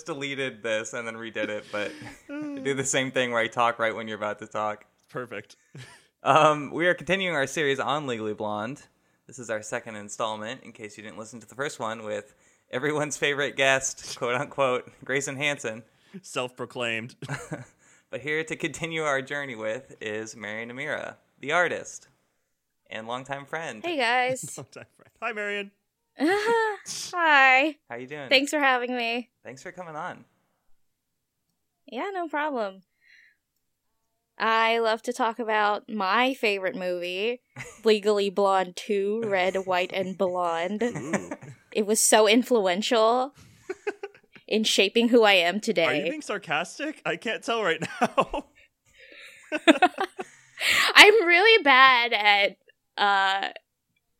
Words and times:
just 0.00 0.06
deleted 0.06 0.62
this 0.62 0.94
and 0.94 1.06
then 1.06 1.14
redid 1.14 1.48
it, 1.50 1.66
but 1.70 1.92
I 2.30 2.58
do 2.64 2.72
the 2.72 2.84
same 2.84 3.10
thing 3.10 3.32
where 3.32 3.42
I 3.42 3.48
talk 3.48 3.78
right 3.78 3.94
when 3.94 4.08
you're 4.08 4.16
about 4.16 4.38
to 4.38 4.46
talk. 4.46 4.86
Perfect. 5.08 5.56
Um, 6.22 6.70
we 6.70 6.86
are 6.86 6.92
continuing 6.92 7.34
our 7.34 7.46
series 7.46 7.80
on 7.80 8.06
Legally 8.06 8.34
Blonde. 8.34 8.82
This 9.26 9.38
is 9.38 9.48
our 9.48 9.62
second 9.62 9.96
installment, 9.96 10.62
in 10.62 10.72
case 10.72 10.98
you 10.98 11.02
didn't 11.02 11.16
listen 11.16 11.40
to 11.40 11.48
the 11.48 11.54
first 11.54 11.80
one, 11.80 12.04
with 12.04 12.34
everyone's 12.70 13.16
favorite 13.16 13.56
guest, 13.56 14.18
quote 14.18 14.34
unquote, 14.38 14.92
Grayson 15.02 15.36
Hanson. 15.36 15.82
Self 16.20 16.54
proclaimed. 16.58 17.16
But 18.10 18.20
here 18.20 18.44
to 18.44 18.54
continue 18.54 19.04
our 19.04 19.22
journey 19.22 19.54
with 19.54 19.96
is 20.02 20.36
Marion 20.36 20.70
Amira, 20.70 21.14
the 21.38 21.52
artist 21.52 22.08
and 22.90 23.08
longtime 23.08 23.46
friend. 23.46 23.82
Hey 23.82 23.96
guys. 23.96 24.42
Sometime 24.42 24.84
friend. 24.98 25.10
Hi, 25.22 25.32
Marion. 25.32 25.70
Hi. 26.18 27.76
How 27.88 27.96
you 27.96 28.06
doing? 28.06 28.28
Thanks 28.28 28.50
for 28.50 28.58
having 28.58 28.96
me. 28.96 29.30
Thanks 29.44 29.62
for 29.62 29.72
coming 29.72 29.96
on. 29.96 30.24
Yeah, 31.86 32.10
no 32.12 32.28
problem. 32.28 32.82
I 34.38 34.78
love 34.78 35.02
to 35.02 35.12
talk 35.12 35.38
about 35.38 35.90
my 35.90 36.32
favorite 36.34 36.74
movie, 36.74 37.42
Legally 37.84 38.30
Blonde 38.30 38.74
2 38.76 39.24
Red, 39.26 39.66
White, 39.66 39.92
and 39.92 40.16
Blonde. 40.16 40.82
Ooh. 40.82 41.30
It 41.72 41.86
was 41.86 42.00
so 42.00 42.26
influential 42.26 43.34
in 44.48 44.64
shaping 44.64 45.10
who 45.10 45.24
I 45.24 45.34
am 45.34 45.60
today. 45.60 45.84
Are 45.84 45.92
you 45.92 45.98
today. 46.00 46.10
being 46.10 46.22
sarcastic? 46.22 47.02
I 47.04 47.16
can't 47.16 47.44
tell 47.44 47.62
right 47.62 47.80
now. 48.00 48.46
I'm 50.94 51.26
really 51.26 51.62
bad 51.62 52.12
at 52.12 52.56
uh 52.96 53.50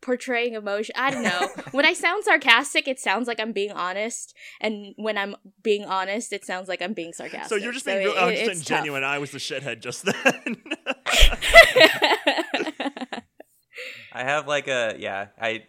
portraying 0.01 0.55
emotion. 0.55 0.93
I 0.97 1.11
don't 1.11 1.23
know. 1.23 1.49
when 1.71 1.85
I 1.85 1.93
sound 1.93 2.23
sarcastic, 2.23 2.87
it 2.87 2.99
sounds 2.99 3.27
like 3.27 3.39
I'm 3.39 3.51
being 3.51 3.71
honest, 3.71 4.35
and 4.59 4.93
when 4.97 5.17
I'm 5.17 5.35
being 5.63 5.85
honest, 5.85 6.33
it 6.33 6.45
sounds 6.45 6.67
like 6.67 6.81
I'm 6.81 6.93
being 6.93 7.13
sarcastic. 7.13 7.49
so 7.49 7.55
you're 7.55 7.73
just 7.73 7.85
being 7.85 7.99
real 7.99 8.11
it- 8.13 8.17
100% 8.17 8.31
it's 8.49 8.59
tough. 8.61 8.67
genuine. 8.79 9.03
I 9.03 9.19
was 9.19 9.31
the 9.31 9.37
shithead 9.37 9.81
just 9.81 10.05
then. 10.05 10.15
I 14.13 14.23
have 14.23 14.47
like 14.47 14.67
a 14.67 14.95
yeah, 14.99 15.27
I 15.39 15.63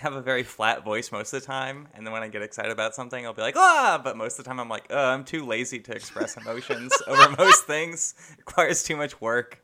have 0.00 0.14
a 0.14 0.22
very 0.22 0.42
flat 0.42 0.84
voice 0.84 1.12
most 1.12 1.32
of 1.32 1.40
the 1.40 1.46
time, 1.46 1.88
and 1.94 2.06
then 2.06 2.12
when 2.12 2.22
I 2.22 2.28
get 2.28 2.42
excited 2.42 2.72
about 2.72 2.94
something, 2.94 3.24
I'll 3.24 3.34
be 3.34 3.42
like 3.42 3.56
ah, 3.56 4.00
but 4.02 4.16
most 4.16 4.38
of 4.38 4.44
the 4.44 4.48
time 4.48 4.58
I'm 4.58 4.68
like, 4.68 4.86
uh, 4.92 4.96
I'm 4.96 5.24
too 5.24 5.44
lazy 5.46 5.78
to 5.80 5.92
express 5.92 6.36
emotions 6.36 6.92
over 7.06 7.34
most 7.38 7.64
things. 7.64 8.14
It 8.32 8.38
requires 8.38 8.82
too 8.82 8.96
much 8.96 9.20
work. 9.20 9.60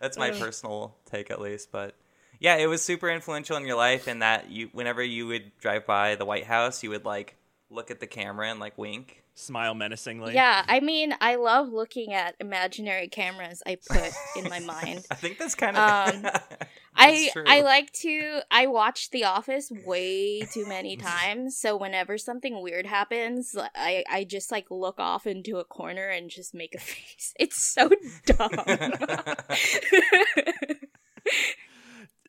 That's 0.00 0.16
my 0.16 0.30
personal 0.30 0.96
take, 1.10 1.30
at 1.30 1.40
least. 1.40 1.70
But 1.72 1.94
yeah, 2.40 2.56
it 2.56 2.66
was 2.66 2.82
super 2.82 3.08
influential 3.08 3.56
in 3.56 3.66
your 3.66 3.76
life, 3.76 4.08
in 4.08 4.18
that 4.20 4.50
you, 4.50 4.70
whenever 4.72 5.02
you 5.02 5.26
would 5.26 5.52
drive 5.58 5.86
by 5.86 6.14
the 6.16 6.24
White 6.24 6.44
House, 6.46 6.82
you 6.82 6.90
would 6.90 7.04
like 7.04 7.36
look 7.68 7.90
at 7.90 8.00
the 8.00 8.06
camera 8.06 8.48
and 8.50 8.58
like 8.58 8.76
wink. 8.76 9.22
Smile 9.34 9.74
menacingly. 9.74 10.34
yeah, 10.34 10.64
I 10.68 10.80
mean, 10.80 11.14
I 11.20 11.36
love 11.36 11.68
looking 11.72 12.12
at 12.12 12.34
imaginary 12.40 13.08
cameras 13.08 13.62
I 13.64 13.76
put 13.88 14.10
in 14.36 14.50
my 14.50 14.58
mind. 14.74 15.06
I 15.10 15.14
think 15.14 15.38
that's 15.38 15.54
kind 15.54 15.76
of. 15.78 16.14
Um, 16.14 16.26
I 16.96 17.30
I 17.46 17.62
like 17.62 17.90
to 17.92 18.40
I 18.50 18.66
watch 18.66 19.10
The 19.10 19.24
Office 19.24 19.70
way 19.86 20.40
too 20.40 20.66
many 20.66 20.96
times, 20.98 21.56
so 21.56 21.76
whenever 21.76 22.18
something 22.18 22.60
weird 22.60 22.84
happens, 22.86 23.56
I 23.74 24.04
I 24.10 24.24
just 24.24 24.50
like 24.50 24.66
look 24.70 24.98
off 24.98 25.26
into 25.26 25.56
a 25.58 25.64
corner 25.64 26.08
and 26.08 26.28
just 26.28 26.52
make 26.54 26.74
a 26.74 26.80
face. 26.80 27.32
It's 27.38 27.56
so 27.56 27.88
dumb. 28.26 28.50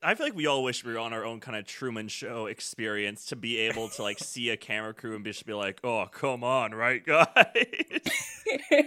I 0.03 0.15
feel 0.15 0.25
like 0.25 0.35
we 0.35 0.47
all 0.47 0.63
wish 0.63 0.83
we 0.83 0.93
were 0.93 0.99
on 0.99 1.13
our 1.13 1.23
own 1.23 1.39
kind 1.39 1.55
of 1.55 1.65
Truman 1.65 2.07
Show 2.07 2.47
experience 2.47 3.25
to 3.27 3.35
be 3.35 3.57
able 3.59 3.89
to 3.89 4.01
like 4.01 4.19
see 4.19 4.49
a 4.49 4.57
camera 4.57 4.93
crew 4.93 5.15
and 5.15 5.23
just 5.23 5.45
be 5.45 5.53
like, 5.53 5.79
"Oh, 5.83 6.07
come 6.11 6.43
on, 6.43 6.73
right, 6.73 7.05
guys? 7.05 7.25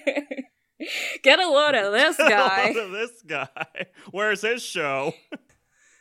Get 1.22 1.38
a 1.38 1.48
load 1.48 1.74
of 1.74 1.92
this 1.92 2.16
guy. 2.18 2.72
Look 2.72 2.84
at 2.86 2.92
this 2.92 3.22
guy. 3.26 3.86
Where's 4.10 4.42
his 4.42 4.62
show?" 4.62 5.14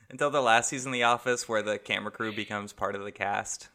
Until 0.09 0.29
the 0.29 0.41
last 0.41 0.69
season 0.69 0.89
of 0.89 0.93
The 0.93 1.03
Office, 1.03 1.47
where 1.49 1.63
the 1.63 1.79
camera 1.79 2.11
crew 2.11 2.35
becomes 2.35 2.71
part 2.73 2.95
of 2.95 3.03
the 3.03 3.11
cast. 3.11 3.69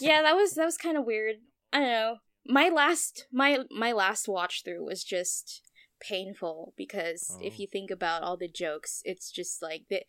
yeah, 0.00 0.22
that 0.22 0.34
was 0.34 0.54
that 0.54 0.64
was 0.64 0.76
kind 0.76 0.96
of 0.96 1.04
weird. 1.04 1.36
I 1.72 1.78
don't 1.80 1.88
know. 1.88 2.16
My 2.46 2.68
last 2.68 3.26
my 3.32 3.60
my 3.70 3.92
last 3.92 4.28
watch 4.28 4.62
through 4.64 4.84
was 4.84 5.04
just 5.04 5.62
painful 6.00 6.74
because 6.76 7.32
Oh. 7.34 7.40
if 7.42 7.58
you 7.58 7.66
think 7.66 7.90
about 7.90 8.22
all 8.22 8.36
the 8.36 8.48
jokes, 8.48 9.02
it's 9.04 9.30
just 9.30 9.62
like 9.62 9.88
that 9.90 10.04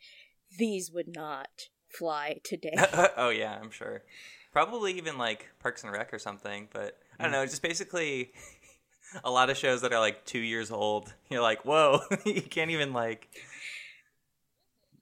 these 0.58 0.92
would 0.92 1.08
not 1.08 1.70
fly 1.90 2.40
today. 2.44 2.74
oh 3.18 3.30
yeah, 3.30 3.58
I'm 3.62 3.72
sure. 3.72 4.04
Probably 4.52 4.94
even 4.94 5.18
like 5.18 5.48
Parks 5.60 5.84
and 5.84 5.92
Rec 5.92 6.14
or 6.14 6.20
something, 6.20 6.70
but 6.74 6.98
I 7.20 7.24
don't 7.24 7.32
mm. 7.32 7.36
know. 7.36 7.46
Just 7.46 7.62
basically 7.62 8.32
a 9.24 9.32
lot 9.32 9.50
of 9.50 9.58
shows 9.58 9.82
that 9.82 9.94
are 9.94 10.00
like 10.00 10.26
two 10.26 10.40
years 10.40 10.72
old. 10.72 11.14
You're 11.30 11.42
like, 11.42 11.66
whoa, 11.66 12.02
you 12.26 12.42
can't 12.42 12.72
even 12.72 12.94
like, 12.94 13.30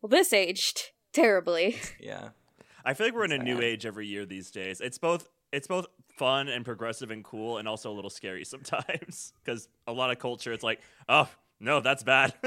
well, 0.02 0.10
this 0.10 0.34
aged 0.34 0.92
terribly. 1.14 1.78
yeah. 2.00 2.30
I 2.86 2.94
feel 2.94 3.08
like 3.08 3.16
we're 3.16 3.26
in 3.26 3.34
a 3.34 3.38
new 3.38 3.60
age 3.60 3.86
every 3.86 4.08
year 4.08 4.26
these 4.26 4.50
days. 4.50 4.80
It's 4.80 4.98
both 4.98 5.28
it's 5.52 5.68
both 5.68 5.88
fun 6.18 6.50
and 6.50 6.66
progressive 6.66 7.12
and 7.12 7.24
cool, 7.24 7.58
and 7.58 7.68
also 7.68 7.92
a 7.92 7.96
little 7.96 8.10
scary 8.10 8.44
sometimes 8.54 9.34
because 9.44 9.68
a 9.88 9.94
lot 9.94 10.12
of 10.12 10.20
culture. 10.20 10.52
It's 10.52 10.64
like, 10.64 10.82
oh 11.08 11.30
no, 11.60 11.80
that's 11.80 12.04
bad. 12.04 12.34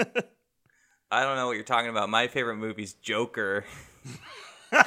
I 1.13 1.25
don't 1.25 1.37
know 1.37 1.47
what 1.47 1.55
you're 1.57 1.65
talking 1.65 1.91
about. 1.91 2.09
My 2.09 2.29
favorite 2.29 2.57
movie's 2.57 2.93
Joker. 2.95 3.65
oh, 4.73 4.79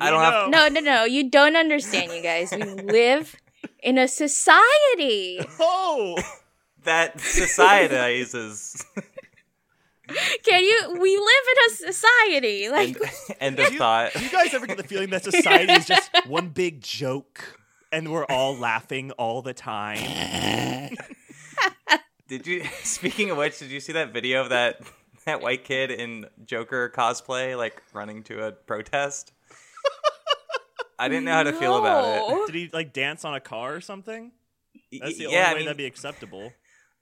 I 0.00 0.10
don't 0.10 0.20
have- 0.20 0.50
know. 0.50 0.68
No, 0.68 0.68
no, 0.68 0.80
no. 0.80 1.04
You 1.04 1.28
don't 1.28 1.56
understand, 1.56 2.12
you 2.12 2.22
guys. 2.22 2.52
We 2.54 2.62
live 2.62 3.34
in 3.82 3.98
a 3.98 4.06
society. 4.06 5.40
Oh, 5.58 6.16
That 6.84 7.18
societizes. 7.18 8.84
Can 10.44 10.62
you? 10.62 10.96
We 11.00 11.16
live 11.16 11.44
in 11.52 11.72
a 11.72 11.92
society. 11.92 12.68
Like, 12.68 12.88
End, 12.88 12.98
end 13.40 13.58
of 13.60 13.66
thought. 13.74 14.12
do 14.12 14.24
you 14.24 14.30
guys 14.30 14.54
ever 14.54 14.66
get 14.66 14.76
the 14.76 14.84
feeling 14.84 15.10
that 15.10 15.24
society 15.24 15.72
is 15.72 15.86
just 15.86 16.10
one 16.26 16.48
big 16.48 16.80
joke, 16.80 17.60
and 17.92 18.10
we're 18.10 18.26
all 18.26 18.56
laughing 18.56 19.10
all 19.12 19.42
the 19.42 19.54
time? 19.54 20.96
Did 22.28 22.46
you? 22.46 22.64
Speaking 22.84 23.30
of 23.30 23.38
which, 23.38 23.58
did 23.58 23.70
you 23.72 23.80
see 23.80 23.92
that 23.94 24.12
video 24.12 24.40
of 24.40 24.50
that 24.50 24.80
that 25.24 25.40
white 25.42 25.64
kid 25.64 25.90
in 25.90 26.26
Joker 26.44 26.88
cosplay, 26.94 27.56
like 27.58 27.82
running 27.92 28.22
to 28.24 28.46
a 28.46 28.52
protest? 28.52 29.32
I 30.96 31.08
didn't 31.08 31.24
know 31.24 31.32
how 31.32 31.42
to 31.44 31.52
feel 31.52 31.76
about 31.76 32.04
it. 32.04 32.46
Did 32.46 32.54
he 32.54 32.70
like 32.72 32.92
dance 32.92 33.24
on 33.24 33.34
a 33.34 33.40
car 33.40 33.74
or 33.74 33.80
something? 33.80 34.30
That's 34.92 35.18
the 35.18 35.24
yeah, 35.24 35.28
only 35.28 35.38
I 35.38 35.48
way 35.52 35.54
mean, 35.56 35.64
that'd 35.66 35.76
be 35.76 35.86
acceptable. 35.86 36.52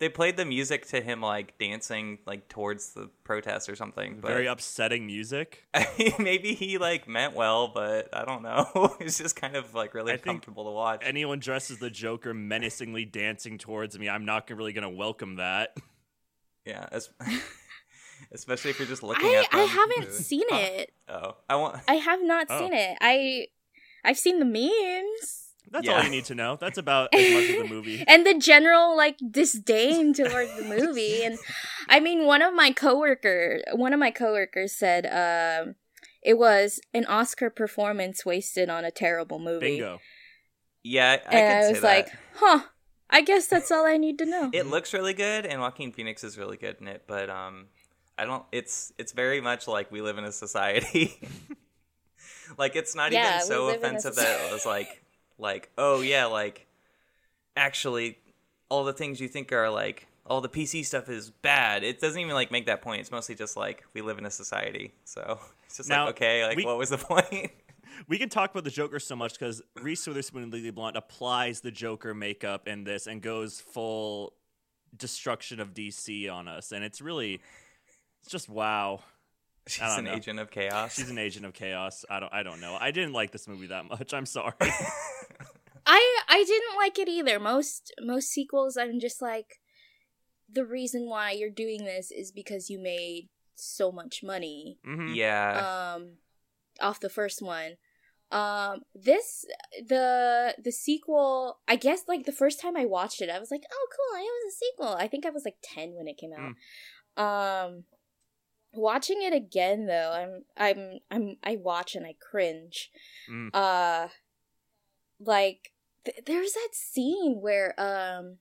They 0.01 0.09
played 0.09 0.37
the 0.37 0.45
music 0.45 0.87
to 0.89 1.01
him 1.01 1.21
like 1.21 1.59
dancing 1.59 2.19
like 2.27 2.49
towards 2.49 2.95
the 2.95 3.11
protest 3.25 3.69
or 3.69 3.75
something. 3.75 4.19
But 4.21 4.29
Very 4.29 4.47
upsetting 4.47 5.07
music. 5.07 5.65
maybe 6.19 6.55
he 6.55 6.79
like 6.79 7.09
meant 7.09 7.35
well, 7.35 7.69
but 7.69 8.09
I 8.13 8.25
don't 8.25 8.43
know. 8.43 8.97
it's 9.01 9.19
just 9.19 9.35
kind 9.37 9.57
of 9.57 9.75
like 9.75 9.95
really 9.95 10.13
I 10.13 10.17
think 10.17 10.27
uncomfortable 10.27 10.65
to 10.67 10.71
watch. 10.71 11.01
Anyone 11.05 11.41
dressed 11.41 11.71
as 11.73 11.79
the 11.79 11.91
Joker 11.91 12.33
menacingly 12.33 13.05
dancing 13.05 13.59
towards 13.59 13.99
me, 13.99 14.09
I'm 14.09 14.25
not 14.25 14.49
really 14.51 14.73
gonna 14.73 14.89
welcome 14.91 15.37
that. 15.37 15.77
yeah, 16.65 16.87
es- 16.93 17.11
especially 18.33 18.71
if 18.71 18.79
you're 18.79 18.89
just 18.89 19.03
looking 19.03 19.27
I 19.29 19.43
at 19.45 19.51
them. 19.51 19.61
I 19.61 19.65
haven't 19.65 20.13
seen 20.13 20.45
Huh. 20.49 20.59
it. 20.61 20.93
Oh, 21.09 21.37
I 21.49 21.57
want. 21.57 21.81
I 21.89 21.95
have 21.95 22.23
not 22.23 22.47
Oh. 22.51 22.61
seen 22.61 22.73
it. 22.75 22.99
I 23.01 23.47
I've 24.05 24.19
seen 24.19 24.39
the 24.39 24.45
memes 24.45 25.48
That's 25.71 25.87
Yeah. 25.87 25.97
all 25.99 26.05
you 26.05 26.11
need 26.11 26.25
to 26.27 26.35
know. 26.35 26.57
That's 26.61 26.79
about 26.79 27.09
as 27.15 27.33
much 27.35 27.51
of 27.51 27.69
the 27.69 27.75
movie. 27.75 28.05
and 28.07 28.25
the 28.27 28.35
general 28.39 28.97
like 28.97 29.19
disdain 29.31 30.15
towards 30.15 30.57
the 30.57 30.65
movie. 30.65 31.23
And 31.25 31.39
I 31.89 32.01
mean, 32.01 32.25
one 32.27 32.43
of 32.43 32.55
my 32.55 32.71
coworker, 32.73 33.61
one 33.73 33.93
of 33.93 33.99
my 34.01 34.11
coworkers 34.11 34.73
said, 34.73 35.07
um, 35.07 35.75
it 36.23 36.37
was 36.39 36.81
an 36.93 37.07
Oscar 37.07 37.49
performance 37.51 38.25
wasted 38.27 38.69
on 38.69 38.85
a 38.85 38.91
terrible 38.91 39.39
movie. 39.39 39.77
Bingo. 39.79 40.01
Yeah, 40.83 41.05
I, 41.11 41.13
I 41.13 41.15
and 41.15 41.23
could 41.23 41.39
I 41.39 41.63
say 41.63 41.73
was 41.73 41.81
that. 41.81 41.87
like, 41.87 42.09
huh. 42.37 42.61
I 43.11 43.23
guess 43.23 43.47
that's 43.47 43.71
all 43.71 43.87
I 43.87 43.97
need 43.97 44.19
to 44.19 44.27
know. 44.27 44.51
it 44.53 44.67
looks 44.67 44.93
really 44.93 45.15
good, 45.15 45.47
and 45.47 45.61
Joaquin 45.63 45.93
Phoenix 45.93 46.23
is 46.25 46.37
really 46.37 46.59
good 46.59 46.77
in 46.81 46.89
it. 46.89 47.05
But 47.07 47.31
um, 47.31 47.69
I 48.19 48.27
don't. 48.27 48.45
It's 48.53 48.93
it's 48.99 49.13
very 49.13 49.41
much 49.41 49.67
like 49.67 49.91
we 49.91 50.03
live 50.03 50.19
in 50.19 50.25
a 50.25 50.33
society. 50.33 51.19
like 52.59 52.77
it's 52.77 52.95
not 52.95 53.13
Yeah, 53.13 53.37
even 53.37 53.47
so 53.47 53.67
live 53.67 53.77
in 53.77 53.85
a 53.85 53.87
offensive 53.89 54.17
that 54.17 54.47
it 54.47 54.53
was 54.53 54.67
like 54.67 55.03
like 55.39 55.71
oh 55.79 56.01
yeah 56.01 56.27
like 56.27 56.67
actually 57.57 58.19
all 58.69 58.85
the 58.85 58.93
things 58.93 59.21
you 59.21 59.29
think 59.29 59.53
are 59.53 59.71
like 59.71 60.07
all 60.27 60.41
the 60.43 60.49
PC 60.49 60.85
stuff 60.85 61.09
is 61.09 61.31
bad. 61.31 61.83
It 61.83 62.01
doesn't 62.01 62.21
even 62.21 62.35
like 62.35 62.51
make 62.51 62.67
that 62.67 62.83
point. 62.83 63.01
It's 63.01 63.11
mostly 63.11 63.35
just 63.35 63.57
like 63.57 63.85
we 63.95 64.03
live 64.03 64.19
in 64.19 64.27
a 64.27 64.31
society. 64.31 64.93
So 65.05 65.39
it's 65.67 65.79
just 65.79 65.89
Now, 65.89 66.07
like 66.07 66.17
okay, 66.17 66.47
like 66.47 66.57
we- 66.57 66.67
what 66.67 66.79
was 66.79 66.91
the 66.91 66.99
point? 66.99 67.51
We 68.07 68.19
can 68.19 68.29
talk 68.29 68.51
about 68.51 68.65
the 68.65 68.71
Joker 68.71 69.01
so 69.01 69.17
much 69.17 69.33
because 69.33 69.63
Reese 69.83 70.07
Witherspoon 70.07 70.43
and 70.43 70.53
Legally 70.53 70.71
Blonde 70.71 70.97
applies 70.97 71.61
the 71.61 71.71
Joker 71.71 72.15
makeup 72.15 72.69
in 72.69 72.85
this 72.85 73.07
and 73.07 73.21
goes 73.21 73.61
full 73.61 74.35
destruction 74.97 75.59
of 75.59 75.75
DC 75.75 76.31
on 76.33 76.47
us, 76.47 76.71
and 76.71 76.85
it's 76.85 77.01
really, 77.01 77.41
it's 78.23 78.31
just 78.31 78.49
wow. 78.49 79.01
She's 79.73 79.97
an 79.97 80.05
know. 80.05 80.15
agent 80.15 80.39
of 80.39 80.51
chaos. 80.51 80.95
She's 80.95 81.11
an 81.11 81.19
agent 81.19 81.45
of 81.47 81.53
chaos. 81.55 82.05
I 82.11 82.21
don't. 82.21 82.33
I 82.33 82.43
don't 82.43 82.61
know. 82.61 82.77
I 82.81 82.91
didn't 82.91 83.13
like 83.13 83.31
this 83.31 83.47
movie 83.47 83.67
that 83.69 83.85
much. 83.87 84.13
I'm 84.13 84.27
sorry. 84.27 84.53
I 85.87 86.19
I 86.29 86.45
didn't 86.45 86.77
like 86.77 86.99
it 86.99 87.09
either. 87.09 87.39
Most 87.41 87.93
most 88.01 88.29
sequels, 88.29 88.77
I'm 88.77 89.01
just 89.01 89.23
like, 89.23 89.61
the 90.53 90.65
reason 90.65 91.09
why 91.09 91.33
you're 91.33 91.51
doing 91.51 91.85
this 91.85 92.11
is 92.11 92.33
because 92.33 92.69
you 92.71 92.79
made 92.79 93.29
so 93.55 93.91
much 93.91 94.21
money. 94.23 94.79
Mhm. 94.87 95.15
yeah. 95.15 95.95
Um, 95.97 96.19
off 96.81 97.01
the 97.01 97.09
first 97.09 97.43
one. 97.43 97.77
Um, 98.31 98.83
this 98.95 99.47
the 99.87 100.55
the 100.63 100.73
sequel. 100.73 101.61
I 101.67 101.77
guess 101.77 102.03
like 102.07 102.27
the 102.27 102.33
first 102.33 102.61
time 102.61 102.77
I 102.77 102.85
watched 102.85 103.23
it, 103.23 103.31
I 103.31 103.39
was 103.39 103.51
like, 103.51 103.63
oh 103.73 103.87
cool, 103.91 104.21
it 104.21 104.25
was 104.45 104.53
a 104.53 104.57
sequel. 104.57 104.97
I 104.99 105.09
think 105.09 105.25
I 105.25 105.31
was 105.31 105.45
like 105.45 105.57
ten 105.63 105.95
when 105.95 106.07
it 106.09 106.19
came 106.19 106.33
out. 106.33 106.55
Um, 107.17 107.85
watching 108.73 109.23
it 109.23 109.33
again 109.33 109.87
though, 109.87 110.13
I'm 110.13 110.45
I'm 110.57 110.99
I'm 111.11 111.37
I 111.43 111.57
watch 111.57 111.95
and 111.95 112.07
I 112.07 112.15
cringe. 112.21 112.91
Mm. 113.31 113.51
Uh, 113.53 114.09
like 115.21 115.73
th- 116.05 116.25
there's 116.27 116.53
that 116.53 116.71
scene 116.73 117.39
where 117.41 117.75
um 117.79 118.39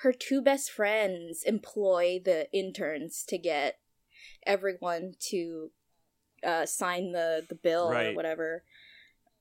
her 0.00 0.12
two 0.12 0.42
best 0.42 0.70
friends 0.70 1.42
employ 1.44 2.20
the 2.24 2.50
interns 2.52 3.24
to 3.28 3.38
get 3.38 3.78
everyone 4.46 5.14
to 5.18 5.70
uh 6.44 6.66
sign 6.66 7.12
the 7.12 7.44
the 7.48 7.54
bill 7.54 7.90
or 7.90 8.14
whatever 8.14 8.62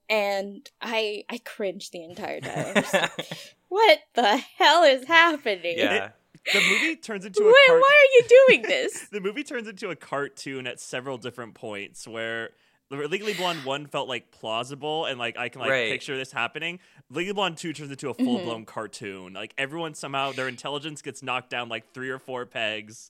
and 0.10 0.70
i 0.82 1.24
i 1.30 1.38
cringe 1.40 1.92
the 1.92 2.04
entire 2.04 2.40
time 2.40 2.84
like, 2.94 3.28
what 3.70 4.00
the 4.14 4.38
hell 4.58 4.84
is 4.84 5.06
happening 5.06 5.78
yeah. 5.78 6.12
The 6.54 6.62
movie 6.70 6.96
turns 6.96 7.26
into 7.26 7.42
a 7.44 7.46
why, 7.48 7.64
cart- 7.68 7.82
why 7.82 7.94
are 8.04 8.12
you 8.20 8.46
doing 8.48 8.62
this 8.64 9.08
the 9.12 9.20
movie 9.22 9.44
turns 9.44 9.68
into 9.68 9.90
a 9.90 9.96
cartoon 9.96 10.68
at 10.68 10.80
several 10.80 11.18
different 11.18 11.54
points 11.56 12.08
where 12.08 12.52
Legally 12.92 13.34
Blonde 13.34 13.66
one 13.66 13.88
felt 13.88 14.08
like 14.08 14.30
plausible 14.32 15.06
and 15.06 15.18
like 15.18 15.38
I 15.40 15.50
can 15.50 15.60
like 15.62 15.72
Right. 15.72 15.90
picture 15.92 16.16
this 16.16 16.32
happening. 16.32 16.80
Legally 17.10 17.34
Blonde 17.34 17.58
two 17.58 17.74
turns 17.74 17.90
into 17.90 18.10
a 18.10 18.14
Mm-hmm. 18.14 18.24
full 18.26 18.40
blown 18.44 18.66
cartoon. 18.66 19.34
Like 19.34 19.54
everyone 19.58 19.96
somehow 19.96 20.32
their 20.34 20.48
intelligence 20.48 21.02
gets 21.02 21.24
knocked 21.24 21.50
down 21.50 21.68
like 21.68 21.92
three 21.94 22.10
or 22.12 22.20
four 22.20 22.46
pegs, 22.46 23.10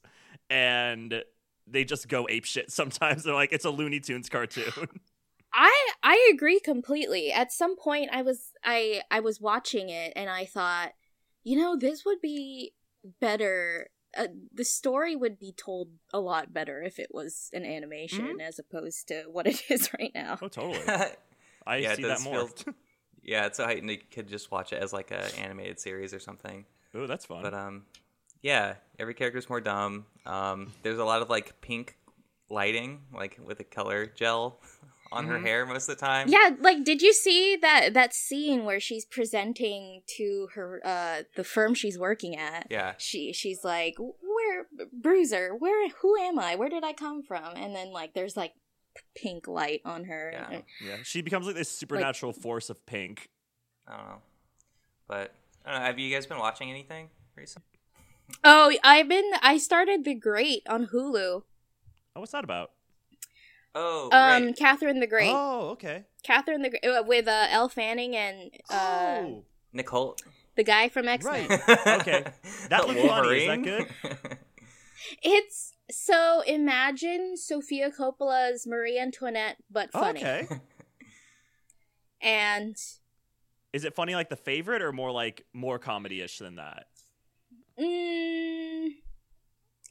and 0.50 1.22
they 1.68 1.84
just 1.84 2.08
go 2.08 2.28
ape 2.30 2.46
shit. 2.46 2.72
Sometimes 2.72 3.24
they're 3.24 3.34
like 3.34 3.52
it's 3.52 3.66
a 3.66 3.70
Looney 3.70 4.00
Tunes 4.00 4.30
cartoon. 4.30 4.72
I 5.54 5.90
I 6.04 6.32
agree 6.34 6.60
completely. 6.60 7.32
At 7.32 7.52
some 7.52 7.76
point 7.76 8.10
I 8.14 8.22
was 8.22 8.52
I 8.64 9.02
I 9.12 9.20
was 9.20 9.40
watching 9.42 9.90
it 9.90 10.14
and 10.16 10.30
I 10.30 10.46
thought, 10.46 10.94
you 11.44 11.58
know, 11.58 11.76
this 11.78 12.06
would 12.06 12.22
be 12.22 12.74
better 13.22 13.90
uh, 14.18 14.28
the 14.54 14.64
story 14.64 15.14
would 15.16 15.38
be 15.38 15.52
told 15.52 15.90
a 16.14 16.20
lot 16.22 16.54
better 16.54 16.82
if 16.82 17.00
it 17.00 17.10
was 17.12 17.50
an 17.54 17.66
animation 17.66 18.40
as 18.40 18.58
opposed 18.60 19.10
to 19.10 19.24
what 19.32 19.46
it 19.46 19.62
is 19.70 19.90
right 20.00 20.12
now. 20.16 20.38
oh, 20.42 20.48
totally. 20.48 20.80
I 21.68 21.78
Yeah, 21.78 21.96
see 21.96 22.04
that 22.04 22.22
more. 22.22 22.48
feel- 22.48 22.74
yeah, 23.24 23.46
it's 23.48 23.58
so 23.58 23.66
heightened 23.66 23.90
you 23.90 23.98
could 24.12 24.28
just 24.30 24.52
watch 24.52 24.72
it 24.72 24.82
as 24.82 24.94
like 24.94 25.12
a 25.12 25.38
animated 25.40 25.80
series 25.82 26.14
or 26.14 26.20
something. 26.20 26.66
oh, 26.94 27.08
that's 27.08 27.26
fun. 27.26 27.42
But 27.42 27.54
um, 27.54 27.84
yeah, 28.42 28.76
every 29.00 29.16
character's 29.16 29.50
more 29.50 29.60
dumb. 29.60 30.06
Um, 30.26 30.72
there's 30.84 31.00
a 31.00 31.04
lot 31.06 31.22
of 31.22 31.30
like 31.30 31.60
pink 31.60 31.98
lighting, 32.50 33.02
like 33.14 33.38
with 33.44 33.60
a 33.60 33.64
color 33.66 34.06
gel 34.06 34.60
on 35.12 35.28
her 35.28 35.38
Mhm. 35.40 35.44
hair 35.44 35.66
most 35.66 35.88
of 35.90 35.98
the 35.98 36.06
time. 36.06 36.28
Yeah, 36.28 36.52
like 36.60 36.84
did 36.84 37.02
you 37.02 37.14
see 37.14 37.56
that 37.58 37.94
that 37.94 38.14
scene 38.14 38.66
where 38.66 38.80
she's 38.80 39.06
presenting 39.06 40.02
to 40.18 40.50
her 40.56 40.82
uh 40.86 41.24
the 41.36 41.44
firm 41.44 41.74
she's 41.74 41.98
working 41.98 42.36
at? 42.36 42.68
Yeah. 42.70 42.96
She 42.98 43.32
she's 43.34 43.64
like, 43.64 43.96
"Where 43.98 44.68
Bruiser? 44.92 45.56
Where 45.56 45.90
who 45.90 46.18
am 46.18 46.40
I? 46.40 46.56
Where 46.56 46.70
did 46.70 46.84
I 46.84 46.94
come 46.94 47.22
from?" 47.24 47.56
And 47.56 47.76
then 47.76 47.92
like 47.92 48.14
there's 48.14 48.36
like 48.36 48.54
pink 49.16 49.48
light 49.48 49.82
on 49.86 50.06
her. 50.06 50.32
Yeah. 50.34 50.62
yeah, 50.82 50.98
she 51.04 51.22
becomes 51.22 51.46
like 51.46 51.56
this 51.56 51.70
supernatural 51.70 52.34
force 52.34 52.70
of 52.70 52.86
pink. 52.86 53.30
I 53.88 53.98
don't 53.98 54.06
know. 54.08 54.22
But 55.08 55.34
I 55.66 55.72
don't 55.72 55.80
know, 55.82 55.86
have 55.86 56.00
you 56.00 56.14
guys 56.14 56.26
been 56.26 56.40
watching 56.40 56.70
anything 56.72 57.10
recently? 57.36 57.68
Oh, 58.44 58.74
I've 58.84 59.08
been 59.08 59.32
I 59.42 59.58
started 59.58 60.04
The 60.04 60.16
Great 60.16 60.64
on 60.68 60.88
Hulu. 60.88 61.44
Oh, 62.16 62.20
what's 62.20 62.32
that 62.32 62.44
about? 62.44 62.72
Oh, 63.76 64.10
Um 64.12 64.46
right. 64.46 64.56
Catherine 64.58 65.00
the 65.02 65.08
Great. 65.08 65.32
Oh, 65.34 65.70
okay. 65.72 66.06
Catherine 66.24 66.62
the 66.62 66.70
Great 66.70 66.86
uh, 66.86 67.04
with 67.06 67.28
uh, 67.28 67.48
Elle 67.50 67.70
Fanning 67.70 68.16
and 68.16 68.52
uh 68.70 69.20
oh, 69.22 69.44
Nicole. 69.74 70.16
the 70.56 70.64
guy 70.64 70.88
from 70.90 71.08
X-Men. 71.08 71.48
Right. 71.50 71.62
Okay. 72.02 72.24
That 72.70 72.82
The 72.82 72.88
looked 72.88 73.08
funny. 73.08 73.38
Is 73.40 73.48
that 73.48 73.64
good? 73.64 74.38
It's 75.22 75.74
so 75.92 76.42
imagine 76.48 77.36
Sofia 77.38 77.92
Coppola's 77.92 78.66
Marie 78.66 78.98
Antoinette 78.98 79.58
but 79.70 79.92
funny. 79.92 80.22
okay. 80.22 80.48
And 82.22 82.76
Is 83.74 83.84
it 83.86 83.94
funny 83.94 84.16
like 84.16 84.30
the 84.30 84.36
favorite 84.36 84.82
or 84.82 84.92
more 84.92 85.12
like 85.12 85.46
more 85.54 85.78
comedy 85.78 86.22
ish 86.22 86.40
than 86.40 86.56
that? 86.56 86.86
mm, 87.80 88.88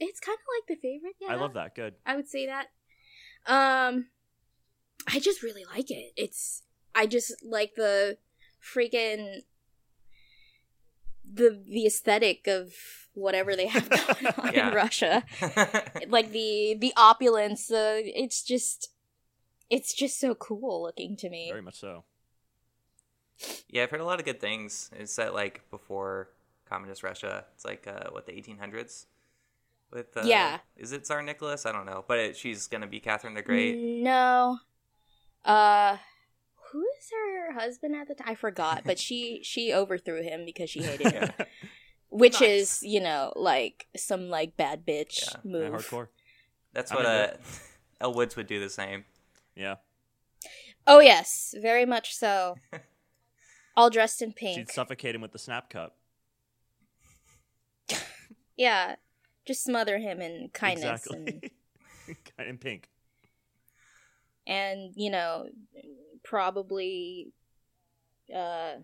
it's 0.00 0.20
kind 0.20 0.36
of 0.38 0.46
like 0.58 0.66
the 0.68 0.80
favorite. 0.80 1.14
Yeah, 1.20 1.28
I 1.28 1.34
love 1.36 1.54
that. 1.54 1.74
Good. 1.76 1.94
I 2.06 2.16
would 2.16 2.28
say 2.28 2.46
that. 2.46 2.68
Um, 3.46 4.06
I 5.06 5.18
just 5.20 5.42
really 5.42 5.64
like 5.64 5.90
it. 5.90 6.12
It's 6.16 6.62
I 6.94 7.06
just 7.06 7.32
like 7.44 7.74
the 7.76 8.18
freaking 8.62 9.40
the 11.24 11.62
the 11.66 11.86
aesthetic 11.86 12.46
of 12.46 12.72
whatever 13.14 13.54
they 13.56 13.66
have 13.66 13.88
going 14.20 14.26
on 14.38 14.52
Yeah. 14.54 14.68
in 14.68 14.74
Russia. 14.74 15.24
Like 16.08 16.30
the 16.32 16.76
the 16.78 16.92
opulence. 16.96 17.70
Uh, 17.70 18.00
it's 18.04 18.42
just 18.42 18.90
it's 19.70 19.94
just 19.94 20.20
so 20.20 20.34
cool 20.34 20.82
looking 20.82 21.16
to 21.18 21.28
me. 21.30 21.48
Very 21.50 21.62
much 21.62 21.78
so. 21.80 22.04
yeah, 23.68 23.82
I've 23.82 23.90
heard 23.90 24.00
a 24.00 24.04
lot 24.04 24.18
of 24.20 24.24
good 24.26 24.40
things. 24.40 24.90
It's 24.98 25.12
set 25.12 25.34
like 25.34 25.68
before 25.70 26.30
communist 26.68 27.02
Russia. 27.02 27.44
It's 27.54 27.64
like 27.64 27.86
uh, 27.86 28.10
what 28.10 28.26
the 28.26 28.32
1800s. 28.32 29.06
With 29.94 30.16
uh, 30.16 30.22
Yeah. 30.26 30.58
is 30.76 30.90
it 30.92 31.06
Tsar 31.06 31.22
Nicholas? 31.22 31.64
I 31.64 31.72
don't 31.72 31.86
know, 31.86 32.04
but 32.06 32.18
it, 32.18 32.36
she's 32.36 32.66
gonna 32.66 32.88
be 32.88 32.98
Catherine 33.00 33.34
the 33.34 33.42
Great. 33.42 33.78
No. 33.78 34.58
Uh 35.44 35.98
who 36.72 36.82
is 36.98 37.10
her 37.12 37.52
husband 37.52 37.94
at 37.94 38.08
the 38.08 38.14
time? 38.16 38.26
I 38.28 38.34
forgot, 38.34 38.82
but 38.84 38.98
she 38.98 39.40
she 39.44 39.72
overthrew 39.72 40.22
him 40.22 40.44
because 40.44 40.68
she 40.68 40.82
hated 40.82 41.12
him. 41.12 41.30
Yeah. 41.38 41.44
Which 42.10 42.40
Nice. 42.40 42.82
is, 42.82 42.82
you 42.82 43.00
know, 43.00 43.32
like 43.36 43.86
some 43.96 44.28
like 44.28 44.56
bad 44.56 44.84
bitch 44.86 45.20
Yeah, 45.22 45.40
Yeah, 45.44 45.50
move. 45.50 45.72
hardcore. 45.72 46.08
That's 46.72 46.90
what 46.92 47.00
into 47.06 47.34
uh, 47.34 47.36
Elle 48.00 48.14
Woods 48.14 48.34
would 48.36 48.46
do 48.48 48.58
the 48.60 48.70
same. 48.70 49.04
Yeah. 49.54 49.76
Oh 50.86 50.98
yes, 51.00 51.54
very 51.60 51.86
much 51.86 52.14
so. 52.14 52.56
All 53.76 53.90
dressed 53.90 54.20
in 54.22 54.32
pink. 54.32 54.58
She'd 54.58 54.70
suffocate 54.70 55.14
him 55.14 55.20
with 55.20 55.32
the 55.32 55.38
snap 55.38 55.70
cup. 55.70 55.96
yeah. 58.56 58.96
Just 59.46 59.64
smother 59.64 59.98
him 59.98 60.20
in 60.20 60.50
kindness 60.52 61.06
and 61.06 61.28
Exactly. 61.28 61.52
Kind 62.36 62.48
in 62.50 62.58
pink. 62.58 62.88
and 64.46 64.92
you 64.96 65.10
know, 65.10 65.46
probably 66.22 67.32
uh 68.34 68.74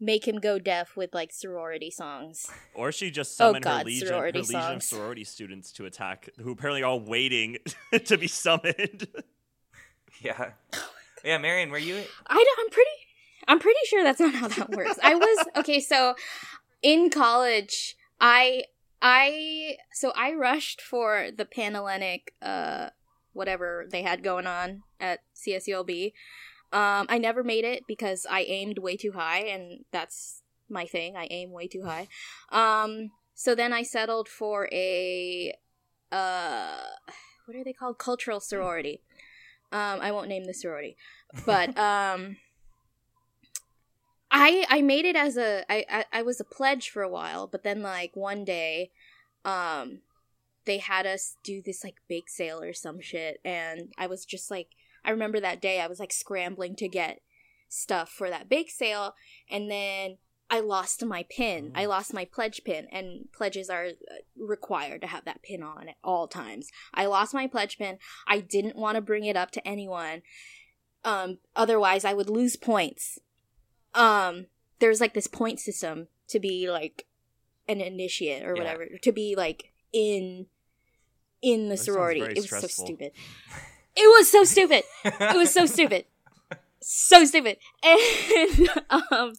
make 0.00 0.28
him 0.28 0.36
go 0.38 0.58
deaf 0.60 0.96
with 0.96 1.12
like 1.12 1.32
sorority 1.32 1.90
songs. 1.90 2.48
Or 2.74 2.92
she 2.92 3.10
just 3.10 3.32
Oh, 3.40 3.46
summoned 3.50 3.64
her 3.64 3.70
God, 3.70 3.86
legion, 3.86 4.06
her 4.08 4.14
sorority 4.14 4.38
legion 4.40 4.72
of 4.76 4.82
sorority 4.82 5.24
students 5.24 5.72
to 5.72 5.86
attack, 5.86 6.28
who 6.40 6.52
apparently 6.52 6.82
are 6.82 6.86
all 6.86 7.00
waiting 7.00 7.58
to 8.04 8.16
be 8.18 8.28
summoned. 8.28 9.06
Yeah, 10.20 10.50
yeah. 11.24 11.38
Marion, 11.38 11.70
were 11.70 11.78
you? 11.78 12.02
I 12.26 12.34
don't, 12.34 12.58
I'm 12.60 12.70
pretty 12.70 12.90
I'm 13.46 13.58
pretty 13.60 13.78
sure 13.86 14.02
that's 14.02 14.18
not 14.18 14.34
how 14.34 14.48
that 14.48 14.70
works. 14.70 14.98
I 15.00 15.14
was 15.14 15.46
okay, 15.58 15.78
so 15.78 16.16
in 16.82 17.08
college, 17.08 17.96
I 18.20 18.64
I 19.00 19.76
so 19.92 20.12
I 20.16 20.32
rushed 20.34 20.80
for 20.80 21.28
the 21.36 21.44
Panhellenic 21.44 22.34
uh 22.42 22.90
whatever 23.32 23.86
they 23.90 24.02
had 24.02 24.22
going 24.22 24.46
on 24.46 24.82
at 25.00 25.20
CSULB. 25.36 26.12
Um 26.72 27.06
I 27.08 27.18
never 27.18 27.44
made 27.44 27.64
it 27.64 27.84
because 27.86 28.26
I 28.28 28.40
aimed 28.42 28.78
way 28.78 28.96
too 28.96 29.12
high 29.12 29.40
and 29.40 29.84
that's 29.92 30.42
my 30.68 30.84
thing. 30.84 31.16
I 31.16 31.28
aim 31.30 31.52
way 31.52 31.68
too 31.68 31.84
high. 31.84 32.08
Um 32.50 33.10
so 33.34 33.54
then 33.54 33.72
I 33.72 33.82
settled 33.82 34.28
for 34.28 34.68
a 34.72 35.54
uh 36.10 36.78
what 37.46 37.56
are 37.56 37.64
they 37.64 37.72
called? 37.72 37.98
Cultural 37.98 38.40
sorority. 38.40 39.00
Um 39.70 40.00
I 40.00 40.10
won't 40.10 40.28
name 40.28 40.44
the 40.44 40.54
sorority. 40.54 40.96
But 41.46 41.78
um 41.78 42.38
I 44.30 44.64
I 44.68 44.82
made 44.82 45.04
it 45.04 45.16
as 45.16 45.36
a 45.36 45.64
I, 45.70 45.84
I 45.88 46.04
I 46.12 46.22
was 46.22 46.40
a 46.40 46.44
pledge 46.44 46.90
for 46.90 47.02
a 47.02 47.08
while, 47.08 47.46
but 47.46 47.62
then 47.62 47.82
like 47.82 48.14
one 48.14 48.44
day, 48.44 48.90
um, 49.44 50.00
they 50.64 50.78
had 50.78 51.06
us 51.06 51.36
do 51.42 51.62
this 51.62 51.82
like 51.82 51.96
bake 52.08 52.28
sale 52.28 52.62
or 52.62 52.72
some 52.72 53.00
shit, 53.00 53.40
and 53.44 53.92
I 53.96 54.06
was 54.06 54.24
just 54.24 54.50
like 54.50 54.68
I 55.04 55.10
remember 55.10 55.40
that 55.40 55.62
day 55.62 55.80
I 55.80 55.86
was 55.86 55.98
like 55.98 56.12
scrambling 56.12 56.76
to 56.76 56.88
get 56.88 57.20
stuff 57.68 58.10
for 58.10 58.28
that 58.28 58.48
bake 58.48 58.70
sale, 58.70 59.14
and 59.50 59.70
then 59.70 60.18
I 60.50 60.60
lost 60.60 61.04
my 61.04 61.24
pin. 61.28 61.72
I 61.74 61.86
lost 61.86 62.14
my 62.14 62.24
pledge 62.24 62.62
pin, 62.64 62.86
and 62.90 63.30
pledges 63.32 63.68
are 63.68 63.86
uh, 63.86 64.14
required 64.36 65.02
to 65.02 65.06
have 65.06 65.24
that 65.24 65.42
pin 65.42 65.62
on 65.62 65.88
at 65.88 65.96
all 66.02 66.26
times. 66.26 66.68
I 66.94 67.06
lost 67.06 67.34
my 67.34 67.46
pledge 67.46 67.78
pin. 67.78 67.98
I 68.26 68.40
didn't 68.40 68.76
want 68.76 68.96
to 68.96 69.02
bring 69.02 69.24
it 69.24 69.36
up 69.36 69.50
to 69.52 69.68
anyone. 69.68 70.22
Um, 71.04 71.38
otherwise, 71.54 72.04
I 72.04 72.14
would 72.14 72.30
lose 72.30 72.56
points. 72.56 73.18
Um, 73.94 74.46
there's 74.80 75.00
like 75.00 75.14
this 75.14 75.26
point 75.26 75.60
system 75.60 76.08
to 76.28 76.38
be 76.38 76.70
like 76.70 77.06
an 77.66 77.80
initiate 77.80 78.44
or 78.44 78.54
Yeah. 78.54 78.62
whatever, 78.62 78.86
to 79.02 79.12
be 79.12 79.34
like 79.36 79.72
in 79.92 80.46
in 81.42 81.64
the 81.68 81.76
That 81.76 81.78
sorority. 81.84 82.22
It 82.22 82.34
was 82.36 82.44
stressful. 82.46 82.68
so 82.68 82.84
stupid. 82.84 83.12
It 83.96 84.06
was 84.16 84.30
so 84.30 84.44
stupid 84.44 84.84
it 85.04 85.36
was 85.36 85.52
so 85.52 85.66
stupid 85.66 86.04
so 86.80 87.24
stupid 87.24 87.56
and 87.82 88.68
um 88.90 89.32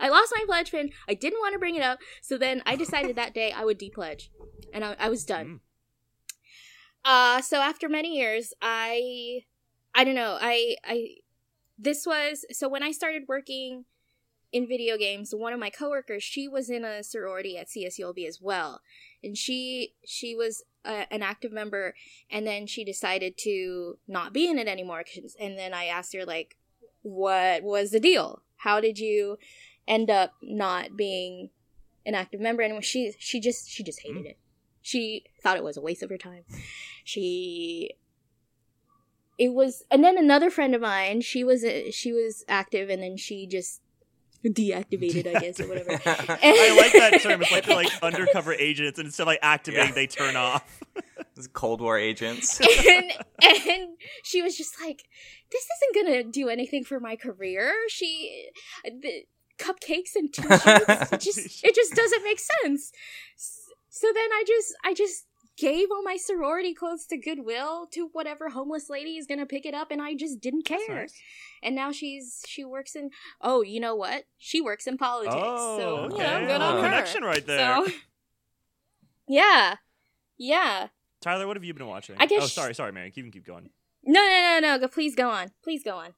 i 0.00 0.08
lost 0.10 0.32
my 0.36 0.44
pledge 0.46 0.70
pin 0.70 0.90
i 1.08 1.14
didn't 1.14 1.38
want 1.40 1.54
to 1.54 1.58
bring 1.58 1.76
it 1.76 1.82
up 1.82 1.98
so 2.20 2.36
then 2.36 2.62
i 2.66 2.76
decided 2.76 3.16
that 3.16 3.32
day 3.32 3.52
i 3.52 3.64
would 3.64 3.78
depledge 3.78 4.28
and 4.74 4.84
i, 4.84 4.94
I 4.98 5.08
was 5.08 5.24
done 5.24 5.46
Mm. 5.46 5.60
uh 7.04 7.40
so 7.40 7.58
after 7.60 7.88
many 7.88 8.16
years 8.16 8.52
i 8.60 9.40
i 9.94 10.04
don't 10.04 10.14
know 10.14 10.36
i 10.40 10.76
i 10.84 11.14
this 11.78 12.04
was 12.06 12.44
so 12.50 12.68
when 12.68 12.82
i 12.82 12.92
started 12.92 13.22
working 13.28 13.86
in 14.52 14.68
video 14.68 14.96
games 14.98 15.34
one 15.34 15.52
of 15.52 15.58
my 15.60 15.70
coworkers 15.70 16.22
she 16.22 16.46
was 16.46 16.68
in 16.68 16.84
a 16.84 17.02
sorority 17.02 17.56
at 17.56 17.68
csulb 17.68 18.26
as 18.26 18.40
well. 18.40 18.80
And 19.24 19.36
she 19.36 19.94
she 20.04 20.34
was 20.34 20.64
uh, 20.84 21.04
an 21.10 21.22
active 21.22 21.52
member 21.52 21.94
and 22.30 22.46
then 22.46 22.66
she 22.66 22.84
decided 22.84 23.38
to 23.38 23.98
not 24.06 24.32
be 24.32 24.48
in 24.48 24.58
it 24.58 24.68
anymore 24.68 25.04
'cause- 25.04 25.36
and 25.38 25.58
then 25.58 25.72
i 25.72 25.84
asked 25.86 26.12
her 26.14 26.24
like 26.24 26.56
what 27.02 27.62
was 27.64 27.90
the 27.90 27.98
deal? 28.00 28.42
How 28.58 28.80
did 28.80 28.96
you 28.98 29.36
end 29.88 30.08
up 30.08 30.34
not 30.40 30.96
being 30.96 31.50
an 32.06 32.14
active 32.14 32.40
member? 32.40 32.62
And 32.62 32.84
she 32.84 33.12
she 33.18 33.40
just 33.40 33.68
she 33.68 33.82
just 33.82 34.02
hated 34.02 34.24
it. 34.26 34.38
She 34.80 35.24
thought 35.42 35.56
it 35.56 35.64
was 35.64 35.76
a 35.76 35.80
waste 35.80 36.02
of 36.04 36.10
her 36.10 36.18
time. 36.18 36.44
She 37.04 37.96
it 39.38 39.52
was 39.52 39.82
and 39.90 40.04
then 40.04 40.16
another 40.16 40.50
friend 40.50 40.74
of 40.74 40.80
mine 40.80 41.20
she 41.20 41.42
was 41.42 41.64
she 41.90 42.12
was 42.12 42.44
active 42.48 42.88
and 42.90 43.02
then 43.02 43.16
she 43.16 43.46
just 43.46 43.81
deactivated 44.54 45.34
i 45.36 45.40
guess 45.40 45.60
or 45.60 45.68
whatever 45.68 45.90
I 46.06 46.76
like 46.78 46.92
that 46.92 47.20
term. 47.22 47.42
It's 47.42 47.52
like 47.52 47.64
they're 47.66 47.76
like 47.76 47.92
undercover 48.02 48.52
agents, 48.52 48.98
and 48.98 49.06
instead 49.06 49.22
of 49.24 49.26
like 49.28 49.38
activating, 49.42 49.88
Yeah. 49.88 49.94
they 49.94 50.06
turn 50.06 50.36
off. 50.36 50.80
These 51.36 51.48
Cold 51.48 51.80
War 51.80 51.98
agents. 51.98 52.60
and 52.60 53.12
and 53.42 53.88
she 54.24 54.42
was 54.42 54.56
just 54.56 54.80
like, 54.80 55.04
"This 55.50 55.66
isn't 55.94 56.06
gonna 56.06 56.24
do 56.24 56.48
anything 56.48 56.84
for 56.84 57.00
my 57.00 57.16
career." 57.16 57.72
She, 57.88 58.48
the 58.84 59.22
cupcakes 59.58 60.14
and 60.16 60.32
two 60.32 60.42
sheets, 60.42 61.12
it 61.12 61.20
just 61.20 61.64
it 61.64 61.74
just 61.74 61.94
doesn't 61.94 62.24
make 62.24 62.38
sense. 62.62 62.92
So 63.88 64.08
then 64.12 64.30
I 64.32 64.44
just 64.46 64.74
I 64.84 64.94
just 64.94 65.26
gave 65.58 65.88
all 65.90 66.02
my 66.02 66.16
sorority 66.16 66.74
clothes 66.74 67.06
to 67.06 67.16
Goodwill 67.18 67.86
to 67.92 68.08
whatever 68.12 68.48
homeless 68.50 68.88
lady 68.90 69.16
is 69.16 69.26
gonna 69.26 69.46
pick 69.46 69.66
it 69.66 69.74
up, 69.74 69.90
and 69.90 70.00
I 70.02 70.14
just 70.14 70.40
didn't 70.40 70.64
care. 70.64 70.78
Nice. 70.88 71.14
And 71.62 71.74
now 71.74 71.92
she's 71.92 72.42
she 72.46 72.64
works 72.64 72.96
in 72.96 73.10
oh 73.40 73.62
you 73.62 73.78
know 73.80 73.94
what 73.94 74.24
she 74.38 74.60
works 74.60 74.86
in 74.86 74.98
politics. 74.98 75.34
Oh, 75.36 75.78
so 75.78 75.96
okay. 75.96 76.16
you 76.16 76.22
know, 76.22 76.46
good 76.46 76.60
Oh. 76.60 76.64
on 76.64 76.76
her. 76.76 76.82
Connection 76.82 77.22
right 77.22 77.46
there. 77.46 77.86
So 77.86 77.92
yeah, 79.28 79.76
yeah. 80.38 80.88
Tyler, 81.20 81.46
what 81.46 81.56
have 81.56 81.64
you 81.64 81.72
been 81.74 81.86
watching? 81.86 82.16
I 82.18 82.26
guess 82.26 82.42
Oh, 82.42 82.46
sorry, 82.46 82.74
sorry, 82.74 82.92
Mary. 82.92 83.12
You 83.14 83.22
can 83.22 83.30
keep 83.30 83.46
going. 83.46 83.70
No, 84.04 84.20
no, 84.20 84.58
no, 84.60 84.68
no. 84.68 84.78
Go, 84.80 84.88
please 84.88 85.14
go 85.14 85.30
on. 85.30 85.52
Please 85.62 85.84
go 85.84 85.96
on. 85.96 86.14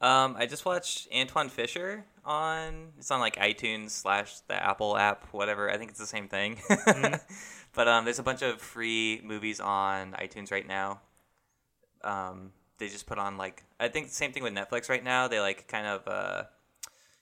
Um, 0.00 0.34
I 0.36 0.46
just 0.46 0.64
watched 0.64 1.08
Antwone 1.12 1.48
Fisher 1.48 2.04
on. 2.24 2.88
It's 2.98 3.10
on 3.12 3.20
like 3.20 3.36
iTunes 3.36 3.90
slash 3.90 4.40
the 4.48 4.54
Apple 4.54 4.96
app, 4.96 5.26
whatever. 5.32 5.70
I 5.70 5.76
think 5.76 5.90
it's 5.90 6.00
the 6.00 6.06
same 6.06 6.28
thing. 6.28 6.58
but 7.78 7.86
um, 7.86 8.04
there's 8.04 8.18
a 8.18 8.24
bunch 8.24 8.42
of 8.42 8.60
free 8.60 9.20
movies 9.22 9.60
on 9.60 10.10
iTunes 10.14 10.50
right 10.50 10.66
now. 10.66 11.00
Um, 12.02 12.50
they 12.78 12.88
just 12.88 13.06
put 13.06 13.18
on 13.18 13.36
like 13.36 13.62
I 13.78 13.86
think 13.86 14.08
the 14.08 14.14
same 14.14 14.32
thing 14.32 14.42
with 14.42 14.52
Netflix 14.52 14.88
right 14.88 15.04
now. 15.04 15.28
They 15.28 15.38
like 15.38 15.68
kind 15.68 15.86
of 15.86 16.08
uh, 16.08 16.42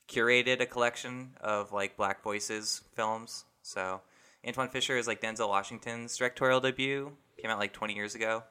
curated 0.09 0.63
a 0.63 0.67
collection 0.67 1.33
of 1.43 1.75
like 1.75 1.99
Black 1.99 2.23
Voices 2.23 2.81
films. 2.95 3.45
So 3.61 4.01
Antwone 4.45 4.71
Fisher 4.71 4.97
is 4.97 5.07
like 5.07 5.21
Denzel 5.21 5.51
Washington's 5.51 6.17
directorial 6.17 6.61
debut. 6.61 7.13
Came 7.39 7.51
out 7.51 7.59
like 7.59 7.75
20 7.75 7.93
years 7.93 8.15
ago. 8.15 8.43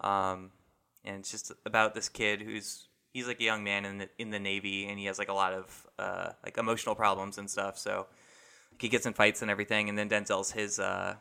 Um, 0.00 0.52
and 1.04 1.16
it's 1.16 1.32
just 1.32 1.50
about 1.66 1.92
this 1.92 2.08
kid 2.08 2.40
who's 2.40 2.86
he's 3.12 3.26
like 3.26 3.40
a 3.40 3.44
young 3.44 3.64
man 3.64 3.84
in 3.84 3.98
the 3.98 4.08
in 4.16 4.30
the 4.30 4.38
navy 4.38 4.86
and 4.86 4.96
he 4.96 5.06
has 5.06 5.18
like 5.18 5.28
a 5.28 5.34
lot 5.34 5.52
of 5.52 5.88
uh, 5.98 6.30
like 6.44 6.56
emotional 6.56 6.94
problems 6.94 7.36
and 7.36 7.50
stuff 7.50 7.76
so 7.78 8.06
like, 8.70 8.82
he 8.82 8.88
gets 8.88 9.06
in 9.06 9.12
fights 9.12 9.42
and 9.42 9.50
everything 9.50 9.88
and 9.88 9.98
then 9.98 10.08
denzel's 10.08 10.52
his 10.52 10.78
uh, 10.78 11.14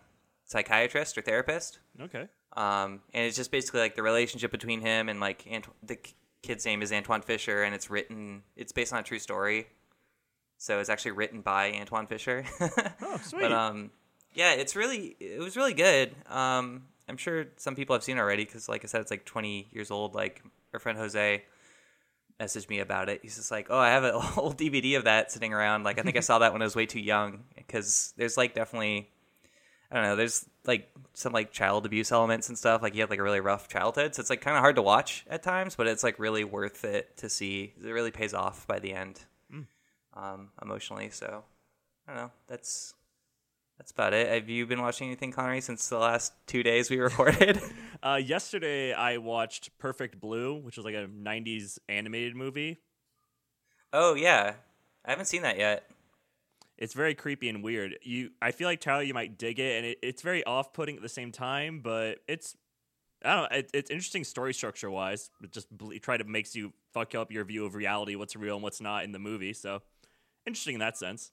psychiatrist 0.48 1.18
or 1.18 1.22
therapist 1.22 1.80
Okay. 2.02 2.28
um, 2.56 3.02
and 3.14 3.26
it's 3.26 3.36
just 3.38 3.52
basically 3.52 3.80
like 3.82 3.96
the 3.96 4.02
relationship 4.04 4.50
between 4.52 4.82
him 4.82 5.08
and 5.10 5.20
like 5.20 5.46
Ant- 5.48 5.68
the 5.84 5.98
k- 5.98 6.14
kid's 6.42 6.66
name 6.66 6.82
is 6.82 6.92
antwone 6.92 7.22
fisher 7.22 7.64
and 7.64 7.76
it's 7.76 7.90
written 7.90 8.42
it's 8.56 8.72
based 8.72 8.92
on 8.94 9.00
a 9.00 9.04
true 9.04 9.20
story 9.20 9.68
so 10.58 10.80
it's 10.80 10.90
actually 10.90 11.12
written 11.12 11.42
by 11.42 11.68
antwone 11.68 12.08
fisher 12.08 12.44
Oh, 13.02 13.18
sweet. 13.22 13.42
but 13.42 13.52
um, 13.52 13.92
yeah, 14.34 14.54
it's 14.54 14.76
really 14.76 15.16
it 15.20 15.40
was 15.40 15.56
really 15.58 15.74
good. 15.74 16.16
Um, 16.30 16.84
I'm 17.10 17.18
sure 17.18 17.46
some 17.58 17.76
people 17.76 17.96
have 17.96 18.04
seen 18.04 18.20
already 18.20 18.44
because, 18.46 18.68
like 18.70 18.84
I 18.84 18.88
said, 18.88 19.02
it's 19.02 19.10
like 19.10 19.26
20 19.26 19.70
years 19.72 19.90
old. 19.90 20.14
Like 20.14 20.44
our 20.74 20.80
friend 20.80 20.98
Jose 20.98 21.44
messaged 22.40 22.70
me 22.70 22.80
about 22.80 23.10
it. 23.10 23.22
He's 23.24 23.36
just 23.38 23.50
like, 23.50 23.68
"Oh, 23.72 23.78
I 23.80 23.90
have 23.90 24.04
an 24.04 24.14
old 24.38 24.58
DVD 24.58 24.98
of 24.98 25.06
that 25.06 25.32
sitting 25.32 25.54
around. 25.54 25.84
Like 25.84 25.98
I 25.98 26.04
think 26.04 26.18
I 26.18 26.20
saw 26.20 26.40
that 26.40 26.54
when 26.54 26.62
I 26.62 26.66
was 26.66 26.76
way 26.76 26.86
too 26.86 27.00
young 27.00 27.46
because 27.56 28.14
there's 28.18 28.38
like 28.38 28.54
definitely." 28.54 29.10
I 29.92 29.96
don't 29.96 30.04
know. 30.04 30.16
There's 30.16 30.46
like 30.66 30.90
some 31.14 31.32
like 31.34 31.52
child 31.52 31.86
abuse 31.86 32.12
elements 32.12 32.50
and 32.50 32.58
stuff. 32.58 32.82
Like 32.82 32.94
he 32.94 33.00
had 33.00 33.10
like 33.10 33.20
a 33.20 33.24
really 33.24 33.40
rough 33.40 33.68
childhood, 33.70 34.16
so 34.16 34.20
it's 34.20 34.30
like 34.30 34.42
kind 34.42 34.58
of 34.58 34.62
hard 34.62 34.76
to 34.76 34.82
watch 34.82 35.26
at 35.30 35.44
times, 35.44 35.76
but 35.76 35.88
it's 35.88 36.04
like 36.04 36.20
really 36.20 36.44
worth 36.44 36.84
it 36.84 37.16
to 37.18 37.30
see. 37.30 37.74
It 37.82 37.90
really 37.90 38.12
pays 38.12 38.34
off 38.34 38.68
by 38.68 38.80
the 38.80 38.94
end, 38.94 39.22
um, 40.14 40.50
emotionally. 40.62 41.10
So 41.10 41.44
I 42.08 42.12
don't 42.14 42.22
know. 42.24 42.32
That's 42.48 42.94
that's 43.78 43.92
about 43.92 44.14
it. 44.14 44.28
Have 44.28 44.50
you 44.50 44.66
been 44.66 44.82
watching 44.82 45.08
anything, 45.08 45.32
Konnery, 45.32 45.62
since 45.62 45.88
the 45.88 46.00
last 46.00 46.34
two 46.48 46.64
days 46.64 46.90
we 46.90 46.98
recorded? 47.00 47.62
Uh, 48.04 48.14
yesterday, 48.24 48.94
I 48.94 49.18
watched 49.18 49.76
Perfect 49.80 50.20
Blue, 50.20 50.54
which 50.56 50.78
was 50.78 50.86
like 50.86 50.94
a 50.94 51.08
'90s 51.08 51.80
animated 51.90 52.36
movie. 52.36 52.78
oh 53.92 54.14
yeah, 54.14 54.54
I 55.04 55.10
haven't 55.10 55.26
seen 55.26 55.42
that 55.42 55.58
yet. 55.58 55.90
It's 56.78 56.94
very 56.94 57.16
creepy 57.16 57.50
and 57.50 57.64
weird. 57.64 57.98
You, 58.04 58.32
I 58.42 58.52
feel 58.52 58.68
like 58.68 58.82
Tyler, 58.82 59.04
you 59.04 59.14
might 59.14 59.38
dig 59.38 59.60
it, 59.60 59.78
and 59.78 59.86
it, 59.86 59.98
it's 60.04 60.22
very 60.22 60.44
off-putting 60.44 60.96
at 60.96 61.02
the 61.02 61.10
same 61.10 61.32
time. 61.32 61.82
But 61.82 62.20
it's, 62.28 62.56
I 63.24 63.36
don't 63.36 63.52
know, 63.52 63.58
it, 63.58 63.72
it's 63.74 63.90
interesting 63.90 64.24
story 64.24 64.54
structure 64.54 64.92
wise. 64.92 65.30
It 65.44 65.52
just 65.52 65.76
ble- 65.76 65.98
try 66.00 66.18
to 66.18 66.24
makes 66.24 66.56
you 66.56 66.74
fuck 66.94 67.16
up 67.16 67.32
your 67.32 67.46
view 67.46 67.66
of 67.66 67.76
reality, 67.76 68.16
what's 68.16 68.36
real 68.36 68.56
and 68.56 68.64
what's 68.64 68.82
not 68.82 69.04
in 69.04 69.12
the 69.12 69.20
movie. 69.20 69.54
So 69.54 69.82
interesting 70.46 70.76
in 70.76 70.80
that 70.80 70.98
sense. 70.98 71.32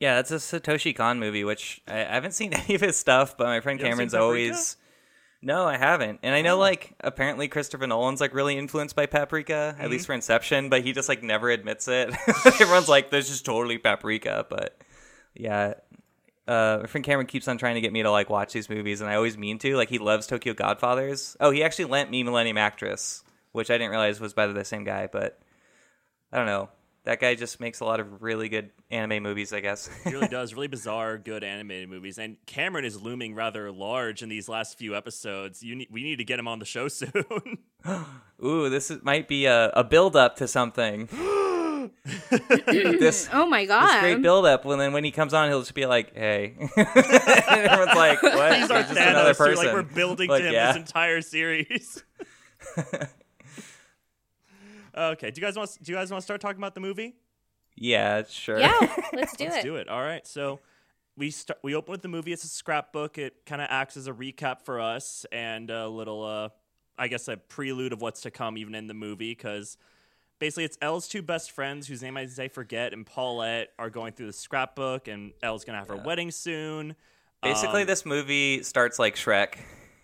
Yeah, 0.00 0.16
that's 0.16 0.30
a 0.30 0.36
Satoshi 0.36 0.94
Kon 0.94 1.18
movie, 1.18 1.44
which 1.44 1.80
I, 1.86 2.00
I 2.00 2.14
haven't 2.14 2.32
seen 2.32 2.52
any 2.54 2.74
of 2.74 2.80
his 2.80 2.96
stuff, 2.96 3.36
but 3.36 3.46
my 3.46 3.60
friend 3.60 3.78
You 3.80 3.86
Cameron's 3.86 4.14
always. 4.14 4.76
No, 5.46 5.64
I 5.64 5.76
haven't, 5.76 6.18
and 6.24 6.34
I 6.34 6.42
know 6.42 6.58
like 6.58 6.92
apparently 6.98 7.46
Christopher 7.46 7.86
Nolan's 7.86 8.20
like 8.20 8.34
really 8.34 8.58
influenced 8.58 8.96
by 8.96 9.06
Paprika, 9.06 9.76
at 9.78 9.88
least 9.90 10.08
for 10.08 10.12
Inception, 10.12 10.70
but 10.70 10.82
he 10.82 10.92
just 10.92 11.08
like 11.08 11.22
never 11.22 11.50
admits 11.50 11.86
it. 11.86 12.12
Everyone's 12.60 12.88
like, 12.88 13.10
"This 13.10 13.30
is 13.30 13.42
totally 13.42 13.78
Paprika," 13.78 14.44
but 14.50 14.76
yeah. 15.36 15.74
Uh, 16.48 16.78
my 16.80 16.86
friend 16.88 17.04
Cameron 17.04 17.28
keeps 17.28 17.46
on 17.46 17.58
trying 17.58 17.76
to 17.76 17.80
get 17.80 17.92
me 17.92 18.02
to 18.02 18.10
like 18.10 18.28
watch 18.28 18.54
these 18.54 18.68
movies, 18.68 19.00
and 19.00 19.08
I 19.08 19.14
always 19.14 19.38
mean 19.38 19.60
to. 19.60 19.76
Like 19.76 19.88
he 19.88 19.98
loves 19.98 20.26
Tokyo 20.26 20.52
Godfathers. 20.52 21.36
Oh, 21.38 21.52
he 21.52 21.62
actually 21.62 21.84
lent 21.84 22.10
me 22.10 22.24
Millennium 22.24 22.58
Actress, 22.58 23.22
which 23.52 23.70
I 23.70 23.74
didn't 23.78 23.92
realize 23.92 24.18
was 24.18 24.34
by 24.34 24.48
the 24.48 24.64
same 24.64 24.82
guy. 24.82 25.06
But 25.06 25.38
I 26.32 26.38
don't 26.38 26.46
know. 26.46 26.70
That 27.06 27.20
guy 27.20 27.36
just 27.36 27.60
makes 27.60 27.78
a 27.80 27.84
lot 27.84 28.00
of 28.00 28.20
really 28.20 28.48
good 28.48 28.70
anime 28.90 29.22
movies, 29.22 29.52
I 29.52 29.60
guess. 29.60 29.88
He 30.04 30.10
really 30.10 30.26
does. 30.38 30.52
Really 30.54 30.66
bizarre, 30.66 31.18
good 31.18 31.44
animated 31.44 31.88
movies. 31.88 32.18
And 32.18 32.36
Cameron 32.46 32.84
is 32.84 33.00
looming 33.00 33.34
rather 33.34 33.70
large 33.70 34.22
in 34.24 34.28
these 34.28 34.48
last 34.48 34.76
few 34.76 34.96
episodes. 34.96 35.62
You 35.62 35.76
need, 35.76 35.88
we 35.90 36.02
need 36.02 36.16
to 36.16 36.24
get 36.24 36.38
him 36.40 36.48
on 36.48 36.58
the 36.58 36.64
show 36.64 36.88
soon. 36.88 37.12
Ooh, 38.44 38.68
this 38.68 38.90
is, 38.90 39.02
might 39.04 39.28
be 39.28 39.46
a, 39.46 39.68
a 39.70 39.84
build 39.84 40.16
up 40.16 40.36
to 40.36 40.48
something. 40.48 41.08
this 42.30 43.28
Oh 43.32 43.46
my 43.46 43.60
this 43.62 43.68
god. 43.68 44.00
great 44.00 44.20
build 44.22 44.44
up, 44.44 44.64
and 44.64 44.80
then 44.80 44.92
when 44.92 45.04
he 45.04 45.12
comes 45.12 45.32
on, 45.32 45.48
he'll 45.48 45.60
just 45.60 45.74
be 45.74 45.86
like, 45.86 46.14
"Hey," 46.16 46.54
and 46.58 46.88
everyone's 46.88 47.94
like, 47.96 48.20
"What?" 48.22 48.56
He's 48.58 48.70
our 48.70 48.78
He's 48.78 48.88
just 48.88 49.00
another 49.00 49.32
Thanos. 49.32 49.38
You're 49.38 49.46
person. 49.46 49.64
Like 49.66 49.74
we're 49.74 49.82
building 49.82 50.28
Like, 50.28 50.42
to 50.42 50.48
him 50.48 50.54
yeah. 50.54 50.66
this 50.72 50.76
entire 50.78 51.20
series. 51.20 52.02
Okay. 54.96 55.30
Do 55.30 55.40
you 55.40 55.46
guys 55.46 55.56
want? 55.56 55.76
Do 55.82 55.92
you 55.92 55.98
guys 55.98 56.10
want 56.10 56.20
to 56.20 56.24
start 56.24 56.40
talking 56.40 56.58
about 56.58 56.74
the 56.74 56.80
movie? 56.80 57.14
Yeah, 57.76 58.22
sure. 58.28 58.58
yeah, 58.58 58.78
let's 59.12 59.36
do 59.36 59.44
it. 59.44 59.50
Let's 59.50 59.56
it. 59.58 59.62
do 59.62 59.76
it. 59.76 59.88
All 59.88 60.02
right. 60.02 60.26
So 60.26 60.60
we 61.16 61.30
start. 61.30 61.58
We 61.62 61.74
open 61.74 61.92
with 61.92 62.02
the 62.02 62.08
movie. 62.08 62.32
It's 62.32 62.44
a 62.44 62.48
scrapbook. 62.48 63.18
It 63.18 63.44
kind 63.46 63.60
of 63.60 63.68
acts 63.70 63.96
as 63.96 64.06
a 64.06 64.12
recap 64.12 64.62
for 64.62 64.80
us 64.80 65.26
and 65.30 65.70
a 65.70 65.88
little, 65.88 66.24
uh, 66.24 66.48
I 66.98 67.08
guess, 67.08 67.28
a 67.28 67.36
prelude 67.36 67.92
of 67.92 68.00
what's 68.00 68.22
to 68.22 68.30
come, 68.30 68.56
even 68.56 68.74
in 68.74 68.86
the 68.86 68.94
movie, 68.94 69.32
because 69.32 69.76
basically 70.38 70.64
it's 70.64 70.78
Elle's 70.80 71.08
two 71.08 71.22
best 71.22 71.50
friends 71.50 71.86
whose 71.86 72.02
name 72.02 72.16
I, 72.16 72.28
I 72.38 72.48
forget 72.48 72.92
and 72.92 73.06
Paulette 73.06 73.72
are 73.78 73.90
going 73.90 74.12
through 74.12 74.26
the 74.26 74.32
scrapbook 74.32 75.08
and 75.08 75.32
Elle's 75.42 75.64
gonna 75.64 75.78
have 75.78 75.88
her 75.88 75.96
wedding 75.96 76.30
soon. 76.30 76.94
Basically, 77.42 77.82
Um, 77.82 77.86
this 77.86 78.04
movie 78.06 78.62
starts 78.62 78.98
like 78.98 79.16
Shrek. 79.16 79.56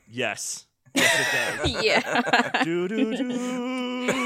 Yes. 0.08 0.66
Yes, 0.94 1.62
it 1.64 1.72
does. 1.72 1.82
yeah. 1.84 2.62
do, 2.64 2.87
do, 2.87 3.16
do, 3.16 3.16
do, 3.16 3.28
do. 3.32 4.22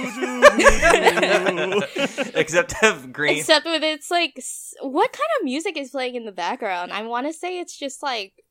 Except 2.35 2.75
of 2.83 3.13
green. 3.13 3.39
Except 3.39 3.67
with 3.67 3.83
it's 3.83 4.11
like, 4.11 4.43
what 4.81 5.13
kind 5.13 5.29
of 5.41 5.45
music 5.45 5.77
is 5.77 5.91
playing 5.91 6.15
in 6.15 6.25
the 6.25 6.33
background? 6.33 6.93
I 6.93 7.03
want 7.03 7.27
to 7.27 7.33
say 7.33 7.59
it's 7.59 7.77
just 7.77 8.03
like 8.03 8.45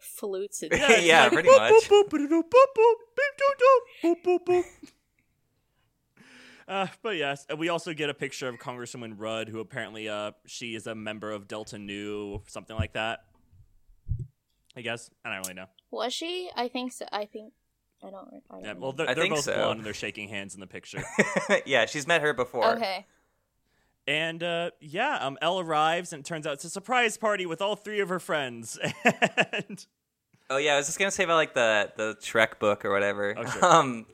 flutes 0.00 0.62
and 0.62 0.72
Yeah, 1.02 1.24
like 1.24 1.32
pretty 1.32 1.48
much. 1.50 1.90
Uh, 6.68 6.86
but 7.02 7.16
yes, 7.16 7.44
and 7.50 7.58
we 7.58 7.68
also 7.68 7.92
get 7.92 8.08
a 8.08 8.14
picture 8.14 8.48
of 8.48 8.56
Congresswoman 8.56 9.14
Rudd, 9.16 9.48
who 9.48 9.60
apparently 9.60 10.08
uh, 10.08 10.32
she 10.46 10.74
is 10.74 10.86
a 10.86 10.94
member 10.94 11.30
of 11.30 11.48
Delta 11.48 11.78
Nu, 11.78 12.40
something 12.46 12.76
like 12.76 12.94
that. 12.94 13.20
I 14.76 14.80
guess 14.80 15.10
I 15.24 15.30
don't 15.34 15.40
really 15.40 15.54
know. 15.54 15.66
Was 15.90 16.14
she? 16.14 16.50
I 16.56 16.68
think 16.68 16.92
so. 16.92 17.04
I 17.12 17.26
think 17.26 17.52
I 18.04 18.10
don't. 18.10 18.28
I 18.50 18.54
don't 18.54 18.64
Yeah, 18.64 18.72
know. 18.74 18.78
well, 18.80 18.92
they're, 18.92 19.08
I 19.08 19.14
they're 19.14 19.22
think 19.24 19.34
both 19.36 19.44
so. 19.44 19.54
blonde 19.54 19.78
and 19.78 19.86
they're 19.86 19.94
shaking 19.94 20.28
hands 20.28 20.54
in 20.54 20.60
the 20.60 20.66
picture. 20.66 21.02
yeah, 21.66 21.86
she's 21.86 22.06
met 22.06 22.20
her 22.22 22.32
before. 22.34 22.74
okay. 22.76 23.06
and 24.06 24.42
uh, 24.42 24.70
yeah, 24.80 25.18
um, 25.20 25.38
Elle 25.40 25.60
arrives 25.60 26.12
and 26.12 26.20
it 26.20 26.26
turns 26.26 26.46
out 26.46 26.54
it's 26.54 26.64
a 26.64 26.70
surprise 26.70 27.16
party 27.16 27.46
with 27.46 27.62
all 27.62 27.76
three 27.76 28.00
of 28.00 28.08
her 28.08 28.18
friends. 28.18 28.78
and 29.52 29.86
Oh 30.50 30.56
yeah, 30.58 30.74
I 30.74 30.76
was 30.76 30.86
just 30.86 30.98
gonna 30.98 31.10
say 31.10 31.24
about 31.24 31.36
like 31.36 31.54
the 31.54 31.92
the 31.96 32.16
Shrek 32.20 32.58
book 32.58 32.84
or 32.84 32.90
whatever. 32.90 33.34
Oh, 33.38 33.44
sure. 33.46 33.64
Um, 33.72 34.06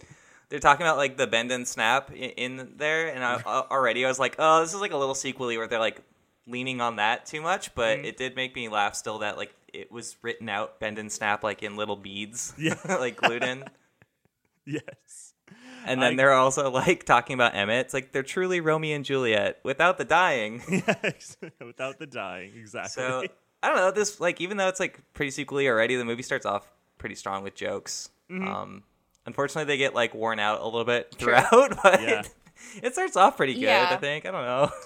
they're 0.50 0.61
talking 0.61 0.87
about 0.87 0.97
like 0.97 1.16
the 1.16 1.26
bend 1.26 1.50
and 1.52 1.66
snap 1.68 2.11
in, 2.11 2.30
in 2.59 2.73
there, 2.76 3.09
and 3.09 3.23
I, 3.25 3.35
uh, 3.45 3.64
already 3.71 4.04
I 4.04 4.09
was 4.09 4.18
like, 4.18 4.37
oh, 4.38 4.61
this 4.62 4.73
is 4.73 4.80
like 4.80 4.92
a 4.92 4.97
little 4.97 5.14
sequely 5.14 5.59
where 5.59 5.66
they're 5.66 5.78
like 5.80 6.00
leaning 6.47 6.80
on 6.80 6.97
that 6.97 7.26
too 7.26 7.42
much, 7.42 7.75
but 7.75 7.99
Mhm. 7.99 8.04
it 8.04 8.16
did 8.16 8.35
make 8.37 8.54
me 8.54 8.68
laugh 8.68 8.95
still 8.95 9.18
that 9.18 9.37
like 9.37 9.52
it 9.75 9.92
was 9.92 10.16
written 10.23 10.49
out 10.49 10.80
bend 10.80 10.99
and 10.99 11.11
snap 11.12 11.42
like 11.42 11.62
in 11.62 11.76
little 11.76 11.97
beads, 11.97 12.54
Yeah. 12.59 12.76
like 12.87 13.16
glued 13.16 13.42
in. 13.42 13.64
Yes, 14.68 15.34
And 15.87 16.02
then 16.02 16.12
I- 16.12 16.16
they're 16.16 16.32
also 16.32 16.70
like 16.70 17.04
talking 17.04 17.34
about 17.34 17.54
Emmett. 17.54 17.87
It's 17.87 17.94
like 17.94 18.12
they're 18.12 18.22
truly 18.22 18.60
Romeo 18.60 18.94
and 18.96 19.04
Juliet 19.04 19.58
without 19.64 19.98
the 19.98 20.04
dying. 20.04 20.62
yes, 20.87 21.37
without 21.64 21.98
the 21.98 22.06
dying, 22.06 22.52
exactly. 22.56 22.90
So 23.02 23.25
I 23.62 23.68
don't 23.68 23.76
know. 23.76 23.90
This 23.90 24.20
like 24.20 24.40
even 24.40 24.56
though 24.56 24.68
it's 24.68 24.80
like 24.80 25.00
pretty 25.14 25.30
sequely 25.30 25.68
already, 25.68 25.96
the 25.96 26.04
movie 26.04 26.22
starts 26.22 26.46
off 26.46 26.66
pretty 26.98 27.14
strong 27.14 27.42
with 27.42 27.54
jokes. 27.54 28.10
Mm-hmm. 28.30 28.46
Um, 28.46 28.82
unfortunately, 29.26 29.64
they 29.72 29.78
get 29.78 29.94
like 29.94 30.14
worn 30.14 30.38
out 30.38 30.60
a 30.60 30.64
little 30.64 30.84
bit 30.84 31.12
True. 31.18 31.32
throughout, 31.34 31.78
but 31.82 32.02
Yeah. 32.02 32.22
it 32.82 32.92
starts 32.92 33.16
off 33.16 33.37
pretty 33.37 33.54
good. 33.54 33.62
Yeah. 33.62 33.88
I 33.90 33.96
think. 33.96 34.26
I 34.26 34.30
don't 34.30 34.44
know. 34.44 34.70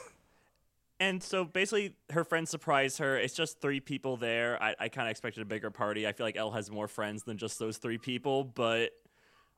And 1.01 1.21
so 1.21 1.45
basically, 1.45 1.97
her 2.11 2.23
friends 2.23 2.49
surprise 2.49 2.99
her. 2.99 3.17
It's 3.19 3.35
just 3.35 3.61
three 3.61 3.81
people 3.81 4.17
there. 4.17 4.63
I, 4.63 4.77
I 4.79 4.89
kind 4.89 5.09
of 5.09 5.11
expected 5.11 5.43
a 5.43 5.45
bigger 5.45 5.69
party. 5.73 6.07
I 6.07 6.13
feel 6.13 6.25
like 6.25 6.37
Elle 6.37 6.53
has 6.53 6.71
more 6.71 6.87
friends 6.87 7.25
than 7.25 7.39
just 7.39 7.59
those 7.59 7.79
three 7.79 7.99
people, 7.99 8.45
but 8.45 8.91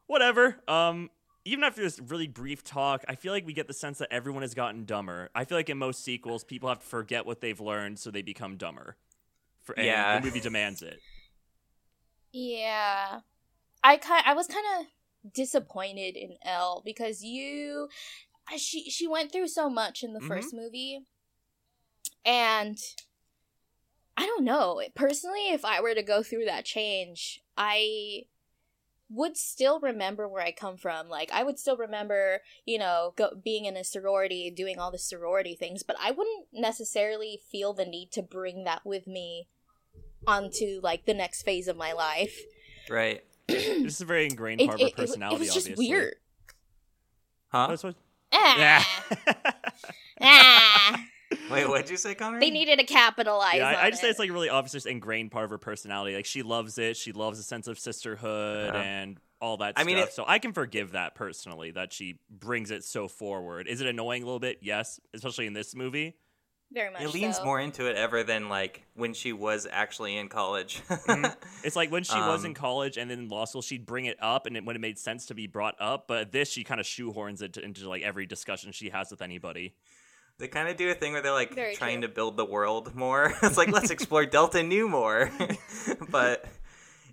whatever. 0.06 0.60
Um, 0.68 1.10
even 1.44 1.64
after 1.64 1.82
this 1.82 2.00
really 2.00 2.26
brief 2.26 2.64
talk, 2.64 3.04
I 3.08 3.14
feel 3.16 3.32
like 3.32 3.46
we 3.46 3.52
get 3.52 3.66
the 3.68 3.74
sense 3.74 3.98
that 3.98 4.08
everyone 4.10 4.42
has 4.42 4.54
gotten 4.54 4.84
dumber. 4.84 5.28
I 5.34 5.44
feel 5.44 5.58
like 5.58 5.68
in 5.68 5.78
most 5.78 6.02
sequels, 6.02 6.44
people 6.44 6.68
have 6.68 6.80
to 6.80 6.86
forget 6.86 7.26
what 7.26 7.40
they've 7.40 7.60
learned, 7.60 7.98
so 7.98 8.10
they 8.10 8.22
become 8.22 8.56
dumber. 8.56 8.96
For, 9.62 9.74
and 9.78 9.86
Yeah. 9.86 10.18
the 10.20 10.26
movie 10.26 10.40
demands 10.40 10.82
it. 10.82 11.00
Yeah, 12.32 13.20
I 13.82 13.96
kind 13.96 14.24
I 14.26 14.34
was 14.34 14.46
kind 14.48 14.64
of 14.80 15.32
disappointed 15.32 16.16
in 16.16 16.36
Elle 16.44 16.82
because 16.84 17.22
you, 17.22 17.88
she 18.56 18.90
she 18.90 19.06
went 19.06 19.30
through 19.32 19.48
so 19.48 19.70
much 19.70 20.02
in 20.02 20.14
the 20.14 20.20
Mhm. 20.20 20.28
first 20.28 20.52
movie, 20.52 21.06
and 22.24 22.76
I 24.16 24.26
don't 24.26 24.44
know 24.44 24.82
personally 24.94 25.48
if 25.50 25.64
I 25.64 25.80
were 25.80 25.94
to 25.94 26.02
go 26.02 26.22
through 26.22 26.46
that 26.46 26.64
change, 26.64 27.40
I 27.56 28.22
would 29.14 29.36
still 29.36 29.78
remember 29.80 30.26
where 30.28 30.42
I 30.42 30.50
come 30.52 30.76
from. 30.76 31.08
Like 31.08 31.30
I 31.32 31.42
would 31.44 31.58
still 31.58 31.76
remember, 31.76 32.40
you 32.66 32.78
know, 32.78 33.12
go, 33.16 33.30
being 33.42 33.64
in 33.64 33.76
a 33.76 33.84
sorority, 33.84 34.50
doing 34.50 34.78
all 34.78 34.90
the 34.90 34.98
sorority 34.98 35.54
things, 35.54 35.82
but 35.82 35.96
I 36.02 36.10
wouldn't 36.10 36.46
necessarily 36.52 37.40
feel 37.50 37.72
the 37.72 37.84
need 37.84 38.10
to 38.12 38.22
bring 38.22 38.64
that 38.64 38.84
with 38.84 39.06
me 39.06 39.48
onto 40.26 40.80
like 40.82 41.04
the 41.06 41.14
next 41.14 41.42
phase 41.42 41.68
of 41.68 41.76
my 41.76 41.92
life. 41.92 42.38
right? 42.90 43.22
This 43.46 43.96
is 43.96 44.00
a 44.00 44.04
very 44.06 44.24
ingrained 44.24 44.60
It, 44.62 44.68
part 44.68 44.80
it, 44.80 44.84
of 44.84 44.88
it, 44.88 44.96
her 44.96 45.02
it 45.02 45.06
personality. 45.06 45.38
was 45.40 45.54
just 45.54 45.66
obviously. 45.66 45.88
weird. 45.90 46.14
Huh? 47.48 47.66
That's 47.68 47.84
what- 47.84 47.94
Ah, 48.32 48.58
yeah. 48.58 48.84
ah. 50.20 51.04
Wait, 51.50 51.68
what'd 51.68 51.90
you 51.90 51.96
say, 51.96 52.14
Connor? 52.14 52.40
they 52.40 52.50
needed 52.50 52.78
to 52.78 52.84
capitalize. 52.84 53.56
Yeah, 53.56 53.68
on 53.68 53.74
I, 53.76 53.82
I 53.84 53.90
just 53.90 54.02
say 54.02 54.08
it's 54.08 54.18
like 54.18 54.30
really 54.30 54.48
obvious, 54.48 54.72
just 54.72 54.86
ingrained 54.86 55.30
part 55.30 55.44
of 55.44 55.50
her 55.50 55.58
personality. 55.58 56.14
Like 56.16 56.26
she 56.26 56.42
loves 56.42 56.78
it. 56.78 56.96
She 56.96 57.12
loves 57.12 57.38
a 57.38 57.42
sense 57.42 57.66
of 57.68 57.78
sisterhood 57.78 58.72
Yeah. 58.74 58.80
and 58.80 59.18
all 59.40 59.58
that 59.58 59.74
I 59.76 59.80
stuff. 59.82 59.86
mean, 59.86 59.98
it- 59.98 60.12
so 60.12 60.24
I 60.26 60.38
can 60.38 60.52
forgive 60.52 60.92
that 60.92 61.14
personally 61.14 61.70
that 61.72 61.92
she 61.92 62.18
brings 62.30 62.70
it 62.70 62.84
so 62.84 63.08
forward. 63.08 63.66
Is 63.68 63.80
it 63.80 63.86
annoying 63.86 64.22
a 64.22 64.26
little 64.26 64.40
bit? 64.40 64.58
Yes, 64.62 64.98
especially 65.12 65.46
in 65.46 65.52
this 65.52 65.74
movie. 65.74 66.16
very 66.72 66.90
much. 66.90 67.02
it 67.02 67.12
leans 67.14 67.36
so. 67.36 67.44
more 67.44 67.60
into 67.60 67.86
it 67.88 67.94
ever 67.94 68.24
than 68.24 68.48
like 68.48 68.82
when 68.94 69.12
she 69.12 69.32
was 69.32 69.66
actually 69.70 70.16
in 70.16 70.28
college. 70.28 70.80
Mhm. 70.88 71.36
It's 71.64 71.76
like 71.76 71.90
when 71.92 72.04
she 72.04 72.16
was 72.16 72.42
in 72.44 72.50
Um, 72.50 72.54
college 72.54 72.96
and 72.96 73.10
then 73.10 73.18
in 73.20 73.28
law 73.28 73.44
school, 73.44 73.62
she'd 73.62 73.86
bring 73.86 74.06
it 74.06 74.16
up, 74.20 74.46
and 74.46 74.56
it, 74.56 74.64
when 74.64 74.74
it 74.76 74.80
made 74.80 74.98
sense 74.98 75.26
to 75.26 75.34
be 75.34 75.46
brought 75.46 75.76
up. 75.78 76.08
But 76.08 76.32
this, 76.32 76.50
she 76.50 76.64
kind 76.64 76.80
of 76.80 76.86
shoehorns 76.86 77.42
it 77.42 77.52
to, 77.54 77.62
into 77.64 77.88
like 77.88 78.02
every 78.02 78.26
discussion 78.26 78.72
she 78.72 78.88
has 78.90 79.10
with 79.10 79.20
anybody. 79.22 79.74
They 80.38 80.48
kind 80.48 80.68
of 80.68 80.76
do 80.76 80.90
a 80.90 80.94
thing 80.94 81.12
where 81.12 81.22
they're 81.22 81.32
like 81.32 81.54
Very 81.54 81.74
trying 81.76 82.00
true. 82.00 82.08
to 82.08 82.14
build 82.14 82.36
the 82.36 82.44
world 82.44 82.94
more. 82.94 83.32
it's 83.42 83.56
like 83.56 83.68
let's 83.70 83.90
explore 83.90 84.26
Delta 84.26 84.62
Nu 84.62 84.88
more, 84.88 85.30
but 86.10 86.44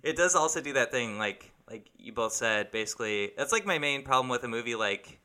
it 0.02 0.16
does 0.16 0.34
also 0.34 0.60
do 0.60 0.72
that 0.74 0.90
thing 0.90 1.18
like 1.18 1.50
like 1.70 1.88
you 1.96 2.12
both 2.12 2.32
said. 2.32 2.70
Basically, 2.72 3.32
that's 3.36 3.52
like 3.52 3.64
my 3.64 3.78
main 3.78 4.02
problem 4.02 4.28
with 4.28 4.42
a 4.44 4.48
movie 4.48 4.74
like 4.74 5.20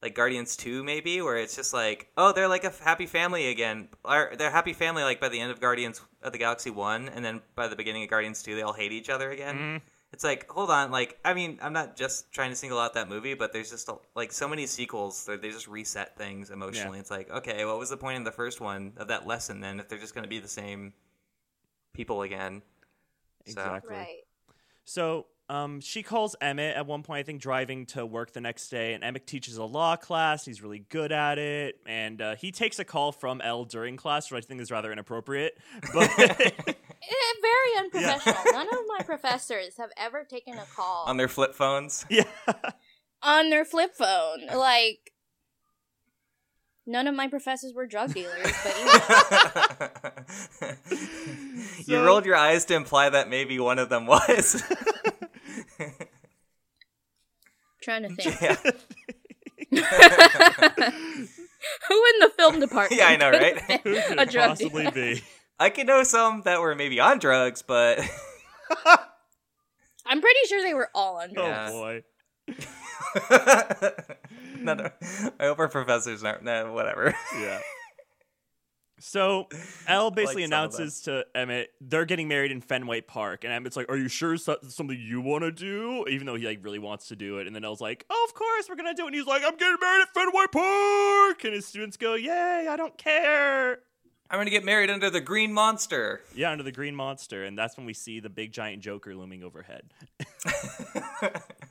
like 0.00 0.14
Guardians 0.14 0.56
Two, 0.56 0.82
maybe, 0.82 1.20
where 1.20 1.36
it's 1.36 1.54
just 1.54 1.74
like 1.74 2.08
oh 2.16 2.32
they're 2.32 2.48
like 2.48 2.64
a 2.64 2.72
happy 2.82 3.06
family 3.06 3.48
again. 3.48 3.88
Or 4.04 4.32
they're 4.38 4.48
a 4.48 4.52
happy 4.52 4.72
family 4.72 5.02
like 5.02 5.20
by 5.20 5.28
the 5.28 5.40
end 5.40 5.50
of 5.50 5.60
Guardians 5.60 6.00
of 6.22 6.32
the 6.32 6.38
Galaxy 6.38 6.70
One, 6.70 7.08
and 7.10 7.22
then 7.24 7.42
by 7.54 7.68
the 7.68 7.76
beginning 7.76 8.04
of 8.04 8.08
Guardians 8.10 8.42
Two, 8.42 8.54
they 8.56 8.62
all 8.62 8.72
hate 8.72 8.92
each 8.92 9.10
other 9.10 9.30
again. 9.30 9.56
Mhm. 9.56 9.80
It's 10.12 10.24
like, 10.24 10.48
hold 10.48 10.70
on, 10.70 10.90
like, 10.90 11.18
I 11.24 11.34
mean, 11.34 11.58
I'm 11.60 11.74
not 11.74 11.94
just 11.94 12.32
trying 12.32 12.48
to 12.50 12.56
single 12.56 12.78
out 12.78 12.94
that 12.94 13.08
movie, 13.10 13.34
but 13.34 13.52
there's 13.52 13.70
just 13.70 13.90
like 14.14 14.32
so 14.32 14.48
many 14.48 14.66
sequels 14.66 15.26
that 15.26 15.42
they 15.42 15.50
just 15.50 15.68
reset 15.68 16.16
things 16.16 16.50
emotionally. 16.50 16.98
It's 16.98 17.10
like, 17.10 17.30
okay, 17.30 17.64
what 17.66 17.78
was 17.78 17.90
the 17.90 17.96
point 17.98 18.16
in 18.16 18.24
the 18.24 18.32
first 18.32 18.60
one 18.60 18.94
of 18.96 19.08
that 19.08 19.26
lesson 19.26 19.60
then 19.60 19.78
if 19.80 19.88
they're 19.88 19.98
just 19.98 20.14
going 20.14 20.22
to 20.24 20.28
be 20.28 20.38
the 20.38 20.48
same 20.48 20.94
people 21.92 22.22
again? 22.22 22.62
So- 23.46 23.50
Exactly. 23.60 23.94
Right. 23.96 24.16
So 24.84 25.26
um, 25.50 25.80
she 25.80 26.02
calls 26.02 26.36
Emmett 26.40 26.76
at 26.76 26.86
one 26.86 27.02
point, 27.02 27.20
I 27.20 27.22
think, 27.22 27.40
driving 27.40 27.86
to 27.86 28.04
work 28.04 28.32
the 28.32 28.40
next 28.40 28.68
day, 28.68 28.92
and 28.92 29.02
Emmett 29.02 29.26
teaches 29.26 29.56
a 29.56 29.64
law 29.64 29.96
class. 29.96 30.44
He's 30.44 30.62
really 30.62 30.80
good 30.90 31.10
at 31.10 31.38
it, 31.38 31.80
and 31.86 32.20
uh, 32.20 32.36
he 32.36 32.52
takes 32.52 32.78
a 32.78 32.84
call 32.84 33.12
from 33.12 33.40
Elle 33.40 33.64
during 33.64 33.96
class, 33.96 34.30
which 34.30 34.44
I 34.44 34.46
think 34.46 34.60
is 34.60 34.70
rather 34.70 34.92
inappropriate. 34.92 35.58
But 35.94 36.10
Eh, 37.10 37.34
very 37.40 37.84
unprofessional. 37.84 38.52
None 38.52 38.68
of 38.68 38.80
my 38.86 39.04
professors 39.04 39.76
have 39.78 39.90
ever 39.96 40.24
taken 40.24 40.58
a 40.58 40.64
call 40.76 41.04
On 41.06 41.16
their 41.16 41.28
flip 41.28 41.54
phones. 41.54 42.04
yeah, 42.10 42.24
on 43.22 43.48
their 43.50 43.64
flip 43.64 43.94
phone. 43.94 44.46
Like, 44.54 45.12
none 46.86 47.06
of 47.06 47.14
my 47.14 47.28
professors 47.28 47.72
were 47.72 47.86
drug 47.86 48.12
dealers, 48.12 48.52
but 48.62 48.76
you 51.86 51.94
know. 51.96 52.00
you 52.00 52.04
rolled 52.04 52.26
your 52.26 52.36
eyes 52.36 52.66
to 52.66 52.74
imply 52.74 53.08
that 53.08 53.30
maybe 53.30 53.58
one 53.58 53.78
of 53.78 53.88
them 53.88 54.06
was. 54.06 54.62
Trying 57.82 58.02
to 58.02 58.08
think. 58.10 58.40
yeah. 58.40 58.56
Who 61.88 61.94
in 61.94 62.20
the 62.20 62.30
film 62.36 62.60
department? 62.60 63.00
Yeah, 63.00 63.08
I 63.08 63.16
know, 63.16 63.30
right? 63.30 63.60
who 63.82 64.00
could 64.00 64.18
A 64.18 64.22
it 64.22 64.30
drug 64.30 64.48
possibly 64.50 64.84
dealer. 64.84 65.14
be? 65.14 65.22
I 65.58 65.70
could 65.70 65.86
know 65.86 66.02
some 66.04 66.42
that 66.44 66.60
were 66.60 66.74
maybe 66.74 67.00
on 67.00 67.18
drugs, 67.18 67.62
but 67.62 67.98
I'm 70.06 70.20
pretty 70.20 70.40
sure 70.48 70.62
they 70.62 70.74
were 70.74 70.88
all 70.94 71.16
on 71.16 71.30
oh, 71.30 71.34
drugs. 71.34 71.72
Oh 71.74 71.80
boy. 71.80 72.02
no, 74.60 74.74
no. 74.74 74.90
I 75.38 75.46
hope 75.46 75.58
our 75.58 75.68
professors 75.68 76.22
aren't. 76.22 76.44
No, 76.44 76.72
whatever. 76.72 77.14
Yeah. 77.38 77.60
So 78.98 79.48
Elle 79.86 80.10
basically 80.12 80.42
Like 80.42 80.50
some 80.50 80.64
of 80.64 80.72
them. 80.72 80.80
announces 80.80 81.00
to 81.02 81.26
Emmett 81.34 81.70
they're 81.80 82.04
getting 82.04 82.28
married 82.28 82.50
in 82.50 82.60
Fenway 82.60 83.00
Park, 83.00 83.44
and 83.44 83.52
Emmett's 83.52 83.76
like, 83.76 83.90
"Are 83.90 83.96
you 83.96 84.08
sure 84.08 84.36
that's 84.36 84.74
something 84.74 84.98
you 84.98 85.20
want 85.20 85.44
to 85.44 85.52
do?" 85.52 86.04
Even 86.08 86.26
though 86.26 86.34
he 86.34 86.46
like 86.46 86.64
really 86.64 86.78
wants 86.78 87.08
to 87.08 87.16
do 87.16 87.38
it, 87.38 87.46
and 87.46 87.54
then 87.54 87.64
Elle's 87.64 87.80
like, 87.80 88.04
"Oh, 88.10 88.26
of 88.28 88.34
course 88.34 88.68
we're 88.68 88.76
gonna 88.76 88.94
do 88.94 89.04
it." 89.04 89.06
And 89.08 89.14
he's 89.14 89.26
like, 89.26 89.42
"I'm 89.44 89.56
getting 89.56 89.76
married 89.80 90.02
at 90.02 90.14
Fenway 90.14 90.46
Park," 90.52 91.44
and 91.44 91.54
his 91.54 91.66
students 91.66 91.96
go, 91.96 92.14
"Yay! 92.14 92.66
I 92.68 92.76
don't 92.76 92.96
care." 92.98 93.80
I'm 94.30 94.38
gonna 94.38 94.50
get 94.50 94.64
married 94.64 94.90
under 94.90 95.08
the 95.08 95.22
green 95.22 95.54
monster. 95.54 96.20
Yeah, 96.34 96.50
under 96.50 96.62
the 96.62 96.72
green 96.72 96.94
monster, 96.94 97.44
and 97.44 97.56
that's 97.56 97.76
when 97.78 97.86
we 97.86 97.94
see 97.94 98.20
the 98.20 98.28
big 98.28 98.52
giant 98.52 98.82
Joker 98.82 99.14
looming 99.14 99.42
overhead. 99.42 99.84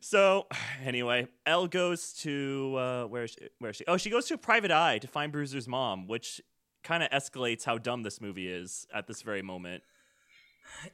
So 0.00 0.46
anyway, 0.84 1.28
Elle 1.46 1.68
goes 1.68 2.12
to 2.14 2.74
uh, 2.76 3.04
where 3.04 3.24
is 3.24 3.30
she, 3.32 3.48
where 3.58 3.70
is 3.70 3.76
she? 3.76 3.84
Oh, 3.86 3.96
she 3.96 4.10
goes 4.10 4.26
to 4.26 4.34
a 4.34 4.38
private 4.38 4.70
eye 4.70 4.98
to 4.98 5.06
find 5.06 5.30
Bruiser's 5.30 5.68
mom, 5.68 6.08
which 6.08 6.40
kind 6.82 7.02
of 7.02 7.10
escalates 7.10 7.64
how 7.64 7.78
dumb 7.78 8.02
this 8.02 8.20
movie 8.20 8.48
is 8.48 8.86
at 8.92 9.06
this 9.06 9.22
very 9.22 9.42
moment. 9.42 9.82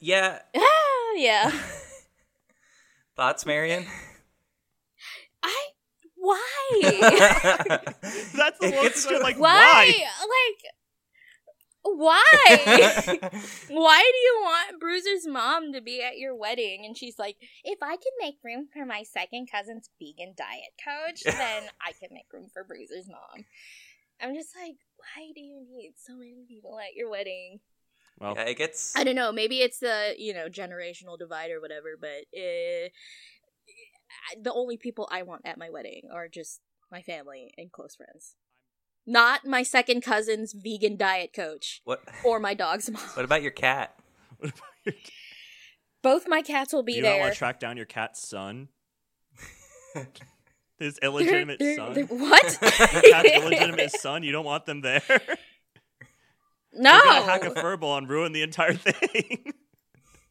Yeah. 0.01 0.41
yeah. 1.17 1.51
Thoughts, 3.17 3.47
Marion? 3.47 3.87
I 5.43 5.67
why? 6.17 6.71
That's 8.03 8.59
the 8.59 8.73
one 8.75 8.93
to, 8.93 9.23
like 9.23 9.39
why? 9.39 9.53
why? 9.53 9.87
Like 10.21 10.73
why? 11.95 12.23
why 13.69 14.01
do 14.01 14.19
you 14.19 14.41
want 14.43 14.81
Bruiser's 14.81 15.27
mom 15.27 15.73
to 15.73 15.81
be 15.81 16.03
at 16.03 16.19
your 16.19 16.35
wedding? 16.35 16.85
And 16.85 16.97
she's 16.97 17.19
like, 17.19 17.37
if 17.65 17.79
I 17.83 17.97
can 17.97 18.13
make 18.19 18.37
room 18.45 18.69
for 18.73 18.85
my 18.85 19.03
second 19.03 19.51
cousin's 19.51 19.91
vegan 20.01 20.35
diet 20.37 20.73
coach, 20.83 21.23
then 21.25 21.65
I 21.81 21.93
can 21.93 22.11
make 22.13 22.27
room 22.33 22.49
for 22.53 22.65
Bruiser's 22.65 23.09
mom. 23.09 23.45
I'm 24.21 24.35
just 24.35 24.55
like, 24.57 24.77
why 24.97 25.31
do 25.35 25.41
you 25.41 25.67
need 25.71 25.93
so 25.97 26.15
many 26.15 26.45
people 26.49 26.79
at 26.79 26.95
your 26.95 27.11
wedding? 27.11 27.61
Well, 28.19 28.35
yeah, 28.35 28.45
it 28.45 28.57
gets. 28.57 28.97
I 28.97 29.05
don't 29.05 29.15
know. 29.15 29.31
Maybe 29.31 29.59
it's 29.59 29.79
the 29.79 30.15
you 30.17 30.33
know 30.33 30.49
generational 30.49 31.19
divide 31.19 31.51
or 31.51 31.61
whatever, 31.61 31.99
but 32.01 32.25
uh, 32.35 32.89
the 34.41 34.55
only 34.55 34.79
people 34.79 35.07
I 35.13 35.23
want 35.23 35.43
at 35.45 35.59
my 35.59 35.69
wedding 35.69 36.09
are 36.11 36.27
just 36.27 36.61
my 36.91 37.03
family 37.03 37.53
and 37.59 37.71
close 37.71 37.95
friends 37.95 38.37
not 39.07 39.47
my 39.47 39.63
second 39.63 40.03
cousin's 40.03 40.53
vegan 40.53 40.97
diet 40.97 41.33
coach. 41.33 41.81
What? 41.85 42.03
Or 42.25 42.39
my 42.41 42.55
dog's 42.55 42.91
mom. 42.91 43.01
What 43.15 43.25
about 43.25 43.43
your 43.43 43.53
cat? 43.53 43.95
What 44.39 44.51
about 44.51 44.63
your 44.85 44.93
cat? 44.95 45.13
Both 46.03 46.29
my 46.29 46.43
cats 46.43 46.73
will 46.73 46.83
be 46.83 46.93
Do 46.93 46.97
you 46.99 47.03
there. 47.03 47.15
not 47.19 47.21
want 47.23 47.33
to 47.33 47.39
track 47.39 47.59
down 47.59 47.77
your 47.77 47.87
cat's 47.87 48.27
son? 48.27 48.69
His 50.79 50.99
illegitimate 51.03 51.59
They're- 51.59 51.77
son. 51.77 51.95
they're- 51.95 52.05
what? 52.05 52.59
Your 52.63 52.71
cat's 53.03 53.29
illegitimate 53.31 53.91
son. 53.93 54.23
You 54.23 54.31
don't 54.33 54.45
want 54.45 54.67
them 54.67 54.83
there. 54.83 55.01
no. 56.75 56.91
They're 56.93 57.03
gonna 57.03 57.25
hack 57.25 57.45
a 57.45 57.51
furball 57.51 57.97
and 57.99 58.09
ruin 58.09 58.33
the 58.33 58.43
entire 58.43 58.75
thing. 58.75 59.53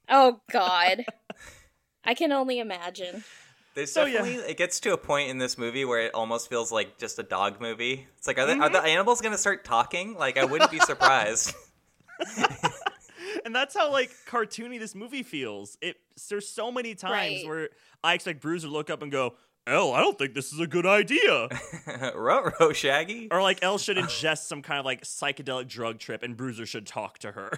oh 0.08 0.40
God. 0.52 1.04
I 2.04 2.14
can 2.14 2.32
only 2.32 2.60
imagine. 2.60 3.24
There's 3.76 3.92
So, 3.92 4.06
yeah. 4.06 4.20
definitely 4.20 4.52
it 4.52 4.58
gets 4.58 4.80
to 4.82 4.94
a 4.94 4.98
point 4.98 5.30
in 5.30 5.38
this 5.38 5.58
movie 5.58 5.86
where 5.86 6.00
it 6.02 6.14
almost 6.16 6.50
feels 6.50 6.72
like 6.72 6.98
just 6.98 7.20
a 7.20 7.24
dog 7.24 7.60
movie. 7.62 8.08
It's 8.18 8.26
like 8.28 8.38
are, 8.40 8.48
Mm-hmm. 8.48 8.74
the 8.74 8.82
animals 8.82 9.22
going 9.22 9.34
to 9.34 9.38
start 9.38 9.64
talking? 9.66 10.16
Like 10.16 10.38
I 10.38 10.46
wouldn't 10.46 10.72
be 10.72 10.80
surprised. 10.80 11.54
and 13.46 13.54
that's 13.54 13.76
how 13.76 13.92
like 13.92 14.12
cartoony 14.28 14.80
this 14.80 14.96
movie 14.96 15.24
feels. 15.24 15.78
It 15.82 15.98
there's 16.30 16.48
so 16.48 16.72
many 16.72 16.96
times 16.96 17.14
Right. 17.44 17.48
where 17.48 17.70
I 18.04 18.14
expect 18.14 18.42
Bruiser 18.42 18.68
to 18.68 18.74
look 18.74 18.90
up 18.90 19.02
and 19.02 19.12
go, 19.12 19.36
"Elle, 19.68 19.92
I 19.94 20.00
don't 20.00 20.18
think 20.18 20.34
this 20.34 20.54
is 20.54 20.60
a 20.62 20.68
good 20.68 20.86
idea," 20.86 21.50
row 22.16 22.50
row 22.58 22.72
Shaggy. 22.72 23.28
or 23.32 23.42
like 23.42 23.60
Elle 23.62 23.78
should 23.78 23.98
ingest 23.98 24.46
some 24.46 24.62
kind 24.62 24.80
of 24.80 24.86
like 24.86 25.02
psychedelic 25.04 25.68
drug 25.68 26.00
trip, 26.00 26.24
and 26.24 26.38
Bruiser 26.38 26.66
should 26.66 26.88
talk 26.88 27.18
to 27.20 27.34
her, 27.34 27.52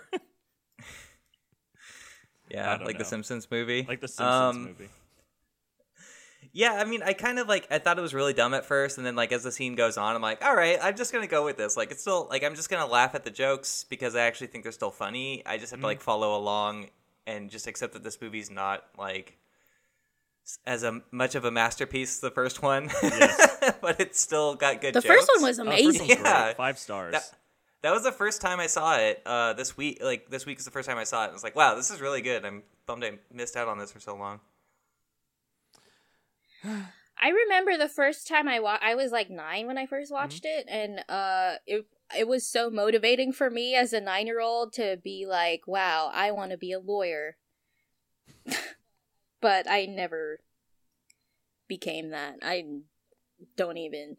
Yeah, 2.50 2.78
like 2.84 2.94
know. 2.96 3.00
the 3.00 3.06
Simpsons 3.06 3.48
movie. 3.52 3.86
like 3.88 4.00
the 4.02 4.08
Simpsons 4.08 4.56
Um, 4.56 4.64
movie. 4.66 4.90
Yeah, 6.54 6.74
I 6.74 6.86
mean, 6.86 7.02
I 7.04 7.14
kind 7.14 7.40
of 7.40 7.48
like 7.48 7.68
I 7.72 7.80
thought 7.80 7.98
it 7.98 8.02
was 8.02 8.14
really 8.14 8.34
dumb 8.34 8.54
at 8.54 8.66
first, 8.66 8.98
and 8.98 9.06
then 9.06 9.16
like 9.16 9.32
as 9.32 9.44
the 9.44 9.52
scene 9.52 9.76
goes 9.76 9.98
on, 9.98 10.16
I'm 10.16 10.22
like, 10.22 10.44
all 10.44 10.56
right, 10.56 10.78
I'm 10.82 10.96
just 10.96 11.12
gonna 11.14 11.28
go 11.28 11.44
with 11.46 11.58
this. 11.58 11.76
Like 11.78 11.92
it's 11.92 12.02
still 12.02 12.28
like 12.30 12.44
I'm 12.44 12.56
just 12.56 12.70
gonna 12.70 12.86
laugh 12.88 13.16
at 13.16 13.24
the 13.24 13.30
jokes 13.32 13.86
because 13.90 14.16
I 14.16 14.22
actually 14.22 14.48
think 14.48 14.64
they're 14.64 14.72
still 14.72 14.92
funny. 14.92 15.44
I 15.46 15.58
just 15.58 15.72
have 15.72 15.80
to 15.82 15.86
like 15.86 16.02
follow 16.02 16.38
along 16.38 16.88
and 17.26 17.50
just 17.50 17.68
accept 17.68 17.94
that 17.94 18.04
this 18.04 18.22
movie's 18.22 18.50
not 18.50 18.84
like 18.98 19.38
as 20.66 20.84
a 20.84 21.02
much 21.12 21.36
of 21.36 21.44
a 21.44 21.52
masterpiece 21.52 22.16
as 22.16 22.20
the 22.22 22.32
first 22.32 22.62
one, 22.64 22.90
Yes. 23.04 23.76
but 23.82 24.00
it's 24.00 24.20
still 24.22 24.56
got 24.56 24.80
good. 24.80 24.94
Jokes. 24.94 25.04
The 25.04 25.10
jokes. 25.10 25.20
first 25.26 25.30
one 25.36 25.44
was 25.50 25.60
Oh, 25.60 25.64
the 25.66 25.72
first 25.72 25.82
amazing. 25.84 26.08
one's 26.08 26.22
great. 26.22 26.26
Yeah. 26.26 26.54
Five 26.54 26.80
stars. 26.80 27.12
That, 27.14 27.30
that 27.82 27.92
was 27.94 28.04
the 28.04 28.12
first 28.14 28.42
time 28.42 28.60
I 28.62 28.68
saw 28.68 28.96
it 28.98 29.22
uh, 29.26 29.54
this 29.54 29.76
week. 29.76 30.00
Like 30.02 30.30
this 30.30 30.46
week 30.46 30.60
is 30.60 30.66
the 30.66 30.72
first 30.72 30.88
time 30.88 30.98
I 30.98 31.04
saw 31.04 31.26
it. 31.26 31.30
I 31.30 31.34
was 31.34 31.44
like, 31.44 31.56
wow, 31.56 31.76
this 31.76 31.92
is 31.92 32.00
really 32.00 32.22
good. 32.22 32.46
I'm 32.46 32.64
bummed 32.86 33.04
I 33.04 33.12
missed 33.32 33.58
out 33.58 33.68
on 33.68 33.78
this 33.78 33.92
for 33.92 34.00
so 34.00 34.16
long. 34.16 34.40
I 37.22 37.30
remember 37.30 37.78
the 37.78 37.90
first 37.90 38.28
time 38.28 38.48
I 38.48 38.60
wa- 38.60 38.80
I 38.82 38.96
was 38.96 39.12
like 39.12 39.30
nine 39.30 39.66
when 39.68 39.78
I 39.78 39.86
first 39.86 40.12
watched 40.12 40.46
it, 40.46 40.66
and 40.70 41.04
uh, 41.10 41.56
it 41.66 41.86
it 42.16 42.28
was 42.28 42.46
so 42.46 42.70
motivating 42.70 43.34
for 43.34 43.50
me 43.50 43.76
as 43.76 43.92
a 43.94 44.02
nine 44.02 44.28
year 44.28 44.40
old 44.40 44.74
to 44.74 44.98
be 45.04 45.26
like, 45.28 45.62
"Wow, 45.68 46.12
I 46.14 46.32
want 46.32 46.52
to 46.52 46.58
be 46.58 46.72
a 46.72 46.80
lawyer," 46.80 47.38
but 49.42 49.70
I 49.70 49.86
never 49.86 50.42
became 51.68 52.12
that. 52.12 52.36
I 52.44 52.66
don't 53.56 53.78
even. 53.78 54.18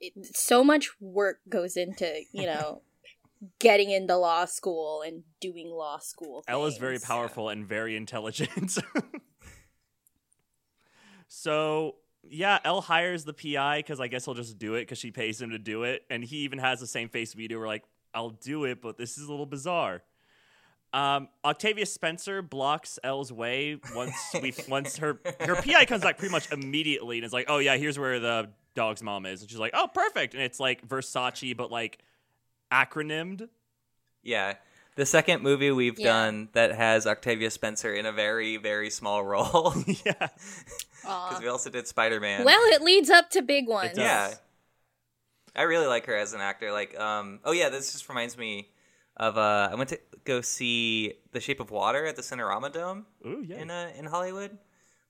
It, 0.00 0.12
so 0.34 0.62
much 0.62 0.90
work 1.00 1.40
goes 1.48 1.76
into 1.76 2.22
you 2.32 2.46
know 2.46 2.82
getting 3.58 3.90
into 3.90 4.16
law 4.16 4.46
school 4.46 5.02
and 5.02 5.24
doing 5.40 5.70
law 5.70 5.98
school. 5.98 6.44
Ella's 6.48 6.78
very 6.78 6.96
things. 6.98 7.04
powerful 7.04 7.50
and 7.50 7.66
very 7.66 7.94
intelligent. 7.94 8.78
so 11.28 11.96
yeah, 12.28 12.58
Elle 12.64 12.80
hires 12.80 13.24
the 13.24 13.32
PI 13.32 13.78
because 13.78 14.00
I 14.00 14.08
guess 14.08 14.24
he'll 14.24 14.34
just 14.34 14.58
do 14.58 14.74
it 14.74 14.80
because 14.82 14.98
she 14.98 15.10
pays 15.10 15.40
him 15.40 15.50
to 15.50 15.58
do 15.58 15.84
it, 15.84 16.04
and 16.10 16.24
he 16.24 16.38
even 16.38 16.58
has 16.58 16.80
the 16.80 16.86
same 16.86 17.08
face 17.08 17.32
video 17.34 17.58
where 17.58 17.68
like, 17.68 17.84
"I'll 18.12 18.30
do 18.30 18.64
it, 18.64 18.82
but 18.82 18.98
this 18.98 19.16
is 19.18 19.26
a 19.28 19.30
little 19.30 19.46
bizarre." 19.46 20.02
Um, 20.92 21.28
Octavia 21.44 21.84
Spencer 21.84 22.40
blocks 22.40 22.98
Elle's 23.04 23.30
way 23.30 23.78
once 23.94 24.14
we 24.42 24.54
once 24.68 24.96
her 24.96 25.20
her 25.40 25.56
PI 25.56 25.84
comes 25.84 26.02
back 26.02 26.18
pretty 26.18 26.32
much 26.32 26.50
immediately 26.50 27.18
and 27.18 27.24
is 27.24 27.32
like, 27.32 27.46
"Oh 27.48 27.58
yeah, 27.58 27.76
here's 27.76 27.98
where 27.98 28.18
the 28.18 28.50
dog's 28.74 29.02
mom 29.02 29.26
is," 29.26 29.42
and 29.42 29.50
she's 29.50 29.58
like, 29.60 29.72
"Oh 29.74 29.86
perfect," 29.92 30.34
and 30.34 30.42
it's 30.42 30.58
like 30.58 30.86
Versace 30.88 31.56
but 31.56 31.70
like 31.70 31.98
acronymed. 32.72 33.48
Yeah. 34.22 34.54
The 34.96 35.06
second 35.06 35.42
movie 35.42 35.70
we've 35.70 35.98
Yeah. 35.98 36.06
done 36.08 36.48
that 36.54 36.72
has 36.74 37.06
Octavia 37.06 37.50
Spencer 37.50 37.94
in 37.94 38.04
a 38.04 38.10
very, 38.12 38.56
very 38.56 38.90
small 38.90 39.22
role. 39.24 39.72
yeah, 40.04 40.12
Aw. 40.20 40.28
Because 41.28 41.42
we 41.42 41.48
also 41.48 41.70
did 41.70 41.86
Spider 41.86 42.20
Man. 42.20 42.44
Well, 42.44 42.60
it 42.72 42.82
leads 42.82 43.10
up 43.10 43.30
to 43.30 43.42
big 43.42 43.66
ones. 43.68 43.90
does. 43.96 43.98
yeah. 43.98 44.34
I 45.56 45.62
really 45.62 45.86
like 45.86 46.06
her 46.06 46.16
as 46.16 46.34
an 46.34 46.40
actor. 46.40 46.70
Like, 46.70 46.98
um, 46.98 47.40
oh 47.44 47.52
yeah, 47.52 47.68
this 47.68 47.92
just 47.92 48.08
reminds 48.08 48.38
me 48.38 48.68
of 49.16 49.36
uh, 49.36 49.70
I 49.72 49.74
went 49.74 49.88
to 49.90 50.00
go 50.24 50.40
see 50.40 51.14
The 51.32 51.40
Shape 51.40 51.60
of 51.60 51.70
Water 51.70 52.06
at 52.06 52.16
the 52.16 52.22
Cinerama 52.22 52.72
Dome 52.72 53.06
ooh 53.26 53.44
yeah. 53.46 53.56
in 53.56 53.70
uh, 53.70 53.90
in 53.96 54.04
Hollywood 54.04 54.56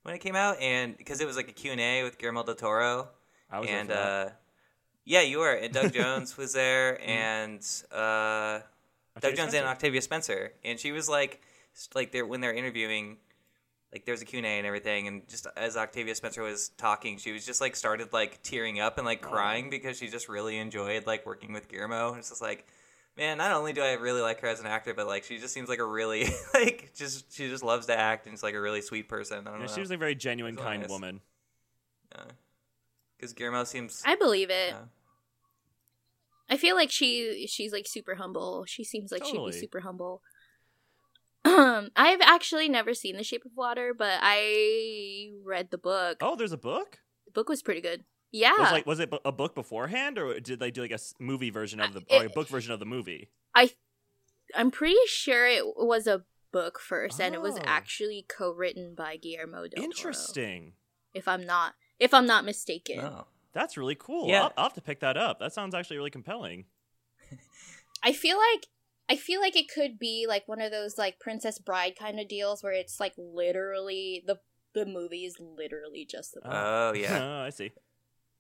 when 0.02 0.14
it 0.14 0.20
came 0.20 0.36
out, 0.36 0.60
and 0.60 0.96
because 0.96 1.20
it 1.20 1.26
was 1.26 1.36
like 1.36 1.48
a 1.48 1.52
Q 1.52 1.72
and 1.72 1.80
A 1.80 2.02
with 2.02 2.18
Guillermo 2.18 2.44
del 2.44 2.54
Toro, 2.54 3.08
I 3.50 3.60
was 3.60 3.68
there 3.68 3.78
and 3.78 3.88
for 3.90 3.96
uh, 3.96 4.30
yeah, 5.04 5.22
you 5.22 5.38
were, 5.38 5.52
and 5.52 5.72
Doug 5.72 5.92
Jones 5.94 6.36
was 6.36 6.52
there, 6.52 7.00
and 7.02 7.60
uh, 7.90 8.60
Doug 9.20 9.34
Jones 9.34 9.36
Spencer. 9.36 9.56
and 9.56 9.66
Octavia 9.66 10.02
Spencer, 10.02 10.52
and 10.64 10.78
she 10.78 10.92
was 10.92 11.08
like, 11.08 11.42
like 11.94 12.12
they're 12.12 12.26
when 12.26 12.40
they're 12.40 12.54
interviewing, 12.54 13.16
like 13.92 14.04
there's 14.04 14.20
a 14.22 14.24
Q&A 14.24 14.44
and 14.44 14.66
everything, 14.66 15.08
and 15.08 15.26
just 15.28 15.46
as 15.56 15.76
Octavia 15.76 16.14
Spencer 16.14 16.42
was 16.42 16.70
talking, 16.76 17.18
she 17.18 17.32
was 17.32 17.46
just 17.46 17.60
like 17.60 17.74
started 17.76 18.12
like 18.12 18.42
tearing 18.42 18.80
up 18.80 18.98
and 18.98 19.06
like 19.06 19.20
crying 19.22 19.70
because 19.70 19.98
she 19.98 20.08
just 20.08 20.28
really 20.28 20.58
enjoyed 20.58 21.06
like 21.06 21.24
working 21.24 21.52
with 21.52 21.68
Guillermo. 21.68 22.10
And 22.10 22.18
it's 22.18 22.28
just 22.28 22.42
like, 22.42 22.66
man, 23.16 23.38
not 23.38 23.52
only 23.52 23.72
do 23.72 23.80
I 23.82 23.92
really 23.94 24.20
like 24.20 24.40
her 24.40 24.48
as 24.48 24.60
an 24.60 24.66
actor, 24.66 24.92
but 24.94 25.06
like 25.06 25.24
she 25.24 25.38
just 25.38 25.54
seems 25.54 25.68
like 25.68 25.78
a 25.78 25.86
really 25.86 26.26
like 26.54 26.92
just 26.94 27.32
she 27.34 27.48
just 27.48 27.64
loves 27.64 27.86
to 27.86 27.98
act 27.98 28.26
and 28.26 28.34
she's 28.34 28.42
like 28.42 28.54
a 28.54 28.60
really 28.60 28.82
sweet 28.82 29.08
person. 29.08 29.46
I 29.46 29.50
don't 29.50 29.60
Yeah, 29.60 29.66
know. 29.66 29.72
she 29.72 29.80
was 29.80 29.90
a 29.90 29.96
very 29.96 30.14
genuine, 30.14 30.54
It's 30.54 30.62
kind 30.62 30.82
nice. 30.82 30.90
woman. 30.90 31.20
Yeah 32.14 32.24
because 33.18 33.32
Guillermo 33.32 33.64
seems. 33.64 34.02
I 34.06 34.14
believe 34.14 34.50
it. 34.50 34.70
Yeah. 34.70 34.84
I 36.48 36.56
feel 36.56 36.76
like 36.76 36.90
she 36.90 37.46
she's 37.48 37.72
like 37.72 37.86
super 37.86 38.14
humble. 38.14 38.64
She 38.66 38.84
seems 38.84 39.12
like 39.12 39.24
she'd 39.24 39.44
be 39.44 39.52
super 39.52 39.80
humble. 39.80 40.22
Um, 41.48 41.90
I've 41.96 42.20
actually 42.20 42.68
never 42.68 42.94
seen 42.94 43.16
The 43.16 43.24
Shape 43.24 43.44
of 43.44 43.52
Water, 43.56 43.94
but 43.96 44.18
I 44.22 45.30
read 45.44 45.70
the 45.70 45.78
book. 45.78 46.18
Oh, 46.20 46.36
there's 46.36 46.52
a 46.52 46.56
book. 46.58 46.98
The 47.26 47.32
book 47.32 47.48
was 47.48 47.62
pretty 47.62 47.80
good. 47.80 48.04
Yeah, 48.30 48.52
Was 48.58 48.72
like 48.72 48.84
was 48.86 49.00
it 49.00 49.12
a 49.24 49.32
book 49.32 49.54
beforehand, 49.54 50.18
or 50.18 50.38
did 50.40 50.60
they 50.60 50.70
do 50.70 50.82
like 50.82 50.90
a 50.90 50.98
movie 51.18 51.48
version 51.50 51.80
of 51.80 51.94
the 51.94 52.00
Uh, 52.10 52.18
or 52.20 52.26
a 52.26 52.28
book 52.28 52.48
version 52.48 52.72
of 52.72 52.78
the 52.78 52.84
movie? 52.86 53.30
I 53.54 53.70
I'm 54.54 54.70
pretty 54.70 54.98
sure 55.06 55.46
it 55.46 55.64
was 55.64 56.06
a 56.06 56.24
book 56.52 56.78
first, 56.78 57.20
and 57.20 57.34
it 57.34 57.40
was 57.40 57.56
Oh. 57.58 57.62
actually 57.64 58.26
co-written 58.28 58.94
by 58.94 59.16
Guillermo 59.16 59.62
del 59.68 59.70
Toro. 59.76 59.84
Interesting. 59.84 60.74
If 61.14 61.26
I'm 61.26 61.46
not 61.46 61.74
if 61.98 62.12
I'm 62.12 62.26
not 62.26 62.44
mistaken. 62.44 63.00
Oh. 63.00 63.26
That's 63.54 63.78
really 63.78 63.94
cool. 63.94 64.28
Yeah. 64.28 64.42
I'll, 64.44 64.52
I'll 64.58 64.64
have 64.66 64.74
to 64.74 64.82
pick 64.82 65.00
that 65.00 65.16
up. 65.16 65.40
That 65.40 65.54
sounds 65.54 65.74
actually 65.74 65.96
really 65.96 66.10
compelling. 66.10 66.66
I 68.02 68.12
feel 68.12 68.36
like 68.36 68.66
I 69.10 69.16
feel 69.16 69.40
like 69.40 69.56
it 69.56 69.68
could 69.72 69.98
be 69.98 70.26
like 70.28 70.46
one 70.46 70.60
of 70.60 70.70
those 70.70 70.98
like 70.98 71.18
Princess 71.18 71.58
Bride 71.58 71.94
kind 71.98 72.20
of 72.20 72.28
deals 72.28 72.62
where 72.62 72.72
it's 72.72 73.00
like 73.00 73.14
literally 73.16 74.22
the 74.26 74.38
the 74.74 74.84
movie 74.84 75.24
is 75.24 75.36
literally 75.40 76.04
just 76.08 76.34
the 76.34 76.40
book. 76.40 76.52
Oh 76.54 76.92
yeah. 76.94 77.18
oh, 77.40 77.46
I 77.46 77.50
see. 77.50 77.72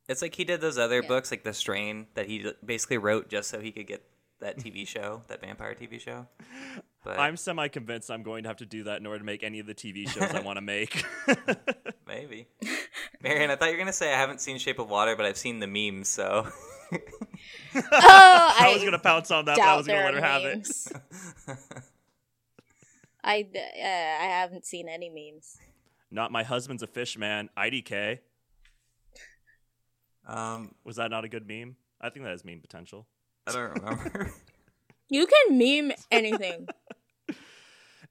It's 0.08 0.22
like 0.22 0.34
he 0.34 0.44
did 0.44 0.60
those 0.60 0.78
other 0.78 1.00
Yeah. 1.02 1.08
books, 1.08 1.30
like 1.30 1.42
The 1.44 1.52
Strain, 1.52 2.06
that 2.14 2.26
he 2.26 2.50
basically 2.64 2.98
wrote 2.98 3.28
just 3.28 3.50
so 3.50 3.60
he 3.60 3.72
could 3.72 3.86
get 3.86 4.04
that 4.40 4.58
TV 4.62 4.86
show, 4.86 5.22
that 5.28 5.40
vampire 5.40 5.74
TV 5.74 6.00
show. 6.00 6.26
But 7.04 7.18
I'm 7.18 7.36
semi 7.36 7.68
convinced 7.68 8.10
I'm 8.10 8.22
going 8.22 8.42
to 8.42 8.48
have 8.48 8.58
to 8.58 8.66
do 8.66 8.84
that 8.84 9.00
in 9.00 9.06
order 9.06 9.18
to 9.20 9.24
make 9.24 9.42
any 9.42 9.60
of 9.60 9.66
the 9.66 9.74
TV 9.74 10.08
shows 10.08 10.34
I 10.34 10.40
want 10.40 10.56
to 10.58 10.62
make. 10.62 11.04
maybe 12.06 12.46
Marion, 13.22 13.50
I 13.50 13.56
thought 13.56 13.66
you 13.66 13.72
were 13.72 13.78
gonna 13.78 13.92
say 13.92 14.12
I 14.12 14.16
haven't 14.16 14.40
seen 14.40 14.58
Shape 14.58 14.78
of 14.78 14.88
Water, 14.90 15.16
but 15.16 15.24
I've 15.26 15.38
seen 15.38 15.60
the 15.60 15.66
memes, 15.66 16.08
so. 16.08 16.46
oh, 17.74 17.82
I, 17.92 18.56
I 18.60 18.72
was 18.74 18.84
gonna 18.84 18.98
pounce 18.98 19.30
on 19.30 19.44
that, 19.46 19.56
but 19.56 19.66
I 19.66 19.76
was 19.76 19.86
gonna 19.86 20.04
let 20.04 20.14
her 20.14 20.20
have 20.22 20.42
it. 20.42 20.68
I 23.24 23.46
uh, 23.54 24.24
I 24.24 24.26
haven't 24.26 24.64
seen 24.66 24.88
any 24.88 25.10
memes. 25.10 25.58
Not 26.10 26.32
my 26.32 26.42
husband's 26.42 26.82
a 26.82 26.86
fish 26.86 27.18
man. 27.18 27.50
IDK. 27.56 28.20
Um, 30.26 30.74
Was 30.84 30.96
that 30.96 31.10
not 31.10 31.24
a 31.24 31.28
good 31.28 31.46
meme? 31.46 31.76
I 32.00 32.10
think 32.10 32.24
that 32.24 32.30
has 32.30 32.44
meme 32.44 32.60
potential. 32.60 33.06
I 33.46 33.52
don't 33.52 33.70
remember. 33.74 34.32
You 35.10 35.26
can 35.26 35.56
meme 35.56 35.96
anything 36.10 36.68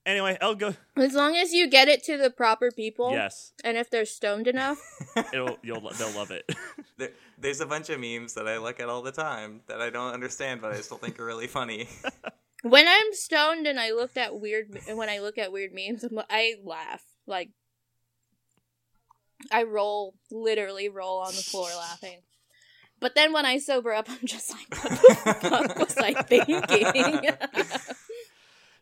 Anyway, 0.08 0.38
El 0.40 0.56
go. 0.56 0.74
as 0.96 1.14
long 1.14 1.36
as 1.36 1.52
you 1.52 1.70
get 1.70 1.90
it 1.90 2.02
to 2.06 2.18
the 2.18 2.30
proper 2.30 2.72
people. 2.72 3.12
Yes, 3.12 3.52
And 3.66 3.76
if 3.76 3.90
they're 3.90 4.06
stoned 4.06 4.48
enough, 4.48 4.80
it'll 5.34 5.58
you'll 5.62 5.82
they'll 5.98 6.16
love 6.16 6.32
it. 6.32 6.50
there, 6.98 7.10
there's 7.38 7.60
a 7.60 7.66
bunch 7.66 7.90
of 7.90 8.00
memes 8.00 8.34
that 8.36 8.48
I 8.48 8.58
look 8.58 8.80
at 8.80 8.88
all 8.88 9.02
the 9.02 9.12
time 9.12 9.60
that 9.68 9.82
I 9.82 9.90
don't 9.90 10.14
understand, 10.14 10.62
but 10.62 10.72
I 10.72 10.80
still 10.80 10.98
think 10.98 11.20
are 11.20 11.26
really 11.26 11.48
funny. 11.48 11.90
when 12.64 12.88
I'm 12.88 13.12
stoned 13.12 13.68
and 13.68 13.78
I 13.78 13.92
looked 13.92 14.18
at 14.18 14.40
weird 14.40 14.80
when 14.94 15.10
I 15.10 15.20
look 15.20 15.38
at 15.38 15.52
weird 15.52 15.74
memes, 15.74 16.06
I'm, 16.06 16.18
I 16.30 16.54
laugh 16.64 17.04
like 17.26 17.50
I 19.52 19.64
roll, 19.64 20.16
literally 20.32 20.88
roll 20.88 21.20
on 21.20 21.36
the 21.36 21.44
floor 21.44 21.68
laughing. 21.78 22.20
But 23.02 23.14
then 23.14 23.34
when 23.34 23.46
I 23.46 23.58
sober 23.58 23.94
up, 23.94 24.10
I'm 24.10 24.26
just 24.26 24.52
like, 24.52 24.84
what 24.84 24.92
the 25.02 25.50
fuck 25.50 25.80
was 25.80 25.98
I 25.98 26.14
thinking? 26.24 27.30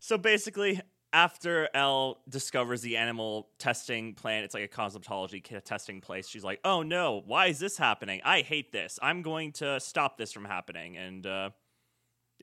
So 0.05 0.19
basically, 0.19 0.81
after 1.15 1.69
Elle 1.73 2.17
discovers 2.27 2.81
the 2.81 2.97
animal 2.97 3.47
testing 3.57 4.15
plant, 4.15 4.43
it's 4.43 4.53
like 4.53 4.65
a 4.65 4.67
cosmetology 4.67 5.41
testing 5.63 6.01
place. 6.01 6.27
She's 6.27 6.43
like, 6.43 6.59
"Oh 6.65 6.83
no, 6.83 7.23
why 7.25 7.47
is 7.47 7.57
this 7.57 7.77
happening? 7.77 8.19
I 8.25 8.41
hate 8.41 8.73
this. 8.73 8.99
I'm 9.01 9.21
going 9.21 9.53
to 9.53 9.79
stop 9.79 10.17
this 10.17 10.33
from 10.33 10.43
happening." 10.43 10.97
And 10.97 11.25
uh, 11.25 11.51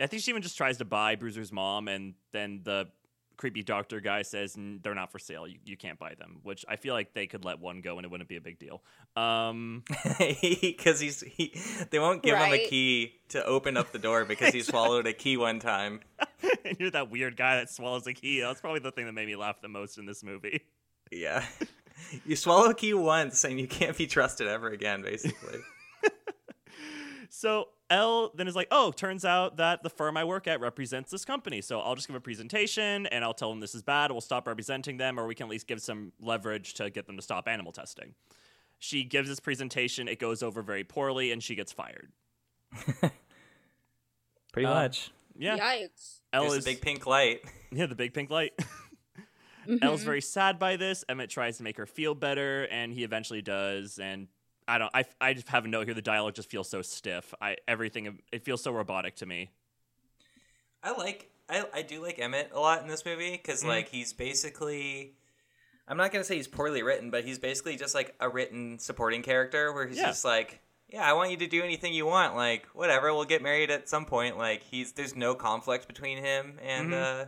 I 0.00 0.06
think 0.06 0.22
she 0.22 0.30
even 0.30 0.40
just 0.40 0.56
tries 0.56 0.78
to 0.78 0.86
buy 0.86 1.16
Bruiser's 1.16 1.52
mom, 1.52 1.86
and 1.86 2.14
then 2.32 2.62
the 2.64 2.88
creepy 3.42 3.64
doctor 3.64 3.98
guy 3.98 4.22
says 4.22 4.56
they're 4.56 4.94
not 4.94 5.10
for 5.10 5.18
sale. 5.18 5.48
You, 5.48 5.58
you 5.64 5.76
can't 5.76 5.98
buy 5.98 6.14
them. 6.16 6.38
Which 6.44 6.64
I 6.68 6.76
feel 6.76 6.94
like 6.94 7.12
they 7.12 7.26
could 7.26 7.44
let 7.44 7.58
one 7.58 7.80
go 7.80 7.96
and 7.96 8.04
it 8.04 8.08
wouldn't 8.08 8.28
be 8.28 8.36
a 8.36 8.40
big 8.40 8.60
deal. 8.60 8.84
Um, 9.16 9.82
Because 10.62 11.00
he's 11.00 11.22
he, 11.22 11.52
they 11.90 11.98
won't 11.98 12.22
give 12.22 12.38
him 12.38 12.52
a 12.52 12.68
key 12.68 13.14
to 13.30 13.44
open 13.44 13.76
up 13.76 13.90
the 13.90 13.98
door 13.98 14.24
because 14.28 14.54
he 14.54 14.62
swallowed 14.62 15.08
a 15.08 15.12
key 15.12 15.36
one 15.36 15.58
time. 15.58 16.02
and 16.64 16.76
you're 16.78 16.92
that 16.92 17.10
weird 17.10 17.36
guy 17.36 17.56
that 17.56 17.68
swallows 17.68 18.06
a 18.06 18.14
key. 18.14 18.40
That's 18.40 18.60
probably 18.60 18.78
the 18.78 18.92
thing 18.92 19.06
that 19.06 19.12
made 19.12 19.26
me 19.26 19.34
laugh 19.34 19.60
the 19.60 19.66
most 19.66 19.98
in 19.98 20.06
this 20.06 20.22
movie. 20.22 20.62
Yeah, 21.10 21.44
you 22.24 22.36
swallow 22.36 22.70
a 22.70 22.74
key 22.74 22.94
once 22.94 23.42
and 23.42 23.58
you 23.58 23.66
can't 23.66 23.98
be 23.98 24.06
trusted 24.06 24.46
ever 24.46 24.68
again. 24.68 25.02
Basically, 25.02 25.58
So 27.28 27.70
Elle 27.92 28.30
then 28.34 28.48
is 28.48 28.56
like, 28.56 28.68
oh, 28.70 28.90
turns 28.90 29.24
out 29.24 29.58
that 29.58 29.82
the 29.82 29.90
firm 29.90 30.16
I 30.16 30.24
work 30.24 30.46
at 30.46 30.60
represents 30.60 31.10
this 31.10 31.24
company. 31.24 31.60
So 31.60 31.78
I'll 31.80 31.94
just 31.94 32.06
give 32.08 32.16
a 32.16 32.20
presentation 32.20 33.06
and 33.06 33.22
I'll 33.24 33.34
tell 33.34 33.50
them 33.50 33.60
this 33.60 33.74
is 33.74 33.82
bad. 33.82 34.10
We'll 34.10 34.20
stop 34.22 34.46
representing 34.48 34.96
them, 34.96 35.20
or 35.20 35.26
we 35.26 35.34
can 35.34 35.44
at 35.46 35.50
least 35.50 35.66
give 35.66 35.80
some 35.82 36.12
leverage 36.20 36.74
to 36.74 36.88
get 36.90 37.06
them 37.06 37.16
to 37.16 37.22
stop 37.22 37.46
animal 37.46 37.70
testing. 37.72 38.14
She 38.78 39.04
gives 39.04 39.28
this 39.28 39.40
presentation. 39.40 40.08
It 40.08 40.18
goes 40.18 40.42
over 40.42 40.62
very 40.62 40.84
poorly, 40.84 41.30
and 41.32 41.42
she 41.42 41.54
gets 41.54 41.70
fired. 41.72 42.10
pretty 44.52 44.66
Uh, 44.66 44.74
much. 44.74 45.10
Yeah, 45.38 45.58
Yikes. 45.58 46.20
Elle 46.32 46.42
There's 46.42 46.54
is 46.58 46.64
a 46.66 46.70
big 46.70 46.80
pink 46.80 47.06
light. 47.06 47.40
yeah 47.72 47.86
the 47.86 47.94
big 47.94 48.14
pink 48.14 48.30
light. 48.30 48.52
Mhm. 49.68 49.78
Elle's 49.80 50.02
very 50.02 50.20
sad 50.20 50.58
by 50.58 50.74
this. 50.74 51.04
Emmett 51.08 51.30
tries 51.30 51.58
to 51.58 51.62
make 51.62 51.76
her 51.76 51.86
feel 51.86 52.16
better, 52.16 52.64
and 52.72 52.92
he 52.92 53.04
eventually 53.04 53.42
does. 53.42 54.00
And 54.00 54.26
I 54.68 54.78
don't. 54.78 54.90
I 54.94 55.04
I 55.20 55.34
just 55.34 55.48
have 55.48 55.64
a 55.64 55.68
note 55.68 55.86
here. 55.86 55.94
The 55.94 56.02
dialogue 56.02 56.34
just 56.34 56.50
feels 56.50 56.68
so 56.68 56.82
stiff. 56.82 57.34
I 57.40 57.56
everything. 57.68 58.18
It 58.32 58.44
feels 58.44 58.62
so 58.62 58.72
robotic 58.72 59.16
to 59.16 59.26
me. 59.26 59.50
I 60.82 60.92
like 60.92 61.30
I 61.48 61.64
I 61.72 61.82
do 61.82 62.02
like 62.02 62.18
Emmett 62.18 62.50
a 62.52 62.60
lot 62.60 62.82
in 62.82 62.88
this 62.88 63.04
movie 63.04 63.32
because 63.32 63.62
Mhm. 63.62 63.68
like 63.68 63.88
he's 63.88 64.12
basically 64.12 65.14
I'm 65.88 65.96
not 65.96 66.12
gonna 66.12 66.24
say 66.24 66.36
he's 66.36 66.48
poorly 66.48 66.82
written, 66.82 67.10
but 67.10 67.24
he's 67.24 67.38
basically 67.38 67.76
just 67.76 67.94
like 67.94 68.14
a 68.20 68.28
written 68.28 68.78
supporting 68.78 69.22
character 69.22 69.72
where 69.72 69.86
he's 69.86 69.98
Yeah. 69.98 70.06
just 70.06 70.24
like, 70.24 70.60
yeah, 70.88 71.08
I 71.08 71.12
want 71.12 71.30
you 71.30 71.36
to 71.38 71.46
do 71.46 71.62
anything 71.62 71.92
you 71.92 72.06
want, 72.06 72.34
like 72.36 72.66
whatever, 72.66 73.12
we'll 73.12 73.24
get 73.24 73.42
married 73.42 73.70
at 73.70 73.88
some 73.88 74.06
point. 74.06 74.38
Like 74.38 74.62
he's 74.62 74.92
there's 74.92 75.14
no 75.16 75.34
conflict 75.34 75.86
between 75.88 76.18
him 76.18 76.58
and 76.62 76.92
Mhm. 76.92 77.22
uh 77.22 77.26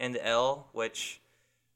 and 0.00 0.16
Elle, 0.20 0.68
which 0.72 1.20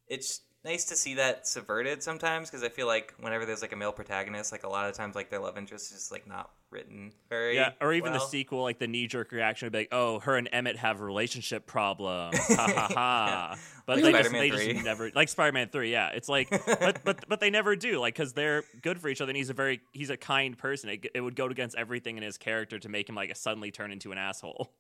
it's 0.07 0.43
nice 0.65 0.85
to 0.87 0.97
see 0.97 1.15
that 1.15 1.47
subverted 1.47 2.03
sometimes 2.03 2.49
because 2.51 2.63
I 2.63 2.69
feel 2.69 2.87
like 2.87 3.15
whenever 3.19 3.45
there's 3.45 3.63
like 3.63 3.73
a 3.73 3.77
male 3.77 3.93
protagonist, 3.93 4.53
like 4.53 4.65
a 4.65 4.69
lot 4.69 4.89
of 4.89 4.95
times 4.95 5.15
like 5.15 5.31
their 5.31 5.41
love 5.41 5.59
interest 5.59 5.93
is 5.93 6.11
like 6.13 6.27
not 6.27 6.51
written 6.71 7.13
very 7.29 7.57
Yeah, 7.57 7.73
or 7.81 7.93
even 7.93 8.13
the 8.13 8.19
sequel, 8.21 8.63
like 8.63 8.79
the 8.79 8.87
knee 8.87 9.07
jerk 9.07 9.33
reaction 9.33 9.67
would 9.67 9.73
be 9.73 9.79
like, 9.81 9.89
"Oh, 9.93 10.21
her 10.21 10.37
and 10.37 10.49
Emmett 10.53 10.77
have 10.77 11.01
a 11.01 11.05
relationship 11.05 11.67
problem, 11.67 12.33
Ha 12.37 12.73
ha 12.75 12.89
ha! 12.95 13.57
But 13.87 14.01
Like 14.01 14.05
they, 14.05 14.13
just, 14.23 14.33
they 14.33 14.51
3. 14.51 14.73
just 14.75 14.85
never 14.85 15.11
like 15.15 15.29
Spider-Man 15.29 15.69
Three. 15.71 15.91
Yeah, 15.91 16.11
it's 16.11 16.29
like, 16.29 16.49
but 16.67 17.03
but 17.05 17.29
but 17.29 17.41
they 17.41 17.51
never 17.51 17.75
do 17.75 17.99
like 17.99 18.15
because 18.15 18.33
they're 18.33 18.63
good 18.83 19.01
for 19.01 19.09
each 19.09 19.21
other. 19.21 19.31
and 19.31 19.37
He's 19.37 19.51
a 19.51 19.55
very 19.55 19.81
he's 19.93 20.11
a 20.11 20.17
kind 20.17 20.57
person. 20.57 20.91
It, 20.91 21.07
it 21.15 21.21
would 21.21 21.35
go 21.35 21.47
against 21.47 21.77
everything 21.77 22.17
in 22.17 22.23
his 22.23 22.39
character 22.39 22.79
to 22.79 22.89
make 22.89 23.09
him 23.09 23.17
like 23.17 23.35
suddenly 23.37 23.71
turn 23.73 23.91
into 23.91 24.13
an 24.13 24.19
asshole. 24.19 24.71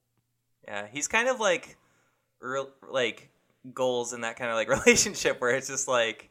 Yeah, 0.66 0.86
he's 0.90 1.08
kind 1.08 1.28
of 1.28 1.40
like, 1.40 1.76
real, 2.40 2.70
like 2.88 3.31
goals 3.72 4.12
in 4.12 4.22
that 4.22 4.36
kind 4.36 4.50
of 4.50 4.56
like 4.56 4.68
relationship 4.86 5.40
where 5.40 5.50
it's 5.54 5.68
just 5.68 5.86
like, 5.88 6.30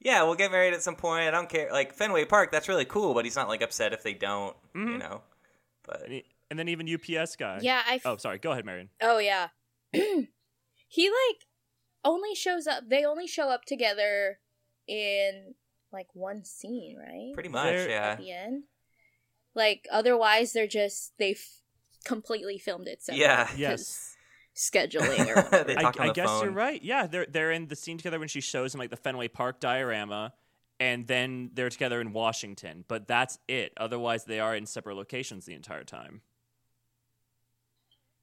yeah, 0.00 0.22
we'll 0.24 0.34
get 0.34 0.50
married 0.50 0.74
at 0.74 0.82
some 0.82 0.96
point. 0.96 1.28
I 1.28 1.30
don't 1.30 1.48
care. 1.48 1.70
Like 1.72 1.94
Fenway 1.94 2.24
Park, 2.24 2.50
that's 2.50 2.68
really 2.68 2.84
cool, 2.84 3.14
but 3.14 3.24
he's 3.24 3.36
not 3.36 3.48
like 3.48 3.62
upset 3.62 3.92
if 3.92 4.02
they 4.02 4.14
don't. 4.14 4.56
You 4.74 4.80
Mhm. 4.80 4.98
know, 4.98 5.22
but 5.86 6.02
And, 6.50 6.58
then 6.58 6.68
even 6.68 6.86
UPS 6.92 7.36
guy. 7.36 7.58
Yeah, 7.62 7.82
I. 7.86 7.94
F- 7.96 8.02
Oh, 8.06 8.16
sorry. 8.16 8.38
Go 8.38 8.50
ahead, 8.52 8.64
Marion. 8.66 8.88
Oh 9.00 9.18
yeah. 9.18 9.48
he 9.92 11.08
like 11.08 11.46
only 12.04 12.34
shows 12.34 12.66
up 12.66 12.84
they 12.88 13.04
only 13.04 13.26
show 13.26 13.48
up 13.48 13.64
together 13.64 14.38
in 14.88 15.54
like 15.92 16.08
one 16.14 16.44
scene, 16.44 16.96
right? 16.98 17.32
pretty 17.34 17.48
much, 17.48 17.66
There- 17.66 17.88
yeah. 17.90 18.10
At 18.12 18.18
the 18.18 18.32
end. 18.32 18.64
Like 19.54 19.86
otherwise 19.92 20.52
they're 20.52 20.66
just 20.66 21.12
they've 21.18 21.44
completely 22.04 22.58
filmed 22.58 22.88
it 22.88 23.02
separate. 23.02 23.20
Yeah. 23.20 23.48
Yes. 23.56 24.08
Scheduling 24.54 25.28
or 25.28 25.42
whatever. 25.42 25.64
they 25.64 25.76
I, 25.76 25.82
talk 25.82 26.00
on 26.00 26.10
I 26.10 26.12
guess 26.12 26.26
phone. 26.28 26.42
you're 26.44 26.52
right. 26.52 26.82
Yeah, 26.82 27.06
they're 27.06 27.26
they're 27.26 27.52
in 27.52 27.68
the 27.68 27.76
scene 27.76 27.96
together 27.98 28.18
when 28.18 28.28
she 28.28 28.40
shows 28.40 28.74
him 28.74 28.78
like 28.80 28.90
the 28.90 28.96
Fenway 28.96 29.28
Park 29.28 29.60
diorama, 29.60 30.34
and 30.80 31.06
then 31.06 31.50
they're 31.54 31.70
together 31.70 32.00
in 32.00 32.12
Washington. 32.12 32.84
But 32.88 33.06
that's 33.08 33.38
it. 33.48 33.72
Otherwise, 33.76 34.24
they 34.24 34.40
are 34.40 34.54
in 34.54 34.66
separate 34.66 34.96
locations 34.96 35.44
the 35.46 35.54
entire 35.54 35.84
time. 35.84 36.20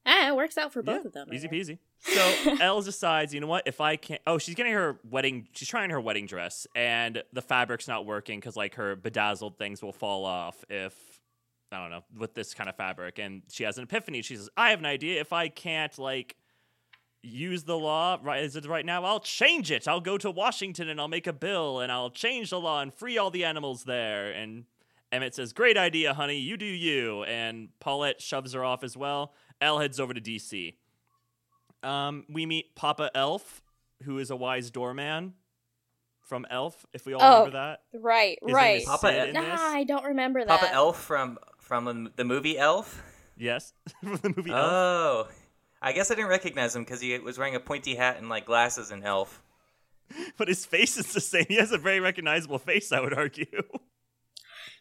ah, 0.06 0.30
it 0.30 0.36
works 0.36 0.58
out 0.58 0.74
for 0.74 0.82
both 0.82 1.02
Yeah, 1.02 1.08
of 1.08 1.14
them. 1.14 1.28
Easy 1.34 1.48
peasy. 1.48 1.78
So 2.02 2.56
Elle 2.62 2.82
decides, 2.82 3.34
you 3.34 3.42
know 3.42 3.48
what? 3.48 3.64
If 3.66 3.82
I 3.82 3.98
can't, 3.98 4.22
oh, 4.26 4.38
she's 4.38 4.56
getting 4.56 4.72
her 4.72 4.98
wedding. 5.10 5.50
She's 5.52 5.68
trying 5.68 5.90
her 5.90 6.00
wedding 6.00 6.28
dress, 6.28 6.66
and 6.74 7.22
the 7.34 7.42
fabric's 7.42 7.90
not 7.90 8.06
working 8.06 8.40
because 8.40 8.56
like 8.56 8.76
her 8.76 8.96
bedazzled 8.96 9.58
things 9.58 9.84
will 9.84 9.92
fall 9.92 10.24
off 10.24 10.64
if 10.70 10.94
I 11.72 11.80
don't 11.80 11.92
know 11.92 12.04
with 12.18 12.34
this 12.34 12.54
kind 12.54 12.70
of 12.70 12.76
fabric. 12.76 13.20
And 13.20 13.44
she 13.52 13.64
has 13.64 13.78
an 13.78 13.84
epiphany. 13.84 14.22
She 14.22 14.36
says, 14.36 14.50
"I 14.58 14.72
have 14.72 14.80
an 14.80 14.86
idea. 14.86 15.20
If 15.22 15.34
I 15.34 15.48
can't 15.50 15.98
like." 15.98 16.36
Use 17.22 17.66
the 17.66 17.78
law 17.78 18.18
right 18.24 18.42
as 18.46 18.56
it 18.56 18.66
right 18.66 18.86
now. 18.86 19.04
I'll 19.04 19.20
change 19.20 19.72
it. 19.72 19.90
I'll 19.90 20.00
go 20.00 20.18
to 20.18 20.32
Washington 20.32 20.88
and 20.88 21.02
I'll 21.02 21.10
make 21.10 21.28
a 21.28 21.34
bill 21.34 21.82
and 21.82 21.92
I'll 21.92 22.10
change 22.12 22.50
the 22.52 22.60
law 22.62 22.80
and 22.82 22.94
free 22.94 23.18
all 23.18 23.30
the 23.30 23.44
animals 23.44 23.84
there. 23.84 24.32
And 24.32 24.64
Emmett 25.12 25.36
says, 25.36 25.52
"Great 25.52 25.76
idea, 25.78 26.14
honey. 26.14 26.38
You 26.40 26.56
do 26.56 26.66
you." 26.66 27.24
And 27.26 27.78
Paulette 27.82 28.22
shoves 28.22 28.54
her 28.54 28.64
off 28.64 28.86
as 28.86 28.96
well. 28.96 29.34
Elle 29.60 29.80
heads 29.80 30.00
over 30.00 30.14
to 30.14 30.22
DC. 30.22 30.78
Um, 31.84 32.26
we 32.30 32.46
meet 32.46 32.74
Papa 32.76 33.12
Elf, 33.14 33.62
who 34.04 34.18
is 34.20 34.30
a 34.32 34.38
wise 34.38 34.72
doorman 34.72 35.34
from 36.22 36.46
Elf. 36.50 36.86
If 36.94 37.06
we 37.06 37.14
all 37.16 37.22
Oh, 37.22 37.38
remember 37.40 37.58
that, 37.58 37.82
Right, 37.94 38.40
His 38.42 38.54
right. 38.54 38.86
Papa 38.86 39.08
Sid 39.08 39.16
El- 39.20 39.28
in 39.28 39.34
Nah. 39.34 39.56
I 39.58 39.84
don't 39.84 40.06
remember 40.06 40.40
that. 40.46 40.48
Papa 40.62 40.74
Elf 40.74 41.02
from 41.04 41.38
from 41.70 42.10
the 42.16 42.26
movie 42.26 42.58
Elf. 42.58 43.02
Yes, 43.38 43.74
from 44.02 44.18
the 44.18 44.34
movie 44.36 44.52
Elf. 44.52 44.72
Oh, 44.72 45.28
I 45.82 45.94
guess 45.94 46.10
I 46.10 46.16
didn't 46.16 46.32
recognize 46.32 46.76
him 46.76 46.84
because 46.84 47.00
he 47.00 47.18
was 47.20 47.38
wearing 47.38 47.56
a 47.56 47.60
pointy 47.60 47.94
hat 47.94 48.18
and 48.18 48.28
like 48.28 48.46
glasses 48.46 48.92
in 48.92 49.04
Elf. 49.04 49.42
But 50.38 50.48
his 50.48 50.66
face 50.66 50.98
is 50.98 51.14
the 51.14 51.22
same. 51.22 51.46
He 51.48 51.58
has 51.58 51.72
a 51.72 51.78
very 51.78 52.00
recognizable 52.00 52.58
face. 52.58 52.92
I 52.92 53.00
would 53.00 53.14
argue. 53.14 53.62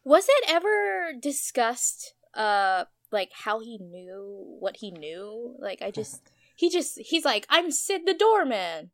Was 0.03 0.25
it 0.27 0.45
ever 0.49 1.13
discussed 1.21 2.15
uh 2.33 2.85
like 3.13 3.31
how 3.45 3.61
he 3.61 3.77
knew 3.77 4.57
what 4.59 4.79
he 4.79 4.91
knew? 4.91 5.55
Like 5.59 5.83
I 5.83 5.91
just 5.91 6.33
he 6.57 6.71
just 6.71 6.99
he's 6.99 7.27
like, 7.27 7.47
I'm 7.51 7.71
Sid 7.71 8.07
the 8.07 8.15
doorman. 8.15 8.91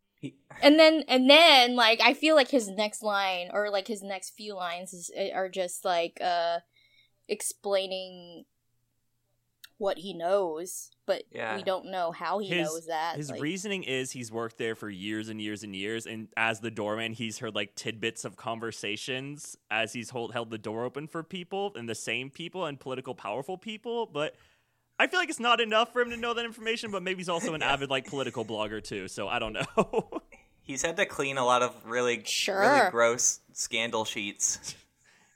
And 0.61 0.76
then 0.76 1.04
and 1.07 1.30
then 1.30 1.76
like 1.76 2.00
I 2.02 2.14
feel 2.14 2.35
like 2.35 2.48
his 2.48 2.68
next 2.68 3.04
line 3.04 3.50
or 3.52 3.70
like 3.70 3.87
his 3.87 4.02
next 4.02 4.30
few 4.30 4.57
lines 4.57 4.92
is, 4.92 5.12
are 5.33 5.48
just 5.48 5.85
like 5.85 6.18
uh 6.20 6.59
explaining 7.28 8.44
what 9.76 9.98
he 9.98 10.14
knows, 10.14 10.90
but 11.04 11.24
Yeah. 11.32 11.56
we 11.56 11.62
don't 11.64 11.87
know 11.87 12.12
how 12.12 12.38
he 12.38 12.48
His- 12.48 12.68
knows 12.68 12.87
that. 12.87 13.16
His 13.16 13.30
like- 13.30 13.40
reasoning 13.42 13.82
is 13.82 14.12
he's 14.12 14.30
worked 14.30 14.56
there 14.56 14.76
for 14.76 14.88
years 14.88 15.28
and 15.28 15.40
years 15.42 15.64
and 15.64 15.74
years, 15.74 16.06
and 16.06 16.28
as 16.37 16.60
the 16.60 16.70
doorman, 16.70 17.12
he's 17.12 17.38
heard 17.38 17.54
like 17.56 17.74
tidbits 17.74 18.24
of 18.24 18.37
conversations 18.37 19.56
as 19.70 19.92
he's 19.92 20.10
hold, 20.10 20.32
held 20.32 20.50
the 20.50 20.58
door 20.58 20.84
open 20.84 21.08
for 21.08 21.22
people 21.24 21.72
and 21.74 21.88
the 21.88 21.94
same 21.94 22.30
people 22.30 22.64
and 22.66 22.78
political 22.78 23.14
powerful 23.16 23.58
people. 23.58 24.06
But 24.06 24.37
I 24.98 25.08
feel 25.08 25.18
like 25.18 25.28
it's 25.28 25.40
not 25.40 25.60
enough 25.60 25.92
for 25.92 26.00
him 26.02 26.10
to 26.10 26.16
know 26.16 26.34
that 26.34 26.44
information. 26.44 26.92
But 26.92 27.02
maybe 27.02 27.18
he's 27.18 27.28
also 27.28 27.52
an 27.54 27.62
avid 27.62 27.90
like 27.90 28.06
political 28.06 28.44
blogger 28.44 28.82
too, 28.82 29.08
so 29.08 29.26
I 29.28 29.38
don't 29.40 29.54
know. 29.54 30.22
He's 30.66 30.80
had 30.80 30.96
to 30.96 31.04
clean 31.04 31.37
a 31.37 31.44
lot 31.44 31.60
of 31.62 31.74
really, 31.84 32.22
Sure. 32.24 32.58
really 32.58 32.90
gross 32.90 33.40
scandal 33.52 34.06
sheets. 34.06 34.74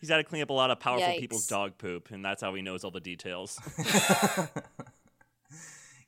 He's 0.01 0.11
had 0.11 0.19
to 0.19 0.25
clean 0.25 0.43
up 0.43 0.51
a 0.51 0.53
lot 0.53 0.71
of 0.71 0.79
powerful 0.81 1.09
Yikes. 1.09 1.19
people's 1.21 1.47
dog 1.47 1.77
poop, 1.79 2.11
and 2.11 2.25
that's 2.25 2.41
how 2.43 2.55
he 2.55 2.63
knows 2.63 2.85
all 2.85 2.91
the 2.91 3.01
details. 3.01 3.59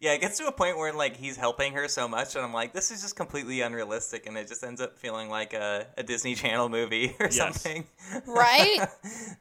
Yeah, 0.02 0.14
it 0.14 0.22
gets 0.22 0.38
to 0.38 0.46
a 0.46 0.52
point 0.52 0.78
where 0.78 0.94
like 0.94 1.14
he's 1.14 1.36
helping 1.36 1.74
her 1.74 1.86
so 1.86 2.08
much, 2.08 2.34
and 2.34 2.42
I'm 2.42 2.54
like, 2.54 2.72
this 2.72 2.90
is 2.90 3.02
just 3.02 3.16
completely 3.16 3.60
unrealistic, 3.60 4.24
and 4.26 4.34
it 4.38 4.48
just 4.48 4.64
ends 4.64 4.80
up 4.80 4.96
feeling 4.96 5.28
like 5.28 5.52
a, 5.52 5.88
a 5.98 6.02
Disney 6.02 6.34
Channel 6.34 6.70
movie 6.70 7.14
or 7.20 7.26
Yes. 7.26 7.36
something. 7.36 7.86
Right? 8.26 8.78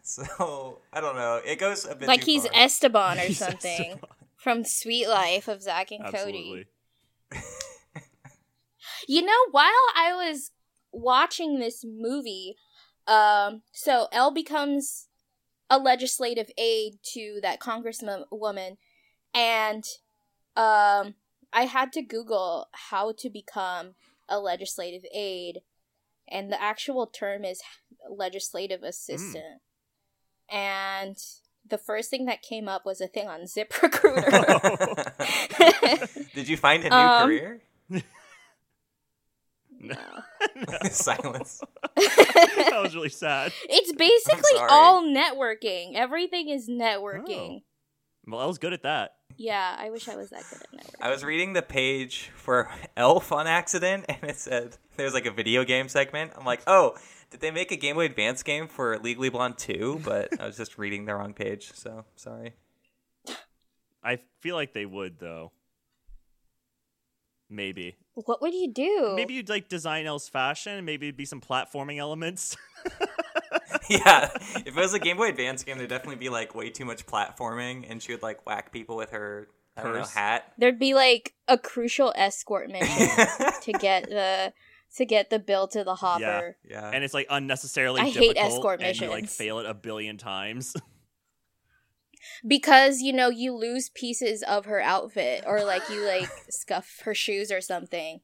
so 0.03 0.79
I 0.91 0.99
don't 0.99 1.15
know. 1.15 1.39
It 1.45 1.59
goes 1.59 1.85
a 1.85 1.95
bit 1.95 2.09
like 2.09 2.19
too 2.25 2.31
he's 2.31 2.43
far. 2.45 2.51
Esteban 2.61 3.19
or 3.19 3.21
He's 3.21 3.37
something 3.37 3.71
Esteban. 3.93 3.99
from 4.35 4.65
Suite 4.65 5.07
Life 5.07 5.47
of 5.47 5.61
Zack 5.63 5.91
and 5.91 6.03
Absolutely. 6.03 6.65
Cody. 7.31 7.45
You 9.07 9.21
know, 9.21 9.45
while 9.51 9.71
I 9.95 10.11
was 10.13 10.51
watching 10.91 11.59
this 11.59 11.85
movie, 11.87 12.57
um, 13.09 13.61
so 13.71 14.07
Elle 14.11 14.31
becomes 14.31 15.07
a 15.69 15.77
legislative 15.77 16.49
aide 16.57 16.99
to 17.13 17.39
that 17.41 17.59
congresswoman, 17.59 18.77
and 19.33 19.83
um, 20.55 21.15
I 21.51 21.63
had 21.63 21.91
to 21.93 22.01
Google 22.01 22.67
how 22.71 23.11
to 23.17 23.29
become 23.29 23.95
a 24.27 24.39
legislative 24.39 25.03
aide, 25.13 25.61
and 26.27 26.51
the 26.51 26.61
actual 26.61 27.07
term 27.07 27.43
is 27.43 27.61
legislative 28.09 28.83
assistant. 28.83 29.61
And 30.51 31.17
the 31.67 31.77
first 31.77 32.09
thing 32.09 32.25
that 32.25 32.41
came 32.41 32.67
up 32.67 32.85
was 32.85 33.01
a 33.01 33.07
thing 33.07 33.27
on 33.27 33.41
ZipRecruiter. 33.45 34.31
Did 36.33 36.47
you 36.47 36.57
find 36.57 36.83
a 36.85 36.89
new 36.89 36.95
Um, 36.95 37.25
career? 37.25 37.61
No. 39.79 39.95
Silence. 40.91 41.61
that 41.95 42.79
was 42.81 42.95
really 42.95 43.09
sad. 43.09 43.53
It's 43.67 43.91
basically 43.97 44.59
all 44.69 45.03
networking. 45.03 45.95
Everything 45.95 46.49
is 46.49 46.69
networking. 46.69 47.57
Oh. 47.57 47.63
Well, 48.27 48.41
I 48.41 48.45
was 48.45 48.57
good 48.57 48.73
at 48.73 48.83
that. 48.83 49.15
Yeah, 49.37 49.75
I 49.79 49.89
wish 49.89 50.07
I 50.07 50.15
was 50.15 50.29
that 50.29 50.43
good 50.49 50.61
at 50.61 50.71
networking. 50.71 51.01
I 51.01 51.09
was 51.09 51.23
reading 51.23 51.53
the 51.53 51.61
page 51.61 52.29
for 52.35 52.69
Elf 52.97 53.31
on 53.31 53.47
accident, 53.47 54.05
and 54.09 54.23
it 54.23 54.37
said 54.37 54.77
there's 54.97 55.13
like 55.13 55.25
a 55.25 55.31
video 55.31 55.63
game 55.63 55.87
segment. 55.87 56.33
I'm 56.37 56.45
like, 56.45 56.61
oh, 56.67 56.95
did 57.31 57.39
they 57.39 57.51
make 57.51 57.71
a 57.71 57.75
Game 57.75 57.95
Boy 57.95 58.05
Advance 58.05 58.43
game 58.43 58.67
for 58.67 58.97
Legally 58.99 59.29
Blonde 59.29 59.57
2? 59.57 60.01
But 60.03 60.39
I 60.39 60.45
was 60.45 60.57
just 60.57 60.77
reading 60.77 61.05
the 61.05 61.15
wrong 61.15 61.33
page, 61.33 61.71
so 61.73 62.05
sorry. 62.15 62.53
I 64.03 64.19
feel 64.39 64.55
like 64.55 64.73
they 64.73 64.85
would 64.85 65.19
though. 65.19 65.51
Maybe. 67.49 67.97
What 68.25 68.41
would 68.41 68.53
you 68.53 68.71
do? 68.71 69.13
Maybe 69.15 69.33
you'd 69.33 69.49
like 69.49 69.69
design 69.69 70.05
Elle's 70.05 70.27
fashion. 70.27 70.83
Maybe 70.85 71.07
it'd 71.07 71.17
be 71.17 71.25
some 71.25 71.41
platforming 71.41 71.97
elements. 71.97 72.57
yeah, 73.89 74.29
if 74.33 74.67
it 74.67 74.75
was 74.75 74.93
a 74.93 74.99
Game 74.99 75.17
Boy 75.17 75.29
Advance 75.29 75.63
game, 75.63 75.77
there'd 75.77 75.89
definitely 75.89 76.15
be 76.17 76.29
like 76.29 76.55
way 76.55 76.69
too 76.69 76.85
much 76.85 77.05
platforming, 77.05 77.85
and 77.89 78.01
she 78.01 78.11
would 78.11 78.23
like 78.23 78.45
whack 78.45 78.71
people 78.71 78.95
with 78.95 79.11
her 79.11 79.47
I 79.77 79.83
don't 79.83 79.93
know 79.93 80.03
hat. 80.03 80.53
There'd 80.57 80.79
be 80.79 80.93
like 80.93 81.33
a 81.47 81.57
crucial 81.57 82.13
escort 82.15 82.69
mission 82.71 83.27
to 83.61 83.71
get 83.73 84.09
the 84.09 84.53
to 84.95 85.05
get 85.05 85.29
the 85.29 85.39
bill 85.39 85.67
to 85.69 85.83
the 85.83 85.95
hopper. 85.95 86.57
yeah, 86.67 86.89
and 86.91 87.03
it's 87.03 87.13
like 87.13 87.27
unnecessarily 87.29 88.01
I 88.01 88.09
hate 88.09 88.37
escort 88.37 88.81
and 88.81 88.99
you 88.99 89.09
like 89.09 89.27
fail 89.27 89.59
it 89.59 89.65
a 89.65 89.73
billion 89.73 90.17
times. 90.17 90.75
Because, 92.47 93.01
you 93.01 93.13
know, 93.13 93.29
you 93.29 93.53
lose 93.53 93.89
pieces 93.89 94.43
of 94.43 94.65
her 94.65 94.81
outfit 94.81 95.43
or 95.47 95.63
like 95.63 95.89
you 95.89 96.05
like 96.05 96.29
scuff 96.49 97.01
her 97.05 97.13
shoes 97.15 97.51
or 97.51 97.61
something. 97.61 98.19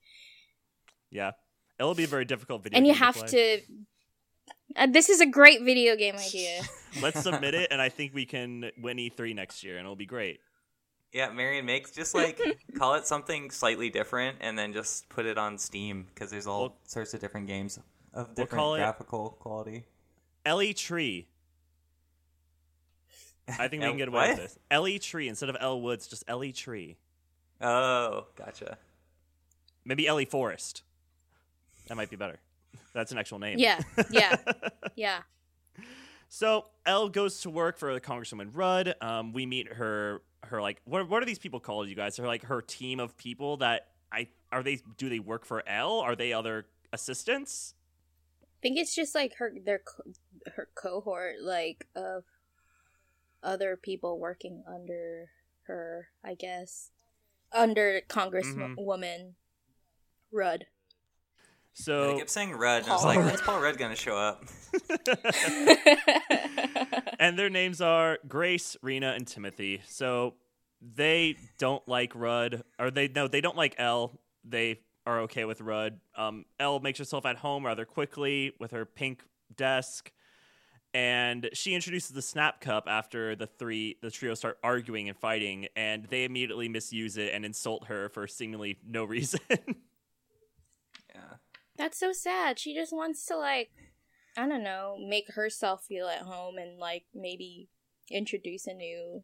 yeah, 1.11 1.31
it'll 1.79 1.95
be 1.95 2.03
a 2.03 2.07
very 2.07 2.25
difficult 2.25 2.63
video. 2.63 2.77
and 2.77 2.87
you 2.87 2.93
game 2.93 2.99
have 3.01 3.15
play. 3.15 3.27
to 3.27 3.61
uh, 4.77 4.87
this 4.87 5.09
is 5.09 5.21
a 5.21 5.25
great 5.25 5.61
video 5.63 5.95
game 5.95 6.15
idea. 6.15 6.61
Let's 7.01 7.21
submit 7.23 7.53
it, 7.53 7.67
and 7.71 7.81
I 7.81 7.89
think 7.89 8.13
we 8.13 8.25
can 8.25 8.71
win 8.81 8.97
E3 8.97 9.35
next 9.35 9.63
year, 9.63 9.77
and 9.77 9.85
it'll 9.85 9.95
be 9.95 10.05
great. 10.05 10.39
yeah. 11.13 11.29
Marion 11.31 11.65
makes 11.65 11.91
just 11.91 12.13
like 12.15 12.39
call 12.77 12.95
it 12.95 13.05
something 13.07 13.51
slightly 13.51 13.89
different, 13.89 14.37
and 14.41 14.57
then 14.57 14.73
just 14.73 15.07
put 15.09 15.25
it 15.25 15.37
on 15.37 15.57
Steam 15.57 16.07
because 16.13 16.31
there's 16.31 16.47
all 16.47 16.61
We'll- 16.61 16.77
sorts 16.85 17.13
of 17.13 17.19
different 17.21 17.47
games 17.47 17.77
of 18.13 18.27
We'll 18.27 18.35
different 18.35 18.49
call 18.59 18.75
it- 18.75 18.79
graphical 18.79 19.29
quality. 19.39 19.85
Ellie 20.45 20.73
Tree. 20.73 21.27
I 23.47 23.67
think 23.67 23.83
we 23.83 23.89
can 23.89 23.97
get 23.97 24.07
away 24.07 24.29
with 24.29 24.37
this. 24.37 24.57
Ellie 24.71 24.99
Tree 24.99 25.27
instead 25.27 25.49
of 25.49 25.57
Elle 25.59 25.81
Woods, 25.81 26.07
just 26.07 26.23
Ellie 26.27 26.53
Tree. 26.53 26.97
Oh, 27.61 28.27
gotcha. 28.35 28.77
Maybe 29.85 30.07
Ellie 30.07 30.25
Forest. 30.25 30.83
That 31.87 31.95
might 31.95 32.09
be 32.09 32.15
better. 32.15 32.39
That's 32.93 33.11
an 33.11 33.17
actual 33.17 33.39
name. 33.39 33.59
Yeah, 33.59 33.81
yeah, 34.09 34.35
yeah. 34.95 35.19
So 36.29 36.65
Elle 36.85 37.09
goes 37.09 37.41
to 37.41 37.49
work 37.49 37.77
for 37.77 37.97
Congresswoman 37.99 38.49
Rudd. 38.53 38.95
Um, 39.01 39.33
we 39.33 39.45
meet 39.45 39.73
her. 39.73 40.21
Her 40.43 40.61
like 40.61 40.79
what? 40.85 41.09
What 41.09 41.23
are 41.23 41.25
these 41.25 41.39
people 41.39 41.59
called? 41.59 41.89
You 41.89 41.95
guys? 41.95 42.17
They're 42.17 42.27
like 42.27 42.43
her 42.43 42.61
team 42.61 42.99
of 42.99 43.17
people 43.17 43.57
that 43.57 43.87
I 44.11 44.27
are 44.51 44.61
they? 44.61 44.79
Do 44.97 45.09
they 45.09 45.17
work 45.17 45.43
for 45.43 45.67
Elle? 45.67 45.99
Are 45.99 46.15
they 46.15 46.33
other 46.33 46.67
assistants? 46.93 47.73
I 48.43 48.61
think 48.61 48.77
it's 48.77 48.93
just 48.93 49.15
like 49.15 49.33
her 49.37 49.51
their 49.65 49.79
co- 49.79 50.11
her 50.55 50.69
cohort 50.75 51.41
like 51.41 51.87
of 51.95 52.25
other 53.45 53.77
people 53.81 54.19
working 54.19 54.63
under 54.67 55.29
her, 55.67 56.09
I 56.23 56.33
guess. 56.33 56.91
Under 57.53 58.01
Congresswoman 58.09 59.33
Rudd. 60.31 60.65
So 61.73 62.13
they 62.13 62.19
kept 62.19 62.29
saying 62.29 62.51
Rudd, 62.51 62.83
and 62.83 62.91
I 62.91 62.95
was 62.95 63.03
like, 63.03 63.17
Rudd. 63.17 63.27
when's 63.27 63.41
Paul 63.41 63.61
Rudd 63.61 63.77
gonna 63.77 63.95
show 63.95 64.17
up? 64.17 64.45
and 67.19 67.37
their 67.37 67.49
names 67.49 67.81
are 67.81 68.17
Grace, 68.27 68.77
Rena, 68.81 69.11
and 69.11 69.27
Timothy. 69.27 69.81
So 69.85 70.35
they 70.81 71.35
don't 71.57 71.85
like 71.87 72.13
Rudd, 72.15 72.63
or 72.79 72.91
they 72.91 73.09
no, 73.09 73.27
they 73.27 73.41
don't 73.41 73.57
like 73.57 73.75
Elle. 73.77 74.17
They 74.45 74.79
are 75.05 75.21
okay 75.21 75.45
with 75.45 75.61
Rudd. 75.61 75.99
Um, 76.15 76.45
Elle 76.59 76.79
makes 76.79 76.99
herself 76.99 77.25
at 77.25 77.37
home 77.37 77.65
rather 77.65 77.85
quickly 77.85 78.53
with 78.59 78.71
her 78.71 78.85
pink 78.85 79.23
desk, 79.55 80.11
and 80.95 81.49
she 81.51 81.75
introduces 81.75 82.11
the 82.11 82.21
Snap 82.21 82.61
Cup 82.61 82.85
after 82.87 83.35
the 83.35 83.47
three 83.47 83.97
the 84.01 84.09
trio 84.09 84.33
start 84.33 84.57
arguing 84.63 85.09
and 85.09 85.17
fighting, 85.17 85.67
and 85.75 86.05
they 86.05 86.23
immediately 86.23 86.69
misuse 86.69 87.17
it 87.17 87.33
and 87.33 87.43
insult 87.43 87.87
her 87.87 88.07
for 88.07 88.27
seemingly 88.27 88.77
no 88.87 89.03
reason. 89.15 89.41
Yeah. 91.13 91.33
That's 91.77 91.99
so 91.99 92.13
sad. 92.13 92.57
She 92.59 92.73
just 92.73 92.93
wants 92.93 93.25
to 93.25 93.35
like 93.35 93.71
I 94.37 94.47
don't 94.47 94.63
know, 94.63 94.97
make 94.97 95.33
herself 95.33 95.83
feel 95.83 96.07
at 96.07 96.19
home 96.21 96.57
and 96.57 96.79
like 96.79 97.03
maybe 97.13 97.67
introduce 98.09 98.65
a 98.65 98.73
new 98.73 99.23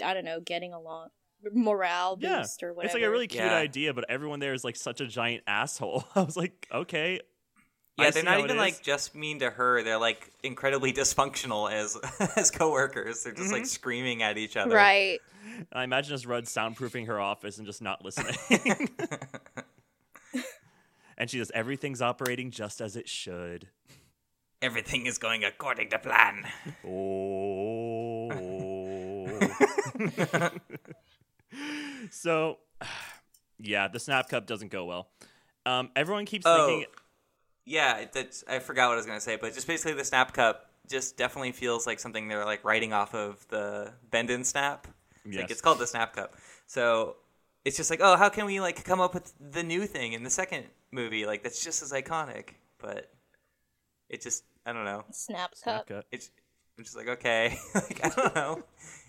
I 0.00 0.14
don't 0.14 0.24
know, 0.24 0.38
getting 0.38 0.72
along 0.72 1.08
morale 1.52 2.16
Yeah, 2.20 2.38
boost 2.42 2.62
or 2.62 2.72
whatever. 2.72 2.86
it's 2.86 2.94
like 2.94 3.02
a 3.02 3.10
really 3.10 3.26
cute 3.26 3.42
Yeah. 3.42 3.56
idea, 3.56 3.92
but 3.92 4.04
everyone 4.08 4.38
there 4.38 4.54
is 4.54 4.62
like 4.62 4.76
such 4.76 5.00
a 5.00 5.06
giant 5.08 5.42
asshole. 5.48 6.04
I 6.14 6.22
was 6.22 6.36
like, 6.36 6.68
okay. 6.72 7.20
Yeah, 7.98 8.06
I 8.06 8.10
they're 8.10 8.22
not 8.24 8.40
even 8.40 8.56
like 8.58 8.82
just 8.82 9.14
mean 9.14 9.38
to 9.38 9.48
her. 9.50 9.82
They're 9.82 9.98
like 9.98 10.30
incredibly 10.42 10.92
dysfunctional 11.00 11.70
as 11.72 11.96
as 12.36 12.50
coworkers. 12.50 13.24
They're 13.24 13.32
just 13.32 13.52
like 13.52 13.62
Mhm. 13.62 13.66
screaming 13.66 14.22
at 14.22 14.36
each 14.38 14.56
other. 14.56 14.74
Right. 14.74 15.18
I 15.72 15.84
imagine 15.84 16.10
just 16.10 16.26
Rudd 16.26 16.44
soundproofing 16.44 17.06
her 17.06 17.18
office 17.20 17.56
and 17.58 17.66
just 17.66 17.80
not 17.80 18.04
listening. 18.04 18.36
and 21.16 21.30
she 21.30 21.38
says 21.38 21.50
everything's 21.54 22.02
operating 22.02 22.50
just 22.50 22.80
as 22.82 22.96
it 22.96 23.08
should. 23.08 23.68
Everything 24.60 25.06
is 25.06 25.16
going 25.18 25.44
according 25.44 25.88
to 25.90 25.98
plan. 25.98 26.44
Oh. 26.86 28.30
so, 32.10 32.58
yeah, 33.58 33.88
the 33.88 33.98
snap 34.00 34.28
cup 34.28 34.46
doesn't 34.46 34.70
go 34.70 34.84
well. 34.84 35.08
Um, 35.64 35.90
everyone 35.96 36.26
keeps 36.26 36.44
Oh, 36.46 36.66
thinking. 36.66 36.86
Yeah. 37.66 38.06
That's 38.10 38.44
I 38.48 38.60
forgot 38.60 38.88
what 38.88 38.94
I 38.94 38.96
was 38.96 39.06
gonna 39.06 39.20
say, 39.20 39.36
but 39.36 39.52
just 39.52 39.66
basically 39.66 39.92
the 39.94 40.04
snap 40.04 40.32
cup 40.32 40.70
just 40.88 41.16
definitely 41.16 41.52
feels 41.52 41.86
like 41.86 41.98
something 41.98 42.28
they're 42.28 42.44
like 42.44 42.64
writing 42.64 42.92
off 42.92 43.14
of 43.14 43.46
the 43.48 43.92
bend 44.10 44.30
and 44.30 44.46
snap. 44.46 44.86
It's 45.24 45.34
Yes. 45.34 45.42
Like 45.42 45.50
it's 45.50 45.60
called 45.60 45.78
the 45.78 45.86
snap 45.86 46.14
cup. 46.14 46.34
So 46.66 47.16
it's 47.64 47.76
just 47.76 47.90
like, 47.90 48.00
oh, 48.02 48.16
how 48.16 48.28
can 48.28 48.46
we 48.46 48.60
like 48.60 48.84
come 48.84 49.00
up 49.00 49.12
with 49.12 49.32
the 49.40 49.62
new 49.62 49.86
thing 49.86 50.12
in 50.12 50.22
the 50.22 50.30
second 50.30 50.66
movie? 50.92 51.26
Like 51.26 51.42
that's 51.42 51.62
just 51.64 51.82
as 51.82 51.92
iconic, 51.92 52.50
but 52.78 53.10
it 54.08 54.22
just 54.22 54.44
I 54.64 54.72
don't 54.72 54.84
know. 54.84 55.04
Snap 55.10 55.54
Snap 55.54 55.86
cup. 55.86 55.96
cup. 55.96 56.04
It's 56.12 56.30
I'm 56.78 56.84
just 56.84 56.96
like 56.96 57.08
okay, 57.08 57.58
like 57.74 58.00
I 58.04 58.08
don't 58.08 58.34
know. 58.34 58.62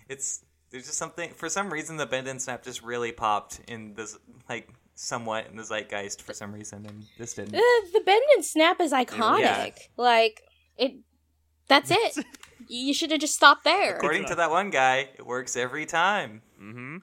It's 0.08 0.44
there's 0.70 0.86
just 0.86 0.98
something 0.98 1.30
for 1.30 1.48
some 1.48 1.72
reason 1.72 1.96
the 1.96 2.06
bend 2.06 2.28
and 2.28 2.42
snap 2.42 2.62
just 2.62 2.82
really 2.82 3.12
popped 3.12 3.60
in 3.68 3.94
this 3.94 4.18
like 4.48 4.68
somewhat 4.98 5.46
in 5.48 5.56
the 5.56 5.62
zeitgeist 5.62 6.22
for 6.22 6.32
some 6.34 6.52
reason, 6.52 6.84
and 6.84 7.04
this 7.18 7.34
didn't. 7.34 7.54
Uh, 7.54 7.60
the 7.92 8.02
bend 8.04 8.22
and 8.34 8.44
snap 8.44 8.80
is 8.80 8.92
iconic. 8.92 9.40
Yeah. 9.40 9.70
Like 9.96 10.42
it. 10.76 10.96
That's 11.68 11.90
it. 11.90 12.24
you 12.68 12.92
should 12.92 13.10
have 13.10 13.20
just 13.20 13.34
stopped 13.34 13.64
there. 13.64 13.96
According 13.96 14.26
to 14.26 14.34
that 14.34 14.50
one 14.50 14.70
guy, 14.70 15.08
it 15.16 15.24
works 15.24 15.56
every 15.56 15.86
time. 15.86 16.42
Mm-hmm. 16.60 16.96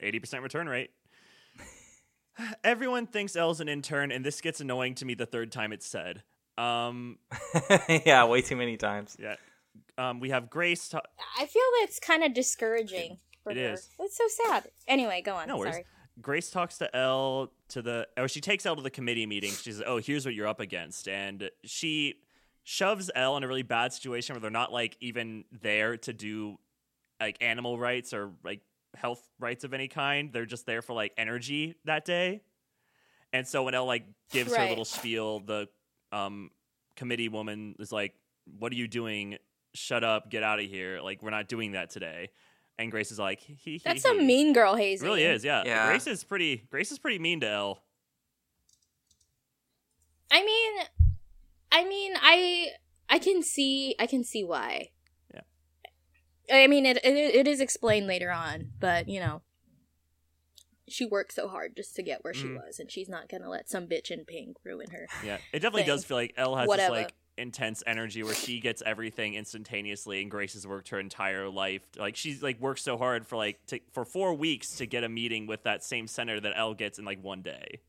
Eighty 0.00 0.18
percent 0.18 0.42
return 0.42 0.68
rate. 0.68 0.90
Everyone 2.64 3.06
thinks 3.06 3.36
Elle's 3.36 3.60
an 3.60 3.68
intern, 3.68 4.10
and 4.10 4.24
this 4.24 4.40
gets 4.40 4.60
annoying 4.60 4.94
to 4.96 5.04
me 5.04 5.14
the 5.14 5.26
third 5.26 5.52
time 5.52 5.72
it's 5.72 5.86
said. 5.86 6.22
Um, 6.56 7.18
yeah, 8.06 8.24
way 8.24 8.40
too 8.40 8.56
many 8.56 8.76
times. 8.76 9.16
Yeah. 9.20 9.36
Um, 9.98 10.20
we 10.20 10.30
have 10.30 10.48
Grace. 10.48 10.88
Ta- 10.88 11.02
I 11.38 11.46
feel 11.46 11.62
that's 11.80 12.00
kind 12.00 12.22
of 12.24 12.32
discouraging. 12.32 13.18
For 13.42 13.52
it 13.52 13.58
her. 13.58 13.72
is. 13.74 13.90
It's 13.98 14.16
so 14.16 14.24
sad. 14.46 14.68
Anyway, 14.88 15.20
go 15.22 15.34
on. 15.34 15.48
No 15.48 15.58
worries. 15.58 15.74
Sorry. 15.74 15.84
Grace 16.20 16.50
talks 16.50 16.78
to 16.78 16.94
Elle 16.96 17.50
to 17.68 17.82
the 17.82 18.06
or 18.16 18.28
she 18.28 18.40
takes 18.40 18.64
Elle 18.64 18.76
to 18.76 18.82
the 18.82 18.90
committee 18.90 19.26
meeting. 19.26 19.50
She 19.50 19.72
says, 19.72 19.82
"Oh, 19.84 19.98
here's 19.98 20.24
what 20.24 20.34
you're 20.34 20.46
up 20.46 20.60
against," 20.60 21.08
and 21.08 21.50
she 21.64 22.14
shoves 22.62 23.10
Elle 23.14 23.36
in 23.36 23.42
a 23.44 23.48
really 23.48 23.62
bad 23.62 23.92
situation 23.92 24.34
where 24.34 24.40
they're 24.40 24.50
not 24.50 24.72
like 24.72 24.96
even 25.00 25.44
there 25.50 25.96
to 25.98 26.12
do 26.12 26.58
like 27.20 27.36
animal 27.40 27.78
rights 27.78 28.14
or 28.14 28.32
like 28.44 28.60
health 28.96 29.22
rights 29.40 29.64
of 29.64 29.74
any 29.74 29.88
kind. 29.88 30.32
They're 30.32 30.46
just 30.46 30.66
there 30.66 30.82
for 30.82 30.92
like 30.92 31.12
energy 31.16 31.74
that 31.84 32.04
day. 32.04 32.42
And 33.32 33.46
so 33.46 33.64
when 33.64 33.74
Elle 33.74 33.86
like 33.86 34.06
gives 34.30 34.52
Right. 34.52 34.60
her 34.62 34.68
little 34.68 34.84
spiel, 34.84 35.40
the 35.40 35.68
um, 36.12 36.50
committee 36.94 37.28
woman 37.28 37.74
is 37.80 37.90
like, 37.90 38.14
"What 38.58 38.70
are 38.72 38.76
you 38.76 38.86
doing? 38.86 39.38
Shut 39.74 40.04
up! 40.04 40.30
Get 40.30 40.44
out 40.44 40.60
of 40.60 40.66
here! 40.66 41.00
Like 41.00 41.22
we're 41.24 41.30
not 41.30 41.48
doing 41.48 41.72
that 41.72 41.90
today." 41.90 42.30
And 42.78 42.90
Grace 42.90 43.12
is 43.12 43.18
like, 43.20 43.40
"He, 43.40 43.54
he, 43.54 43.80
That's 43.84 44.02
he. 44.04 44.10
a 44.10 44.20
mean 44.20 44.52
girl 44.52 44.74
It 44.74 45.00
really 45.02 45.22
is, 45.22 45.44
yeah. 45.44 45.62
Yeah. 45.64 45.86
Grace 45.86 46.06
is 46.08 46.24
pretty. 46.24 46.56
Grace 46.70 46.90
is 46.90 46.98
pretty 46.98 47.18
mean 47.20 47.40
to 47.40 47.48
Elle. 47.48 47.80
I 50.30 50.44
mean, 50.44 50.72
I 51.70 51.84
mean, 51.84 52.12
I 52.20 52.68
I 53.08 53.18
can 53.18 53.42
see 53.42 53.94
I 53.98 54.06
can 54.06 54.24
see 54.24 54.42
why. 54.42 54.90
Yeah. 55.32 55.40
I 56.52 56.66
mean, 56.66 56.86
it 56.86 56.96
it, 57.04 57.14
it 57.16 57.46
is 57.46 57.60
explained 57.60 58.06
later 58.06 58.30
on, 58.32 58.72
but 58.80 59.08
you 59.08 59.20
know, 59.20 59.42
she 60.88 61.06
worked 61.06 61.32
so 61.32 61.48
hard 61.48 61.76
just 61.76 61.94
to 61.96 62.02
get 62.02 62.24
where 62.24 62.34
she 62.34 62.46
Mhm. 62.46 62.56
was, 62.56 62.78
and 62.80 62.90
she's 62.90 63.08
not 63.08 63.28
gonna 63.28 63.48
let 63.48 63.68
some 63.68 63.86
bitch 63.86 64.10
in 64.10 64.24
pink 64.24 64.56
ruin 64.64 64.90
her. 64.90 65.06
Yeah, 65.24 65.36
it 65.52 65.60
definitely 65.60 65.82
thing. 65.82 65.88
does 65.90 66.04
feel 66.04 66.16
like 66.16 66.34
Elle 66.36 66.56
has 66.56 66.66
Whatever. 66.68 66.94
this 66.96 67.02
like 67.04 67.14
intense 67.36 67.82
energy 67.86 68.22
where 68.22 68.34
she 68.34 68.60
gets 68.60 68.82
everything 68.86 69.34
instantaneously, 69.34 70.22
and 70.22 70.30
Grace 70.30 70.54
has 70.54 70.66
worked 70.66 70.90
her 70.90 71.00
entire 71.00 71.48
life. 71.48 71.82
Like 71.98 72.16
she's 72.16 72.42
like 72.42 72.60
worked 72.60 72.80
so 72.80 72.96
hard 72.96 73.26
for 73.26 73.36
like 73.36 73.64
to, 73.66 73.80
for 73.92 74.04
four 74.04 74.34
weeks 74.34 74.76
to 74.76 74.86
get 74.86 75.04
a 75.04 75.08
meeting 75.08 75.46
with 75.46 75.64
that 75.64 75.82
same 75.82 76.06
center 76.06 76.38
that 76.40 76.52
Elle 76.56 76.74
gets 76.74 76.98
in 76.98 77.04
like 77.04 77.22
one 77.22 77.42
day. 77.42 77.80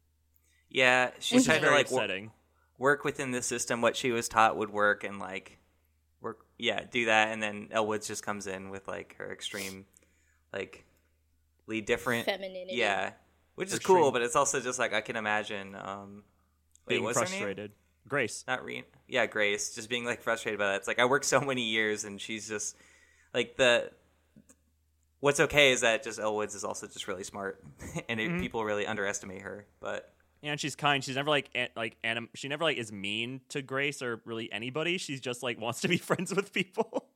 Yeah, 0.70 1.12
she's 1.20 1.46
trying 1.46 1.62
to 1.62 1.70
like 1.72 1.92
wo- 1.92 1.98
upsetting. 1.98 2.32
work 2.78 3.04
within 3.04 3.32
the 3.32 3.42
system 3.42 3.82
what 3.82 3.96
she 3.96 4.12
was 4.12 4.28
taught 4.28 4.58
would 4.58 4.72
work, 4.72 5.04
and 5.04 5.20
like 5.20 5.60
work. 6.22 6.40
Yeah, 6.58 6.82
do 6.90 7.06
that, 7.06 7.30
and 7.30 7.42
then 7.42 7.68
Elle 7.72 7.88
Woods 7.88 8.08
just 8.08 8.26
comes 8.26 8.48
in 8.48 8.70
with 8.70 8.88
like 8.88 9.16
her 9.20 9.32
extreme, 9.32 9.86
like, 10.52 10.86
lead 11.68 11.86
different. 11.86 12.26
Femininity. 12.26 12.76
Yeah, 12.76 13.12
which 13.56 13.68
is 13.68 13.76
Her 13.76 13.80
cool, 13.80 14.12
but 14.12 14.22
it's 14.22 14.36
also 14.36 14.60
just 14.60 14.80
like 14.80 14.94
I 14.94 15.02
can 15.02 15.16
imagine. 15.16 15.76
Um, 15.76 16.24
wait, 16.88 16.96
being 16.96 17.02
her 17.04 17.08
name? 17.08 17.14
frustrated. 17.14 17.72
Grace. 18.08 18.44
not 18.48 18.64
Reen. 18.64 18.84
Yeah, 19.08 19.26
Grace. 19.26 19.74
Just 19.76 19.90
being 19.90 20.06
like 20.06 20.22
frustrated 20.22 20.60
by 20.60 20.68
that. 20.68 20.76
It's 20.78 20.88
like 20.88 21.00
I 21.00 21.06
worked 21.06 21.26
so 21.26 21.42
many 21.42 21.64
years, 21.64 22.04
and 22.04 22.20
she's 22.22 22.48
just 22.48 22.76
like 23.34 23.56
the. 23.58 23.92
What's 25.22 25.40
okay 25.40 25.72
is 25.72 25.82
that 25.82 26.04
just 26.04 26.20
Elle 26.20 26.36
Woods 26.36 26.54
is 26.54 26.64
also 26.64 26.86
just 26.88 27.08
really 27.08 27.24
smart, 27.24 27.64
and 28.10 28.20
it, 28.20 28.30
Mhm. 28.32 28.40
people 28.40 28.64
really 28.64 28.86
underestimate 28.86 29.42
her. 29.42 29.66
But 29.80 30.14
And 30.44 30.60
she's 30.60 30.76
kind. 30.76 31.04
She's 31.04 31.16
never 31.16 31.30
like 31.30 31.50
an, 31.56 31.70
like 31.76 31.98
anim- 32.04 32.30
She 32.36 32.48
never 32.48 32.64
like 32.64 32.78
is 32.78 32.92
mean 32.92 33.42
to 33.50 33.62
Grace 33.64 34.02
or 34.04 34.22
really 34.26 34.52
anybody. 34.52 34.98
She's 35.00 35.20
just 35.22 35.42
like 35.42 35.60
wants 35.60 35.82
to 35.82 35.88
be 35.88 35.98
friends 36.10 36.34
with 36.36 36.54
people, 36.54 37.08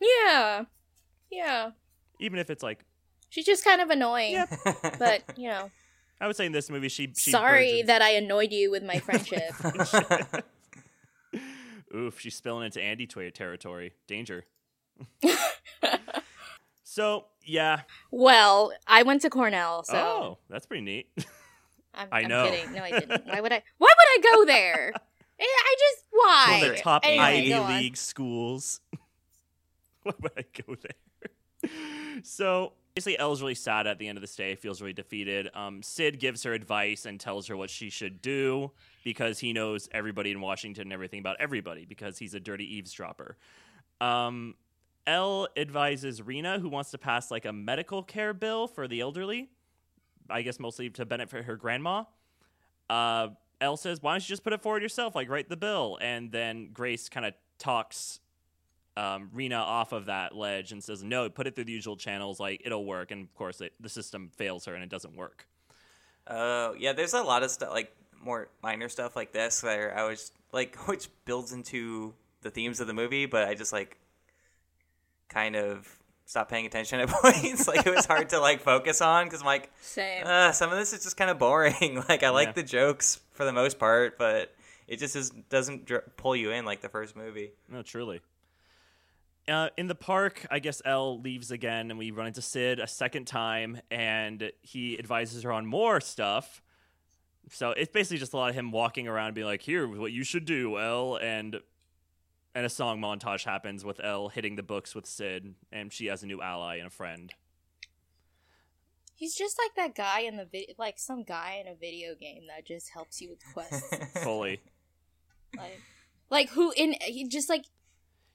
Yeah. 0.00 0.64
Yeah. 1.30 1.70
even 2.20 2.38
if 2.38 2.48
it's 2.50 2.62
like. 2.62 2.84
She's 3.28 3.44
just 3.44 3.64
kind 3.64 3.80
of 3.80 3.90
annoying. 3.90 4.32
Yeah. 4.32 4.46
But, 4.98 5.22
you 5.36 5.48
know, 5.48 5.68
I 6.24 6.26
would 6.26 6.36
say 6.36 6.46
in 6.46 6.52
this 6.52 6.70
movie, 6.70 6.88
she. 6.88 7.12
she 7.14 7.30
sorry 7.32 7.66
burgeons- 7.82 7.86
that 7.88 8.00
I 8.00 8.12
annoyed 8.12 8.50
you 8.50 8.70
with 8.70 8.82
my 8.82 8.98
friendship. 8.98 9.52
Oof, 11.94 12.18
she's 12.18 12.34
spilling 12.34 12.64
into 12.64 12.80
Andy 12.80 13.06
ter- 13.06 13.28
territory. 13.28 13.92
Danger. 14.06 14.46
so 16.82 17.26
yeah. 17.42 17.82
well, 18.10 18.72
I 18.86 19.02
went 19.02 19.20
to 19.20 19.28
Cornell, 19.28 19.84
so 19.84 19.96
Oh, 19.98 20.38
that's 20.48 20.64
pretty 20.64 20.80
neat. 20.82 21.10
I'm, 21.94 22.08
I 22.10 22.20
I'm 22.22 22.28
know. 22.28 22.48
kidding. 22.48 22.72
No, 22.72 22.82
I 22.84 22.90
didn't. 22.90 23.26
Why 23.26 23.42
would 23.42 23.52
I? 23.52 23.62
Why 23.76 23.92
would 23.94 24.26
I 24.26 24.34
go 24.34 24.44
there? 24.46 24.92
Eh, 25.38 25.44
I 25.44 25.76
just 25.78 26.04
why? 26.10 26.58
One 26.62 26.70
of 26.70 26.76
the 26.76 26.82
top 26.82 27.02
Anyway, 27.04 27.22
Ivy 27.22 27.48
go 27.50 27.62
on. 27.64 27.76
League 27.82 27.96
schools. 27.98 28.80
Why 30.04 30.12
would 30.22 30.32
I 30.38 30.44
go 30.66 30.74
there? 30.74 31.70
so 32.22 32.72
basically, 32.94 33.18
Elle's 33.18 33.42
really 33.42 33.54
sad 33.54 33.86
at 33.86 33.98
the 33.98 34.06
end 34.06 34.16
of 34.16 34.22
this 34.22 34.36
day. 34.36 34.54
Feels 34.54 34.80
really 34.80 34.92
defeated. 34.92 35.50
Um, 35.54 35.82
Sid 35.82 36.20
gives 36.20 36.44
her 36.44 36.52
advice 36.52 37.06
and 37.06 37.18
tells 37.18 37.48
her 37.48 37.56
what 37.56 37.70
she 37.70 37.90
should 37.90 38.22
do 38.22 38.70
because 39.02 39.40
he 39.40 39.52
knows 39.52 39.88
everybody 39.92 40.30
in 40.30 40.40
Washington 40.40 40.82
and 40.82 40.92
everything 40.92 41.18
about 41.18 41.36
everybody 41.40 41.84
because 41.84 42.18
he's 42.18 42.34
a 42.34 42.40
dirty 42.40 42.76
eavesdropper. 42.76 43.36
Um, 44.00 44.54
Elle 45.06 45.48
advises 45.56 46.22
Rena, 46.22 46.58
who 46.60 46.68
wants 46.68 46.92
to 46.92 46.98
pass 46.98 47.30
like 47.30 47.44
a 47.44 47.52
medical 47.52 48.02
care 48.02 48.32
bill 48.32 48.68
for 48.68 48.86
the 48.86 49.00
elderly. 49.00 49.50
I 50.30 50.42
guess 50.42 50.58
mostly 50.58 50.88
to 50.90 51.04
benefit 51.04 51.44
her 51.44 51.56
grandma. 51.56 52.04
Uh, 52.88 53.28
Elle 53.60 53.76
says, 53.76 54.02
"Why 54.02 54.12
don't 54.12 54.22
you 54.22 54.28
just 54.28 54.44
put 54.44 54.52
it 54.52 54.62
forward 54.62 54.82
yourself? 54.82 55.14
Like 55.14 55.28
write 55.28 55.48
the 55.48 55.56
bill." 55.56 55.98
And 56.00 56.32
then 56.32 56.70
Grace 56.72 57.08
kind 57.08 57.26
of 57.26 57.34
talks 57.58 58.20
um, 58.96 59.30
Rena 59.32 59.56
off 59.56 59.92
of 59.92 60.06
that 60.06 60.34
ledge 60.36 60.70
and 60.72 60.82
says, 60.82 61.02
"No, 61.02 61.28
put 61.28 61.46
it 61.46 61.54
through 61.54 61.64
the 61.64 61.72
usual 61.72 61.96
channels. 61.96 62.38
Like 62.40 62.62
it'll 62.64 62.84
work." 62.84 63.10
And 63.10 63.24
of 63.24 63.34
course, 63.34 63.60
it, 63.60 63.72
the 63.80 63.88
system 63.88 64.30
fails 64.36 64.64
her 64.66 64.74
and 64.74 64.82
it 64.84 64.90
doesn't 64.90 65.16
work. 65.16 65.46
Oh, 66.26 66.74
yeah, 66.78 66.92
there's 66.92 67.12
a 67.14 67.22
lot 67.22 67.42
of 67.42 67.50
stuff 67.50 67.70
like 67.72 67.92
more 68.22 68.48
minor 68.62 68.88
stuff 68.88 69.14
like 69.16 69.32
this 69.32 69.62
where 69.62 69.96
I 69.98 70.04
was 70.08 70.32
like 70.52 70.76
which 70.88 71.08
builds 71.24 71.52
into 71.52 72.14
the 72.42 72.50
themes 72.50 72.80
of 72.80 72.86
the 72.86 72.94
movie, 72.94 73.26
but 73.26 73.46
I 73.48 73.54
just 73.54 73.72
like 73.72 73.98
kind 75.28 75.56
of 75.56 75.88
stopped 76.26 76.50
paying 76.50 76.66
attention 76.66 77.00
at 77.00 77.08
points. 77.10 77.68
like 77.68 77.86
it 77.86 77.94
was 77.94 78.06
hard 78.06 78.30
to 78.30 78.38
like 78.40 78.60
focus 78.60 79.00
on 79.00 79.28
cuz 79.28 79.40
I'm 79.40 79.46
like 79.46 79.70
Same. 79.80 80.24
uh, 80.26 80.52
some 80.52 80.70
of 80.72 80.78
this 80.78 80.92
is 80.92 81.02
just 81.02 81.16
kind 81.16 81.30
of 81.30 81.38
boring. 81.38 82.02
like 82.08 82.22
I 82.22 82.30
like 82.30 82.48
Yeah. 82.48 82.52
the 82.52 82.62
jokes 82.62 83.20
for 83.32 83.44
the 83.44 83.52
most 83.52 83.78
part, 83.78 84.16
but 84.18 84.54
it 84.86 84.98
just 84.98 85.16
is, 85.16 85.30
doesn't 85.50 85.86
dr- 85.86 86.16
pull 86.16 86.36
you 86.36 86.50
in 86.50 86.64
like 86.64 86.80
the 86.80 86.88
first 86.88 87.16
movie. 87.16 87.52
No, 87.68 87.82
truly. 87.82 88.20
Uh, 89.46 89.68
in 89.76 89.88
the 89.88 89.94
park, 89.94 90.46
I 90.50 90.58
guess 90.58 90.80
Elle 90.86 91.20
leaves 91.20 91.50
again, 91.50 91.90
and 91.90 91.98
we 91.98 92.10
run 92.10 92.26
into 92.26 92.40
Sid 92.40 92.80
a 92.80 92.86
second 92.86 93.26
time, 93.26 93.80
and 93.90 94.50
he 94.62 94.98
advises 94.98 95.42
her 95.42 95.52
on 95.52 95.66
more 95.66 96.00
stuff. 96.00 96.62
So 97.50 97.70
it's 97.72 97.92
basically 97.92 98.18
just 98.18 98.32
a 98.32 98.36
lot 98.38 98.48
of 98.48 98.54
him 98.54 98.70
walking 98.70 99.06
around 99.06 99.26
and 99.26 99.34
being 99.34 99.46
like, 99.46 99.60
"Here, 99.60 99.86
what 99.86 100.12
you 100.12 100.24
should 100.24 100.46
do, 100.46 100.78
Elle," 100.78 101.16
and 101.16 101.60
and 102.54 102.64
a 102.64 102.70
song 102.70 103.00
montage 103.00 103.44
happens 103.44 103.84
with 103.84 104.00
Elle 104.02 104.28
hitting 104.28 104.56
the 104.56 104.62
books 104.62 104.94
with 104.94 105.04
Sid, 105.06 105.54
and 105.70 105.92
she 105.92 106.06
has 106.06 106.22
a 106.22 106.26
new 106.26 106.40
ally 106.40 106.76
and 106.76 106.86
a 106.86 106.90
friend. 106.90 107.34
He's 109.16 109.34
just 109.34 109.58
like 109.58 109.74
that 109.76 109.94
guy 109.94 110.20
in 110.20 110.36
the 110.36 110.46
video, 110.46 110.74
like 110.78 110.98
some 110.98 111.22
guy 111.22 111.62
in 111.64 111.70
a 111.70 111.76
video 111.76 112.14
game 112.14 112.44
that 112.48 112.64
just 112.64 112.90
helps 112.90 113.20
you 113.20 113.30
with 113.30 113.40
quests. 113.52 113.94
Fully, 114.24 114.62
like, 115.56 115.80
like 116.30 116.48
who 116.50 116.72
in 116.76 116.96
he 117.02 117.28
just 117.28 117.48
like 117.48 117.64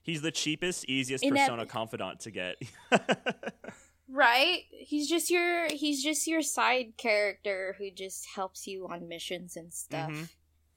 he's 0.02 0.22
the 0.22 0.30
cheapest, 0.30 0.84
easiest 0.86 1.24
In 1.24 1.34
that- 1.34 1.40
persona 1.48 1.66
confidant 1.66 2.20
to 2.20 2.30
get. 2.30 2.56
right. 4.08 4.62
He's 4.70 5.08
just 5.08 5.30
your 5.30 5.68
he's 5.68 6.02
just 6.02 6.26
your 6.26 6.42
side 6.42 6.94
character 6.96 7.74
who 7.78 7.90
just 7.90 8.26
helps 8.34 8.66
you 8.66 8.88
on 8.88 9.08
missions 9.08 9.56
and 9.56 9.72
stuff. 9.72 10.10
Mhm. 10.10 10.28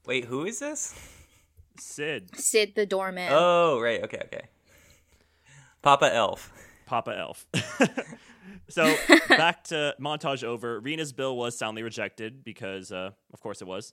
Wait, 0.06 0.24
who 0.26 0.44
is 0.44 0.58
this? 0.58 0.94
Sid, 1.78 2.36
Sid 2.38 2.74
the 2.76 2.86
doorman. 2.86 3.30
Oh, 3.32 3.80
right. 3.80 4.02
Okay, 4.04 4.20
okay. 4.26 4.42
Papa 5.82 6.14
Elf. 6.14 6.52
Papa 6.86 7.16
Elf. 7.18 7.46
so 8.68 8.94
back 9.28 9.64
to 9.64 9.94
montage 10.00 10.44
over. 10.44 10.78
Rena's 10.80 11.12
bill 11.12 11.36
was 11.36 11.58
soundly 11.58 11.82
rejected 11.82 12.44
because, 12.44 12.92
uh, 12.92 13.10
of 13.32 13.40
course, 13.40 13.60
it 13.60 13.66
was. 13.66 13.92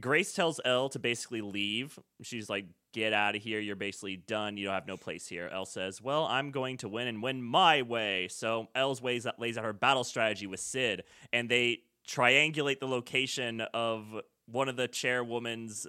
Grace 0.00 0.32
tells 0.32 0.60
Elle 0.64 0.88
to 0.90 0.98
basically 0.98 1.40
leave. 1.40 1.98
She's 2.22 2.48
like, 2.48 2.66
"Get 2.92 3.12
out 3.12 3.36
of 3.36 3.42
here! 3.42 3.60
You're 3.60 3.76
basically 3.76 4.16
done. 4.16 4.56
You 4.56 4.66
don't 4.66 4.74
have 4.74 4.86
no 4.86 4.96
place 4.96 5.26
here." 5.28 5.48
Elle 5.52 5.66
says, 5.66 6.00
"Well, 6.02 6.24
I'm 6.26 6.50
going 6.50 6.76
to 6.78 6.88
win 6.88 7.06
and 7.08 7.22
win 7.22 7.42
my 7.42 7.82
way." 7.82 8.28
So 8.28 8.68
Elle's 8.74 9.00
ways 9.02 9.26
lays 9.38 9.56
out 9.58 9.64
her 9.64 9.72
battle 9.72 10.04
strategy 10.04 10.46
with 10.46 10.60
Sid, 10.60 11.04
and 11.32 11.48
they 11.48 11.82
triangulate 12.06 12.80
the 12.80 12.88
location 12.88 13.60
of 13.74 14.06
one 14.46 14.68
of 14.68 14.76
the 14.76 14.88
chairwoman's 14.88 15.86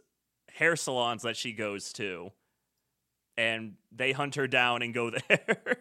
hair 0.53 0.75
salons 0.75 1.21
that 1.23 1.37
she 1.37 1.53
goes 1.53 1.93
to, 1.93 2.31
and 3.37 3.75
they 3.91 4.11
hunt 4.11 4.35
her 4.35 4.47
down 4.47 4.81
and 4.81 4.93
go 4.93 5.11
there. 5.29 5.77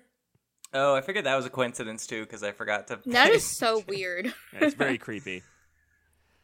Oh, 0.73 0.95
I 0.95 1.01
figured 1.01 1.25
that 1.25 1.35
was 1.35 1.47
a 1.47 1.51
coincidence 1.51 2.07
too 2.07 2.23
because 2.25 2.43
I 2.43 2.53
forgot 2.53 2.87
to. 2.89 3.01
That 3.07 3.31
is 3.31 3.45
so 3.59 3.83
weird. 3.89 4.27
Yeah, 4.53 4.59
it's 4.61 4.75
very 4.75 4.99
creepy. 4.99 5.43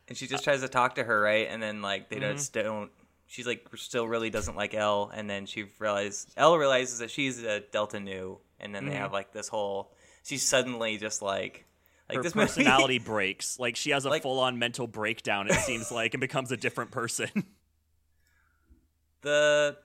And 0.08 0.16
she 0.18 0.26
just 0.26 0.44
tries 0.44 0.60
to 0.62 0.68
talk 0.68 0.96
to 0.96 1.04
her, 1.04 1.20
right? 1.20 1.46
And 1.48 1.62
then 1.62 1.80
like 1.82 2.08
they 2.08 2.16
Mhm. 2.16 2.32
just 2.34 2.52
don't. 2.52 2.90
She's 3.34 3.48
like 3.48 3.66
still 3.74 4.06
really 4.06 4.30
doesn't 4.30 4.54
like 4.54 4.74
Elle, 4.74 5.10
and 5.12 5.28
then 5.28 5.44
she 5.46 5.64
realizes 5.80 6.28
Elle 6.36 6.56
realizes 6.56 7.00
that 7.00 7.10
she's 7.10 7.42
a 7.42 7.58
Delta 7.58 7.98
Nu, 7.98 8.38
and 8.60 8.72
then 8.72 8.86
they 8.86 8.92
Mhm. 8.94 8.98
have 8.98 9.12
like 9.12 9.32
this 9.32 9.48
whole. 9.48 9.92
She's 10.22 10.46
suddenly 10.46 10.98
just 10.98 11.20
like 11.20 11.64
like 12.08 12.18
Her 12.18 12.22
this 12.22 12.36
movie- 12.36 12.46
personality 12.46 12.98
breaks. 13.04 13.58
Like 13.58 13.74
she 13.74 13.90
has 13.90 14.04
a 14.04 14.08
Like- 14.10 14.22
full-on 14.22 14.58
mental 14.60 14.86
breakdown. 14.86 15.48
It 15.50 15.54
seems 15.54 15.90
like, 15.90 16.14
and 16.14 16.20
becomes 16.20 16.52
a 16.52 16.56
different 16.56 16.92
person. 16.92 17.28
the 19.22 19.76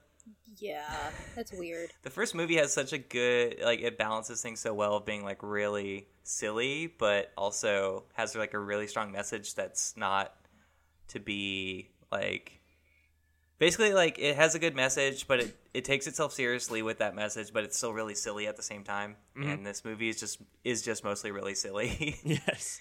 yeah, 0.58 1.12
that's 1.36 1.52
weird. 1.52 1.92
the 2.04 2.10
first 2.12 2.36
movie 2.36 2.58
has 2.58 2.72
such 2.74 2.94
a 2.94 2.98
good 3.00 3.58
like 3.64 3.80
it 3.80 3.98
balances 3.98 4.42
things 4.44 4.60
so 4.60 4.74
well 4.76 4.98
of 4.98 5.06
being 5.06 5.24
like 5.24 5.42
really 5.42 6.08
silly 6.24 6.86
but 7.00 7.32
also 7.38 8.04
has 8.14 8.36
like 8.36 8.54
a 8.54 8.60
really 8.60 8.86
strong 8.86 9.12
message 9.12 9.56
that's 9.56 9.96
not 9.98 10.36
to 11.08 11.20
be 11.20 11.90
like 12.12 12.59
basically 13.60 13.94
like 13.94 14.18
it 14.18 14.36
has 14.36 14.56
a 14.56 14.60
good 14.60 14.76
message 14.76 15.28
but 15.28 15.40
it, 15.42 15.56
it 15.74 15.86
takes 15.86 16.08
itself 16.08 16.34
seriously 16.34 16.82
with 16.82 16.98
that 17.00 17.14
message 17.16 17.54
but 17.54 17.64
it's 17.64 17.78
still 17.78 17.94
really 17.94 18.16
silly 18.16 18.48
at 18.48 18.56
the 18.58 18.64
same 18.64 18.84
time 18.84 19.16
Mhm. 19.38 19.54
and 19.54 19.66
this 19.66 19.86
movie 19.86 20.10
is 20.10 20.20
just 20.20 20.42
is 20.64 20.82
just 20.82 21.04
mostly 21.04 21.30
really 21.32 21.54
silly 21.56 22.18
yes. 22.24 22.80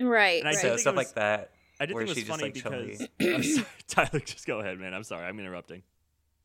Right, 0.00 0.40
And 0.40 0.48
I 0.48 0.52
right. 0.52 0.58
so 0.60 0.68
think 0.70 0.80
stuff 0.80 0.96
was- 0.96 1.06
like 1.06 1.14
that 1.14 1.50
I 1.80 1.86
did 1.86 1.94
Where 1.94 2.04
think 2.06 2.16
it 2.26 2.28
was 2.30 2.38
she 2.38 2.62
just, 2.64 2.64
funny 2.64 2.98
like, 2.98 2.98
because 2.98 3.08
chubby. 3.20 3.42
Sorry, 3.52 3.66
Tyler, 3.88 4.20
just 4.24 4.46
go 4.46 4.60
ahead, 4.60 4.78
man. 4.78 4.94
I'm 4.94 5.02
sorry, 5.02 5.26
I'm 5.26 5.38
interrupting. 5.40 5.82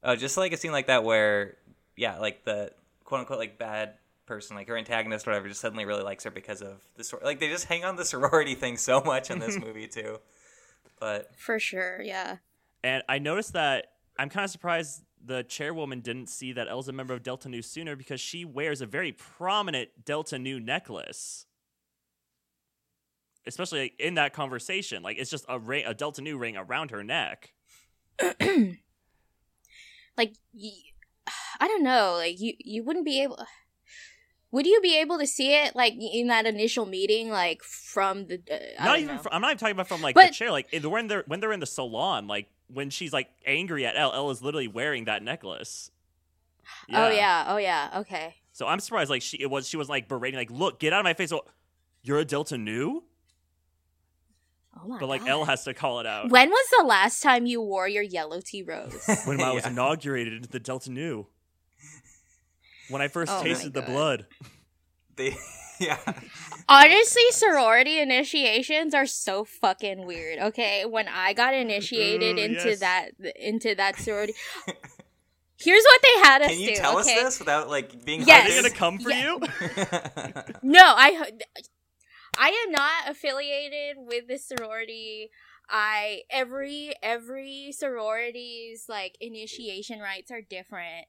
Oh, 0.03 0.15
just 0.15 0.37
like 0.37 0.53
a 0.53 0.57
scene 0.57 0.71
like 0.71 0.87
that 0.87 1.03
where, 1.03 1.55
yeah, 1.95 2.17
like 2.17 2.43
the 2.45 2.71
quote 3.03 3.19
unquote 3.21 3.37
like 3.37 3.59
bad 3.59 3.93
person, 4.25 4.55
like 4.55 4.67
her 4.67 4.75
antagonist, 4.77 5.27
or 5.27 5.31
whatever, 5.31 5.47
just 5.47 5.61
suddenly 5.61 5.85
really 5.85 6.01
likes 6.01 6.23
her 6.23 6.31
because 6.31 6.63
of 6.63 6.81
the 6.95 7.03
story. 7.03 7.21
Like 7.23 7.39
they 7.39 7.47
just 7.47 7.65
hang 7.65 7.85
on 7.85 7.95
the 7.95 8.05
sorority 8.05 8.55
thing 8.55 8.75
so 8.77 9.01
much 9.01 9.29
in 9.29 9.37
this 9.37 9.55
movie 9.63 9.87
too. 9.87 10.17
But 10.99 11.29
For 11.37 11.59
sure, 11.59 12.01
yeah. 12.01 12.37
And 12.83 13.03
I 13.09 13.19
noticed 13.19 13.53
that 13.53 13.87
I'm 14.17 14.29
kind 14.29 14.43
of 14.43 14.51
surprised 14.51 15.03
the 15.23 15.43
chairwoman 15.43 15.99
didn't 15.99 16.27
see 16.27 16.53
that 16.53 16.67
Elle's 16.67 16.87
a 16.87 16.93
member 16.93 17.13
of 17.13 17.23
Delta 17.23 17.49
Nu 17.49 17.61
sooner 17.61 17.95
because 17.95 18.21
she 18.21 18.45
wears 18.45 18.81
a 18.81 18.85
very 18.85 19.11
prominent 19.11 19.89
Delta 20.05 20.39
Nu 20.39 20.59
necklace. 20.59 21.45
Especially 23.45 23.81
like, 23.81 23.93
in 23.99 24.15
that 24.15 24.33
conversation, 24.33 25.03
like 25.03 25.17
it's 25.17 25.29
just 25.31 25.45
a 25.49 25.59
ring, 25.59 25.85
a 25.85 25.93
Delta 25.93 26.21
Nu 26.21 26.37
ring 26.37 26.55
around 26.55 26.91
her 26.91 27.03
neck. 27.03 27.53
like 28.21 28.35
y- 30.53 30.83
I 31.59 31.67
don't 31.67 31.83
know, 31.83 32.15
like 32.17 32.39
you 32.39 32.53
you 32.59 32.83
wouldn't 32.83 33.05
be 33.05 33.21
able 33.21 33.39
would 34.51 34.65
you 34.65 34.81
be 34.81 34.97
able 34.97 35.19
to 35.19 35.27
see 35.27 35.53
it 35.53 35.75
like 35.75 35.93
in 35.93 36.27
that 36.27 36.45
initial 36.45 36.85
meeting 36.85 37.29
like 37.29 37.61
from 37.63 38.27
the 38.27 38.41
uh, 38.51 38.83
not 38.83 38.99
even. 38.99 39.19
From, 39.19 39.31
I'm 39.33 39.41
not 39.41 39.51
even 39.51 39.57
talking 39.59 39.73
about 39.73 39.87
from 39.87 40.01
like 40.01 40.15
the 40.15 40.29
chair. 40.29 40.51
Like 40.51 40.67
when 40.83 41.07
they're 41.07 41.23
when 41.27 41.39
they're 41.39 41.51
in 41.51 41.59
the 41.59 41.65
salon, 41.65 42.27
like 42.27 42.47
when 42.71 42.89
she's 42.89 43.11
like 43.13 43.29
angry 43.45 43.85
at 43.85 43.95
Elle, 43.97 44.13
Elle 44.13 44.31
is 44.31 44.41
literally 44.41 44.67
wearing 44.67 45.05
that 45.05 45.23
necklace. 45.23 45.91
Oh 46.93 47.09
yeah, 47.09 47.45
oh 47.47 47.57
yeah, 47.57 47.89
okay. 48.01 48.35
So 48.51 48.67
I'm 48.67 48.79
surprised. 48.79 49.09
Like 49.09 49.21
she 49.21 49.37
it 49.41 49.49
was 49.49 49.67
she 49.67 49.77
was 49.77 49.89
like 49.89 50.07
berating, 50.07 50.37
like, 50.37 50.51
"Look, 50.51 50.79
get 50.79 50.93
out 50.93 50.99
of 50.99 51.03
my 51.03 51.13
face!" 51.13 51.31
Oh, 51.31 51.41
you're 52.03 52.19
a 52.19 52.25
Delta 52.25 52.57
Nu, 52.57 53.03
Oh 54.81 54.87
my 54.87 54.99
but 54.99 55.07
like 55.09 55.21
God. 55.21 55.29
Elle 55.29 55.45
has 55.45 55.63
to 55.63 55.73
call 55.73 55.99
it 55.99 56.05
out. 56.05 56.29
When 56.29 56.49
was 56.49 56.65
the 56.77 56.85
last 56.85 57.21
time 57.21 57.45
you 57.45 57.61
wore 57.61 57.87
your 57.87 58.03
yellow 58.03 58.39
tea 58.41 58.63
rose? 58.63 59.03
when 59.25 59.41
I 59.41 59.51
was 59.51 59.63
Yeah. 59.65 59.71
inaugurated 59.71 60.33
into 60.33 60.49
the 60.49 60.59
Delta 60.59 60.91
Nu. 60.91 61.27
When 62.89 63.01
I 63.01 63.07
first 63.07 63.31
Oh 63.35 63.43
tasted 63.43 63.73
the 63.73 63.81
blood. 63.83 64.25
they, 65.15 65.31
yeah, 65.79 65.97
Honestly, 66.67 67.23
sorority 67.31 67.99
initiations 67.99 68.93
are 68.93 69.05
so 69.07 69.43
fucking 69.43 70.05
weird. 70.05 70.39
Okay, 70.39 70.85
when 70.85 71.07
I 71.07 71.33
got 71.33 71.53
initiated 71.53 72.37
Ooh, 72.37 72.41
into 72.41 72.69
yes. 72.69 72.79
that 72.79 73.11
into 73.35 73.75
that 73.75 73.97
sorority, 73.97 74.33
here's 75.59 75.83
what 75.83 76.01
they 76.01 76.19
had 76.21 76.41
us 76.43 76.47
can 76.49 76.59
you 76.59 76.71
do. 76.73 76.75
tell 76.75 76.99
okay? 76.99 77.15
us 77.15 77.23
this 77.23 77.39
without 77.39 77.69
like 77.69 78.05
being 78.05 78.23
Yes. 78.25 78.45
Are 78.45 78.49
they 78.49 78.53
hard 78.53 78.63
gonna 78.63 78.75
come 78.75 78.99
for 78.99 79.11
Yeah. 79.11 79.23
you? 79.23 79.39
No, 80.61 80.81
I 80.83 81.31
I 82.37 82.49
am 82.65 82.71
not 82.71 83.09
affiliated 83.09 83.97
with 83.97 84.27
this 84.27 84.47
sorority. 84.47 85.29
I 85.69 86.23
every 86.29 86.93
every 87.03 87.71
sorority's 87.71 88.85
like 88.89 89.17
initiation 89.19 89.99
rites 89.99 90.31
are 90.31 90.41
different. 90.41 91.07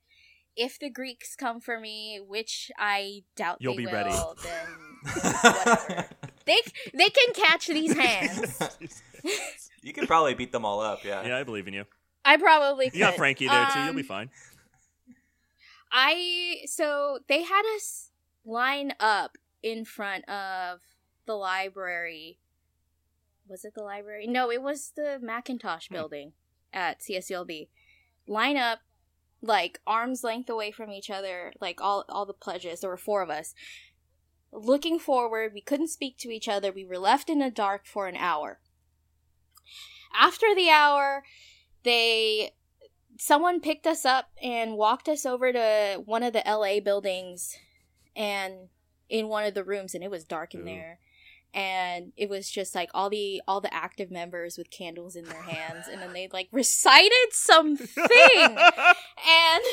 If 0.63 0.79
the 0.79 0.91
Greeks 0.91 1.35
come 1.37 1.59
for 1.61 1.81
me, 1.81 2.21
which 2.25 2.71
I 2.79 3.23
doubt 3.35 3.57
You'll 3.61 3.73
they 3.75 3.79
be 3.79 3.87
will, 3.87 3.93
ready. 3.93 4.11
then 4.43 4.69
they 6.45 6.59
they 6.93 7.09
can 7.09 7.33
catch 7.35 7.67
these 7.67 7.95
hands. 7.97 8.59
you 9.83 9.93
could 9.95 10.07
probably 10.07 10.35
beat 10.35 10.53
them 10.53 10.65
all 10.67 10.81
up. 10.81 11.03
Yeah. 11.05 11.27
yeah, 11.27 11.39
I 11.39 11.45
believe 11.45 11.67
in 11.67 11.73
you. 11.75 11.85
I 12.25 12.37
probably 12.37 12.91
could. 12.91 12.99
You 12.99 13.05
got 13.07 13.17
Frankie 13.17 13.49
there 13.49 13.67
too. 13.73 13.81
You'll 13.81 13.95
be 13.95 14.01
Um, 14.03 14.07
fine. 14.07 14.31
I 15.93 16.59
so 16.67 17.19
they 17.29 17.43
had 17.43 17.63
us 17.77 18.11
line 18.45 18.93
up 19.01 19.37
in 19.63 19.85
front 19.85 20.29
of 20.29 20.81
the 21.27 21.35
library. 21.35 22.39
Was 23.49 23.65
it 23.65 23.75
the 23.75 23.83
library? 23.83 24.27
No, 24.27 24.51
it 24.51 24.63
was 24.63 24.93
the 24.95 25.19
Macintosh 25.21 25.89
Hmm. 25.89 25.95
building 25.95 26.33
at 26.73 27.01
CSULB. 27.01 27.69
Line 28.27 28.57
up 28.57 28.81
like 29.43 29.81
arms 29.87 30.23
length 30.23 30.51
away 30.51 30.71
from 30.71 30.91
each 30.91 31.11
other, 31.11 31.53
like 31.61 31.81
all 31.81 32.05
all 32.09 32.27
the 32.27 32.33
pledges. 32.33 32.81
There 32.81 32.91
were 32.91 32.97
four 32.97 33.23
of 33.23 33.31
us. 33.31 33.55
Looking 34.53 34.99
forward, 34.99 35.53
we 35.55 35.61
couldn't 35.61 35.89
speak 35.89 36.19
to 36.19 36.31
each 36.31 36.49
other. 36.49 36.73
We 36.73 36.85
were 36.85 36.99
left 36.99 37.31
in 37.31 37.39
the 37.39 37.51
dark 37.51 37.87
for 37.87 38.09
an 38.09 38.17
hour. 38.17 38.61
After 40.13 40.55
the 40.55 40.71
hour, 40.71 41.25
they 41.85 42.53
someone 43.19 43.61
picked 43.61 43.87
us 43.87 44.05
up 44.05 44.31
and 44.43 44.77
walked 44.77 45.09
us 45.09 45.25
over 45.25 45.53
to 45.53 46.03
one 46.05 46.23
of 46.23 46.33
the 46.33 46.43
LA 46.47 46.81
buildings 46.81 47.57
and 48.17 48.69
in 49.09 49.29
one 49.29 49.45
of 49.45 49.55
the 49.55 49.65
rooms 49.65 49.95
and 49.95 50.03
it 50.03 50.11
was 50.11 50.25
dark 50.25 50.55
in 50.55 50.63
Ooh. 50.63 50.65
there 50.65 51.01
and 51.53 52.13
it 52.17 52.29
was 52.29 52.51
just 52.51 52.75
like 52.75 52.91
all 52.95 53.11
the 53.11 53.43
all 53.49 53.61
the 53.61 53.73
active 53.75 54.11
members 54.11 54.57
with 54.57 54.71
candles 54.71 55.17
in 55.17 55.25
their 55.25 55.43
hands 55.43 55.87
and 55.91 56.01
then 56.01 56.13
they 56.13 56.29
like 56.33 56.49
recited 56.53 57.33
something 57.33 57.89
and 57.97 59.65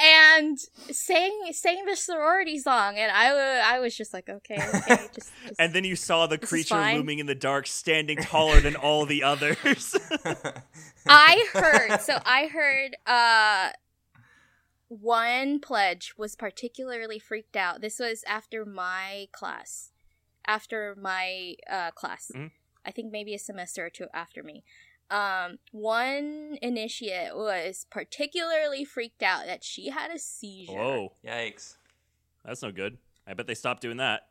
and 0.00 0.58
sang 0.90 1.32
sang 1.52 1.84
the 1.86 1.96
sorority 1.96 2.58
song 2.58 2.96
and 2.96 3.10
I 3.10 3.76
I 3.76 3.80
was 3.80 3.96
just 3.96 4.12
like 4.12 4.28
okay 4.28 4.56
okay 4.56 5.08
just, 5.14 5.32
just 5.46 5.54
and 5.58 5.72
then 5.72 5.84
you 5.84 5.96
saw 5.96 6.26
the 6.26 6.38
creature 6.38 6.76
looming 6.94 7.18
in 7.18 7.26
the 7.26 7.34
dark, 7.34 7.66
standing 7.66 8.18
taller 8.18 8.60
than 8.60 8.76
all 8.76 9.06
the 9.06 9.22
others. 9.22 9.96
I 11.06 11.46
heard 11.52 12.00
so 12.00 12.18
I 12.24 12.46
heard 12.46 12.96
uh 13.06 13.70
one 14.88 15.60
pledge 15.60 16.14
was 16.16 16.34
particularly 16.34 17.18
freaked 17.18 17.56
out. 17.56 17.80
This 17.80 17.98
was 17.98 18.24
after 18.26 18.64
my 18.64 19.28
class. 19.32 19.90
After 20.48 20.96
my 21.00 21.54
uh 21.70 21.92
class. 21.92 22.32
Mhm. 22.34 22.50
I 22.84 22.90
think 22.90 23.12
maybe 23.12 23.34
a 23.34 23.38
semester 23.38 23.86
or 23.86 23.90
two 23.90 24.06
after 24.12 24.42
me. 24.42 24.64
Um 25.10 25.58
one 25.70 26.58
initiate 26.62 27.36
was 27.36 27.86
particularly 27.90 28.84
freaked 28.84 29.22
out 29.22 29.46
that 29.46 29.62
she 29.62 29.90
had 29.90 30.10
a 30.10 30.18
seizure. 30.18 30.72
Whoa, 30.72 31.12
Yikes. 31.24 31.76
that's 32.44 32.62
no 32.62 32.72
good. 32.72 32.98
I 33.26 33.34
bet 33.34 33.46
they 33.46 33.54
stopped 33.54 33.82
doing 33.82 33.98
that. 33.98 34.22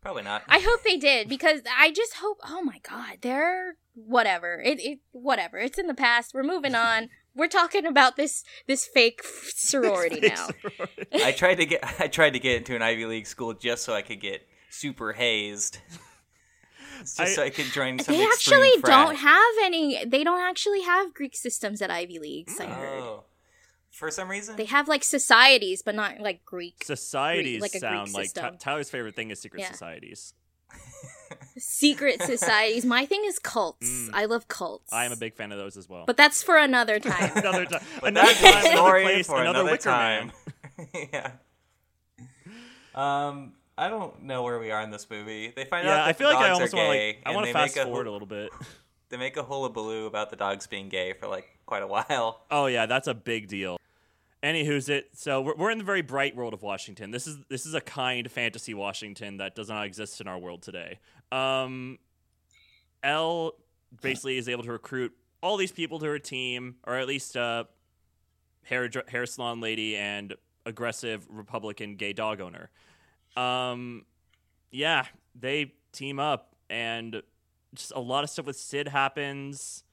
Probably 0.00 0.22
not. 0.24 0.42
I 0.48 0.58
hope 0.58 0.82
they 0.82 0.96
did 0.96 1.28
because 1.28 1.60
I 1.78 1.92
just 1.92 2.14
hope. 2.14 2.38
Oh 2.44 2.62
my 2.62 2.80
god, 2.88 3.18
they're 3.22 3.76
whatever. 3.94 4.60
It, 4.60 4.80
it 4.80 4.98
whatever. 5.12 5.58
It's 5.58 5.78
in 5.78 5.86
the 5.86 5.94
past. 5.94 6.32
We're 6.34 6.42
moving 6.42 6.74
on. 6.88 7.08
We're 7.34 7.46
talking 7.48 7.86
about 7.86 8.16
this 8.16 8.42
this 8.66 8.84
fake 8.84 9.20
sorority 9.54 10.20
now. 10.20 10.48
I 11.12 11.30
tried 11.32 11.56
to 11.56 11.66
get 11.66 11.84
I 12.00 12.08
tried 12.08 12.32
to 12.34 12.40
get 12.40 12.56
into 12.56 12.74
an 12.76 12.82
Ivy 12.82 13.06
League 13.06 13.26
school 13.26 13.52
just 13.54 13.84
so 13.84 13.94
I 13.94 14.02
could 14.02 14.20
get 14.20 14.46
super 14.72 15.12
hazed. 15.12 15.78
Just 17.00 17.20
I- 17.20 17.26
so 17.26 17.42
I 17.42 17.50
could 17.50 17.66
join 17.66 17.98
some 17.98 18.14
They 18.14 18.24
actually 18.24 18.78
frat. 18.80 18.84
don't 19.06 19.16
have 19.16 19.54
any. 19.62 20.04
They 20.04 20.22
don't 20.24 20.40
actually 20.40 20.82
have 20.82 21.14
Greek 21.14 21.34
systems 21.36 21.80
at 21.82 21.90
Ivy 21.90 22.18
Leagues. 22.18 22.58
I 22.60 22.66
heard 22.66 23.00
Oh. 23.00 23.24
For 23.90 24.10
some 24.10 24.30
reason? 24.30 24.56
they 24.56 24.64
have 24.64 24.88
like 24.88 25.04
societies, 25.04 25.82
but 25.82 25.94
not 25.94 26.18
like 26.20 26.44
Greek 26.46 26.82
Societies 26.84 27.60
like 27.60 27.70
a 27.74 27.80
Greek 27.80 27.80
sound 27.82 28.12
like 28.14 28.24
system. 28.26 28.56
Tyler's 28.58 28.88
favorite 28.88 29.14
thing 29.14 29.30
is 29.30 29.40
secret 29.40 29.60
Yeah. 29.60 29.70
societies. 29.70 30.32
secret 31.58 32.22
societies. 32.22 32.86
My 32.86 33.04
thing 33.04 33.22
is 33.26 33.38
cults. 33.38 33.86
Mm. 33.86 34.10
I 34.14 34.24
love 34.24 34.48
cults. 34.48 34.90
I 34.92 35.04
am 35.04 35.12
a 35.12 35.16
big 35.16 35.34
fan 35.34 35.52
of 35.52 35.58
those 35.58 35.76
as 35.76 35.88
well. 35.90 36.04
but 36.06 36.16
that's 36.16 36.42
for 36.42 36.56
another 36.56 36.98
time. 37.10 37.32
another 37.36 37.66
time, 37.66 37.82
But 38.00 38.08
another 38.08 38.28
that's 38.28 38.40
time, 38.40 38.54
another 38.64 38.76
story 38.76 39.02
place, 39.02 39.26
for 39.26 39.40
another, 39.42 39.60
another 39.60 39.70
Wicker 39.72 39.82
time. 39.84 40.32
Man. 40.94 41.08
yeah. 41.12 41.30
Um, 42.94 43.52
I 43.82 43.88
don't 43.88 44.22
know 44.22 44.44
where 44.44 44.60
we 44.60 44.70
are 44.70 44.80
in 44.82 44.90
this 44.90 45.10
movie. 45.10 45.52
They 45.56 45.64
find 45.64 45.84
Yeah, 45.84 45.94
out 45.94 45.96
that 45.96 46.06
I 46.08 46.12
feel 46.12 46.28
the 46.28 46.34
like 46.34 46.44
I 46.44 46.50
almost 46.50 46.72
want 46.72 46.84
to 46.84 46.88
like 46.88 47.22
I 47.26 47.34
want 47.34 47.46
to 47.48 47.52
fast 47.52 47.76
a 47.76 47.82
forward 47.84 48.06
hu- 48.06 48.10
a 48.10 48.12
little 48.12 48.28
bit. 48.28 48.50
They 49.08 49.18
make 49.18 49.36
a 49.36 49.42
hullabaloo 49.42 50.06
about 50.06 50.30
the 50.30 50.36
dogs 50.36 50.66
being 50.66 50.88
gay 50.88 51.12
for 51.12 51.28
like 51.28 51.46
quite 51.66 51.82
a 51.82 51.86
while. 51.86 52.46
Oh 52.50 52.64
yeah, 52.64 52.86
that's 52.86 53.08
a 53.08 53.12
big 53.12 53.46
deal. 53.46 53.76
Anywho's 54.42 54.88
it. 54.88 55.10
So 55.12 55.42
we're, 55.42 55.54
we're 55.54 55.70
in 55.70 55.76
the 55.76 55.84
very 55.84 56.00
bright 56.00 56.34
world 56.34 56.54
of 56.54 56.62
Washington. 56.62 57.10
This 57.10 57.26
is 57.26 57.36
this 57.50 57.66
is 57.66 57.74
a 57.74 57.82
kind 57.82 58.30
fantasy 58.30 58.72
Washington 58.72 59.36
that 59.36 59.54
does 59.54 59.68
not 59.68 59.84
exist 59.84 60.22
in 60.22 60.28
our 60.28 60.38
world 60.38 60.62
today. 60.62 60.98
Um, 61.30 61.98
Elle 63.02 63.52
basically 64.00 64.38
is 64.38 64.48
able 64.48 64.62
to 64.62 64.72
recruit 64.72 65.12
all 65.42 65.58
these 65.58 65.72
people 65.72 65.98
to 65.98 66.06
her 66.06 66.18
team, 66.18 66.76
or 66.86 66.96
at 66.96 67.06
least 67.06 67.36
a 67.36 67.66
hair 68.64 68.88
hair 69.08 69.26
salon 69.26 69.60
lady 69.60 69.94
and 69.94 70.34
aggressive 70.64 71.26
Republican 71.28 71.96
gay 71.96 72.14
dog 72.14 72.40
owner. 72.40 72.70
Um, 73.36 74.04
yeah, 74.70 75.06
they 75.38 75.74
team 75.92 76.18
up, 76.18 76.54
and 76.68 77.22
just 77.74 77.92
a 77.94 78.00
lot 78.00 78.24
of 78.24 78.30
stuff 78.30 78.46
with 78.46 78.56
Sid 78.56 78.88
happens. 78.88 79.84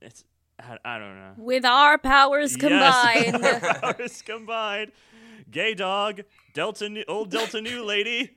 It's 0.00 0.24
I, 0.58 0.78
I 0.84 0.98
don't 0.98 1.16
know. 1.16 1.32
With 1.36 1.64
our 1.64 1.98
powers 1.98 2.56
combined. 2.60 3.38
Yes, 3.42 3.62
our 3.64 3.94
powers 3.94 4.22
combined. 4.22 4.92
Gay 5.50 5.74
dog, 5.74 6.22
Delta 6.54 6.88
Nu, 6.88 7.04
old 7.08 7.30
Delta 7.30 7.60
Nu 7.60 7.84
lady, 7.84 8.30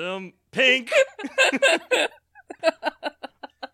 um, 0.00 0.32
pink. 0.50 0.90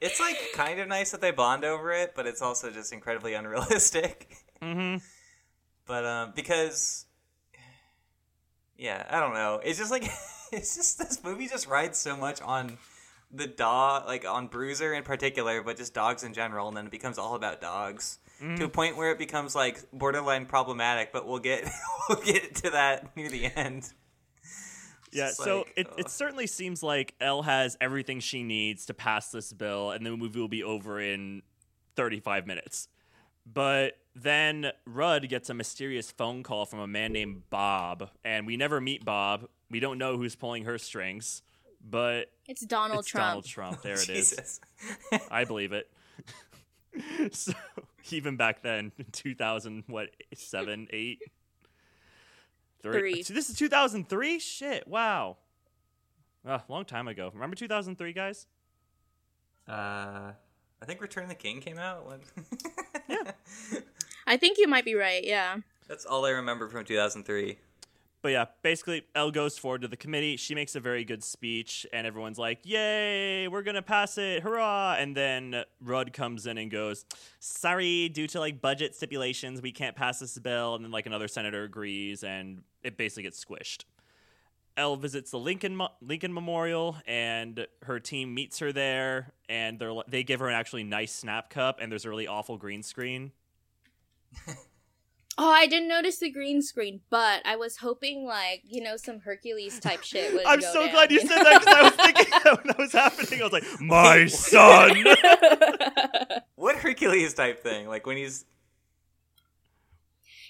it's 0.01 0.19
like 0.21 0.37
kind 0.55 0.81
of 0.81 0.89
nice 0.89 1.13
that 1.13 1.21
they 1.21 1.31
bond 1.31 1.65
over 1.65 1.93
it, 1.93 2.15
but 2.17 2.27
it's 2.27 2.43
also 2.43 2.71
just 2.71 2.93
incredibly 2.93 3.35
unrealistic. 3.35 4.37
Mm-hmm. 4.61 4.97
But 5.87 6.05
um, 6.05 6.33
because 6.35 7.07
yeah, 8.79 9.05
I 9.09 9.21
don't 9.21 9.35
know. 9.35 9.61
It's 9.63 9.79
just 9.79 9.91
like 9.91 10.05
it's 10.53 10.77
just 10.77 10.99
this 10.99 11.23
movie 11.23 11.49
just 11.49 11.67
rides 11.67 11.99
so 11.99 12.17
much 12.17 12.41
on 12.43 12.79
the 13.33 13.47
dog, 13.47 14.07
like 14.07 14.27
on 14.27 14.47
Bruiser 14.47 14.95
in 14.95 15.03
particular, 15.03 15.63
but 15.63 15.77
just 15.77 15.95
dogs 15.95 16.23
in 16.23 16.33
general, 16.33 16.69
and 16.69 16.77
then 16.77 16.87
it 16.87 16.91
becomes 16.91 17.19
all 17.19 17.35
about 17.35 17.61
dogs 17.61 18.19
mm. 18.41 18.57
to 18.57 18.65
a 18.65 18.69
point 18.69 18.97
where 18.97 19.11
it 19.11 19.19
becomes 19.19 19.55
like 19.55 19.81
borderline 19.93 20.47
problematic. 20.47 21.13
But 21.13 21.27
we'll 21.27 21.41
get 21.41 21.69
we'll 22.09 22.23
get 22.23 22.55
to 22.57 22.71
that 22.71 23.17
near 23.17 23.29
the 23.29 23.47
end. 23.47 23.93
Yeah, 25.13 25.31
so 25.31 25.59
like, 25.59 25.73
it, 25.77 25.87
it 25.97 26.11
certainly 26.11 26.49
seems 26.49 26.83
like 26.83 27.15
Elle 27.21 27.43
has 27.43 27.77
everything 27.81 28.19
she 28.19 28.43
needs 28.43 28.87
to 28.87 28.95
pass 28.95 29.31
this 29.31 29.53
bill, 29.53 29.93
and 29.93 30.05
the 30.05 30.17
movie 30.17 30.41
will 30.41 30.49
be 30.49 30.65
over 30.65 31.01
in 31.01 31.43
35 31.95 32.49
minutes. 32.49 32.89
But 33.47 33.97
then 34.15 34.71
Rudd 34.87 35.29
gets 35.29 35.51
a 35.51 35.55
mysterious 35.55 36.11
phone 36.11 36.43
call 36.43 36.67
from 36.67 36.79
a 36.79 36.87
man 36.87 37.13
named 37.13 37.43
Bob, 37.51 38.11
and 38.25 38.47
we 38.47 38.57
never 38.57 38.81
meet 38.81 39.05
Bob. 39.05 39.49
We 39.71 39.81
don't 39.81 39.99
know 39.99 40.17
who's 40.17 40.37
pulling 40.37 40.65
her 40.65 40.79
strings, 40.79 41.43
but 41.89 42.31
it's 42.47 42.63
Donald 42.63 43.01
it's 43.01 43.09
Trump. 43.09 43.27
Donald 43.27 43.45
Trump. 43.45 43.83
There 43.83 44.01
it 44.01 44.09
is. 44.09 44.61
I 45.31 45.45
believe 45.45 45.73
it. 45.73 45.91
so 47.33 47.53
even 48.11 48.37
back 48.37 48.63
then, 48.63 48.93
in 48.99 49.07
2000, 49.13 49.85
what 49.89 50.11
seven, 50.35 50.87
eight, 50.91 51.21
three. 52.83 53.23
This 53.23 53.51
is 53.51 53.57
2003. 53.57 54.39
Shit! 54.39 54.87
Wow. 54.87 55.39
A 56.47 56.61
long 56.69 56.85
time 56.85 57.09
ago. 57.09 57.31
Remember 57.33 57.57
2003, 57.57 58.13
guys? 58.13 58.47
Uh, 59.67 60.33
I 60.83 60.85
think 60.87 61.01
Return 61.01 61.25
of 61.25 61.31
the 61.31 61.35
King 61.35 61.61
came 61.61 61.79
out 61.79 62.07
when. 62.07 62.21
yeah. 63.09 63.33
I 64.27 64.37
think 64.37 64.59
you 64.59 64.69
might 64.69 64.85
be 64.85 64.95
right. 64.95 65.25
Yeah. 65.25 65.59
That's 65.89 66.05
all 66.05 66.25
I 66.25 66.31
remember 66.31 66.69
from 66.69 66.85
2003. 66.85 67.59
But 68.25 68.33
yeah, 68.33 68.47
basically, 68.63 69.03
Elle 69.15 69.33
goes 69.33 69.59
forward 69.59 69.83
to 69.83 69.89
the 69.89 69.99
committee. 69.99 70.39
She 70.39 70.55
makes 70.55 70.75
a 70.75 70.81
very 70.81 71.05
good 71.05 71.23
speech, 71.23 71.87
and 71.93 72.07
everyone's 72.07 72.39
like, 72.39 72.61
"Yay, 72.65 73.49
we're 73.49 73.63
gonna 73.63 73.83
pass 73.83 74.17
it! 74.17 74.43
Hurrah!" 74.43 74.97
And 74.99 75.15
then 75.15 75.63
Rudd 75.79 76.15
comes 76.15 76.47
in 76.47 76.57
and 76.57 76.71
goes, 76.71 77.05
"Sorry, 77.39 78.09
due 78.09 78.27
to 78.29 78.41
like 78.41 78.63
budget 78.63 78.95
stipulations, 78.95 79.61
we 79.61 79.73
can't 79.73 79.95
pass 79.95 80.21
this 80.21 80.39
bill." 80.39 80.75
And 80.75 80.83
then 80.83 80.91
like 80.91 81.05
another 81.05 81.29
senator 81.29 81.65
agrees, 81.65 82.25
and 82.25 82.63
it 82.83 82.97
basically 82.97 83.25
gets 83.25 83.45
squished. 83.45 83.85
Elle 84.79 84.97
visits 84.97 85.31
the 85.31 85.39
Lincoln 85.39 85.79
Lincoln 86.01 86.33
Memorial, 86.33 86.97
and 87.07 87.67
her 87.83 88.01
team 88.01 88.33
meets 88.33 88.59
her 88.61 88.73
there, 88.73 89.35
and 89.51 89.79
they 89.79 90.01
they 90.09 90.23
give 90.25 90.41
her 90.41 90.49
an 90.49 90.55
actually 90.55 90.83
nice 90.83 91.13
snap 91.13 91.51
cup, 91.51 91.79
and 91.79 91.93
there's 91.93 92.07
a 92.07 92.09
really 92.09 92.27
awful 92.27 92.57
green 92.57 92.83
screen. 92.83 93.33
Oh, 95.37 95.51
I 95.51 95.67
didn't 95.67 95.89
notice 95.89 96.19
the 96.19 96.31
green 96.31 96.63
screen, 96.63 97.01
but 97.11 97.43
I 97.45 97.57
was 97.57 97.79
hoping 97.79 98.25
like 98.25 98.63
you 98.65 98.81
know 98.81 98.97
some 98.97 99.19
Hercules 99.21 99.81
type 99.81 100.05
shit 100.05 100.33
would. 100.33 100.47
I'm 100.47 100.61
so 100.61 100.83
down, 100.83 100.93
glad 100.93 101.11
you, 101.11 101.21
you 101.21 101.27
said 101.27 101.43
that 101.43 101.61
because 101.61 101.75
I 101.75 101.83
was 101.83 101.93
thinking 101.93 102.31
that 102.45 102.57
when 102.57 102.67
that 102.69 102.79
was 102.79 102.93
happening. 102.93 103.41
I 103.41 103.45
was 103.45 103.53
like, 103.53 103.81
my 103.81 104.27
son. 104.29 105.05
what 106.55 106.77
Hercules 106.77 107.35
type 107.35 107.63
thing? 107.63 107.89
Like 107.89 108.07
when 108.07 108.17
he's. 108.17 108.45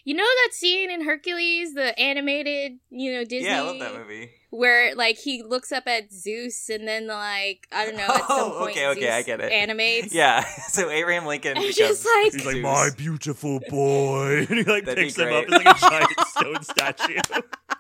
You 0.04 0.14
know 0.14 0.22
that 0.22 0.50
scene 0.52 0.90
in 0.90 1.02
Hercules, 1.02 1.72
the 1.72 1.98
animated, 1.98 2.72
you 2.90 3.10
know 3.10 3.24
Disney. 3.24 3.48
Yeah, 3.48 3.62
I 3.62 3.66
love 3.66 3.78
that 3.78 3.94
movie 3.94 4.32
where 4.54 4.94
like 4.94 5.18
he 5.18 5.42
looks 5.42 5.72
up 5.72 5.86
at 5.86 6.12
Zeus 6.12 6.68
and 6.68 6.86
then 6.86 7.08
like 7.08 7.66
I 7.72 7.86
don't 7.86 7.96
know 7.96 8.04
at 8.04 8.26
some 8.26 8.26
oh, 8.28 8.58
point 8.60 8.70
okay, 8.72 8.86
okay, 8.88 9.00
Zeus 9.00 9.12
I 9.12 9.22
get 9.22 9.40
it. 9.40 9.52
Animates. 9.52 10.14
Yeah, 10.14 10.44
so 10.68 10.90
Abraham 10.90 11.26
Lincoln 11.26 11.54
becomes 11.54 11.76
just 11.76 12.06
like 12.06 12.32
he's 12.32 12.46
like 12.46 12.58
my 12.58 12.90
beautiful 12.96 13.60
boy, 13.68 14.46
and 14.48 14.58
he 14.58 14.64
like 14.64 14.84
That'd 14.84 15.04
picks 15.04 15.18
him 15.18 15.32
up 15.32 15.44
as 15.44 15.50
like 15.50 15.76
a 15.76 15.80
giant 15.80 16.20
stone 16.28 16.62
statue. 16.62 17.20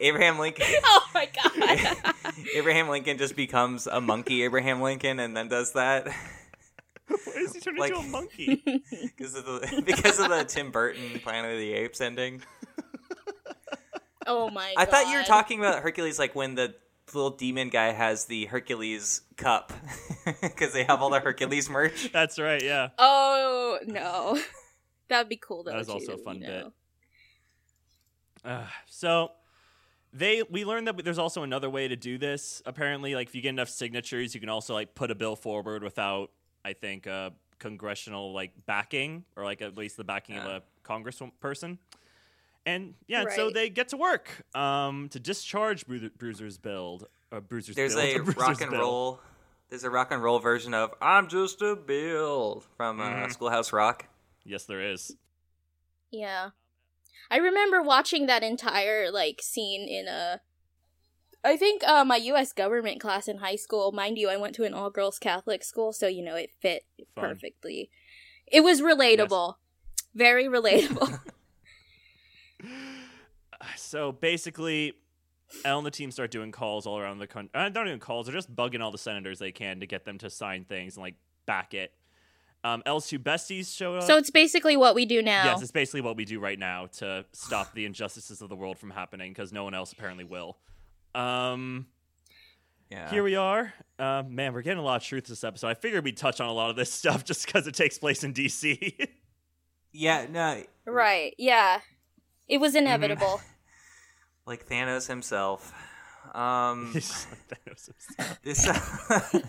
Abraham 0.00 0.38
Lincoln. 0.38 0.66
Oh 0.84 1.06
my 1.14 1.28
god. 1.42 2.14
Abraham 2.56 2.88
Lincoln 2.88 3.18
just 3.18 3.36
becomes 3.36 3.86
a 3.86 4.00
monkey. 4.00 4.42
Abraham 4.42 4.82
Lincoln, 4.82 5.20
and 5.20 5.36
then 5.36 5.48
does 5.48 5.72
that. 5.74 6.08
Why 7.06 7.34
is 7.36 7.54
he 7.54 7.60
turned 7.60 7.78
like, 7.78 7.94
into 7.94 8.04
a 8.04 8.10
monkey? 8.10 8.62
Because 9.16 9.36
of 9.36 9.44
the 9.44 9.82
because 9.86 10.18
of 10.18 10.30
the 10.30 10.44
Tim 10.44 10.70
Burton 10.72 11.20
Planet 11.22 11.52
of 11.52 11.58
the 11.58 11.72
Apes 11.72 12.00
ending. 12.00 12.42
Oh 14.26 14.50
my! 14.50 14.72
God. 14.74 14.82
I 14.82 14.84
thought 14.84 15.10
you 15.10 15.18
were 15.18 15.24
talking 15.24 15.58
about 15.58 15.82
Hercules, 15.82 16.18
like 16.18 16.34
when 16.34 16.54
the 16.54 16.74
little 17.12 17.30
demon 17.30 17.68
guy 17.68 17.92
has 17.92 18.24
the 18.26 18.46
Hercules 18.46 19.22
cup 19.36 19.72
because 20.40 20.72
they 20.72 20.84
have 20.84 21.02
all 21.02 21.10
the 21.10 21.20
Hercules 21.20 21.68
merch. 21.68 22.10
That's 22.12 22.38
right. 22.38 22.62
Yeah. 22.62 22.88
Oh 22.98 23.78
no, 23.86 24.38
that'd 25.08 25.28
be 25.28 25.36
cool. 25.36 25.64
Though, 25.64 25.72
that 25.72 25.78
was 25.78 25.88
also 25.88 26.12
a 26.12 26.18
fun 26.18 26.40
you 26.40 26.46
know? 26.46 26.72
bit. 28.44 28.50
Uh, 28.50 28.66
so 28.86 29.32
they 30.12 30.42
we 30.48 30.64
learned 30.64 30.86
that 30.88 31.02
there's 31.04 31.18
also 31.18 31.42
another 31.42 31.68
way 31.68 31.88
to 31.88 31.96
do 31.96 32.18
this. 32.18 32.62
Apparently, 32.64 33.14
like 33.14 33.28
if 33.28 33.34
you 33.34 33.42
get 33.42 33.50
enough 33.50 33.68
signatures, 33.68 34.34
you 34.34 34.40
can 34.40 34.48
also 34.48 34.74
like 34.74 34.94
put 34.94 35.10
a 35.10 35.14
bill 35.14 35.36
forward 35.36 35.82
without, 35.82 36.30
I 36.64 36.72
think, 36.72 37.06
uh, 37.06 37.30
congressional 37.58 38.32
like 38.32 38.52
backing 38.66 39.24
or 39.36 39.44
like 39.44 39.62
at 39.62 39.76
least 39.76 39.96
the 39.96 40.04
backing 40.04 40.36
of 40.36 40.44
a 40.44 40.62
congressperson. 40.84 41.78
And 42.66 42.94
yeah, 43.06 43.24
right. 43.24 43.36
so 43.36 43.50
they 43.50 43.68
get 43.68 43.88
to 43.88 43.96
work 43.96 44.30
um, 44.54 45.08
to 45.10 45.20
discharge 45.20 45.86
Bru- 45.86 46.10
Bruiser's 46.10 46.56
build. 46.56 47.06
Uh, 47.30 47.40
Bruiser's 47.40 47.76
There's 47.76 47.94
build, 47.94 48.16
a 48.16 48.18
Bruiser's 48.22 48.36
rock 48.36 48.60
and 48.62 48.70
bill. 48.70 48.80
roll. 48.80 49.20
There's 49.68 49.84
a 49.84 49.90
rock 49.90 50.12
and 50.12 50.22
roll 50.22 50.38
version 50.38 50.72
of 50.72 50.94
"I'm 51.02 51.28
Just 51.28 51.60
a 51.62 51.76
Bill" 51.76 52.62
from 52.76 53.00
uh, 53.00 53.04
mm-hmm. 53.04 53.30
Schoolhouse 53.32 53.72
Rock. 53.72 54.06
Yes, 54.44 54.64
there 54.64 54.80
is. 54.80 55.16
Yeah, 56.10 56.50
I 57.30 57.38
remember 57.38 57.82
watching 57.82 58.26
that 58.26 58.42
entire 58.42 59.10
like 59.10 59.40
scene 59.42 59.88
in 59.88 60.08
a. 60.08 60.40
I 61.42 61.58
think 61.58 61.82
uh, 61.86 62.04
my 62.04 62.16
U.S. 62.16 62.54
government 62.54 63.00
class 63.00 63.28
in 63.28 63.38
high 63.38 63.56
school. 63.56 63.92
Mind 63.92 64.16
you, 64.16 64.30
I 64.30 64.38
went 64.38 64.54
to 64.54 64.64
an 64.64 64.72
all-girls 64.72 65.18
Catholic 65.18 65.62
school, 65.62 65.92
so 65.92 66.06
you 66.06 66.24
know 66.24 66.36
it 66.36 66.50
fit 66.60 66.84
Fun. 67.14 67.24
perfectly. 67.24 67.90
It 68.46 68.62
was 68.62 68.80
relatable, 68.80 69.54
yes. 69.56 70.06
very 70.14 70.44
relatable. 70.44 71.20
so 73.76 74.12
basically, 74.12 74.94
Elle 75.64 75.78
and 75.78 75.86
the 75.86 75.90
team 75.90 76.10
start 76.10 76.30
doing 76.30 76.52
calls 76.52 76.86
all 76.86 76.98
around 76.98 77.18
the 77.18 77.26
country. 77.26 77.50
Uh, 77.54 77.68
not 77.68 77.86
even 77.86 78.00
calls; 78.00 78.26
they're 78.26 78.34
just 78.34 78.54
bugging 78.54 78.80
all 78.80 78.90
the 78.90 78.98
senators 78.98 79.38
they 79.38 79.52
can 79.52 79.80
to 79.80 79.86
get 79.86 80.04
them 80.04 80.18
to 80.18 80.30
sign 80.30 80.64
things 80.64 80.96
and 80.96 81.02
like 81.02 81.14
back 81.46 81.74
it. 81.74 81.92
Um, 82.64 82.82
Elle's 82.86 83.06
two 83.06 83.18
besties 83.18 83.76
show 83.76 83.96
up. 83.96 84.04
So 84.04 84.16
it's 84.16 84.30
basically 84.30 84.76
what 84.76 84.94
we 84.94 85.04
do 85.04 85.20
now. 85.20 85.44
Yes, 85.44 85.60
it's 85.60 85.70
basically 85.70 86.00
what 86.00 86.16
we 86.16 86.24
do 86.24 86.40
right 86.40 86.58
now 86.58 86.86
to 86.98 87.26
stop 87.32 87.74
the 87.74 87.84
injustices 87.84 88.40
of 88.40 88.48
the 88.48 88.56
world 88.56 88.78
from 88.78 88.90
happening 88.90 89.32
because 89.32 89.52
no 89.52 89.64
one 89.64 89.74
else 89.74 89.92
apparently 89.92 90.24
will. 90.24 90.56
Um, 91.14 91.86
yeah. 92.90 93.10
Here 93.10 93.22
we 93.22 93.36
are. 93.36 93.74
Uh, 93.98 94.22
man, 94.26 94.52
we're 94.54 94.62
getting 94.62 94.78
a 94.78 94.82
lot 94.82 94.96
of 94.96 95.02
truth 95.06 95.26
this 95.26 95.44
episode. 95.44 95.68
I 95.68 95.74
figured 95.74 96.04
we'd 96.04 96.16
touch 96.16 96.40
on 96.40 96.48
a 96.48 96.52
lot 96.52 96.70
of 96.70 96.76
this 96.76 96.92
stuff 97.00 97.24
just 97.24 97.44
because 97.44 97.66
it 97.66 97.74
takes 97.74 97.98
place 97.98 98.24
in 98.24 98.32
DC. 98.32 99.08
yeah, 99.92 100.26
no. 100.30 100.62
Right. 100.86 101.34
Yeah. 101.36 101.80
It 102.48 102.58
was 102.58 102.72
mm-hmm. 102.72 102.86
inevitable. 102.86 103.26
Mm-hmm. 103.26 103.53
Like 104.46 104.68
Thanos 104.68 105.08
himself. 105.08 105.72
Um, 106.34 106.92
Thanos 106.94 107.90
himself. 108.16 108.38
This, 108.42 108.66
uh, 108.66 109.40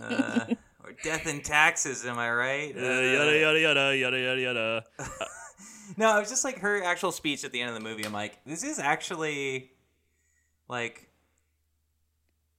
uh, 0.00 0.46
or 0.84 0.92
death 1.02 1.26
and 1.26 1.44
taxes, 1.44 2.06
am 2.06 2.18
I 2.18 2.30
right? 2.30 2.76
Uh, 2.76 2.80
yada 2.80 3.38
yada 3.38 3.60
yada 3.60 3.96
yada 3.96 4.18
yada 4.18 4.40
yada. 4.40 4.84
no, 5.96 6.16
it 6.16 6.20
was 6.20 6.28
just 6.28 6.44
like 6.44 6.58
her 6.60 6.82
actual 6.84 7.12
speech 7.12 7.44
at 7.44 7.52
the 7.52 7.60
end 7.60 7.70
of 7.70 7.74
the 7.74 7.80
movie. 7.80 8.04
I'm 8.04 8.12
like, 8.12 8.38
this 8.44 8.62
is 8.62 8.78
actually 8.78 9.72
like, 10.68 11.08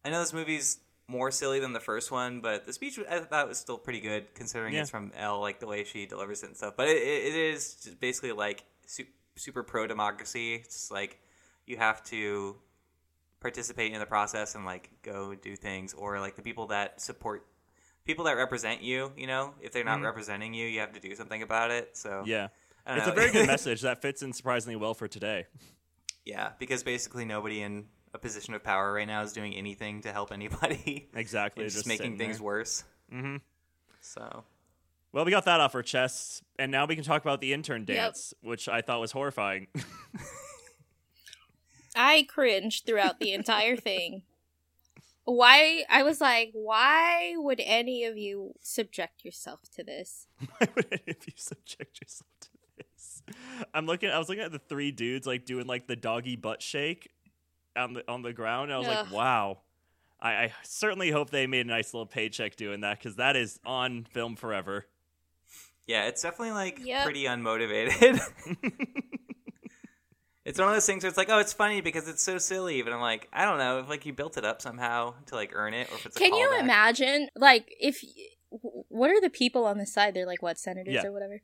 I 0.04 0.10
know 0.10 0.20
this 0.20 0.34
movie's 0.34 0.80
more 1.08 1.32
silly 1.32 1.60
than 1.60 1.74
the 1.74 1.80
first 1.80 2.12
one, 2.12 2.42
but 2.42 2.66
the 2.66 2.74
speech 2.74 3.00
I 3.10 3.20
thought 3.20 3.48
was 3.48 3.60
still 3.60 3.78
pretty 3.78 4.00
good 4.00 4.34
considering 4.34 4.74
yeah. 4.74 4.82
it's 4.82 4.90
from 4.90 5.12
Elle, 5.16 5.40
like 5.40 5.60
the 5.60 5.68
way 5.68 5.84
she 5.84 6.06
delivers 6.06 6.44
it 6.44 6.48
and 6.48 6.58
stuff. 6.58 6.74
But 6.76 6.88
it, 6.88 6.98
it 6.98 7.36
is 7.36 7.76
just 7.76 8.00
basically 8.00 8.32
like 8.32 8.64
super 9.36 9.64
pro 9.64 9.86
democracy. 9.86 10.56
It's 10.56 10.90
like 10.90 11.20
you 11.66 11.78
have 11.78 12.04
to 12.06 12.56
participate 13.40 13.94
in 13.94 14.00
the 14.00 14.06
process 14.06 14.56
and 14.56 14.66
like 14.66 14.90
go 15.02 15.36
do 15.36 15.56
things, 15.56 15.94
or 15.94 16.20
like 16.20 16.36
the 16.36 16.42
people 16.42 16.68
that 16.68 17.02
support 17.02 17.46
people 18.06 18.26
that 18.26 18.38
represent 18.38 18.82
you. 18.82 19.12
You 19.18 19.28
know, 19.28 19.54
if 19.62 19.72
they're 19.72 19.84
not 19.84 20.00
mm. 20.00 20.06
representing 20.06 20.54
you, 20.54 20.68
you 20.68 20.80
have 20.80 20.94
to 20.94 21.00
do 21.00 21.16
something 21.16 21.42
about 21.42 21.72
it. 21.72 21.98
So 21.98 22.24
yeah, 22.26 22.48
it's 22.88 23.06
know. 23.06 23.12
a 23.12 23.16
very 23.16 23.32
good 23.32 23.48
message 23.56 23.82
that 23.82 24.02
fits 24.02 24.22
in 24.22 24.34
surprisingly 24.34 24.76
well 24.76 24.94
for 24.94 25.08
today. 25.08 25.46
Yeah, 26.26 26.52
because 26.58 26.84
basically 26.84 27.26
nobody 27.26 27.62
in 27.62 27.86
a 28.16 28.18
position 28.18 28.54
of 28.56 28.64
power 28.64 28.94
right 28.94 29.08
now 29.08 29.22
is 29.22 29.34
doing 29.34 29.54
anything 29.54 30.02
to 30.02 30.12
help 30.12 30.32
anybody. 30.32 31.10
Exactly, 31.16 31.66
just, 31.66 31.78
just 31.78 31.88
making 31.88 32.18
things 32.18 32.38
there. 32.38 32.46
worse. 32.46 32.84
Mm-hmm. 33.14 33.38
So, 34.02 34.44
well, 35.12 35.26
we 35.26 35.32
got 35.32 35.46
that 35.46 35.60
off 35.60 35.76
our 35.76 35.84
chests, 35.84 36.42
and 36.58 36.72
now 36.72 36.86
we 36.86 36.96
can 36.96 37.04
talk 37.04 37.22
about 37.22 37.42
the 37.42 37.54
intern 37.54 37.86
dance, 37.86 38.34
yep. 38.42 38.50
which 38.50 38.68
I 38.68 38.82
thought 38.82 39.00
was 39.00 39.12
horrifying. 39.12 39.68
I 41.96 42.28
cringed 42.28 42.86
throughout 42.86 43.20
the 43.20 43.34
entire 43.34 43.76
thing. 43.78 44.24
Why? 45.24 45.84
I 45.90 46.04
was 46.04 46.22
like, 46.22 46.52
why 46.54 47.34
would 47.38 47.60
any 47.64 48.04
of 48.04 48.18
you 48.18 48.54
subject 48.62 49.26
yourself 49.26 49.62
to 49.76 49.84
this? 49.84 50.28
Why 50.58 50.68
would 50.76 50.88
any 50.92 51.16
of 51.18 51.26
you 51.26 51.34
subject 51.36 52.00
yourself 52.00 52.30
to 52.42 52.50
this? 52.78 53.24
I'm 53.74 53.88
looking. 53.88 54.10
I 54.12 54.20
was 54.20 54.30
looking 54.30 54.44
at 54.44 54.52
the 54.52 54.60
three 54.60 54.92
dudes 54.92 55.26
like 55.26 55.46
doing 55.46 55.66
like 55.66 55.88
the 55.88 55.96
doggy 55.96 56.36
butt 56.36 56.62
shake 56.62 57.10
on 57.76 57.94
the 57.94 58.04
on 58.08 58.22
the 58.22 58.34
ground. 58.34 58.72
I 58.72 58.78
was 58.78 58.88
Ugh. 58.88 59.06
like, 59.06 59.12
wow. 59.12 59.60
I, 60.22 60.30
I 60.32 60.54
certainly 60.64 61.12
hope 61.12 61.30
they 61.30 61.48
made 61.48 61.66
a 61.66 61.70
nice 61.70 61.94
little 61.94 62.06
paycheck 62.06 62.56
doing 62.56 62.82
that 62.82 63.00
because 63.00 63.18
that 63.18 63.36
is 63.36 63.60
on 63.66 64.06
film 64.06 64.36
forever. 64.36 64.86
Yeah, 65.88 66.06
it's 66.06 66.22
definitely 66.22 66.54
like 66.54 66.80
yep. 66.84 67.04
pretty 67.04 67.26
unmotivated. 67.26 68.20
it's 70.46 70.60
one 70.60 70.68
of 70.68 70.76
those 70.76 70.86
things 70.86 71.04
where 71.04 71.10
it's 71.10 71.18
like, 71.18 71.30
oh, 71.30 71.40
it's 71.40 71.54
funny 71.54 71.82
because 71.82 72.08
it's 72.08 72.22
so 72.22 72.38
silly, 72.38 72.84
but 72.84 72.94
I'm 72.94 73.02
like, 73.02 73.28
I 73.34 73.46
don't 73.46 73.58
know 73.58 73.80
if 73.80 73.90
like 73.90 74.06
you 74.06 74.14
built 74.14 74.38
it 74.38 74.46
up 74.46 74.62
somehow 74.62 75.16
to 75.26 75.36
like 75.36 75.52
earn 75.54 75.74
it, 75.74 75.92
or 75.92 75.96
if 75.96 76.06
it's. 76.06 76.18
Can 76.18 76.36
you 76.36 76.58
imagine, 76.60 77.30
like, 77.36 77.76
if 77.80 78.04
what 78.52 79.10
are 79.10 79.20
the 79.20 79.32
people 79.32 79.66
on 79.66 79.80
the 79.80 79.88
side? 79.88 80.14
They're 80.14 80.28
like 80.28 80.44
what 80.44 80.60
senators 80.60 80.94
yeah. 80.94 81.06
or 81.06 81.12
whatever. 81.12 81.42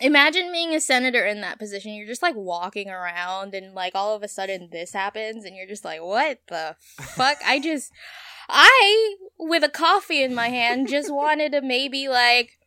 Imagine 0.00 0.52
being 0.52 0.74
a 0.74 0.80
senator 0.80 1.24
in 1.24 1.40
that 1.40 1.58
position. 1.58 1.92
You're 1.92 2.08
just 2.08 2.22
like 2.22 2.34
walking 2.34 2.90
around, 2.90 3.54
and 3.54 3.72
like 3.72 3.94
all 3.94 4.16
of 4.16 4.24
a 4.24 4.28
sudden 4.28 4.68
this 4.72 4.92
happens, 4.92 5.44
and 5.44 5.56
you're 5.56 5.68
just 5.68 5.84
like, 5.84 6.02
what 6.02 6.40
the 6.48 6.74
fuck? 6.80 7.38
I 7.46 7.60
just, 7.60 7.92
I 8.48 9.16
with 9.38 9.62
a 9.62 9.68
coffee 9.68 10.24
in 10.24 10.34
my 10.34 10.48
hand, 10.48 10.88
just 10.88 11.12
wanted 11.12 11.52
to 11.52 11.62
maybe 11.62 12.08
like 12.08 12.58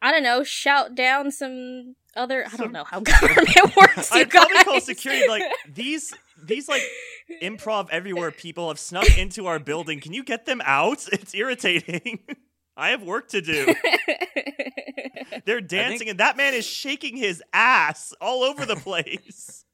I 0.00 0.10
don't 0.10 0.24
know, 0.24 0.42
shout 0.42 0.94
down 0.94 1.30
some 1.30 1.94
other. 2.16 2.44
I 2.50 2.56
don't 2.56 2.72
know 2.72 2.84
how 2.84 3.00
government 3.00 3.76
works. 3.76 4.12
you 4.14 4.20
I 4.20 4.24
probably 4.24 4.64
call 4.64 4.80
security 4.80 5.28
like 5.28 5.42
these. 5.72 6.14
These 6.44 6.68
like 6.68 6.82
improv 7.40 7.88
everywhere 7.90 8.32
people 8.32 8.66
have 8.68 8.78
snuck 8.78 9.16
into 9.16 9.46
our 9.46 9.60
building. 9.60 10.00
Can 10.00 10.12
you 10.12 10.24
get 10.24 10.44
them 10.46 10.60
out? 10.64 11.06
It's 11.12 11.34
irritating. 11.34 12.18
I 12.76 12.90
have 12.90 13.02
work 13.02 13.28
to 13.28 13.40
do. 13.40 13.72
They're 15.44 15.60
dancing, 15.60 15.98
think... 15.98 16.10
and 16.10 16.20
that 16.20 16.36
man 16.36 16.54
is 16.54 16.66
shaking 16.66 17.16
his 17.16 17.42
ass 17.52 18.12
all 18.20 18.42
over 18.42 18.66
the 18.66 18.74
place. 18.76 19.64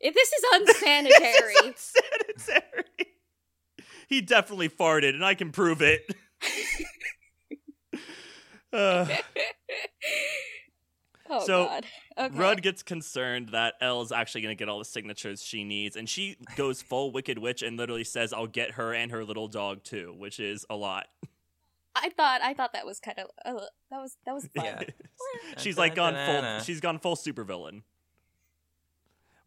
If 0.00 0.14
this 0.14 0.32
is 0.32 0.44
unsanitary, 0.52 1.54
this 1.62 1.94
is 1.96 2.02
unsanitary. 2.28 2.84
He 4.06 4.20
definitely 4.20 4.68
farted, 4.68 5.14
and 5.14 5.24
I 5.24 5.34
can 5.34 5.50
prove 5.50 5.82
it. 5.82 6.14
Uh, 8.74 9.06
oh 11.40 11.46
so 11.46 11.66
God. 11.66 11.86
Okay. 12.16 12.36
Rudd 12.36 12.62
gets 12.62 12.82
concerned 12.82 13.50
that 13.50 13.74
Elle's 13.80 14.12
actually 14.12 14.42
going 14.42 14.56
to 14.56 14.58
get 14.58 14.68
all 14.68 14.78
the 14.78 14.84
signatures 14.84 15.42
she 15.42 15.64
needs, 15.64 15.96
and 15.96 16.08
she 16.08 16.36
goes 16.56 16.82
full 16.82 17.10
Wicked 17.12 17.38
Witch 17.38 17.62
and 17.62 17.76
literally 17.76 18.04
says, 18.04 18.32
"I'll 18.32 18.46
get 18.46 18.72
her 18.72 18.94
and 18.94 19.10
her 19.10 19.24
little 19.24 19.48
dog 19.48 19.82
too," 19.82 20.14
which 20.16 20.38
is 20.38 20.64
a 20.70 20.76
lot. 20.76 21.06
I 21.96 22.10
thought 22.10 22.40
I 22.42 22.54
thought 22.54 22.72
that 22.72 22.86
was 22.86 23.00
kind 23.00 23.18
of 23.18 23.26
uh, 23.44 23.64
that 23.90 24.00
was 24.00 24.16
that 24.26 24.34
was 24.34 24.46
fun. 24.56 24.64
Yeah. 24.64 24.82
she's 25.58 25.78
like 25.78 25.94
gone 25.94 26.14
full. 26.14 26.60
She's 26.60 26.80
gone 26.80 26.98
full 26.98 27.16
supervillain. 27.16 27.82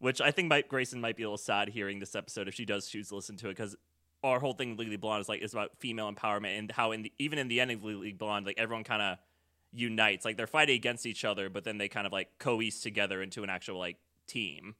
Which 0.00 0.20
I 0.20 0.30
think 0.30 0.48
Mike 0.48 0.68
Grayson 0.68 1.00
might 1.00 1.16
be 1.16 1.24
a 1.24 1.26
little 1.26 1.38
sad 1.38 1.70
hearing 1.70 1.98
this 1.98 2.14
episode 2.14 2.46
if 2.46 2.54
she 2.54 2.64
does 2.64 2.88
choose 2.88 3.08
to 3.08 3.16
listen 3.16 3.36
to 3.38 3.48
it 3.48 3.56
because 3.56 3.76
our 4.22 4.40
whole 4.40 4.52
thing 4.52 4.70
with 4.70 4.78
Legally 4.78 4.96
Blonde 4.96 5.20
is 5.20 5.28
like 5.28 5.42
is 5.42 5.52
about 5.52 5.72
female 5.78 6.12
empowerment 6.12 6.58
and 6.58 6.70
how 6.70 6.92
in 6.92 7.02
the, 7.02 7.12
even 7.18 7.38
in 7.38 7.48
the 7.48 7.60
end 7.60 7.70
of 7.70 7.82
Legally 7.84 8.12
Blonde, 8.12 8.46
like 8.46 8.58
everyone 8.58 8.84
kind 8.84 9.02
of 9.02 9.18
unites. 9.72 10.24
Like 10.24 10.36
they're 10.36 10.46
fighting 10.46 10.76
against 10.76 11.06
each 11.06 11.24
other, 11.24 11.48
but 11.48 11.64
then 11.64 11.78
they 11.78 11.88
kind 11.88 12.06
of 12.06 12.12
like 12.12 12.38
coalesce 12.38 12.80
together 12.80 13.22
into 13.22 13.42
an 13.42 13.50
actual 13.50 13.78
like 13.78 13.96
team. 14.26 14.74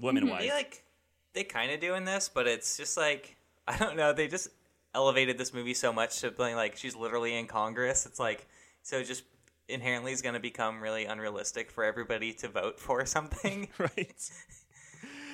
Women 0.00 0.28
wise, 0.28 0.42
they 0.42 0.50
like 0.50 0.84
they 1.32 1.44
kind 1.44 1.72
of 1.72 1.80
doing 1.80 2.04
this, 2.04 2.28
but 2.28 2.46
it's 2.46 2.76
just 2.76 2.96
like 2.96 3.36
I 3.68 3.76
don't 3.76 3.96
know. 3.96 4.12
They 4.12 4.28
just 4.28 4.48
elevated 4.94 5.38
this 5.38 5.52
movie 5.52 5.74
so 5.74 5.92
much 5.92 6.20
to 6.20 6.30
being 6.30 6.56
like 6.56 6.76
she's 6.76 6.96
literally 6.96 7.36
in 7.36 7.46
Congress. 7.46 8.06
It's 8.06 8.20
like 8.20 8.46
so 8.82 9.02
just 9.02 9.24
inherently 9.68 10.12
is 10.12 10.22
going 10.22 10.34
to 10.34 10.40
become 10.40 10.80
really 10.80 11.04
unrealistic 11.04 11.70
for 11.70 11.84
everybody 11.84 12.32
to 12.32 12.48
vote 12.48 12.80
for 12.80 13.04
something, 13.06 13.68
right? 13.78 14.30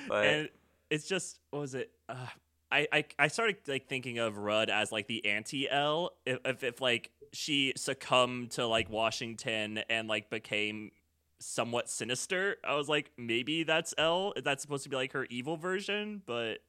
but 0.07 0.25
and 0.25 0.49
it's 0.89 1.07
just 1.07 1.39
what 1.51 1.59
was 1.59 1.75
it? 1.75 1.91
Uh, 2.09 2.27
I, 2.71 2.87
I 2.91 3.05
I 3.19 3.27
started 3.27 3.57
like 3.67 3.87
thinking 3.87 4.17
of 4.17 4.37
Rudd 4.37 4.69
as 4.69 4.91
like 4.91 5.07
the 5.07 5.25
anti 5.25 5.69
Elle. 5.69 6.11
if, 6.25 6.39
if, 6.45 6.63
if 6.63 6.81
like 6.81 7.11
she 7.31 7.73
succumbed 7.75 8.51
to 8.51 8.65
like 8.65 8.89
Washington 8.89 9.79
and 9.89 10.07
like 10.07 10.29
became 10.29 10.91
somewhat 11.39 11.89
sinister. 11.89 12.57
I 12.63 12.75
was 12.75 12.89
like, 12.89 13.11
maybe 13.17 13.63
that's 13.63 13.93
Elle. 13.97 14.33
That's 14.43 14.61
supposed 14.61 14.83
to 14.83 14.89
be 14.89 14.95
like 14.95 15.11
her 15.13 15.25
evil 15.29 15.57
version, 15.57 16.21
but 16.25 16.59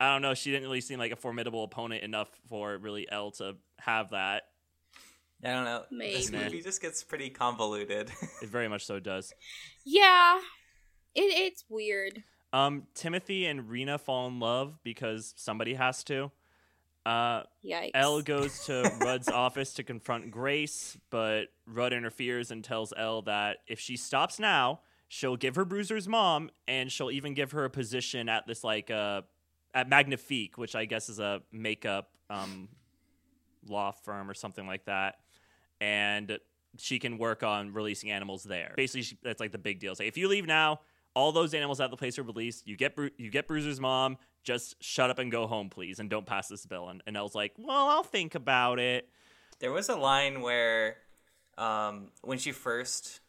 I 0.00 0.12
don't 0.12 0.22
know. 0.22 0.34
She 0.34 0.50
didn't 0.50 0.64
really 0.64 0.80
seem 0.80 0.98
like 0.98 1.12
a 1.12 1.16
formidable 1.16 1.64
opponent 1.64 2.02
enough 2.02 2.28
for 2.48 2.76
really 2.78 3.10
Elle 3.10 3.30
to 3.32 3.56
have 3.78 4.10
that. 4.10 4.44
I 5.44 5.48
don't 5.48 5.64
know. 5.64 5.84
Maybe. 5.90 6.16
This 6.16 6.32
movie 6.32 6.62
just 6.62 6.80
gets 6.80 7.04
pretty 7.04 7.30
convoluted. 7.30 8.10
it 8.42 8.48
very 8.48 8.68
much 8.68 8.86
so 8.86 8.98
does. 8.98 9.32
Yeah, 9.84 10.38
it, 11.14 11.20
it's 11.20 11.64
weird. 11.68 12.22
Um, 12.56 12.84
Timothy 12.94 13.44
and 13.44 13.68
Rena 13.68 13.98
fall 13.98 14.26
in 14.28 14.40
love 14.40 14.78
because 14.82 15.34
somebody 15.36 15.74
has 15.74 16.02
to. 16.04 16.30
Uh, 17.04 17.42
Yikes. 17.62 17.90
Elle 17.92 18.22
goes 18.22 18.64
to 18.64 18.90
Rudd's 19.00 19.28
office 19.28 19.74
to 19.74 19.82
confront 19.82 20.30
Grace, 20.30 20.96
but 21.10 21.48
Rudd 21.66 21.92
interferes 21.92 22.50
and 22.50 22.64
tells 22.64 22.94
Elle 22.96 23.20
that 23.22 23.58
if 23.66 23.78
she 23.78 23.98
stops 23.98 24.38
now, 24.38 24.80
she'll 25.08 25.36
give 25.36 25.56
her 25.56 25.66
Bruiser's 25.66 26.08
mom, 26.08 26.48
and 26.66 26.90
she'll 26.90 27.10
even 27.10 27.34
give 27.34 27.52
her 27.52 27.66
a 27.66 27.70
position 27.70 28.26
at 28.30 28.46
this 28.46 28.64
like 28.64 28.90
uh 28.90 29.20
at 29.74 29.90
Magnifique, 29.90 30.56
which 30.56 30.74
I 30.74 30.86
guess 30.86 31.10
is 31.10 31.18
a 31.18 31.42
makeup 31.52 32.08
um 32.30 32.70
law 33.68 33.90
firm 33.90 34.30
or 34.30 34.34
something 34.34 34.66
like 34.66 34.86
that, 34.86 35.16
and 35.78 36.38
she 36.78 36.98
can 36.98 37.18
work 37.18 37.42
on 37.42 37.74
releasing 37.74 38.10
animals 38.10 38.44
there. 38.44 38.72
Basically, 38.76 39.02
she, 39.02 39.18
that's 39.22 39.40
like 39.40 39.52
the 39.52 39.58
big 39.58 39.78
deal. 39.78 39.94
Say, 39.94 40.06
if 40.06 40.16
you 40.16 40.26
leave 40.26 40.46
now, 40.46 40.80
all 41.16 41.32
those 41.32 41.54
animals 41.54 41.80
at 41.80 41.90
the 41.90 41.96
place 41.96 42.18
are 42.18 42.22
released. 42.22 42.68
You 42.68 42.76
get 42.76 42.94
Bru- 42.94 43.10
you 43.16 43.30
get 43.30 43.48
Bruiser's 43.48 43.80
mom. 43.80 44.18
Just 44.44 44.80
shut 44.84 45.10
up 45.10 45.18
and 45.18 45.32
go 45.32 45.46
home, 45.46 45.70
please, 45.70 45.98
and 45.98 46.10
don't 46.10 46.26
pass 46.26 46.46
this 46.46 46.66
bill. 46.66 46.88
And, 46.90 47.02
and 47.06 47.16
was 47.16 47.34
like, 47.34 47.54
well, 47.56 47.88
I'll 47.88 48.02
think 48.04 48.34
about 48.34 48.78
it. 48.78 49.08
There 49.58 49.72
was 49.72 49.88
a 49.88 49.96
line 49.96 50.42
where, 50.42 50.98
um, 51.56 52.08
when 52.22 52.36
she 52.36 52.52
first 52.52 53.20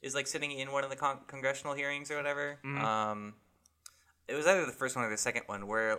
is 0.00 0.14
like 0.14 0.28
sitting 0.28 0.52
in 0.52 0.70
one 0.70 0.84
of 0.84 0.88
the 0.88 0.96
con- 0.96 1.18
congressional 1.26 1.74
hearings 1.74 2.12
or 2.12 2.16
whatever, 2.16 2.60
mm-hmm. 2.64 2.82
um, 2.82 3.34
it 4.28 4.34
was 4.34 4.46
either 4.46 4.64
the 4.64 4.72
first 4.72 4.94
one 4.94 5.04
or 5.04 5.10
the 5.10 5.16
second 5.16 5.42
one 5.46 5.66
where 5.66 5.98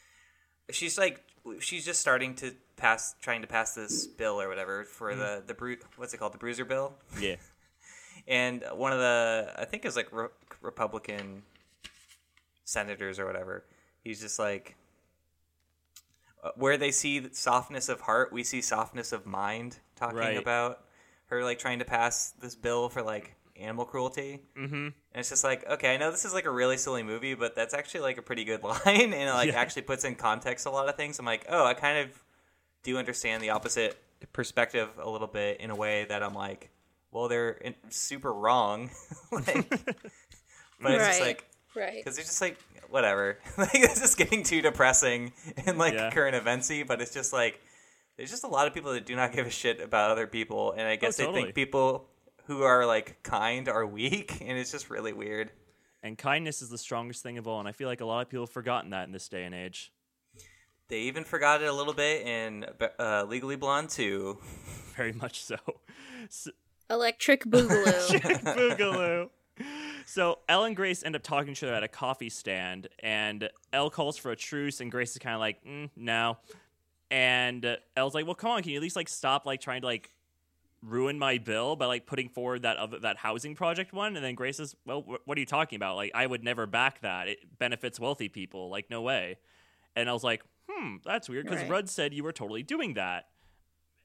she's 0.70 0.98
like 0.98 1.22
she's 1.60 1.84
just 1.84 2.00
starting 2.00 2.34
to 2.34 2.52
pass 2.76 3.14
trying 3.22 3.42
to 3.42 3.46
pass 3.46 3.74
this 3.74 4.06
bill 4.06 4.40
or 4.40 4.48
whatever 4.48 4.84
for 4.84 5.10
mm-hmm. 5.10 5.20
the 5.20 5.42
the 5.46 5.54
bru- 5.54 5.78
what's 5.96 6.12
it 6.12 6.18
called 6.18 6.34
the 6.34 6.38
bruiser 6.38 6.64
bill 6.64 6.92
yeah 7.18 7.36
and 8.28 8.62
one 8.74 8.92
of 8.92 8.98
the 8.98 9.52
I 9.56 9.64
think 9.64 9.84
it 9.84 9.88
was 9.88 9.96
like 9.96 10.12
re- 10.12 10.28
Republican 10.60 11.42
senators 12.64 13.18
or 13.18 13.26
whatever. 13.26 13.64
He's 14.02 14.20
just 14.20 14.38
like 14.38 14.76
uh, 16.42 16.50
where 16.56 16.76
they 16.76 16.90
see 16.90 17.28
softness 17.32 17.88
of 17.88 18.02
heart, 18.02 18.32
we 18.32 18.44
see 18.44 18.60
softness 18.60 19.12
of 19.12 19.26
mind. 19.26 19.78
Talking 19.96 20.18
right. 20.18 20.36
about 20.36 20.84
her 21.26 21.42
like 21.42 21.58
trying 21.58 21.80
to 21.80 21.84
pass 21.84 22.30
this 22.40 22.54
bill 22.54 22.88
for 22.88 23.02
like 23.02 23.34
animal 23.56 23.84
cruelty, 23.84 24.40
mm-hmm. 24.56 24.74
and 24.74 24.94
it's 25.14 25.30
just 25.30 25.42
like 25.42 25.68
okay, 25.68 25.94
I 25.94 25.96
know 25.96 26.10
this 26.10 26.24
is 26.24 26.32
like 26.32 26.44
a 26.44 26.50
really 26.50 26.76
silly 26.76 27.02
movie, 27.02 27.34
but 27.34 27.56
that's 27.56 27.74
actually 27.74 28.00
like 28.00 28.18
a 28.18 28.22
pretty 28.22 28.44
good 28.44 28.62
line, 28.64 28.80
and 28.86 29.14
it 29.14 29.32
like 29.32 29.50
yeah. 29.50 29.60
actually 29.60 29.82
puts 29.82 30.04
in 30.04 30.14
context 30.14 30.66
a 30.66 30.70
lot 30.70 30.88
of 30.88 30.96
things. 30.96 31.18
I'm 31.18 31.26
like, 31.26 31.46
oh, 31.48 31.64
I 31.64 31.74
kind 31.74 31.98
of 31.98 32.22
do 32.84 32.96
understand 32.96 33.42
the 33.42 33.50
opposite 33.50 34.00
perspective 34.32 34.88
a 35.00 35.08
little 35.08 35.26
bit 35.26 35.60
in 35.60 35.70
a 35.70 35.76
way 35.76 36.04
that 36.08 36.22
I'm 36.22 36.34
like, 36.34 36.70
well, 37.10 37.28
they're 37.28 37.50
in, 37.50 37.74
super 37.88 38.32
wrong. 38.32 38.90
like, 39.32 39.72
but 40.80 40.92
it's 40.92 41.06
just 41.06 41.20
like, 41.20 41.46
right? 41.74 41.96
Because 41.96 42.18
it's 42.18 42.28
just 42.28 42.40
like 42.40 42.58
whatever. 42.90 43.38
like 43.58 43.74
it's 43.74 44.00
just 44.00 44.16
getting 44.16 44.42
too 44.42 44.62
depressing 44.62 45.32
and 45.66 45.78
like 45.78 45.94
yeah. 45.94 46.10
current 46.10 46.36
eventsy. 46.36 46.86
But 46.86 47.00
it's 47.00 47.12
just 47.12 47.32
like 47.32 47.60
There's 48.16 48.30
just 48.30 48.44
a 48.44 48.48
lot 48.48 48.66
of 48.66 48.74
people 48.74 48.92
that 48.92 49.06
do 49.06 49.16
not 49.16 49.32
give 49.32 49.46
a 49.46 49.50
shit 49.50 49.80
about 49.80 50.10
other 50.10 50.26
people, 50.26 50.72
and 50.72 50.82
I 50.86 50.96
guess 50.96 51.20
Oh, 51.20 51.32
they 51.32 51.42
think 51.42 51.54
people 51.54 52.06
who 52.46 52.62
are 52.62 52.86
like 52.86 53.22
kind 53.22 53.68
are 53.68 53.86
weak, 53.86 54.38
and 54.44 54.58
it's 54.58 54.72
just 54.72 54.90
really 54.90 55.12
weird. 55.12 55.50
And 56.02 56.16
kindness 56.16 56.62
is 56.62 56.68
the 56.68 56.78
strongest 56.78 57.22
thing 57.22 57.38
of 57.38 57.46
all, 57.48 57.58
and 57.58 57.68
I 57.68 57.72
feel 57.72 57.88
like 57.88 58.00
a 58.00 58.06
lot 58.06 58.22
of 58.22 58.28
people 58.28 58.46
have 58.46 58.52
forgotten 58.52 58.90
that 58.90 59.06
in 59.06 59.12
this 59.12 59.28
day 59.28 59.44
and 59.44 59.54
age. 59.54 59.92
They 60.88 61.00
even 61.00 61.24
forgot 61.24 61.60
it 61.60 61.66
a 61.66 61.72
little 61.72 61.92
bit 61.92 62.26
in 62.26 62.64
uh, 62.98 63.26
Legally 63.28 63.56
Blonde 63.56 63.90
2. 63.90 64.38
Very 64.96 65.12
much 65.12 65.42
so. 65.42 65.56
so 66.30 66.50
Electric 66.88 67.44
Boogaloo. 67.44 68.20
Boogaloo. 68.56 69.28
So 70.08 70.38
Elle 70.48 70.64
and 70.64 70.74
Grace 70.74 71.02
end 71.04 71.14
up 71.16 71.22
talking 71.22 71.48
to 71.48 71.52
each 71.52 71.62
other 71.62 71.74
at 71.74 71.82
a 71.82 71.88
coffee 71.88 72.30
stand, 72.30 72.88
and 73.00 73.50
Elle 73.74 73.90
calls 73.90 74.16
for 74.16 74.30
a 74.30 74.36
truce, 74.36 74.80
and 74.80 74.90
Grace 74.90 75.12
is 75.12 75.18
kind 75.18 75.34
of 75.34 75.40
like, 75.40 75.62
mm, 75.64 75.90
"No," 75.96 76.38
and 77.10 77.64
uh, 77.66 77.76
Elle's 77.94 78.14
like, 78.14 78.24
"Well, 78.24 78.34
come 78.34 78.50
on, 78.50 78.62
can 78.62 78.70
you 78.72 78.78
at 78.78 78.82
least 78.82 78.96
like 78.96 79.08
stop 79.08 79.44
like 79.44 79.60
trying 79.60 79.82
to 79.82 79.86
like 79.86 80.14
ruin 80.82 81.18
my 81.18 81.36
bill 81.36 81.76
by 81.76 81.84
like 81.84 82.06
putting 82.06 82.30
forward 82.30 82.62
that 82.62 82.78
other 82.78 82.98
that 83.00 83.18
housing 83.18 83.54
project 83.54 83.92
one?" 83.92 84.16
And 84.16 84.24
then 84.24 84.34
Grace 84.34 84.56
says, 84.56 84.74
"Well, 84.86 85.02
wh- 85.02 85.28
what 85.28 85.36
are 85.36 85.40
you 85.40 85.46
talking 85.46 85.76
about? 85.76 85.96
Like, 85.96 86.12
I 86.14 86.26
would 86.26 86.42
never 86.42 86.66
back 86.66 87.02
that. 87.02 87.28
It 87.28 87.58
benefits 87.58 88.00
wealthy 88.00 88.30
people. 88.30 88.70
Like, 88.70 88.88
no 88.88 89.02
way." 89.02 89.36
And 89.94 90.08
I 90.08 90.14
was 90.14 90.24
like, 90.24 90.42
"Hmm, 90.70 90.96
that's 91.04 91.28
weird 91.28 91.44
because 91.44 91.60
Right. 91.60 91.70
Rudd 91.70 91.88
said 91.90 92.14
you 92.14 92.24
were 92.24 92.32
totally 92.32 92.62
doing 92.62 92.94
that." 92.94 93.26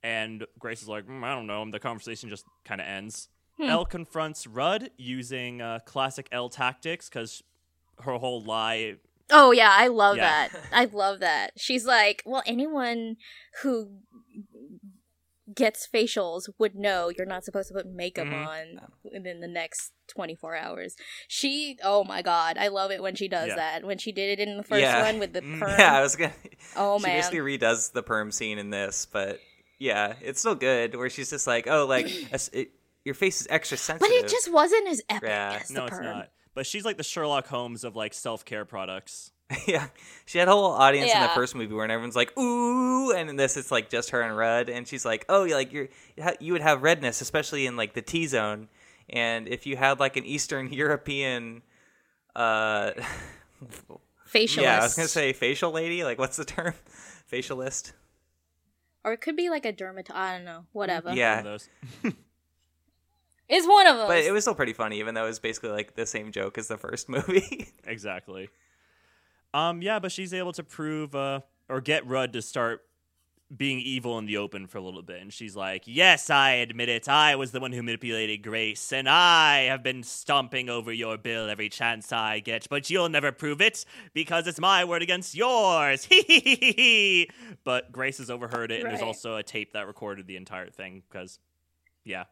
And 0.04 0.46
Grace 0.60 0.82
is 0.82 0.90
like, 0.90 1.08
mm, 1.08 1.24
I 1.24 1.34
don't 1.34 1.48
know. 1.48 1.62
And 1.62 1.74
the 1.74 1.80
conversation 1.80 2.30
just 2.30 2.44
kind 2.66 2.82
of 2.82 2.88
ends. 2.88 3.30
Elle 3.62 3.86
confronts 3.86 4.46
Rudd 4.48 4.90
using 4.98 5.62
uh, 5.62 5.80
classic 5.86 6.28
Elle 6.32 6.50
tactics 6.50 7.10
because 7.10 7.44
her 8.04 8.14
whole 8.14 8.42
lie. 8.44 8.96
Oh 9.32 9.52
yeah, 9.52 9.70
I 9.72 9.88
love 9.88 10.18
Yeah. 10.18 10.48
that. 10.50 10.60
I 10.72 10.86
love 10.86 11.20
that. 11.22 11.52
She's 11.58 11.86
like, 11.86 12.24
well, 12.26 12.44
anyone 12.46 13.16
who 13.62 14.00
gets 15.54 15.88
facials 15.94 16.50
would 16.58 16.74
know 16.76 17.12
you're 17.16 17.28
not 17.28 17.44
supposed 17.44 17.68
to 17.68 17.74
put 17.74 17.86
makeup 17.86 18.28
Mhm. 18.28 18.48
on 18.48 18.80
within 19.04 19.42
the 19.42 19.48
next 19.48 19.92
24 20.08 20.56
hours. 20.56 20.96
She, 21.28 21.78
oh 21.84 22.04
my 22.06 22.22
god, 22.22 22.58
I 22.58 22.70
love 22.70 22.92
it 22.92 23.02
when 23.04 23.14
she 23.16 23.28
does 23.28 23.50
Yeah. 23.50 23.56
that. 23.56 23.84
When 23.84 23.98
she 23.98 24.12
did 24.12 24.40
it 24.40 24.42
in 24.48 24.58
the 24.58 24.64
first 24.64 24.82
yeah. 24.82 25.04
one 25.04 25.20
with 25.20 25.34
the 25.34 25.42
Mm, 25.42 25.60
perm. 25.60 25.80
Yeah, 25.80 25.98
I 25.98 26.02
was 26.02 26.16
gonna. 26.16 26.34
Oh, 26.76 26.98
she 26.98 27.04
man. 27.08 27.18
basically 27.18 27.40
redoes 27.40 27.92
the 27.92 28.02
perm 28.04 28.32
scene 28.32 28.58
in 28.58 28.70
this, 28.72 29.06
but 29.06 29.40
yeah, 29.80 30.14
it's 30.22 30.40
still 30.40 30.56
good. 30.56 30.96
Where 30.96 31.10
she's 31.10 31.30
just 31.30 31.46
like, 31.46 31.68
"Oh, 31.68 31.86
like 31.86 32.06
a 32.32 32.36
s- 32.36 32.50
it, 32.54 32.72
your 33.06 33.16
face 33.16 33.42
is 33.42 33.48
extra 33.50 33.78
sensitive. 33.78 34.10
but 34.10 34.26
it 34.26 34.30
just 34.30 34.52
wasn't 34.52 34.88
as 34.88 35.02
epic 35.10 35.30
Yeah. 35.30 35.60
as 35.62 35.70
No, 35.72 35.82
the 35.82 35.88
it's 35.88 35.96
perm. 35.98 36.06
not. 36.06 36.30
But 36.56 36.66
she's 36.68 36.86
like 36.86 36.98
the 36.98 37.04
Sherlock 37.04 37.48
Holmes 37.48 37.84
of 37.84 37.96
like 37.96 38.14
self 38.14 38.46
care 38.46 38.64
products. 38.66 39.32
yeah, 39.68 39.88
she 40.26 40.38
had 40.38 40.48
a 40.48 40.52
whole 40.52 40.72
audience 40.72 41.12
in 41.14 41.22
the 41.22 41.28
first 41.30 41.54
movie 41.56 41.74
where 41.74 41.84
everyone's 41.90 42.16
like, 42.16 42.36
"Ooh," 42.38 43.12
and 43.12 43.30
in 43.30 43.36
this 43.36 43.58
it's 43.58 43.72
like 43.72 43.90
just 43.90 44.12
her 44.12 44.22
and 44.22 44.36
Rudd, 44.36 44.70
and 44.70 44.88
she's 44.88 45.04
like, 45.06 45.26
"Oh, 45.30 45.44
you're 45.44 45.58
like 45.58 45.74
you're 45.74 45.90
you 46.40 46.54
would 46.54 46.62
have 46.62 46.82
redness, 46.82 47.22
especially 47.22 47.66
in 47.66 47.76
like 47.76 47.94
the 47.94 48.02
T 48.02 48.26
zone, 48.26 48.70
and 49.10 49.48
if 49.48 49.66
you 49.68 49.76
had 49.76 50.00
like 50.00 50.16
an 50.18 50.26
Eastern 50.26 50.72
European." 50.72 51.62
uh 52.36 52.92
Facialist. 54.32 54.62
Yeah, 54.62 54.80
I 54.80 54.84
was 54.84 54.96
gonna 54.96 55.08
say 55.08 55.34
facial 55.34 55.72
lady. 55.72 56.04
Like, 56.04 56.18
what's 56.18 56.38
the 56.38 56.46
term? 56.46 56.74
Facialist. 57.32 57.94
Or 59.04 59.14
it 59.14 59.22
could 59.22 59.36
be 59.36 59.50
like 59.50 59.66
a 59.66 59.72
dermatologist. 59.72 60.16
I 60.16 60.36
don't 60.38 60.46
know. 60.46 60.66
Whatever. 60.72 61.14
Yeah. 61.14 61.58
One 63.54 63.62
of 63.62 63.66
those. 63.66 63.66
It's 63.66 63.68
one 63.68 63.88
of 63.88 63.98
them. 63.98 64.08
But 64.08 64.24
it 64.24 64.32
was 64.32 64.44
still 64.44 64.56
pretty 64.56 64.74
funny, 64.74 65.00
even 65.00 65.16
though 65.16 65.26
it 65.26 65.30
was 65.30 65.40
basically 65.40 65.72
like 65.72 65.96
the 65.96 66.06
same 66.06 66.32
joke 66.32 66.58
as 66.58 66.68
the 66.68 66.78
first 66.78 67.10
movie. 67.10 67.74
exactly. 67.84 68.50
Um, 69.54 69.82
yeah, 69.82 70.00
but 70.00 70.12
she's 70.12 70.34
able 70.34 70.54
to 70.54 70.64
prove 70.64 71.14
uh, 71.16 71.42
or 71.70 71.82
get 71.82 72.08
Rudd 72.08 72.34
to 72.34 72.42
start 72.42 72.82
being 73.56 73.80
evil 73.80 74.18
in 74.18 74.26
the 74.26 74.38
open 74.38 74.68
for 74.68 74.78
a 74.78 74.82
little 74.82 75.02
bit. 75.02 75.22
And 75.22 75.32
she's 75.32 75.56
like, 75.56 75.84
Yes, 75.86 76.30
I 76.30 76.52
admit 76.54 76.90
it. 76.90 77.08
I 77.08 77.36
was 77.36 77.52
the 77.52 77.60
one 77.60 77.72
who 77.72 77.84
manipulated 77.84 78.42
Grace, 78.42 78.92
and 78.92 79.08
I 79.08 79.64
have 79.64 79.84
been 79.84 80.04
stomping 80.04 80.70
over 80.70 80.92
your 80.92 81.18
bill 81.18 81.50
every 81.50 81.70
chance 81.70 82.12
I 82.12 82.40
get, 82.40 82.68
but 82.70 82.90
you'll 82.90 83.10
never 83.10 83.32
prove 83.32 83.62
it 83.62 83.86
because 84.14 84.48
it's 84.48 84.60
my 84.60 84.86
word 84.86 85.02
against 85.02 85.36
yours. 85.36 86.08
but 87.64 87.92
Grace 87.92 88.18
has 88.18 88.30
overheard 88.30 88.72
it, 88.72 88.82
and 88.82 88.90
there's 88.90 89.02
also 89.02 89.36
a 89.36 89.44
tape 89.44 89.74
that 89.74 89.88
recorded 89.88 90.28
the 90.28 90.38
entire 90.38 90.70
thing 90.70 91.04
because, 91.10 91.40
yeah. 92.04 92.24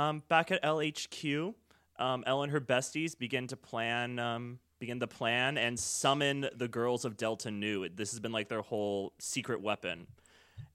Um, 0.00 0.22
back 0.28 0.50
at 0.50 0.62
LHQ, 0.62 1.54
um, 1.98 2.24
Elle 2.26 2.42
and 2.44 2.52
her 2.52 2.60
besties 2.60 3.18
begin 3.18 3.46
to 3.48 3.56
plan, 3.56 4.18
um, 4.18 4.58
begin 4.78 4.98
the 4.98 5.06
plan 5.06 5.58
and 5.58 5.78
summon 5.78 6.48
the 6.56 6.68
girls 6.68 7.04
of 7.04 7.18
Delta 7.18 7.50
Nu. 7.50 7.86
This 7.88 8.10
has 8.12 8.20
been 8.20 8.32
like 8.32 8.48
their 8.48 8.62
whole 8.62 9.12
secret 9.18 9.60
weapon. 9.60 10.06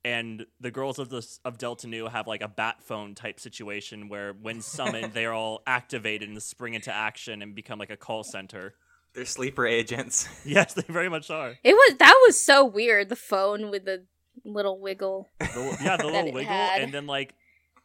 And 0.04 0.46
the 0.60 0.70
girls 0.70 1.00
of 1.00 1.10
the 1.10 1.28
of 1.44 1.58
Delta 1.58 1.88
Nu 1.88 2.06
have 2.06 2.28
like 2.28 2.42
a 2.42 2.48
bat 2.48 2.84
phone 2.84 3.16
type 3.16 3.40
situation 3.40 4.10
where, 4.10 4.34
when 4.34 4.62
summoned, 4.76 5.14
they 5.14 5.26
are 5.26 5.34
all 5.34 5.64
activated 5.66 6.30
and 6.30 6.42
spring 6.42 6.76
into 6.76 6.94
action 6.94 7.42
and 7.42 7.56
become 7.56 7.80
like 7.80 7.90
a 7.90 7.98
call 7.98 8.24
center. 8.24 8.76
They're 9.16 9.26
sleeper 9.26 9.66
agents. 9.66 10.28
Yes, 10.46 10.74
they 10.74 10.84
very 10.84 11.10
much 11.10 11.32
are. 11.32 11.56
It 11.64 11.74
was 11.74 11.98
that 11.98 12.16
was 12.28 12.40
so 12.40 12.64
weird. 12.64 13.10
The 13.10 13.16
phone 13.16 13.72
with 13.72 13.86
the 13.86 14.04
little 14.44 14.78
wiggle. 14.80 15.30
The, 15.40 15.78
yeah, 15.84 15.98
the 15.98 16.06
little 16.06 16.32
wiggle, 16.32 16.44
had. 16.54 16.82
and 16.82 16.94
then 16.94 17.08
like 17.08 17.34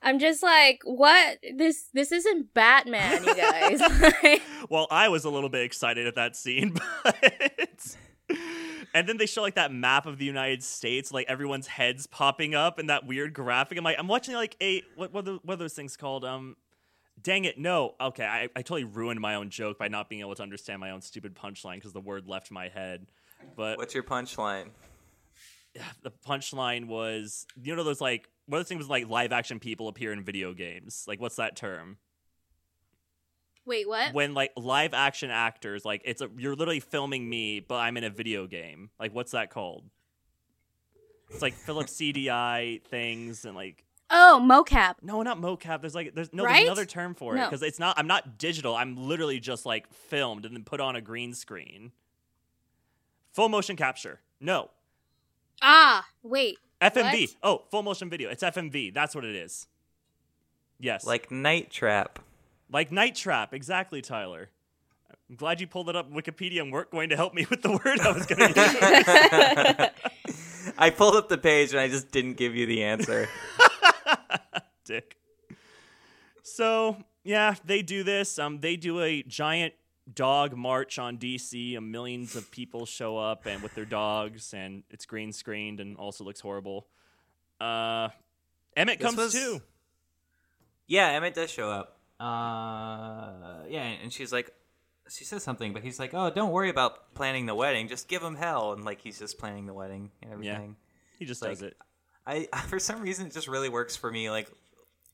I'm 0.03 0.19
just 0.19 0.43
like, 0.43 0.81
what? 0.85 1.39
This 1.57 1.89
this 1.93 2.11
isn't 2.13 2.55
Batman, 2.55 3.25
you 3.25 3.35
guys. 3.35 3.81
well, 4.71 4.87
I 4.91 5.09
was 5.09 5.25
a 5.25 5.31
little 5.31 5.51
bit 5.51 5.63
excited 5.63 6.07
at 6.07 6.15
that 6.15 6.37
scene, 6.37 6.75
but 7.05 7.97
and 8.95 9.09
then 9.09 9.19
they 9.19 9.27
show 9.27 9.43
like 9.43 9.57
that 9.57 9.73
map 9.73 10.07
of 10.07 10.19
the 10.19 10.25
United 10.25 10.63
States, 10.63 11.13
like 11.13 11.27
everyone's 11.29 11.67
heads 11.67 12.07
popping 12.07 12.55
up 12.55 12.79
and 12.79 12.89
that 12.89 13.07
weird 13.07 13.35
graphic. 13.35 13.77
I'm 13.77 13.85
like, 13.85 13.97
I'm 13.99 14.09
watching 14.09 14.35
like 14.35 14.57
a 14.63 14.83
what 14.97 15.13
what 15.13 15.29
are, 15.29 15.39
what 15.43 15.55
are 15.55 15.59
those 15.59 15.75
things 15.75 15.97
called? 15.97 16.25
Um, 16.25 16.57
dang 17.21 17.45
it, 17.45 17.59
no. 17.59 17.95
Okay, 18.01 18.25
I, 18.25 18.45
I 18.57 18.63
totally 18.63 18.85
ruined 18.85 19.21
my 19.21 19.35
own 19.35 19.51
joke 19.51 19.79
by 19.79 19.89
not 19.89 20.09
being 20.09 20.23
able 20.23 20.35
to 20.35 20.43
understand 20.43 20.81
my 20.81 20.93
own 20.93 21.03
stupid 21.03 21.35
punchline 21.35 21.75
because 21.75 21.93
the 21.93 22.01
word 22.01 22.27
left 22.27 22.51
my 22.51 22.69
head. 22.69 23.07
But 23.55 23.77
What's 23.77 23.95
your 23.95 24.03
punchline? 24.03 24.71
the 26.03 26.11
punchline 26.27 26.87
was, 26.87 27.47
you 27.63 27.77
know, 27.77 27.85
those 27.85 28.01
like 28.01 28.29
what 28.51 28.57
are 28.57 28.61
those 28.61 28.69
things 28.69 28.89
like 28.89 29.09
live 29.09 29.33
action 29.33 29.59
people 29.61 29.89
appear 29.89 30.13
in 30.13 30.23
video 30.25 30.53
games? 30.53 31.05
Like, 31.07 31.21
what's 31.21 31.37
that 31.37 31.57
term? 31.57 31.99
Wait, 33.67 33.87
what? 33.87 34.13
when 34.15 34.35
like 34.35 34.51
live 34.57 34.95
action 34.95 35.31
actors 35.31 35.85
like 35.85 36.03
it's 36.05 36.21
a 36.23 36.29
you're 36.37 36.57
literally 36.57 36.81
filming 36.81 37.29
me 37.29 37.61
but 37.61 37.77
i'm 37.77 37.97
in 37.97 38.03
a 38.03 38.11
video 38.11 38.47
game 38.49 38.91
like 38.99 39.15
what's 39.15 39.31
that 39.33 39.51
called 39.51 39.85
it's 41.31 41.43
like 41.43 41.55
philips 41.55 41.93
cdi 42.01 42.83
things 42.85 43.45
and 43.45 43.55
like 43.55 43.85
Oh, 44.13 44.41
mocap. 44.43 44.95
no 45.03 45.23
not 45.23 45.39
mocap 45.39 45.83
there's 45.83 45.95
like 45.95 46.15
there's 46.17 46.33
no 46.33 46.43
Right? 46.43 46.55
there's 46.55 46.65
another 46.65 46.85
term 46.87 47.15
for 47.15 47.37
it 47.37 47.45
because 47.45 47.63
it's 47.63 47.79
not 47.79 47.97
i'm 47.97 48.09
not 48.09 48.39
digital 48.39 48.75
i'm 48.75 48.97
literally 48.97 49.39
just 49.39 49.65
like 49.67 49.93
filmed 49.93 50.47
and 50.47 50.57
then 50.57 50.65
put 50.65 50.81
on 50.81 50.97
a 50.97 51.01
green 51.01 51.33
screen 51.33 51.93
full 53.31 53.49
motion 53.49 53.77
capture 53.77 54.21
no 54.41 54.71
Ah, 55.63 56.09
wait. 56.23 56.57
Fmv 56.81 57.21
What? 57.21 57.37
oh 57.43 57.63
full 57.71 57.83
motion 57.83 58.09
video 58.11 58.31
it's 58.31 58.43
fmv 58.43 58.93
that's 58.95 59.15
what 59.15 59.25
it 59.25 59.35
is 59.37 59.67
yes 60.79 61.05
Like 61.07 61.31
Night 61.31 61.71
Trap. 61.71 62.19
Like 62.73 62.91
Night 62.93 63.15
Trap, 63.17 63.53
exactly, 63.53 64.01
Tyler. 64.01 64.49
I'm 65.29 65.37
glad 65.37 65.61
you 65.61 65.67
pulled 65.67 65.89
it 65.89 65.97
up 65.97 66.11
Wikipedia 66.11 66.63
and 66.63 66.73
weren't 66.73 66.91
going 66.91 67.11
to 67.11 67.17
help 67.17 67.35
me 67.35 67.47
with 67.51 67.63
the 67.63 67.71
word 67.85 68.01
I 68.01 68.13
was 68.13 68.27
going 68.27 68.55
to 68.55 69.93
use. 70.27 70.73
I 70.79 70.91
pulled 70.91 71.17
up 71.17 71.29
the 71.29 71.37
page 71.39 71.71
and 71.73 71.81
I 71.81 71.89
just 71.89 72.11
didn't 72.11 72.35
give 72.35 72.55
you 72.57 72.67
the 72.67 72.83
answer. 72.85 73.29
Dick. 74.85 75.17
So, 76.43 76.97
yeah, 77.25 77.55
they 77.65 77.83
do 77.83 78.03
this. 78.03 78.39
Um, 78.39 78.61
they 78.61 78.77
do 78.77 79.01
a 79.01 79.23
giant 79.23 79.75
dog 80.15 80.57
march 80.57 80.99
on 80.99 81.19
DC, 81.19 81.77
and 81.77 81.91
millions 81.93 82.37
of 82.37 82.51
people 82.51 82.87
show 82.87 83.17
up 83.19 83.47
and 83.47 83.63
with 83.63 83.75
their 83.75 83.85
dogs, 83.85 84.53
and 84.55 84.83
it's 84.91 85.07
green 85.07 85.33
screened 85.33 85.81
and 85.81 85.97
also 85.97 86.25
looks 86.25 86.41
horrible. 86.41 86.87
Uh, 87.61 88.09
Emmett 88.77 88.99
This 88.99 89.07
comes 89.07 89.17
was- 89.19 89.33
too. 89.33 89.61
Yeah, 90.87 91.09
Emmett 91.11 91.35
does 91.35 91.51
show 91.51 91.71
up. 91.71 91.99
Uh, 92.19 93.63
yeah, 93.69 93.83
and 94.03 94.13
she's 94.13 94.33
like, 94.33 94.51
she 95.09 95.25
says 95.25 95.43
something, 95.43 95.73
but 95.73 95.83
he's 95.83 95.99
like, 95.99 96.15
"Oh, 96.15 96.31
don't 96.31 96.51
worry 96.53 96.71
about 96.71 97.15
planning 97.15 97.47
the 97.47 97.55
wedding. 97.55 97.89
Just 97.89 98.09
give 98.09 98.23
him 98.23 98.37
hell." 98.37 98.73
And 98.73 98.85
like, 98.85 99.01
he's 99.01 99.19
just 99.19 99.39
planning 99.39 99.67
the 99.67 99.75
wedding 99.75 100.11
and 100.23 100.45
Yeah. 100.45 100.53
everything. 100.55 100.77
He 101.19 101.25
just 101.25 101.43
like- 101.43 101.53
does 101.53 101.63
it. 101.63 101.77
I 102.27 102.45
for 102.69 102.79
some 102.79 103.01
reason 103.01 103.27
it 103.27 103.33
just 103.33 103.49
really 103.49 103.69
works 103.69 103.97
for 103.97 104.11
me. 104.11 104.31
Like, 104.31 104.51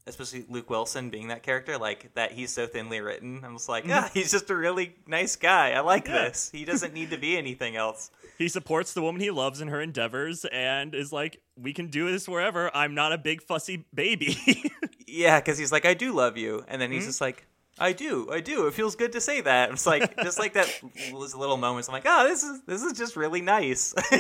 especially 0.07 0.45
Luke 0.49 0.71
Wilson 0.71 1.11
being 1.11 1.29
that 1.29 1.43
character, 1.43 1.79
like 1.79 2.13
that 2.15 2.33
he's 2.33 2.51
so 2.53 2.67
thinly 2.67 3.01
written. 3.01 3.43
I'm 3.45 3.55
just 3.57 3.69
like, 3.69 3.87
yeah, 3.87 4.09
he's 4.15 4.31
just 4.31 4.51
a 4.51 4.57
really 4.57 4.95
nice 5.07 5.37
guy. 5.37 5.73
I 5.73 5.81
like 5.81 6.05
Mm-hmm. 6.05 6.15
Yeah. 6.15 6.29
this. 6.29 6.51
He 6.53 6.65
doesn't 6.65 6.95
need 6.95 7.11
to 7.11 7.17
be 7.19 7.37
anything 7.37 7.77
else. 7.77 8.11
He 8.39 8.49
supports 8.49 8.93
the 8.93 9.01
woman 9.01 9.23
he 9.23 9.31
loves 9.31 9.63
in 9.63 9.69
her 9.69 9.81
endeavors 9.81 10.45
and 10.53 10.95
is 10.95 11.11
like, 11.11 11.41
we 11.59 11.73
can 11.73 11.87
do 11.87 12.11
this 12.13 12.29
wherever. 12.29 12.71
I'm 12.77 12.95
not 12.95 13.13
a 13.13 13.17
big 13.19 13.41
fussy 13.43 13.87
baby. 13.95 14.37
Yeah, 15.09 15.39
because 15.41 15.57
he's 15.57 15.73
like, 15.73 15.87
I 15.87 15.95
do 15.95 16.13
love 16.13 16.37
you, 16.37 16.65
and 16.69 16.83
then 16.83 16.91
he's 16.91 17.03
Mm-hmm. 17.05 17.09
just 17.09 17.21
like, 17.23 17.47
I 17.79 17.93
do, 17.93 18.29
I 18.31 18.41
do. 18.41 18.67
It 18.67 18.75
feels 18.75 18.97
good 18.97 19.13
to 19.13 19.21
say 19.21 19.41
that. 19.41 19.71
It's 19.71 19.87
like 19.87 20.15
just 20.23 20.39
like 20.39 20.53
that 20.55 20.69
those 21.13 21.35
little 21.35 21.57
moments. 21.57 21.89
I'm 21.89 21.93
like, 21.93 22.05
oh, 22.07 22.27
this 22.29 22.43
is 22.43 22.61
this 22.67 22.83
is 22.83 22.93
just 22.95 23.17
really 23.17 23.41
nice. 23.41 23.95
Yeah, 24.13 24.19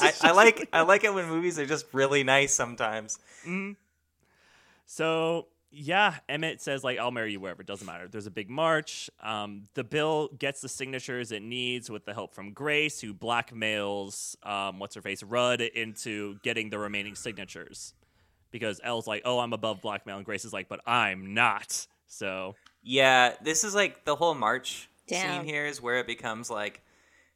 I, 0.00 0.12
I, 0.22 0.30
like 0.32 0.68
I 0.72 0.82
like 0.82 1.04
it 1.04 1.12
when 1.14 1.28
movies 1.28 1.58
are 1.58 1.66
just 1.66 1.86
really 1.92 2.24
nice 2.24 2.54
sometimes. 2.54 3.18
Mm-hmm. 3.46 3.72
So 4.90 5.48
yeah, 5.70 6.14
Emmett 6.30 6.62
says 6.62 6.82
like 6.82 6.98
I'll 6.98 7.10
marry 7.10 7.32
you 7.32 7.40
wherever. 7.40 7.60
It 7.60 7.66
doesn't 7.66 7.86
matter. 7.86 8.08
There's 8.08 8.26
a 8.26 8.30
big 8.30 8.48
march. 8.48 9.10
Um, 9.22 9.68
the 9.74 9.84
bill 9.84 10.28
gets 10.38 10.62
the 10.62 10.68
signatures 10.68 11.30
it 11.30 11.42
needs 11.42 11.90
with 11.90 12.06
the 12.06 12.14
help 12.14 12.34
from 12.34 12.54
Grace, 12.54 13.00
who 13.00 13.12
blackmails 13.12 14.34
um, 14.46 14.78
what's 14.78 14.94
her 14.94 15.02
face 15.02 15.22
Rudd 15.22 15.60
into 15.60 16.38
getting 16.42 16.70
the 16.70 16.78
remaining 16.78 17.14
signatures. 17.14 17.92
Because 18.50 18.80
Elle's 18.82 19.06
like, 19.06 19.20
oh, 19.26 19.40
I'm 19.40 19.52
above 19.52 19.82
blackmail, 19.82 20.16
and 20.16 20.24
Grace 20.24 20.46
is 20.46 20.54
like, 20.54 20.70
but 20.70 20.80
I'm 20.86 21.34
not. 21.34 21.86
So 22.06 22.54
yeah, 22.82 23.34
this 23.42 23.62
is 23.62 23.74
like 23.74 24.06
the 24.06 24.16
whole 24.16 24.34
march 24.34 24.88
Damn. 25.06 25.40
scene 25.40 25.44
here 25.44 25.66
is 25.66 25.82
where 25.82 25.98
it 25.98 26.06
becomes 26.06 26.48
like 26.48 26.80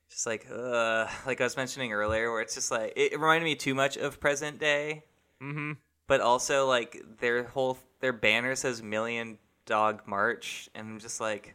just 0.08 0.26
like 0.26 0.46
uh 0.50 1.06
like 1.26 1.42
I 1.42 1.44
was 1.44 1.58
mentioning 1.58 1.92
earlier, 1.92 2.32
where 2.32 2.40
it's 2.40 2.54
just 2.54 2.70
like 2.70 2.94
it, 2.96 3.12
reminded 3.12 3.44
me 3.44 3.56
too 3.56 3.74
much 3.74 3.98
of 3.98 4.20
present 4.20 4.58
day. 4.58 5.04
Mm-hmm. 5.42 5.72
But 6.06 6.20
also 6.20 6.66
like 6.66 7.00
their 7.18 7.44
whole 7.44 7.78
their 8.00 8.12
banner 8.12 8.54
says 8.56 8.82
Million 8.82 9.38
Dog 9.66 10.02
March, 10.06 10.68
and 10.74 10.88
I'm 10.88 10.98
just 10.98 11.20
like, 11.20 11.54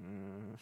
mm. 0.00 0.56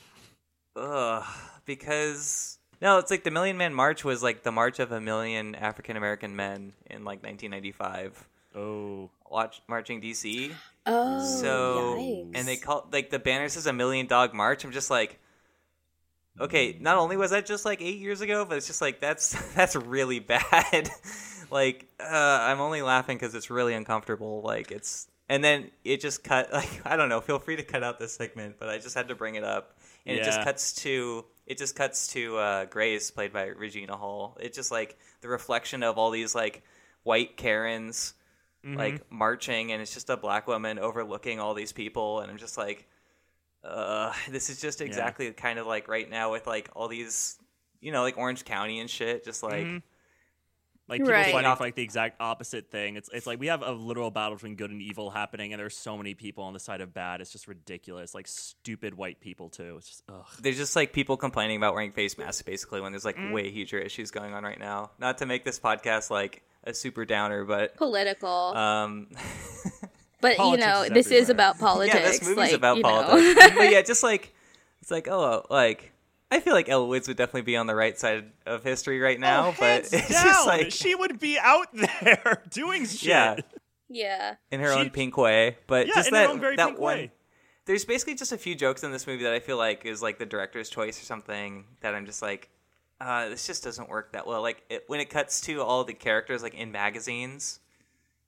ugh, 0.76 1.24
because 1.64 2.58
no, 2.80 2.98
it's 2.98 3.10
like 3.10 3.24
the 3.24 3.30
Million 3.30 3.56
Man 3.56 3.72
March 3.72 4.04
was 4.04 4.22
like 4.22 4.42
the 4.42 4.52
march 4.52 4.80
of 4.80 4.92
a 4.92 5.00
million 5.00 5.54
African 5.54 5.96
American 5.96 6.36
men 6.36 6.72
in 6.90 7.04
like 7.04 7.22
1995. 7.22 8.28
Oh, 8.54 9.10
watch 9.30 9.62
marching 9.68 10.02
DC. 10.02 10.52
Oh, 10.84 11.24
so 11.24 11.96
yikes. 11.98 12.32
and 12.34 12.48
they 12.48 12.56
call 12.56 12.88
like 12.92 13.10
the 13.10 13.18
banner 13.18 13.48
says 13.48 13.66
a 13.66 13.72
Million 13.72 14.06
Dog 14.06 14.34
March. 14.34 14.64
I'm 14.64 14.72
just 14.72 14.90
like, 14.90 15.18
okay, 16.40 16.76
not 16.80 16.96
only 16.96 17.16
was 17.16 17.30
that 17.30 17.46
just 17.46 17.64
like 17.64 17.80
eight 17.80 17.98
years 17.98 18.20
ago, 18.20 18.44
but 18.44 18.58
it's 18.58 18.66
just 18.66 18.82
like 18.82 19.00
that's 19.00 19.30
that's 19.54 19.76
really 19.76 20.18
bad. 20.18 20.90
Like 21.52 21.86
uh, 22.00 22.06
I'm 22.40 22.60
only 22.60 22.82
laughing 22.82 23.18
because 23.18 23.34
it's 23.34 23.50
really 23.50 23.74
uncomfortable. 23.74 24.40
Like 24.42 24.72
it's 24.72 25.06
and 25.28 25.44
then 25.44 25.70
it 25.84 26.00
just 26.00 26.24
cut 26.24 26.52
like 26.52 26.80
I 26.84 26.96
don't 26.96 27.08
know. 27.08 27.20
Feel 27.20 27.38
free 27.38 27.56
to 27.56 27.62
cut 27.62 27.84
out 27.84 27.98
this 27.98 28.14
segment, 28.14 28.56
but 28.58 28.68
I 28.68 28.78
just 28.78 28.94
had 28.94 29.08
to 29.08 29.14
bring 29.14 29.34
it 29.34 29.44
up, 29.44 29.76
and 30.06 30.16
yeah. 30.16 30.22
it 30.22 30.24
just 30.24 30.42
cuts 30.42 30.72
to 30.82 31.24
it 31.46 31.58
just 31.58 31.76
cuts 31.76 32.08
to 32.08 32.36
uh, 32.38 32.64
Grace, 32.64 33.10
played 33.10 33.32
by 33.32 33.46
Regina 33.46 33.96
Hall. 33.96 34.36
It's 34.40 34.56
just 34.56 34.70
like 34.70 34.96
the 35.20 35.28
reflection 35.28 35.82
of 35.82 35.98
all 35.98 36.10
these 36.10 36.34
like 36.34 36.62
white 37.02 37.36
Karens, 37.36 38.14
mm-hmm. 38.64 38.76
like 38.76 39.10
marching, 39.12 39.72
and 39.72 39.82
it's 39.82 39.92
just 39.92 40.10
a 40.10 40.16
black 40.16 40.46
woman 40.46 40.78
overlooking 40.78 41.38
all 41.38 41.54
these 41.54 41.72
people, 41.72 42.20
and 42.20 42.30
I'm 42.30 42.38
just 42.38 42.56
like, 42.56 42.88
uh, 43.62 44.12
this 44.30 44.48
is 44.50 44.60
just 44.60 44.80
exactly 44.80 45.26
yeah. 45.26 45.32
kind 45.32 45.58
of 45.58 45.66
like 45.66 45.86
right 45.86 46.08
now 46.08 46.32
with 46.32 46.46
like 46.46 46.70
all 46.74 46.88
these, 46.88 47.38
you 47.80 47.92
know, 47.92 48.02
like 48.02 48.16
Orange 48.16 48.44
County 48.44 48.80
and 48.80 48.88
shit, 48.88 49.24
just 49.24 49.42
like. 49.42 49.66
Mm-hmm 49.66 49.78
like 50.88 51.00
people 51.00 51.12
right. 51.12 51.32
fighting 51.32 51.56
for 51.56 51.64
like 51.64 51.74
the 51.74 51.82
exact 51.82 52.20
opposite 52.20 52.70
thing. 52.70 52.96
It's 52.96 53.08
it's 53.12 53.26
like 53.26 53.38
we 53.38 53.46
have 53.46 53.62
a 53.62 53.72
literal 53.72 54.10
battle 54.10 54.34
between 54.34 54.56
good 54.56 54.70
and 54.70 54.82
evil 54.82 55.10
happening, 55.10 55.52
and 55.52 55.60
there's 55.60 55.76
so 55.76 55.96
many 55.96 56.14
people 56.14 56.44
on 56.44 56.52
the 56.52 56.60
side 56.60 56.80
of 56.80 56.92
bad. 56.92 57.20
It's 57.20 57.30
just 57.30 57.46
ridiculous. 57.46 58.14
Like 58.14 58.26
stupid 58.26 58.94
white 58.94 59.20
people 59.20 59.48
too. 59.48 59.76
It's 59.78 59.88
just 59.88 60.02
ugh. 60.08 60.26
There's 60.40 60.56
just 60.56 60.74
like 60.74 60.92
people 60.92 61.16
complaining 61.16 61.56
about 61.56 61.74
wearing 61.74 61.92
face 61.92 62.18
masks 62.18 62.42
basically 62.42 62.80
when 62.80 62.92
there's 62.92 63.04
like 63.04 63.16
mm. 63.16 63.32
way 63.32 63.50
huger 63.50 63.78
issues 63.78 64.10
going 64.10 64.34
on 64.34 64.42
right 64.42 64.58
now. 64.58 64.90
Not 64.98 65.18
to 65.18 65.26
make 65.26 65.44
this 65.44 65.60
podcast 65.60 66.10
like 66.10 66.42
a 66.64 66.74
super 66.74 67.04
downer, 67.04 67.44
but 67.44 67.76
political. 67.76 68.28
Um. 68.28 69.08
but 70.20 70.38
you 70.38 70.56
know, 70.56 70.88
this 70.88 71.06
everywhere. 71.06 71.22
is 71.22 71.28
about 71.30 71.58
politics. 71.58 71.94
yeah, 71.98 72.02
this 72.02 72.22
movie's 72.22 72.36
like, 72.36 72.52
about 72.52 72.82
politics. 72.82 73.50
but 73.56 73.70
yeah, 73.70 73.82
just 73.82 74.02
like 74.02 74.34
it's 74.80 74.90
like 74.90 75.06
oh, 75.08 75.46
like 75.48 75.91
I 76.32 76.40
feel 76.40 76.54
like 76.54 76.70
Elle 76.70 76.88
Woods 76.88 77.08
would 77.08 77.18
definitely 77.18 77.42
be 77.42 77.58
on 77.58 77.66
the 77.66 77.74
right 77.74 77.98
side 77.98 78.24
of 78.46 78.64
history 78.64 78.98
right 79.00 79.20
now, 79.20 79.48
oh, 79.48 79.54
but 79.60 79.80
it's 79.92 80.08
down. 80.08 80.24
just 80.24 80.46
like 80.46 80.72
she 80.72 80.94
would 80.94 81.20
be 81.20 81.38
out 81.38 81.66
there 81.74 82.42
doing 82.50 82.86
shit. 82.86 83.02
Yeah, 83.02 83.36
yeah, 83.90 84.34
in 84.50 84.60
her 84.60 84.72
she, 84.72 84.78
own 84.78 84.88
pink 84.88 85.18
way. 85.18 85.58
But 85.66 85.88
yeah, 85.88 85.94
just 85.96 86.08
in 86.08 86.14
that 86.14 86.28
her 86.28 86.32
own 86.32 86.40
very 86.40 86.56
that 86.56 86.68
pink 86.68 86.78
one. 86.78 86.96
Way. 86.96 87.12
There's 87.66 87.84
basically 87.84 88.14
just 88.14 88.32
a 88.32 88.38
few 88.38 88.54
jokes 88.54 88.82
in 88.82 88.92
this 88.92 89.06
movie 89.06 89.24
that 89.24 89.34
I 89.34 89.40
feel 89.40 89.58
like 89.58 89.84
is 89.84 90.00
like 90.00 90.18
the 90.18 90.24
director's 90.24 90.70
choice 90.70 90.98
or 91.00 91.04
something 91.04 91.66
that 91.82 91.94
I'm 91.94 92.06
just 92.06 92.22
like, 92.22 92.48
uh, 92.98 93.28
this 93.28 93.46
just 93.46 93.62
doesn't 93.62 93.90
work 93.90 94.12
that 94.14 94.26
well. 94.26 94.40
Like 94.40 94.62
it, 94.70 94.84
when 94.86 95.00
it 95.00 95.10
cuts 95.10 95.42
to 95.42 95.60
all 95.60 95.84
the 95.84 95.92
characters 95.92 96.42
like 96.42 96.54
in 96.54 96.72
magazines, 96.72 97.60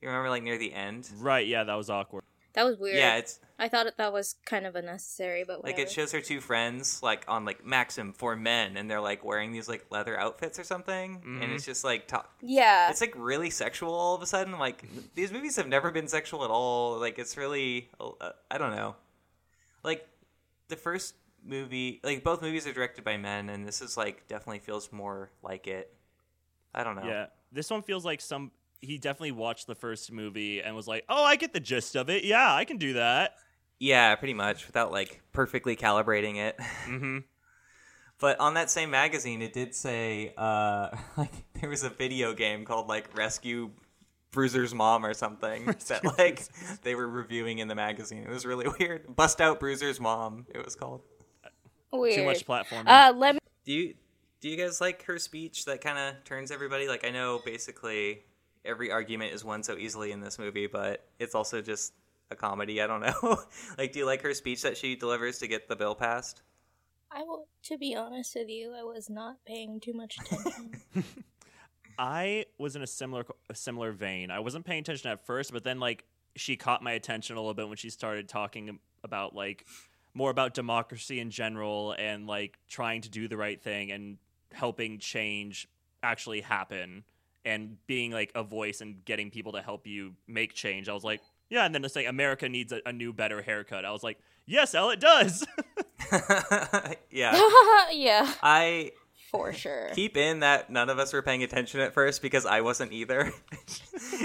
you 0.02 0.08
remember 0.08 0.28
like 0.28 0.42
near 0.42 0.58
the 0.58 0.74
end, 0.74 1.08
right? 1.18 1.46
Yeah, 1.46 1.64
that 1.64 1.74
was 1.74 1.88
awkward. 1.88 2.22
That 2.54 2.64
was 2.64 2.78
weird. 2.78 2.96
Yeah, 2.96 3.16
it's 3.16 3.40
I 3.58 3.68
thought 3.68 3.86
that 3.96 4.12
was 4.12 4.36
kind 4.46 4.66
of 4.66 4.76
unnecessary, 4.76 5.44
but 5.44 5.62
whatever. 5.62 5.78
like 5.78 5.86
it 5.86 5.90
shows 5.90 6.12
her 6.12 6.20
two 6.20 6.40
friends 6.40 7.02
like 7.02 7.24
on 7.28 7.44
like 7.44 7.64
Maxim 7.64 8.12
for 8.12 8.36
men, 8.36 8.76
and 8.76 8.88
they're 8.88 9.00
like 9.00 9.24
wearing 9.24 9.52
these 9.52 9.68
like 9.68 9.86
leather 9.90 10.18
outfits 10.18 10.58
or 10.58 10.64
something, 10.64 11.18
mm-hmm. 11.18 11.42
and 11.42 11.52
it's 11.52 11.64
just 11.64 11.84
like 11.84 12.06
talk. 12.06 12.32
Yeah, 12.40 12.90
it's 12.90 13.00
like 13.00 13.14
really 13.16 13.50
sexual 13.50 13.92
all 13.92 14.14
of 14.14 14.22
a 14.22 14.26
sudden. 14.26 14.58
Like 14.58 14.84
these 15.14 15.32
movies 15.32 15.56
have 15.56 15.68
never 15.68 15.90
been 15.90 16.06
sexual 16.06 16.44
at 16.44 16.50
all. 16.50 16.98
Like 16.98 17.18
it's 17.18 17.36
really 17.36 17.90
uh, 18.00 18.30
I 18.50 18.58
don't 18.58 18.74
know. 18.74 18.94
Like 19.82 20.08
the 20.68 20.76
first 20.76 21.14
movie, 21.44 22.00
like 22.04 22.22
both 22.22 22.40
movies 22.40 22.66
are 22.68 22.72
directed 22.72 23.04
by 23.04 23.16
men, 23.16 23.50
and 23.50 23.66
this 23.66 23.82
is 23.82 23.96
like 23.96 24.28
definitely 24.28 24.60
feels 24.60 24.92
more 24.92 25.30
like 25.42 25.66
it. 25.66 25.92
I 26.72 26.84
don't 26.84 26.94
know. 26.94 27.06
Yeah, 27.06 27.26
this 27.52 27.68
one 27.70 27.82
feels 27.82 28.04
like 28.04 28.20
some 28.20 28.52
he 28.84 28.98
definitely 28.98 29.32
watched 29.32 29.66
the 29.66 29.74
first 29.74 30.12
movie 30.12 30.62
and 30.62 30.74
was 30.76 30.86
like, 30.86 31.04
"Oh, 31.08 31.24
I 31.24 31.36
get 31.36 31.52
the 31.52 31.60
gist 31.60 31.96
of 31.96 32.10
it. 32.10 32.24
Yeah, 32.24 32.54
I 32.54 32.64
can 32.64 32.76
do 32.76 32.94
that." 32.94 33.32
Yeah, 33.78 34.14
pretty 34.14 34.34
much 34.34 34.66
without 34.66 34.92
like 34.92 35.20
perfectly 35.32 35.76
calibrating 35.76 36.36
it. 36.36 36.58
Mm-hmm. 36.86 37.18
But 38.20 38.38
on 38.38 38.54
that 38.54 38.70
same 38.70 38.90
magazine, 38.90 39.42
it 39.42 39.52
did 39.52 39.74
say 39.74 40.32
uh, 40.36 40.96
like 41.16 41.32
there 41.60 41.68
was 41.68 41.82
a 41.82 41.90
video 41.90 42.32
game 42.32 42.64
called 42.64 42.88
like 42.88 43.16
Rescue 43.16 43.70
Bruiser's 44.30 44.74
Mom 44.74 45.04
or 45.04 45.14
something 45.14 45.66
that 45.88 46.04
like 46.18 46.42
they 46.82 46.94
were 46.94 47.08
reviewing 47.08 47.58
in 47.58 47.68
the 47.68 47.74
magazine. 47.74 48.22
It 48.22 48.30
was 48.30 48.46
really 48.46 48.66
weird. 48.78 49.14
Bust 49.14 49.40
out 49.40 49.60
Bruiser's 49.60 50.00
Mom. 50.00 50.46
It 50.54 50.64
was 50.64 50.74
called. 50.74 51.02
Weird. 51.92 52.16
Too 52.16 52.24
much 52.24 52.44
platform. 52.44 52.86
Uh, 52.86 53.12
let 53.14 53.34
me. 53.34 53.40
Do 53.64 53.72
you 53.72 53.94
do 54.40 54.48
you 54.48 54.56
guys 54.56 54.80
like 54.80 55.04
her 55.04 55.18
speech 55.18 55.64
that 55.64 55.80
kind 55.80 55.98
of 55.98 56.22
turns 56.24 56.50
everybody? 56.50 56.88
Like 56.88 57.06
I 57.06 57.10
know 57.10 57.40
basically 57.44 58.24
every 58.64 58.90
argument 58.90 59.32
is 59.32 59.44
won 59.44 59.62
so 59.62 59.76
easily 59.76 60.12
in 60.12 60.20
this 60.20 60.38
movie, 60.38 60.66
but 60.66 61.06
it's 61.18 61.34
also 61.34 61.60
just 61.60 61.92
a 62.30 62.36
comedy. 62.36 62.80
I 62.80 62.86
don't 62.86 63.00
know. 63.00 63.38
like, 63.78 63.92
do 63.92 64.00
you 64.00 64.06
like 64.06 64.22
her 64.22 64.34
speech 64.34 64.62
that 64.62 64.76
she 64.76 64.96
delivers 64.96 65.38
to 65.38 65.48
get 65.48 65.68
the 65.68 65.76
bill 65.76 65.94
passed? 65.94 66.42
I 67.10 67.22
will. 67.22 67.46
To 67.64 67.78
be 67.78 67.94
honest 67.94 68.34
with 68.34 68.48
you, 68.48 68.74
I 68.76 68.82
was 68.82 69.08
not 69.08 69.36
paying 69.46 69.80
too 69.80 69.92
much 69.92 70.18
attention. 70.18 70.72
I 71.98 72.46
was 72.58 72.76
in 72.76 72.82
a 72.82 72.86
similar 72.86 73.24
a 73.48 73.54
similar 73.54 73.92
vein. 73.92 74.30
I 74.30 74.40
wasn't 74.40 74.64
paying 74.64 74.80
attention 74.80 75.10
at 75.10 75.24
first, 75.24 75.52
but 75.52 75.62
then 75.64 75.78
like 75.78 76.04
she 76.36 76.56
caught 76.56 76.82
my 76.82 76.92
attention 76.92 77.36
a 77.36 77.40
little 77.40 77.54
bit 77.54 77.68
when 77.68 77.76
she 77.76 77.90
started 77.90 78.28
talking 78.28 78.80
about 79.04 79.34
like 79.34 79.64
more 80.12 80.30
about 80.30 80.54
democracy 80.54 81.20
in 81.20 81.30
general 81.30 81.94
and 81.98 82.26
like 82.26 82.58
trying 82.68 83.00
to 83.02 83.08
do 83.08 83.28
the 83.28 83.36
right 83.36 83.62
thing 83.62 83.92
and 83.92 84.18
helping 84.52 84.98
change 84.98 85.68
actually 86.02 86.40
happen 86.40 87.04
and 87.44 87.76
being 87.86 88.10
like 88.10 88.32
a 88.34 88.42
voice 88.42 88.80
and 88.80 89.04
getting 89.04 89.30
people 89.30 89.52
to 89.52 89.62
help 89.62 89.86
you 89.86 90.14
make 90.26 90.54
change. 90.54 90.88
I 90.88 90.94
was 90.94 91.04
like, 91.04 91.20
yeah, 91.50 91.64
and 91.66 91.74
then 91.74 91.84
it's 91.84 91.94
say 91.94 92.06
America 92.06 92.48
needs 92.48 92.72
a, 92.72 92.80
a 92.86 92.92
new, 92.92 93.12
better 93.12 93.42
haircut. 93.42 93.84
I 93.84 93.90
was 93.92 94.02
like, 94.02 94.18
yes, 94.46 94.74
Elle, 94.74 94.90
it 94.90 95.00
does. 95.00 95.46
yeah, 97.10 97.40
yeah, 97.92 98.32
I 98.42 98.92
for 99.30 99.52
sure 99.52 99.88
keep 99.94 100.16
in 100.16 100.40
that 100.40 100.70
none 100.70 100.88
of 100.88 100.98
us 100.98 101.12
were 101.12 101.22
paying 101.22 101.42
attention 101.42 101.80
at 101.80 101.92
first 101.92 102.22
because 102.22 102.46
I 102.46 102.60
wasn't 102.60 102.92
either 102.92 103.32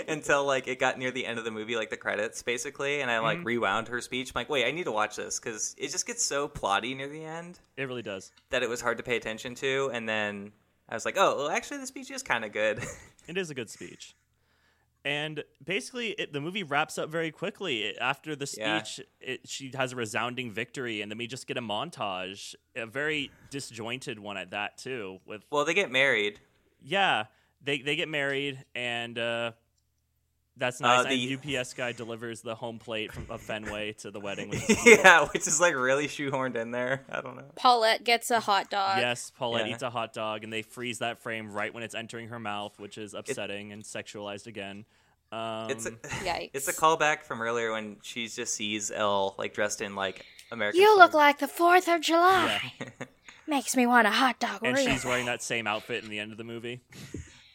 until 0.07 0.45
like 0.45 0.67
it 0.67 0.79
got 0.79 0.99
near 0.99 1.09
the 1.09 1.25
end 1.25 1.39
of 1.39 1.45
the 1.45 1.51
movie, 1.51 1.75
like 1.75 1.89
the 1.89 1.97
credits 1.97 2.43
basically, 2.43 3.01
and 3.01 3.09
I 3.09 3.19
like 3.19 3.37
mm-hmm. 3.39 3.47
rewound 3.47 3.87
her 3.87 4.01
speech. 4.01 4.29
I'm 4.29 4.39
like, 4.39 4.49
wait, 4.49 4.65
I 4.65 4.71
need 4.71 4.83
to 4.83 4.91
watch 4.91 5.15
this 5.15 5.39
because 5.39 5.75
it 5.77 5.89
just 5.89 6.05
gets 6.05 6.23
so 6.23 6.47
plotty 6.47 6.95
near 6.95 7.07
the 7.07 7.23
end. 7.23 7.59
It 7.77 7.83
really 7.83 8.03
does 8.03 8.31
that 8.49 8.61
it 8.61 8.69
was 8.69 8.81
hard 8.81 8.97
to 8.97 9.03
pay 9.03 9.15
attention 9.15 9.55
to, 9.55 9.89
and 9.93 10.07
then 10.07 10.51
I 10.89 10.95
was 10.95 11.05
like, 11.05 11.15
oh, 11.17 11.37
well, 11.37 11.49
actually, 11.49 11.77
the 11.77 11.87
speech 11.87 12.09
is 12.09 12.23
kind 12.23 12.43
of 12.43 12.51
good. 12.51 12.83
it 13.27 13.37
is 13.37 13.49
a 13.49 13.53
good 13.53 13.69
speech. 13.69 14.15
And 15.05 15.43
basically, 15.63 16.09
it, 16.09 16.33
the 16.33 16.41
movie 16.41 16.63
wraps 16.63 16.97
up 16.97 17.09
very 17.09 17.31
quickly. 17.31 17.83
It, 17.83 17.97
after 18.01 18.35
the 18.35 18.47
speech, 18.47 18.99
yeah. 19.21 19.33
it, 19.33 19.47
she 19.47 19.71
has 19.75 19.93
a 19.93 19.95
resounding 19.95 20.51
victory, 20.51 21.01
and 21.01 21.09
then 21.09 21.17
we 21.17 21.27
just 21.27 21.47
get 21.47 21.57
a 21.57 21.61
montage, 21.61 22.55
a 22.75 22.85
very 22.85 23.31
disjointed 23.49 24.19
one 24.19 24.35
at 24.35 24.51
that 24.51 24.77
too. 24.77 25.19
With 25.25 25.43
well, 25.51 25.63
they 25.63 25.73
get 25.73 25.89
married. 25.89 26.41
Yeah, 26.81 27.25
they 27.63 27.79
they 27.81 27.95
get 27.95 28.09
married, 28.09 28.65
and 28.75 29.17
uh, 29.17 29.51
that's 30.59 30.81
uh, 30.81 30.87
nice. 30.87 31.05
Uh, 31.05 31.09
the 31.09 31.33
and 31.33 31.57
UPS 31.57 31.73
guy 31.73 31.91
delivers 31.91 32.41
the 32.41 32.55
home 32.55 32.77
plate 32.77 33.11
from 33.11 33.25
of 33.29 33.41
Fenway 33.41 33.93
to 33.93 34.11
the 34.11 34.19
wedding. 34.19 34.49
Which 34.49 34.61
yeah, 34.85 35.25
which 35.27 35.47
is 35.47 35.59
like 35.59 35.75
really 35.75 36.07
shoehorned 36.07 36.55
in 36.55 36.71
there. 36.71 37.03
I 37.09 37.21
don't 37.21 37.35
know. 37.35 37.45
Paulette 37.55 38.03
gets 38.03 38.29
a 38.29 38.39
hot 38.39 38.69
dog. 38.69 38.99
Yes, 38.99 39.31
Paulette 39.37 39.67
yeah. 39.67 39.73
eats 39.73 39.83
a 39.83 39.89
hot 39.89 40.13
dog, 40.13 40.43
and 40.43 40.51
they 40.51 40.61
freeze 40.61 40.99
that 40.99 41.19
frame 41.19 41.51
right 41.51 41.73
when 41.73 41.83
it's 41.83 41.95
entering 41.95 42.27
her 42.27 42.39
mouth, 42.39 42.77
which 42.77 42.97
is 42.97 43.13
upsetting 43.13 43.71
it, 43.71 43.73
and 43.73 43.83
sexualized 43.83 44.47
again. 44.47 44.85
Um, 45.31 45.69
It's 45.69 45.85
a 45.85 45.91
Yikes. 46.25 46.51
it's 46.53 46.67
a 46.67 46.73
callback 46.73 47.23
from 47.23 47.41
earlier 47.41 47.71
when 47.71 47.97
she 48.01 48.27
just 48.27 48.53
sees 48.53 48.91
Elle 48.91 49.35
like 49.37 49.53
dressed 49.53 49.81
in 49.81 49.95
like 49.95 50.25
American. 50.51 50.81
You 50.81 50.97
look 50.97 51.13
like 51.13 51.39
the 51.39 51.47
Fourth 51.47 51.87
of 51.87 52.01
July. 52.01 52.73
Makes 53.47 53.75
me 53.75 53.87
want 53.87 54.07
a 54.07 54.11
hot 54.11 54.39
dog. 54.39 54.61
and 54.63 54.75
real 54.77 54.87
she's 54.87 55.05
wearing 55.05 55.25
that 55.25 55.41
same 55.41 55.65
outfit 55.65 56.03
in 56.03 56.09
the 56.09 56.19
end 56.19 56.31
of 56.31 56.37
the 56.37 56.43
movie. 56.43 56.81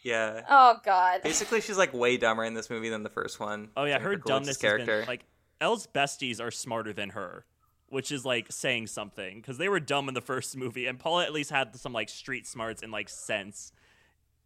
Yeah. 0.04 0.42
Oh 0.48 0.76
God. 0.84 1.22
Basically, 1.22 1.60
she's 1.60 1.78
like 1.78 1.92
way 1.92 2.16
dumber 2.18 2.44
in 2.44 2.54
this 2.54 2.70
movie 2.70 2.90
than 2.90 3.02
the 3.02 3.08
first 3.08 3.40
one. 3.40 3.70
Oh 3.76 3.84
yeah, 3.84 3.94
Jennifer 3.94 4.10
her 4.10 4.16
dumbness 4.16 4.56
character. 4.58 4.98
has 4.98 5.00
been 5.06 5.08
like 5.08 5.24
Elle's 5.60 5.86
besties 5.86 6.40
are 6.40 6.50
smarter 6.50 6.92
than 6.92 7.10
her, 7.10 7.46
which 7.88 8.12
is 8.12 8.24
like 8.24 8.52
saying 8.52 8.86
something 8.86 9.40
because 9.40 9.56
they 9.56 9.68
were 9.68 9.80
dumb 9.80 10.08
in 10.08 10.14
the 10.14 10.20
first 10.20 10.56
movie, 10.56 10.86
and 10.86 10.98
Paula 10.98 11.24
at 11.24 11.32
least 11.32 11.50
had 11.50 11.74
some 11.74 11.94
like 11.94 12.10
street 12.10 12.46
smarts 12.46 12.82
and 12.82 12.92
like 12.92 13.08
sense. 13.08 13.72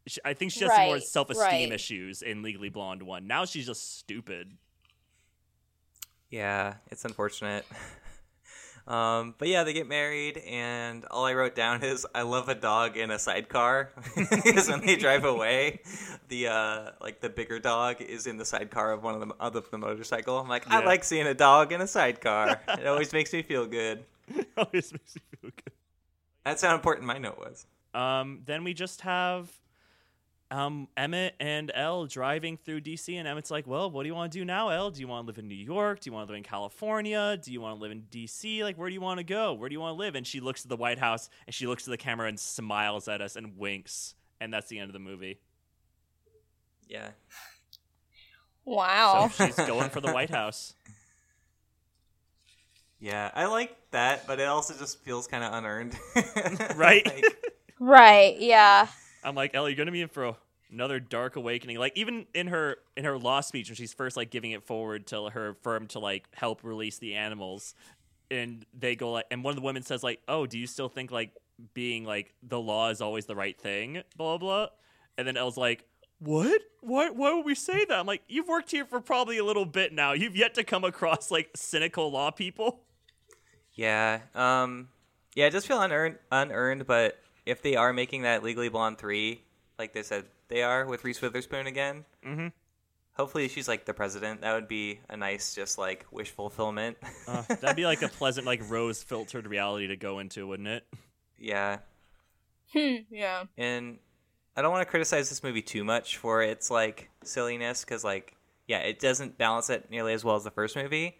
She, 0.06 0.20
I 0.24 0.32
think 0.32 0.52
she 0.52 0.60
has 0.60 0.72
some 0.72 0.86
more 0.86 1.00
self-esteem 1.00 1.44
right. 1.44 1.72
issues 1.72 2.22
in 2.22 2.42
Legally 2.42 2.70
Blonde 2.70 3.02
one. 3.02 3.26
Now 3.26 3.44
she's 3.44 3.66
just 3.66 3.98
stupid. 3.98 4.56
Yeah, 6.30 6.74
it's 6.90 7.04
unfortunate. 7.04 7.66
Um, 8.88 9.34
but 9.36 9.48
yeah, 9.48 9.64
they 9.64 9.74
get 9.74 9.86
married, 9.86 10.38
and 10.38 11.04
all 11.10 11.26
I 11.26 11.34
wrote 11.34 11.54
down 11.54 11.82
is 11.84 12.06
I 12.14 12.22
love 12.22 12.48
a 12.48 12.54
dog 12.54 12.96
in 12.96 13.10
a 13.10 13.18
sidecar 13.18 13.90
because 14.16 14.68
when 14.68 14.84
they 14.84 14.96
drive 14.96 15.24
away, 15.24 15.80
the 16.28 16.48
uh, 16.48 16.90
like 17.00 17.20
the 17.20 17.28
bigger 17.28 17.58
dog 17.58 18.00
is 18.00 18.26
in 18.26 18.38
the 18.38 18.46
sidecar 18.46 18.92
of 18.92 19.02
one 19.02 19.14
of 19.14 19.28
the 19.28 19.34
of 19.38 19.70
the 19.70 19.78
motorcycle. 19.78 20.38
I'm 20.38 20.48
like, 20.48 20.68
I 20.70 20.82
like 20.84 21.04
seeing 21.04 21.26
a 21.26 21.34
dog 21.34 21.72
in 21.72 21.82
a 21.82 21.86
sidecar. 21.86 22.60
it 22.66 22.86
always 22.86 23.12
makes 23.12 23.32
me 23.32 23.42
feel 23.42 23.66
good. 23.66 24.04
Always 24.56 24.90
makes 24.90 25.16
me 25.16 25.22
feel 25.40 25.50
good. 25.50 25.72
That's 26.44 26.62
how 26.62 26.74
important 26.74 27.06
my 27.06 27.18
note 27.18 27.38
was. 27.38 27.66
Um, 27.92 28.40
then 28.46 28.64
we 28.64 28.72
just 28.72 29.02
have 29.02 29.50
um, 30.50 30.88
Emmett 30.96 31.34
and 31.40 31.70
Elle 31.74 32.06
driving 32.06 32.56
through 32.56 32.80
DC, 32.80 33.14
and 33.14 33.28
Emmett's 33.28 33.50
like, 33.50 33.66
"Well, 33.66 33.90
what 33.90 34.02
do 34.02 34.08
you 34.08 34.14
want 34.14 34.32
to 34.32 34.38
do 34.38 34.44
now, 34.44 34.68
Elle? 34.68 34.90
Do 34.90 35.00
you 35.00 35.08
want 35.08 35.24
to 35.24 35.26
live 35.26 35.38
in 35.38 35.48
New 35.48 35.54
York? 35.54 36.00
Do 36.00 36.08
you 36.08 36.14
want 36.14 36.26
to 36.26 36.32
live 36.32 36.38
in 36.38 36.44
California? 36.44 37.38
Do 37.42 37.52
you 37.52 37.60
want 37.60 37.76
to 37.78 37.82
live 37.82 37.92
in 37.92 38.02
DC? 38.10 38.62
Like, 38.62 38.78
where 38.78 38.88
do 38.88 38.94
you 38.94 39.00
want 39.00 39.18
to 39.18 39.24
go? 39.24 39.52
Where 39.52 39.68
do 39.68 39.74
you 39.74 39.80
want 39.80 39.94
to 39.94 39.98
live?" 39.98 40.14
And 40.14 40.26
she 40.26 40.40
looks 40.40 40.64
at 40.64 40.68
the 40.68 40.76
White 40.76 40.98
House, 40.98 41.28
and 41.46 41.54
she 41.54 41.66
looks 41.66 41.86
at 41.86 41.90
the 41.90 41.98
camera 41.98 42.28
and 42.28 42.38
smiles 42.38 43.08
at 43.08 43.20
us 43.20 43.36
and 43.36 43.58
winks, 43.58 44.14
and 44.40 44.52
that's 44.52 44.68
the 44.68 44.78
end 44.78 44.88
of 44.88 44.94
the 44.94 44.98
movie. 44.98 45.38
Yeah, 46.88 47.10
Wow. 48.68 49.30
So 49.32 49.46
she's 49.46 49.56
going 49.56 49.88
for 49.88 50.02
the 50.02 50.12
White 50.12 50.28
House. 50.28 50.74
yeah, 53.00 53.30
I 53.34 53.46
like 53.46 53.74
that, 53.92 54.26
but 54.26 54.40
it 54.40 54.44
also 54.46 54.74
just 54.74 55.02
feels 55.02 55.26
kind 55.26 55.42
of 55.42 55.54
unearned, 55.54 55.98
Right? 56.76 57.06
Like, 57.06 57.24
right. 57.80 58.38
Yeah. 58.38 58.88
I'm 59.24 59.34
like, 59.34 59.54
Ellie, 59.54 59.72
you're 59.72 59.78
gonna 59.78 59.92
be 59.92 60.02
in 60.02 60.08
for 60.08 60.36
another 60.70 61.00
dark 61.00 61.36
awakening. 61.36 61.78
Like 61.78 61.92
even 61.96 62.26
in 62.34 62.48
her 62.48 62.76
in 62.96 63.04
her 63.04 63.18
law 63.18 63.40
speech 63.40 63.68
when 63.68 63.76
she's 63.76 63.94
first 63.94 64.16
like 64.16 64.30
giving 64.30 64.52
it 64.52 64.64
forward 64.64 65.06
to 65.08 65.30
her 65.30 65.56
firm 65.62 65.86
to 65.88 65.98
like 65.98 66.26
help 66.34 66.62
release 66.62 66.98
the 66.98 67.14
animals, 67.14 67.74
and 68.30 68.64
they 68.78 68.96
go 68.96 69.12
like, 69.12 69.26
and 69.30 69.42
one 69.42 69.52
of 69.52 69.56
the 69.56 69.62
women 69.62 69.82
says 69.82 70.02
like, 70.02 70.20
oh, 70.28 70.46
do 70.46 70.58
you 70.58 70.66
still 70.66 70.88
think 70.88 71.10
like 71.10 71.32
being 71.74 72.04
like 72.04 72.34
the 72.42 72.60
law 72.60 72.90
is 72.90 73.00
always 73.00 73.26
the 73.26 73.36
right 73.36 73.58
thing? 73.58 74.02
Blah 74.16 74.38
blah. 74.38 74.66
blah. 74.66 74.68
And 75.16 75.26
then 75.26 75.36
Elle's 75.36 75.56
like, 75.56 75.84
what? 76.20 76.60
Why? 76.80 77.10
Why 77.10 77.34
would 77.34 77.44
we 77.44 77.54
say 77.54 77.84
that? 77.84 77.98
I'm 77.98 78.06
like, 78.06 78.22
you've 78.28 78.48
worked 78.48 78.70
here 78.70 78.84
for 78.84 79.00
probably 79.00 79.38
a 79.38 79.44
little 79.44 79.66
bit 79.66 79.92
now. 79.92 80.12
You've 80.12 80.36
yet 80.36 80.54
to 80.54 80.64
come 80.64 80.84
across 80.84 81.30
like 81.30 81.50
cynical 81.56 82.10
law 82.10 82.30
people. 82.30 82.80
Yeah. 83.74 84.20
Um 84.34 84.88
yeah, 85.34 85.46
it 85.46 85.50
does 85.50 85.64
feel 85.66 85.80
unearned 85.80 86.18
unearned, 86.32 86.86
but 86.86 87.18
if 87.48 87.62
they 87.62 87.76
are 87.76 87.92
making 87.92 88.22
that 88.22 88.42
Legally 88.42 88.68
Blonde 88.68 88.98
3, 88.98 89.42
like 89.78 89.92
they 89.92 90.02
said 90.02 90.26
they 90.48 90.62
are 90.62 90.86
with 90.86 91.04
Reese 91.04 91.20
Witherspoon 91.20 91.66
again, 91.66 92.04
Mhm. 92.24 92.52
hopefully 93.12 93.48
she's 93.48 93.68
like 93.68 93.84
the 93.84 93.94
president. 93.94 94.40
That 94.42 94.54
would 94.54 94.68
be 94.68 95.00
a 95.08 95.16
nice 95.16 95.54
just 95.54 95.78
like 95.78 96.06
wish 96.10 96.30
fulfillment. 96.30 96.96
Uh, 97.26 97.42
that'd 97.48 97.76
be 97.76 97.86
like 97.86 98.02
a 98.02 98.08
pleasant 98.20 98.46
like 98.46 98.60
rose 98.70 99.02
filtered 99.02 99.46
reality 99.46 99.86
to 99.88 99.96
go 99.96 100.18
into, 100.18 100.46
wouldn't 100.46 100.68
it? 100.68 100.84
yeah. 101.38 101.78
Hmm. 102.72 102.96
Yeah. 103.10 103.44
And 103.56 103.98
I 104.56 104.62
don't 104.62 104.72
want 104.72 104.82
to 104.86 104.90
criticize 104.90 105.28
this 105.30 105.42
movie 105.42 105.62
too 105.62 105.84
much 105.84 106.16
for 106.18 106.42
its 106.42 106.70
like 106.70 107.08
silliness 107.24 107.84
cuz 107.84 108.04
like 108.04 108.34
yeah, 108.66 108.80
it 108.80 108.98
doesn't 108.98 109.38
balance 109.38 109.70
it 109.70 109.90
nearly 109.90 110.12
as 110.12 110.22
well 110.24 110.36
as 110.36 110.44
the 110.44 110.50
first 110.50 110.76
movie, 110.76 111.18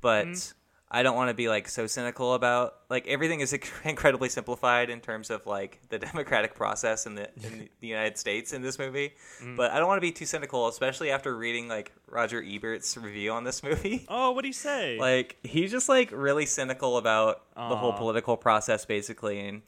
but 0.00 0.52
I 0.90 1.02
don't 1.02 1.16
want 1.16 1.28
to 1.28 1.34
be 1.34 1.50
like 1.50 1.68
so 1.68 1.86
cynical 1.86 2.32
about 2.32 2.76
like 2.88 3.06
everything 3.06 3.40
is 3.40 3.52
incredibly 3.84 4.30
simplified 4.30 4.88
in 4.88 5.00
terms 5.00 5.28
of 5.30 5.46
like 5.46 5.80
the 5.90 5.98
democratic 6.08 6.54
process 6.54 7.06
in 7.06 7.14
the 7.14 7.28
in 7.46 7.68
the 7.80 7.86
United 7.86 8.16
States 8.16 8.52
in 8.52 8.62
this 8.62 8.78
movie. 8.78 9.12
But 9.56 9.70
I 9.72 9.78
don't 9.78 9.86
want 9.86 9.98
to 9.98 10.06
be 10.06 10.12
too 10.12 10.24
cynical, 10.24 10.66
especially 10.68 11.10
after 11.10 11.36
reading 11.36 11.68
like 11.68 11.92
Roger 12.06 12.42
Ebert's 12.42 12.96
review 12.96 13.32
on 13.32 13.44
this 13.44 13.62
movie. 13.62 14.06
Oh, 14.08 14.32
what 14.32 14.42
do 14.42 14.48
you 14.48 14.54
say? 14.54 14.98
Like 14.98 15.36
he's 15.42 15.70
just 15.70 15.88
like 15.90 16.10
really 16.10 16.46
cynical 16.46 16.96
about 16.96 17.42
the 17.54 17.76
whole 17.76 17.92
political 17.92 18.36
process 18.36 18.84
basically 18.86 19.40
and 19.40 19.62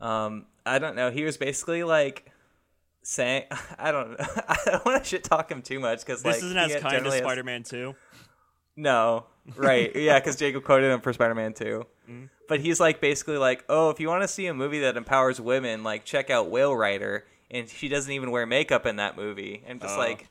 um 0.00 0.46
I 0.64 0.78
don't 0.78 0.94
know, 0.94 1.10
he 1.10 1.24
was 1.24 1.36
basically 1.36 1.82
like 1.82 2.30
saying 3.02 3.44
I 3.78 3.90
don't 3.90 4.10
know. 4.10 4.16
I 4.48 4.56
don't 4.66 4.84
want 4.86 5.02
to 5.02 5.08
shit 5.08 5.24
talk 5.24 5.50
him 5.50 5.62
too 5.62 5.80
much 5.80 6.04
cuz 6.06 6.22
this 6.22 6.42
isn't 6.42 6.56
as 6.56 6.80
kind 6.80 7.06
as 7.06 7.14
Spider-Man 7.14 7.64
2. 7.64 7.94
no, 8.76 9.26
right? 9.54 9.94
Yeah, 9.94 10.18
because 10.18 10.36
Jacob 10.36 10.64
quoted 10.64 10.90
him 10.92 11.00
for 11.00 11.12
Spider-Man 11.12 11.54
2. 11.54 11.86
Mm-hmm. 12.10 12.24
But 12.48 12.60
he's 12.60 12.80
like 12.80 13.00
basically 13.00 13.38
like, 13.38 13.64
oh, 13.68 13.90
if 13.90 14.00
you 14.00 14.08
want 14.08 14.22
to 14.22 14.28
see 14.28 14.46
a 14.46 14.54
movie 14.54 14.80
that 14.80 14.96
empowers 14.96 15.40
women, 15.40 15.82
like 15.82 16.04
check 16.04 16.30
out 16.30 16.50
Whale 16.50 16.74
Rider, 16.76 17.24
and 17.50 17.68
she 17.68 17.88
doesn't 17.88 18.12
even 18.12 18.30
wear 18.30 18.46
makeup 18.46 18.86
in 18.86 18.96
that 18.96 19.16
movie. 19.16 19.62
And 19.66 19.80
just 19.80 19.94
Oh. 19.96 19.98
like, 19.98 20.28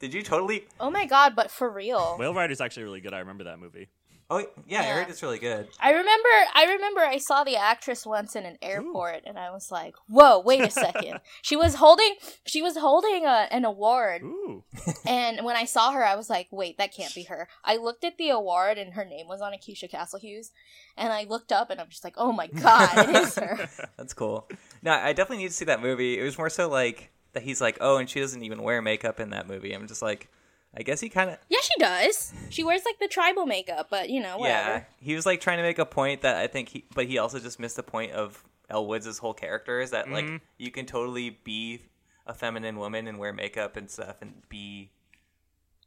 did 0.00 0.12
you 0.12 0.22
totally? 0.22 0.66
Oh 0.80 0.90
my 0.90 1.06
God! 1.06 1.34
But 1.36 1.50
for 1.50 1.70
real. 1.70 2.16
Whale 2.18 2.34
Rider's 2.34 2.60
actually 2.60 2.84
really 2.84 3.00
good. 3.00 3.14
I 3.14 3.20
remember 3.20 3.44
that 3.44 3.58
movie. 3.58 3.88
Oh 4.30 4.46
yeah, 4.66 4.80
I 4.80 4.84
heard 4.84 5.10
it's 5.10 5.22
really 5.22 5.38
good. 5.38 5.68
I 5.78 5.90
remember 5.90 6.28
I 6.54 6.64
remember 6.72 7.00
I 7.02 7.18
saw 7.18 7.44
the 7.44 7.56
actress 7.56 8.06
once 8.06 8.34
in 8.34 8.46
an 8.46 8.56
airport 8.62 9.22
and 9.26 9.38
I 9.38 9.50
was 9.50 9.70
like, 9.70 9.94
"Whoa, 10.08 10.40
wait 10.40 10.62
a 10.62 10.70
second. 10.70 11.20
she 11.42 11.56
was 11.56 11.74
holding 11.74 12.14
she 12.46 12.62
was 12.62 12.76
holding 12.78 13.26
a, 13.26 13.48
an 13.50 13.64
award 13.64 14.22
Ooh. 14.22 14.64
and 15.06 15.44
when 15.44 15.56
I 15.56 15.66
saw 15.66 15.92
her 15.92 16.04
I 16.04 16.16
was 16.16 16.30
like, 16.30 16.48
"Wait, 16.50 16.78
that 16.78 16.94
can't 16.94 17.14
be 17.14 17.24
her." 17.24 17.48
I 17.64 17.76
looked 17.76 18.02
at 18.02 18.16
the 18.16 18.30
award 18.30 18.78
and 18.78 18.94
her 18.94 19.04
name 19.04 19.28
was 19.28 19.42
on 19.42 19.52
it, 19.52 19.60
Keisha 19.60 19.90
Castle 19.90 20.18
Hughes, 20.18 20.52
and 20.96 21.12
I 21.12 21.24
looked 21.24 21.52
up 21.52 21.68
and 21.70 21.78
I'm 21.80 21.90
just 21.90 22.04
like, 22.04 22.14
"Oh 22.16 22.32
my 22.32 22.46
god, 22.46 23.08
it 23.08 23.14
is 23.16 23.34
her." 23.34 23.68
That's 23.98 24.14
cool. 24.14 24.48
No, 24.82 24.92
I 24.92 25.12
definitely 25.12 25.44
need 25.44 25.50
to 25.50 25.54
see 25.54 25.66
that 25.66 25.82
movie. 25.82 26.18
It 26.18 26.22
was 26.22 26.38
more 26.38 26.50
so 26.50 26.68
like 26.68 27.10
that 27.34 27.42
he's 27.42 27.60
like, 27.60 27.76
oh, 27.80 27.98
and 27.98 28.08
she 28.08 28.20
doesn't 28.20 28.42
even 28.42 28.62
wear 28.62 28.80
makeup 28.80 29.20
in 29.20 29.30
that 29.30 29.46
movie. 29.46 29.72
I'm 29.72 29.86
just 29.86 30.02
like, 30.02 30.28
I 30.76 30.82
guess 30.82 31.00
he 31.00 31.08
kind 31.08 31.30
of 31.30 31.38
Yeah, 31.48 31.58
she 31.62 31.74
does. 31.78 32.32
She 32.50 32.64
wears 32.64 32.82
like 32.84 32.98
the 32.98 33.08
tribal 33.08 33.46
makeup, 33.46 33.88
but 33.90 34.10
you 34.10 34.20
know, 34.20 34.38
whatever. 34.38 34.68
Yeah, 34.70 34.84
he 35.00 35.14
was 35.14 35.24
like 35.26 35.40
trying 35.40 35.58
to 35.58 35.62
make 35.62 35.78
a 35.78 35.86
point 35.86 36.22
that 36.22 36.36
I 36.36 36.46
think 36.48 36.68
he, 36.70 36.84
but 36.94 37.06
he 37.06 37.18
also 37.18 37.38
just 37.38 37.58
missed 37.60 37.76
the 37.76 37.82
point 37.82 38.12
of 38.12 38.42
Elle 38.70 38.86
Woods' 38.86 39.18
whole 39.18 39.34
character 39.34 39.80
is 39.80 39.90
that 39.92 40.10
like 40.10 40.24
Mhm. 40.24 40.40
you 40.58 40.70
can 40.70 40.86
totally 40.86 41.30
be 41.30 41.82
a 42.26 42.34
feminine 42.34 42.76
woman 42.78 43.06
and 43.06 43.18
wear 43.18 43.32
makeup 43.32 43.76
and 43.76 43.90
stuff 43.90 44.16
and 44.22 44.42
be 44.48 44.90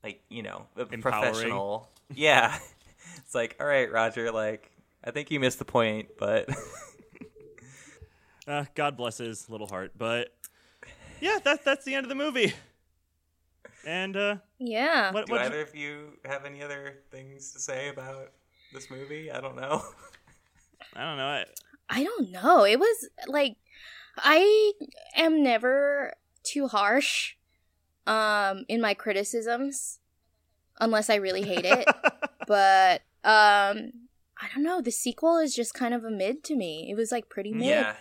like 0.03 0.21
you 0.29 0.43
know 0.43 0.67
a 0.77 0.81
Empowering. 0.81 1.01
professional. 1.01 1.89
Yeah, 2.13 2.57
it's 3.17 3.35
like 3.35 3.57
all 3.59 3.65
right, 3.67 3.91
Roger. 3.91 4.31
Like 4.31 4.71
I 5.03 5.11
think 5.11 5.31
you 5.31 5.39
missed 5.39 5.59
the 5.59 5.65
point, 5.65 6.09
but 6.17 6.49
Uh, 8.47 8.63
God 8.75 8.95
bless 8.95 9.17
his 9.17 9.49
little 9.49 9.67
heart. 9.67 9.91
But 9.97 10.33
yeah, 11.19 11.39
that 11.43 11.65
that's 11.65 11.83
the 11.83 11.95
end 11.95 12.05
of 12.05 12.09
the 12.09 12.15
movie. 12.15 12.53
And 13.85 14.15
uh, 14.17 14.35
Yeah. 14.59 15.11
what 15.11 15.25
do 15.27 15.31
what 15.33 15.41
either 15.41 15.61
of 15.61 15.75
you 15.75 16.17
have 16.25 16.45
any 16.45 16.61
other 16.63 16.99
things 17.11 17.51
to 17.53 17.59
say 17.59 17.89
about 17.89 18.31
this 18.71 18.89
movie? 18.89 19.31
I 19.31 19.39
don't 19.41 19.55
know. 19.55 19.81
I 20.95 21.03
don't 21.03 21.17
know. 21.17 21.27
I, 21.27 21.45
I 21.89 22.03
don't 22.03 22.31
know. 22.31 22.63
It 22.63 22.79
was 22.79 23.09
like 23.27 23.57
I 24.17 24.73
am 25.15 25.43
never 25.43 26.13
too 26.43 26.67
harsh 26.67 27.35
um 28.07 28.63
in 28.69 28.79
my 28.81 28.93
criticisms 28.93 29.99
unless 30.79 31.09
I 31.09 31.15
really 31.15 31.43
hate 31.43 31.65
it. 31.65 31.87
but 32.47 33.01
um 33.23 33.91
I 34.39 34.47
don't 34.53 34.63
know, 34.63 34.81
the 34.81 34.91
sequel 34.91 35.37
is 35.37 35.55
just 35.55 35.73
kind 35.73 35.93
of 35.93 36.03
a 36.03 36.11
mid 36.11 36.43
to 36.45 36.55
me. 36.55 36.87
It 36.91 36.95
was 36.95 37.11
like 37.11 37.29
pretty 37.29 37.53
mid. 37.53 37.69
yeah, 37.69 37.93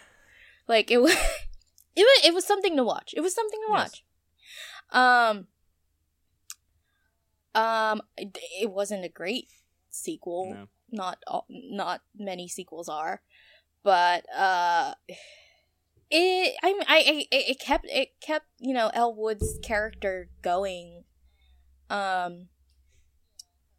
Like 0.69 0.90
it 0.90 0.98
was 0.98 1.12
it 1.97 2.01
was 2.03 2.20
it 2.24 2.35
was 2.35 2.44
something 2.47 2.77
to 2.77 2.85
watch. 2.85 3.15
It 3.16 3.20
was 3.20 3.35
something 3.35 3.61
to 3.61 3.73
Yes. 3.73 4.03
watch. 4.93 5.28
Um 5.28 5.47
um 7.57 8.03
it, 8.16 8.39
it 8.61 8.70
wasn't 8.70 9.05
a 9.05 9.09
great 9.09 9.49
sequel. 9.91 10.53
No. 10.55 10.69
not 10.93 11.19
all, 11.27 11.47
not 11.49 12.03
many 12.16 12.47
sequels 12.49 12.89
are. 12.89 13.23
But 13.83 14.24
uh 14.33 14.95
it 16.11 16.55
I 16.62 16.69
I 16.87 16.97
I- 16.97 17.28
it 17.31 17.59
kept 17.59 17.87
it 17.89 18.20
kept 18.20 18.47
you 18.59 18.74
know 18.74 18.91
Elle 18.95 19.15
Woods' 19.15 19.59
character 19.62 20.28
going. 20.43 21.05
Um 21.91 22.49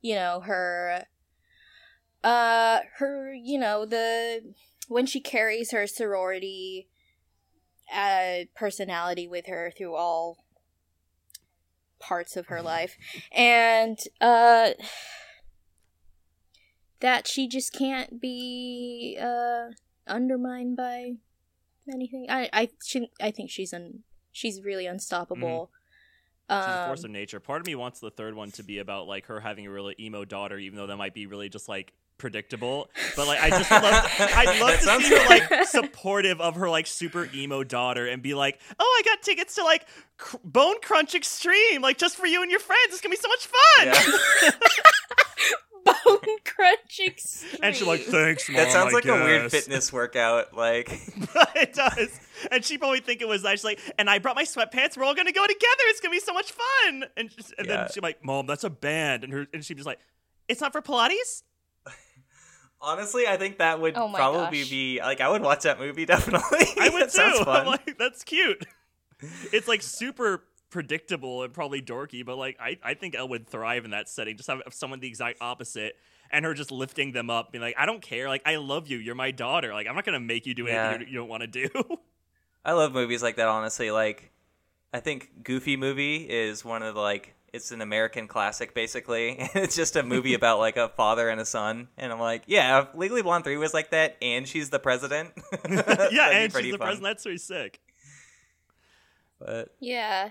you 0.01 0.15
know 0.15 0.41
her 0.41 1.05
uh 2.23 2.79
her 2.97 3.33
you 3.33 3.57
know 3.59 3.85
the 3.85 4.53
when 4.87 5.05
she 5.05 5.19
carries 5.21 5.71
her 5.71 5.85
sorority 5.87 6.87
uh 7.93 8.45
personality 8.55 9.27
with 9.27 9.45
her 9.47 9.71
through 9.77 9.95
all 9.95 10.37
parts 11.99 12.37
of 12.37 12.47
her 12.47 12.61
life, 12.61 12.97
and 13.31 13.99
uh, 14.21 14.71
that 16.99 17.27
she 17.27 17.47
just 17.47 17.73
can't 17.73 18.19
be 18.21 19.17
uh 19.21 19.67
undermined 20.07 20.77
by 20.77 21.13
anything. 21.91 22.27
I 22.29 22.49
I 22.53 22.69
she, 22.83 23.09
I 23.21 23.31
think 23.31 23.49
she's 23.49 23.73
un 23.73 24.03
she's 24.31 24.61
really 24.61 24.85
unstoppable. 24.85 25.71
Mm-hmm. 25.71 25.73
She's 26.49 26.75
a 26.75 26.85
force 26.87 26.99
of 26.99 27.05
um, 27.07 27.11
nature. 27.11 27.41
Part 27.41 27.59
of 27.59 27.67
me 27.67 27.75
wants 27.75 27.99
the 27.99 28.09
third 28.09 28.33
one 28.33 28.51
to 28.51 28.63
be 28.63 28.79
about 28.79 29.05
like 29.05 29.25
her 29.25 29.41
having 29.41 29.67
a 29.67 29.71
really 29.71 29.95
emo 29.99 30.23
daughter, 30.23 30.57
even 30.57 30.77
though 30.77 30.87
that 30.87 30.95
might 30.95 31.13
be 31.13 31.25
really 31.25 31.49
just 31.49 31.67
like 31.67 31.93
predictable. 32.17 32.89
But 33.15 33.27
like, 33.27 33.41
I 33.41 33.49
just 33.49 33.71
love, 33.71 33.83
I'd 34.19 34.59
love 34.59 34.79
to 34.99 35.05
see 35.05 35.15
her 35.15 35.25
like 35.29 35.65
supportive 35.67 36.41
of 36.41 36.55
her 36.55 36.69
like 36.69 36.87
super 36.87 37.29
emo 37.33 37.63
daughter 37.63 38.07
and 38.07 38.21
be 38.21 38.33
like, 38.33 38.59
"Oh, 38.79 38.99
I 38.99 39.03
got 39.03 39.21
tickets 39.21 39.55
to 39.55 39.63
like 39.63 39.85
cr- 40.17 40.37
Bone 40.43 40.75
Crunch 40.81 41.15
Extreme, 41.15 41.81
like 41.81 41.97
just 41.97 42.15
for 42.15 42.25
you 42.25 42.41
and 42.41 42.51
your 42.51 42.59
friends. 42.59 42.89
It's 42.89 43.01
gonna 43.01 43.13
be 43.13 43.17
so 43.17 43.29
much 43.29 43.47
fun." 43.47 43.87
Yeah. 44.43 44.51
Bone 46.05 46.37
Crunch 46.43 46.99
Extreme. 47.05 47.59
And 47.63 47.75
she's 47.75 47.87
like, 47.87 48.01
"Thanks, 48.01 48.49
mom." 48.49 48.57
That 48.57 48.71
sounds 48.71 48.91
I 48.91 48.95
like 48.95 49.03
guess. 49.05 49.21
a 49.21 49.23
weird 49.23 49.51
fitness 49.51 49.93
workout. 49.93 50.53
Like, 50.55 50.89
it 51.55 51.73
does. 51.73 52.19
And 52.51 52.63
she 52.63 52.77
probably 52.77 52.99
think 52.99 53.21
it 53.21 53.27
was 53.27 53.43
nice. 53.43 53.63
Like, 53.63 53.79
and 53.97 54.09
I 54.09 54.19
brought 54.19 54.35
my 54.35 54.43
sweatpants. 54.43 54.97
We're 54.97 55.05
all 55.05 55.15
gonna 55.15 55.31
go 55.31 55.45
together. 55.45 55.83
It's 55.85 56.01
gonna 56.01 56.11
be 56.11 56.19
so 56.19 56.33
much 56.33 56.51
fun. 56.51 57.05
And, 57.15 57.29
just, 57.29 57.53
and 57.57 57.67
yeah. 57.67 57.77
then 57.77 57.87
she's 57.93 58.03
like, 58.03 58.23
"Mom, 58.23 58.47
that's 58.47 58.63
a 58.63 58.69
band." 58.69 59.23
And 59.23 59.31
her 59.31 59.47
and 59.53 59.63
she 59.63 59.73
was 59.73 59.85
like, 59.85 59.99
"It's 60.49 60.59
not 60.59 60.73
for 60.73 60.81
Pilates." 60.81 61.43
Honestly, 62.79 63.27
I 63.27 63.37
think 63.37 63.57
that 63.57 63.81
would 63.81 63.97
oh 63.97 64.11
probably 64.13 64.61
gosh. 64.61 64.69
be 64.69 64.99
like 64.99 65.21
I 65.21 65.29
would 65.29 65.41
watch 65.41 65.63
that 65.63 65.79
movie 65.79 66.05
definitely. 66.07 66.65
I 66.79 66.89
would 66.89 67.09
too. 67.09 67.43
I'm 67.47 67.65
like, 67.65 67.97
that's 67.97 68.23
cute. 68.23 68.65
It's 69.51 69.67
like 69.67 69.81
super 69.81 70.43
predictable 70.69 71.43
and 71.43 71.53
probably 71.53 71.81
dorky, 71.81 72.25
but 72.25 72.37
like 72.37 72.57
I, 72.59 72.77
I 72.83 72.93
think 72.93 73.15
Elle 73.15 73.29
would 73.29 73.47
thrive 73.47 73.85
in 73.85 73.91
that 73.91 74.09
setting. 74.09 74.37
Just 74.37 74.47
have 74.49 74.61
someone 74.71 74.99
the 74.99 75.07
exact 75.07 75.39
opposite 75.41 75.95
and 76.29 76.45
her 76.45 76.53
just 76.53 76.71
lifting 76.71 77.13
them 77.13 77.29
up, 77.29 77.51
being 77.51 77.61
like, 77.61 77.75
I 77.77 77.85
don't 77.85 78.01
care. 78.01 78.27
Like, 78.27 78.41
I 78.45 78.57
love 78.57 78.87
you. 78.87 78.97
You're 78.97 79.15
my 79.15 79.31
daughter. 79.31 79.73
Like, 79.73 79.87
I'm 79.87 79.95
not 79.95 80.05
gonna 80.05 80.19
make 80.19 80.45
you 80.45 80.53
do 80.53 80.65
yeah. 80.65 80.89
anything 80.89 81.07
you 81.07 81.19
don't 81.19 81.29
want 81.29 81.41
to 81.41 81.47
do. 81.47 81.69
I 82.65 82.73
love 82.73 82.93
movies 82.93 83.23
like 83.23 83.37
that. 83.37 83.47
Honestly, 83.47 83.91
like 83.91 84.31
I 84.93 84.99
think 84.99 85.43
Goofy 85.43 85.77
movie 85.77 86.17
is 86.17 86.65
one 86.65 86.83
of 86.83 86.95
the 86.95 87.01
like 87.01 87.33
it's 87.53 87.71
an 87.71 87.81
American 87.81 88.27
classic 88.27 88.73
basically. 88.73 89.35
it's 89.53 89.75
just 89.75 89.95
a 89.95 90.03
movie 90.03 90.33
about 90.35 90.59
like 90.59 90.77
a 90.77 90.89
father 90.89 91.29
and 91.29 91.39
a 91.39 91.45
son, 91.45 91.87
and 91.97 92.11
I'm 92.11 92.19
like, 92.19 92.43
yeah, 92.47 92.81
if 92.81 92.95
Legally 92.95 93.21
Blonde 93.21 93.43
three 93.43 93.57
was 93.57 93.73
like 93.73 93.91
that, 93.91 94.17
and 94.21 94.47
she's 94.47 94.69
the 94.69 94.79
president. 94.79 95.31
yeah, 95.69 96.29
and 96.31 96.51
she's 96.53 96.71
the 96.71 96.77
president. 96.77 97.03
That's 97.03 97.23
pretty 97.23 97.37
sick. 97.37 97.79
But 99.39 99.75
yeah. 99.79 100.29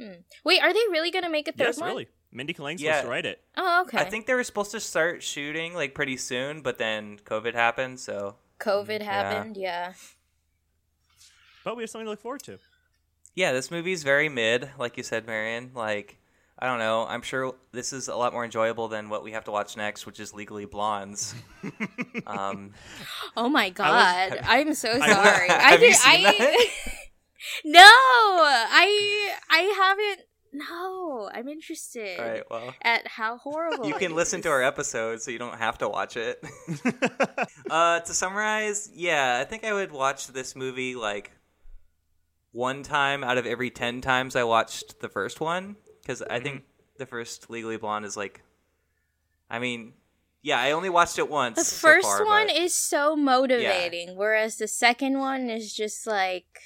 Hmm. 0.00 0.12
Wait, 0.44 0.60
are 0.60 0.72
they 0.72 0.80
really 0.90 1.10
gonna 1.10 1.30
make 1.30 1.48
a 1.48 1.52
third 1.52 1.66
yes, 1.66 1.80
one? 1.80 1.90
really. 1.90 2.08
Mindy 2.32 2.52
Kaling's 2.52 2.82
yeah. 2.82 2.94
supposed 2.94 3.04
to 3.04 3.10
write 3.10 3.26
it. 3.26 3.44
Oh, 3.56 3.82
okay. 3.86 3.98
I 3.98 4.04
think 4.10 4.26
they 4.26 4.34
were 4.34 4.42
supposed 4.42 4.72
to 4.72 4.80
start 4.80 5.22
shooting 5.22 5.72
like 5.72 5.94
pretty 5.94 6.16
soon, 6.16 6.62
but 6.62 6.78
then 6.78 7.18
COVID 7.24 7.54
happened, 7.54 8.00
so 8.00 8.34
COVID 8.58 9.02
happened, 9.02 9.56
yeah. 9.56 9.88
yeah. 9.88 9.92
But 11.62 11.76
we 11.76 11.84
have 11.84 11.90
something 11.90 12.06
to 12.06 12.10
look 12.10 12.20
forward 12.20 12.42
to 12.42 12.58
yeah, 13.34 13.52
this 13.52 13.70
movie's 13.70 14.02
very 14.02 14.28
mid, 14.28 14.70
like 14.78 14.96
you 14.96 15.02
said, 15.02 15.26
Marion. 15.26 15.72
Like, 15.74 16.18
I 16.58 16.66
don't 16.66 16.78
know. 16.78 17.04
I'm 17.06 17.22
sure 17.22 17.54
this 17.72 17.92
is 17.92 18.08
a 18.08 18.14
lot 18.14 18.32
more 18.32 18.44
enjoyable 18.44 18.88
than 18.88 19.08
what 19.08 19.24
we 19.24 19.32
have 19.32 19.44
to 19.44 19.50
watch 19.50 19.76
next, 19.76 20.06
which 20.06 20.20
is 20.20 20.32
Legally 20.32 20.66
Blondes. 20.66 21.34
um, 22.26 22.72
oh 23.36 23.48
my 23.48 23.70
god, 23.70 24.30
was, 24.30 24.40
I'm 24.44 24.74
so 24.74 24.98
sorry. 24.98 25.50
I, 25.50 25.72
I 25.72 25.76
did. 25.76 25.96
I 26.04 26.70
no, 27.64 27.80
I 27.82 29.34
I 29.50 29.60
haven't. 29.76 30.26
No, 30.52 31.28
I'm 31.34 31.48
interested. 31.48 32.20
All 32.20 32.28
right, 32.28 32.42
well, 32.48 32.74
at 32.82 33.08
how 33.08 33.38
horrible 33.38 33.88
you 33.88 33.94
can 33.94 34.14
listen 34.14 34.40
to 34.42 34.48
our 34.50 34.62
episode, 34.62 35.20
so 35.20 35.32
you 35.32 35.38
don't 35.38 35.58
have 35.58 35.78
to 35.78 35.88
watch 35.88 36.16
it. 36.16 36.42
uh, 37.70 37.98
to 37.98 38.14
summarize, 38.14 38.88
yeah, 38.94 39.38
I 39.40 39.44
think 39.44 39.64
I 39.64 39.72
would 39.72 39.90
watch 39.90 40.28
this 40.28 40.54
movie 40.54 40.94
like 40.94 41.32
one 42.54 42.84
time 42.84 43.24
out 43.24 43.36
of 43.36 43.46
every 43.46 43.68
10 43.68 44.00
times 44.00 44.36
I 44.36 44.44
watched 44.44 45.00
the 45.00 45.08
first 45.08 45.40
one 45.40 45.74
because 46.00 46.22
I 46.22 46.38
think 46.38 46.58
mm-hmm. 46.58 46.98
the 46.98 47.06
first 47.06 47.50
Legally 47.50 47.76
Blonde 47.76 48.04
is 48.04 48.16
like, 48.16 48.42
I 49.50 49.58
mean, 49.58 49.92
yeah, 50.40 50.60
I 50.60 50.70
only 50.70 50.88
watched 50.88 51.18
it 51.18 51.28
once. 51.28 51.56
The 51.56 51.64
first 51.64 52.06
so 52.06 52.18
far, 52.18 52.24
one 52.24 52.46
but, 52.46 52.56
is 52.56 52.72
so 52.72 53.16
motivating, 53.16 54.08
yeah. 54.08 54.14
whereas 54.14 54.56
the 54.56 54.68
second 54.68 55.18
one 55.18 55.50
is 55.50 55.74
just 55.74 56.06
like. 56.06 56.60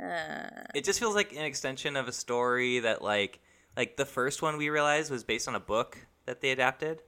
Uh... 0.00 0.50
It 0.72 0.84
just 0.84 1.00
feels 1.00 1.16
like 1.16 1.32
an 1.32 1.42
extension 1.42 1.96
of 1.96 2.06
a 2.06 2.12
story 2.12 2.78
that, 2.80 3.02
like, 3.02 3.40
like 3.76 3.96
the 3.96 4.04
first 4.04 4.40
one 4.40 4.56
we 4.56 4.68
realized 4.68 5.10
was 5.10 5.24
based 5.24 5.48
on 5.48 5.56
a 5.56 5.60
book 5.60 6.06
that 6.26 6.42
they 6.42 6.50
adapted. 6.50 7.02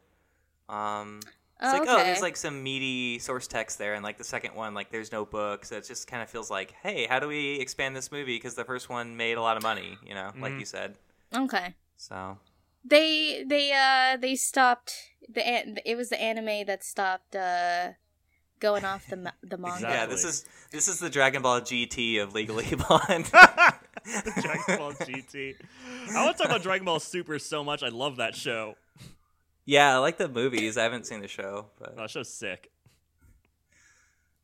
Um, 0.68 1.20
it's 1.60 1.68
oh, 1.68 1.72
like, 1.72 1.82
okay. 1.82 1.90
oh, 1.90 2.04
there's 2.04 2.22
like 2.22 2.36
some 2.36 2.62
meaty 2.62 3.18
source 3.18 3.48
text 3.48 3.78
there, 3.78 3.94
and 3.94 4.04
like 4.04 4.16
the 4.16 4.24
second 4.24 4.54
one, 4.54 4.74
like 4.74 4.90
there's 4.90 5.10
no 5.10 5.24
book, 5.24 5.64
so 5.64 5.76
it 5.76 5.84
just 5.84 6.06
kind 6.06 6.22
of 6.22 6.30
feels 6.30 6.50
like, 6.50 6.72
hey, 6.82 7.06
how 7.08 7.18
do 7.18 7.26
we 7.26 7.58
expand 7.58 7.96
this 7.96 8.12
movie? 8.12 8.36
Because 8.36 8.54
the 8.54 8.64
first 8.64 8.88
one 8.88 9.16
made 9.16 9.36
a 9.38 9.42
lot 9.42 9.56
of 9.56 9.64
money, 9.64 9.98
you 10.06 10.14
know, 10.14 10.28
mm-hmm. 10.28 10.42
like 10.42 10.52
you 10.58 10.64
said. 10.64 10.96
Okay. 11.34 11.74
So 11.96 12.38
they 12.84 13.44
they 13.44 13.72
uh 13.72 14.16
they 14.18 14.36
stopped 14.36 14.94
the 15.28 15.80
it 15.84 15.96
was 15.96 16.10
the 16.10 16.20
anime 16.20 16.64
that 16.66 16.84
stopped 16.84 17.34
uh 17.34 17.88
going 18.60 18.84
off 18.84 19.06
the 19.08 19.32
the 19.42 19.56
manga. 19.58 19.76
Exactly. 19.76 19.96
Yeah, 19.96 20.06
this 20.06 20.24
is 20.24 20.44
this 20.70 20.88
is 20.88 21.00
the 21.00 21.10
Dragon 21.10 21.42
Ball 21.42 21.60
GT 21.60 22.22
of 22.22 22.34
Legally 22.34 22.66
Blonde. 22.88 23.30
Dragon 23.30 24.78
Ball 24.78 24.92
GT. 24.92 25.56
I 26.14 26.24
want 26.24 26.36
to 26.36 26.42
talk 26.42 26.50
about 26.50 26.62
Dragon 26.62 26.84
Ball 26.84 27.00
Super 27.00 27.38
so 27.38 27.64
much. 27.64 27.82
I 27.82 27.88
love 27.88 28.16
that 28.16 28.34
show. 28.34 28.76
Yeah, 29.68 29.94
I 29.94 29.98
like 29.98 30.16
the 30.16 30.30
movies. 30.30 30.78
I 30.78 30.82
haven't 30.82 31.04
seen 31.04 31.20
the 31.20 31.28
show, 31.28 31.66
but 31.78 31.92
oh, 31.92 32.00
that 32.00 32.08
show's 32.08 32.32
sick. 32.32 32.72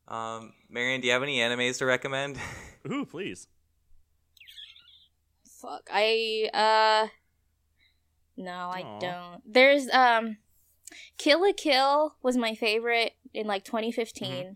Um, 0.07 0.53
Marion, 0.69 1.01
do 1.01 1.07
you 1.07 1.13
have 1.13 1.23
any 1.23 1.39
animes 1.39 1.79
to 1.79 1.87
recommend? 1.87 2.37
Ooh, 2.91 3.07
please. 3.07 3.47
Fuck, 5.43 5.89
I 5.91 6.51
uh, 6.53 7.07
no, 8.37 8.69
I 8.71 8.83
Aww. 8.83 8.99
don't. 8.99 9.41
There's 9.51 9.89
um, 9.89 10.37
Kill 11.17 11.41
la 11.41 11.53
Kill 11.57 12.13
was 12.21 12.37
my 12.37 12.53
favorite 12.53 13.13
in 13.33 13.47
like 13.47 13.63
2015. 13.63 14.55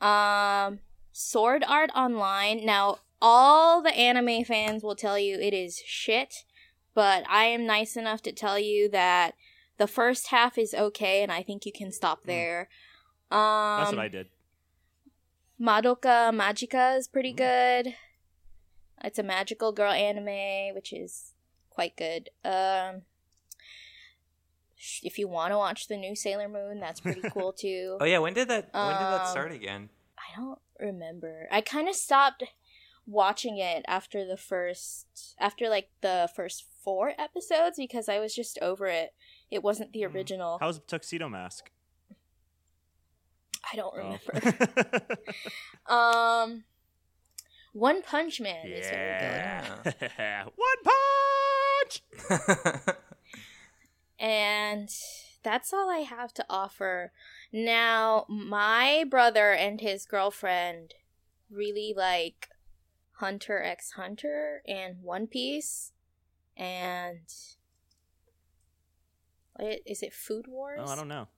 Mm-hmm. 0.00 0.06
Um, 0.06 0.78
Sword 1.10 1.64
Art 1.66 1.90
Online. 1.96 2.64
Now, 2.64 2.98
all 3.20 3.82
the 3.82 3.90
anime 3.90 4.44
fans 4.44 4.84
will 4.84 4.94
tell 4.94 5.18
you 5.18 5.36
it 5.36 5.52
is 5.52 5.82
shit, 5.84 6.44
but 6.94 7.24
I 7.28 7.46
am 7.46 7.66
nice 7.66 7.96
enough 7.96 8.22
to 8.22 8.30
tell 8.30 8.56
you 8.56 8.88
that 8.90 9.34
the 9.78 9.86
first 9.86 10.28
half 10.28 10.58
is 10.58 10.74
okay, 10.74 11.22
and 11.22 11.32
I 11.32 11.42
think 11.42 11.64
you 11.64 11.72
can 11.72 11.90
stop 11.90 12.22
mm. 12.22 12.26
there. 12.26 12.68
Um, 13.30 13.80
That's 13.80 13.92
what 13.92 14.00
I 14.00 14.08
did. 14.08 14.28
Madoka 15.60 16.32
Magica 16.32 16.96
is 16.96 17.08
pretty 17.08 17.32
mm. 17.32 17.36
good. 17.36 17.94
It's 19.02 19.18
a 19.18 19.22
magical 19.22 19.72
girl 19.72 19.92
anime, 19.92 20.74
which 20.74 20.92
is 20.92 21.32
quite 21.70 21.96
good. 21.96 22.30
Um, 22.44 23.02
if 25.02 25.18
you 25.18 25.28
want 25.28 25.52
to 25.52 25.58
watch 25.58 25.88
the 25.88 25.96
new 25.96 26.14
Sailor 26.14 26.48
Moon, 26.48 26.80
that's 26.80 27.00
pretty 27.00 27.22
cool 27.32 27.52
too. 27.52 27.96
oh 28.00 28.04
yeah, 28.04 28.18
when 28.18 28.34
did 28.34 28.48
that? 28.48 28.70
When 28.72 28.92
did 28.92 29.00
that 29.00 29.28
start 29.28 29.50
um, 29.50 29.56
again? 29.56 29.88
I 30.18 30.40
don't 30.40 30.58
remember. 30.80 31.48
I 31.50 31.60
kind 31.60 31.88
of 31.88 31.94
stopped 31.94 32.44
watching 33.06 33.58
it 33.58 33.84
after 33.88 34.26
the 34.26 34.36
first, 34.36 35.34
after 35.40 35.68
like 35.68 35.88
the 36.00 36.28
first 36.34 36.66
four 36.84 37.14
episodes 37.18 37.76
because 37.76 38.08
I 38.08 38.18
was 38.18 38.34
just 38.34 38.58
over 38.60 38.86
it. 38.86 39.14
It 39.50 39.62
wasn't 39.62 39.92
the 39.92 40.02
hmm. 40.02 40.14
original. 40.14 40.58
How's 40.60 40.80
Tuxedo 40.80 41.28
Mask? 41.28 41.70
I 43.72 43.76
don't 43.76 43.94
oh. 43.94 43.98
remember. 43.98 45.18
Oh. 45.86 46.42
um, 46.44 46.64
One 47.72 48.02
Punch 48.02 48.40
Man 48.40 48.66
yeah. 48.66 48.76
is 48.76 48.90
very 48.90 49.84
good. 49.84 50.52
One 50.56 50.94
Punch. 51.84 52.02
and 54.18 54.88
that's 55.42 55.72
all 55.72 55.90
I 55.90 55.98
have 55.98 56.32
to 56.34 56.44
offer. 56.48 57.12
Now, 57.52 58.26
my 58.28 59.04
brother 59.08 59.52
and 59.52 59.80
his 59.80 60.04
girlfriend 60.04 60.94
really 61.50 61.94
like 61.96 62.48
Hunter 63.12 63.62
x 63.62 63.92
Hunter 63.92 64.62
and 64.66 65.02
One 65.02 65.26
Piece 65.26 65.92
and 66.56 67.20
is 69.58 70.02
it? 70.02 70.12
Food 70.12 70.46
Wars? 70.48 70.80
Oh, 70.82 70.90
I 70.90 70.96
don't 70.96 71.08
know. 71.08 71.28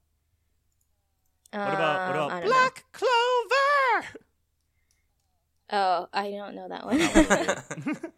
Um, 1.53 1.59
what 1.59 1.73
about 1.73 2.07
what 2.07 2.15
about 2.15 2.43
Black 2.45 2.85
know. 2.93 2.93
Clover? 2.93 4.07
Oh, 5.73 6.09
I 6.11 6.31
don't 6.31 6.53
know 6.53 6.67
that 6.67 6.85
one. 6.85 6.99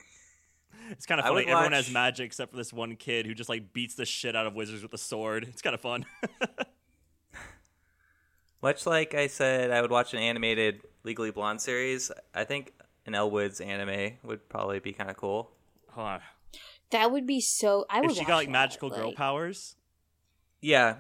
it's 0.89 1.05
kind 1.05 1.21
of 1.21 1.27
funny. 1.27 1.41
Everyone 1.41 1.65
watch... 1.65 1.73
has 1.73 1.91
magic 1.91 2.25
except 2.25 2.49
for 2.49 2.57
this 2.57 2.73
one 2.73 2.95
kid 2.95 3.27
who 3.27 3.35
just 3.35 3.47
like 3.47 3.73
beats 3.73 3.93
the 3.93 4.05
shit 4.05 4.35
out 4.35 4.47
of 4.47 4.55
wizards 4.55 4.81
with 4.81 4.91
a 4.93 4.97
sword. 4.97 5.43
It's 5.43 5.61
kind 5.61 5.75
of 5.75 5.81
fun. 5.81 6.03
Much 8.63 8.87
like 8.87 9.13
I 9.13 9.27
said, 9.27 9.69
I 9.69 9.81
would 9.81 9.91
watch 9.91 10.15
an 10.15 10.19
animated 10.19 10.81
Legally 11.03 11.29
Blonde 11.29 11.61
series. 11.61 12.11
I 12.33 12.43
think 12.43 12.73
an 13.05 13.13
Elle 13.13 13.29
Woods 13.29 13.61
anime 13.61 14.13
would 14.23 14.49
probably 14.49 14.79
be 14.79 14.93
kind 14.93 15.11
of 15.11 15.17
cool. 15.17 15.51
Huh. 15.91 16.17
That 16.89 17.11
would 17.11 17.27
be 17.27 17.39
so. 17.39 17.85
I 17.89 18.01
would. 18.01 18.11
If 18.11 18.17
she 18.17 18.25
got 18.25 18.37
like 18.37 18.47
that, 18.47 18.51
magical 18.51 18.89
girl 18.89 19.07
like- 19.07 19.15
powers, 19.15 19.75
Yeah, 20.63 20.95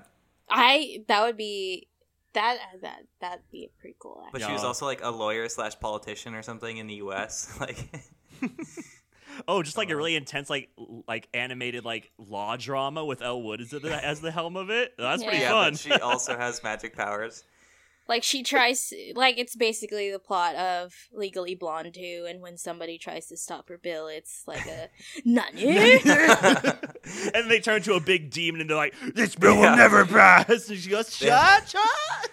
I 0.49 1.03
that 1.07 1.23
would 1.25 1.37
be 1.37 1.87
that 2.33 2.57
that 2.81 3.03
that'd 3.21 3.49
be 3.51 3.69
pretty 3.79 3.95
cool. 3.99 4.27
but 4.31 4.41
she 4.41 4.51
was 4.51 4.63
also 4.63 4.85
like 4.85 5.01
a 5.03 5.09
lawyer 5.09 5.47
slash 5.49 5.79
politician 5.79 6.35
or 6.35 6.41
something 6.43 6.77
in 6.77 6.87
the 6.87 6.95
U.S. 6.95 7.55
Like, 7.59 7.77
oh, 9.47 9.63
just 9.63 9.77
like 9.77 9.89
a 9.89 9.95
really 9.95 10.15
intense 10.15 10.49
like 10.49 10.69
like 11.07 11.27
animated 11.33 11.85
like 11.85 12.11
law 12.17 12.55
drama 12.57 13.05
with 13.05 13.21
Elle 13.21 13.41
Wood 13.41 13.61
as 13.61 13.69
the, 13.69 14.05
as 14.05 14.21
the 14.21 14.31
helm 14.31 14.57
of 14.57 14.69
it. 14.69 14.93
That's 14.97 15.23
pretty 15.23 15.37
Yeah. 15.39 15.43
yeah, 15.43 15.63
fun. 15.63 15.71
but 15.73 15.79
she 15.79 15.91
also 15.93 16.37
has 16.45 16.61
magic 16.63 16.95
powers. 16.95 17.43
Like 18.07 18.23
she 18.23 18.43
tries, 18.43 18.93
like 19.15 19.37
it's 19.37 19.55
basically 19.55 20.11
the 20.11 20.19
plot 20.19 20.55
of 20.55 20.93
Legally 21.13 21.55
Blonde 21.55 21.93
2, 21.93 22.25
and 22.27 22.41
when 22.41 22.57
somebody 22.57 22.97
tries 22.97 23.27
to 23.27 23.37
stop 23.37 23.69
her 23.69 23.77
bill, 23.77 24.07
it's 24.07 24.43
like 24.45 24.65
a 24.67 24.89
nani. 25.25 25.99
and 27.33 27.49
they 27.49 27.59
turn 27.61 27.81
to 27.83 27.93
a 27.93 27.99
big 28.01 28.29
demon 28.29 28.59
and 28.61 28.69
they're 28.69 28.75
like, 28.77 28.93
"This 29.15 29.35
bill 29.35 29.55
Yeah. 29.55 29.71
will 29.71 29.77
never 29.77 30.05
pass." 30.05 30.69
And 30.69 30.77
she 30.79 30.89
goes, 30.89 31.21
Yeah. 31.21 31.59
"Shut, 31.61 31.69
shut." 31.69 32.29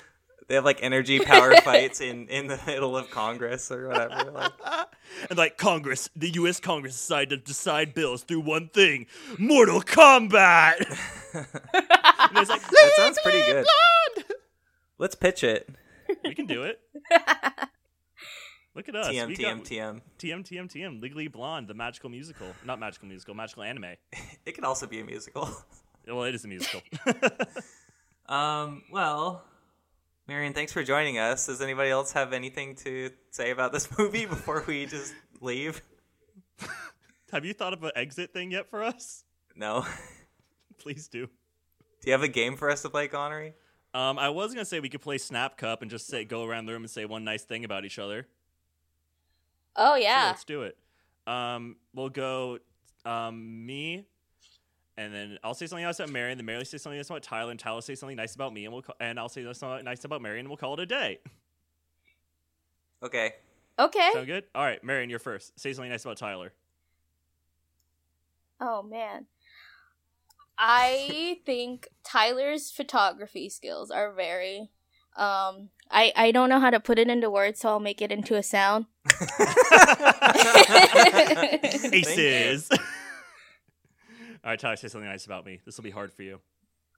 They 0.48 0.56
have 0.56 0.64
like 0.64 0.82
energy 0.82 1.20
power 1.20 1.54
fights 1.64 2.00
in 2.00 2.26
in 2.26 2.48
the 2.48 2.58
middle 2.66 2.96
of 2.96 3.08
Congress 3.12 3.70
or 3.70 3.86
whatever. 3.88 4.32
Like, 4.32 4.52
and 5.28 5.38
like 5.38 5.56
Congress, 5.56 6.10
the 6.16 6.30
U.S. 6.30 6.58
Congress 6.58 6.94
decided 6.94 7.30
to 7.30 7.36
decide 7.44 7.94
bills 7.94 8.24
through 8.24 8.40
one 8.40 8.68
thing: 8.70 9.06
Mortal 9.38 9.80
Kombat. 9.80 10.80
and 11.32 11.46
it's 12.38 12.50
like, 12.50 12.60
that 12.68 12.92
sounds 12.96 13.18
pretty 13.22 13.38
good. 13.38 13.66
Let's 15.00 15.14
pitch 15.14 15.42
it. 15.42 15.68
we 16.24 16.34
can 16.34 16.46
do 16.46 16.62
it. 16.64 16.78
Look 18.74 18.88
at 18.88 18.94
us. 18.94 19.08
TM 19.08 19.26
We 19.28 19.36
TM 19.36 19.56
got- 19.56 19.64
TM. 19.64 20.00
TM 20.18 20.44
TM 20.46 20.68
TM. 20.70 21.00
Legally 21.02 21.26
Blonde, 21.28 21.68
the 21.68 21.74
magical 21.74 22.10
musical, 22.10 22.46
not 22.64 22.78
magical 22.78 23.08
musical, 23.08 23.34
magical 23.34 23.62
anime. 23.62 23.96
It 24.46 24.52
could 24.54 24.64
also 24.64 24.86
be 24.86 25.00
a 25.00 25.04
musical. 25.04 25.48
Well, 26.06 26.24
it 26.24 26.34
is 26.34 26.44
a 26.44 26.48
musical. 26.48 26.80
Um. 28.26 28.82
Well, 28.92 29.44
Marion, 30.28 30.52
thanks 30.54 30.72
for 30.72 30.82
joining 30.84 31.18
us. 31.18 31.46
Does 31.46 31.60
anybody 31.60 31.90
else 31.90 32.12
have 32.12 32.32
anything 32.32 32.74
to 32.76 33.10
say 33.30 33.50
about 33.50 33.72
this 33.72 33.88
movie 33.98 34.24
before 34.26 34.62
we 34.66 34.86
just 34.86 35.12
leave? 35.40 35.82
Have 37.32 37.44
you 37.44 37.52
thought 37.54 37.72
of 37.72 37.82
an 37.84 37.90
exit 37.96 38.32
thing 38.32 38.50
yet 38.52 38.70
for 38.70 38.82
us? 38.84 39.24
No. 39.56 39.84
Please 40.78 41.08
do. 41.08 41.26
Do 41.26 42.06
you 42.06 42.12
have 42.12 42.22
a 42.22 42.28
game 42.28 42.56
for 42.56 42.70
us 42.70 42.82
to 42.82 42.88
play, 42.90 43.08
Konnery? 43.08 43.52
Um, 43.92 44.18
I 44.18 44.28
was 44.28 44.54
gonna 44.54 44.64
say 44.64 44.78
we 44.80 44.88
could 44.88 45.02
play 45.02 45.18
Snap 45.18 45.56
Cup 45.56 45.82
and 45.82 45.90
just 45.90 46.06
say 46.06 46.24
go 46.24 46.44
around 46.44 46.66
the 46.66 46.72
room 46.72 46.82
and 46.82 46.90
say 46.90 47.04
one 47.04 47.24
nice 47.24 47.42
thing 47.42 47.64
about 47.64 47.84
each 47.84 47.98
other. 47.98 48.26
oh 49.76 49.94
Sure, 49.94 49.98
yeah, 49.98 50.26
let's 50.26 50.44
do 50.44 50.62
it. 50.62 50.76
Um, 51.26 51.76
we'll 51.94 52.08
go 52.08 52.58
um, 53.04 53.66
me, 53.66 54.06
and 54.96 55.12
then 55.12 55.38
I'll 55.42 55.54
say 55.54 55.66
something 55.66 55.84
nice 55.84 55.98
about 55.98 56.10
Mary, 56.12 56.30
and 56.30 56.38
then 56.38 56.46
Mary 56.46 56.58
will 56.58 56.64
say 56.64 56.78
something 56.78 56.98
nice 56.98 57.10
about 57.10 57.22
Tyler, 57.22 57.50
and 57.50 57.58
Tyler 57.58 57.76
will 57.76 57.82
say 57.82 57.96
something 57.96 58.16
nice 58.16 58.34
about 58.34 58.52
me, 58.52 58.64
and 58.64 58.72
we'll 58.72 58.82
ca- 58.82 58.94
and 59.00 59.18
I'll 59.18 59.28
say 59.28 59.44
something 59.52 59.84
nice 59.84 60.04
about 60.04 60.22
Mary, 60.22 60.38
and 60.38 60.48
we'll 60.48 60.56
call 60.56 60.74
it 60.74 60.80
a 60.80 60.86
day. 60.86 61.18
Okay. 63.02 63.32
okay. 63.78 64.10
Sound 64.12 64.26
good? 64.26 64.44
All 64.54 64.62
right, 64.62 64.82
Marion, 64.84 65.10
you're 65.10 65.18
first. 65.18 65.58
Say 65.58 65.72
something 65.72 65.90
nice 65.90 66.04
about 66.04 66.16
Tyler. 66.16 66.52
Oh 68.60 68.82
man. 68.82 69.26
I 70.62 71.38
think 71.46 71.88
Tyler's 72.04 72.70
photography 72.70 73.48
skills 73.48 73.90
are 73.90 74.12
very 74.12 74.68
um 75.16 75.70
I 75.90 76.12
I 76.14 76.30
don't 76.32 76.50
know 76.50 76.60
how 76.60 76.68
to 76.68 76.78
put 76.78 76.98
it 76.98 77.08
into 77.08 77.30
words 77.30 77.60
so 77.60 77.70
I'll 77.70 77.80
make 77.80 78.02
it 78.02 78.12
into 78.12 78.36
a 78.36 78.42
sound. 78.42 78.84
Aces. 81.92 82.68
All 84.44 84.50
right, 84.52 84.58
Tyler, 84.58 84.76
say 84.76 84.88
something 84.88 85.08
nice 85.08 85.24
about 85.24 85.46
me. 85.46 85.60
This 85.64 85.78
will 85.78 85.84
be 85.84 85.90
hard 85.90 86.12
for 86.12 86.22
you. 86.22 86.40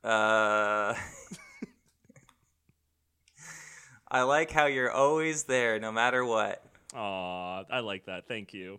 Uh. 0.03 0.95
I 4.11 4.23
like 4.23 4.51
how 4.51 4.67
you're 4.67 4.91
always 4.91 5.45
there, 5.45 5.81
no 5.81 5.91
matter 5.91 6.25
what. 6.25 6.63
Aw, 6.95 7.65
I 7.71 7.81
like 7.81 8.05
that. 8.07 8.29
Thank 8.29 8.53
you. 8.53 8.79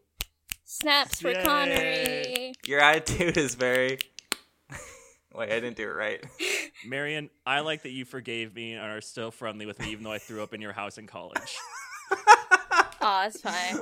Snaps 0.63 1.19
for 1.19 1.31
Yay. 1.31 1.43
Konnery. 1.43 2.53
Your 2.67 2.79
attitude 2.79 3.37
is 3.37 3.55
very. 3.55 3.97
Wait, 5.33 5.51
I 5.51 5.59
didn't 5.59 5.75
do 5.77 5.83
it 5.83 5.93
right. 5.95 6.23
Marion, 6.85 7.29
I 7.45 7.61
like 7.61 7.83
that 7.83 7.91
you 7.91 8.05
forgave 8.05 8.53
me 8.53 8.73
and 8.73 8.83
are 8.83 9.01
still 9.01 9.31
friendly 9.31 9.65
with 9.65 9.79
me, 9.79 9.91
even 9.91 10.03
though 10.03 10.11
I 10.11 10.19
threw 10.19 10.43
up 10.43 10.53
in 10.53 10.61
your 10.61 10.73
house 10.73 10.97
in 10.97 11.07
college. 11.07 11.57
Aw, 13.01 13.25
it's 13.27 13.41
fine. 13.41 13.81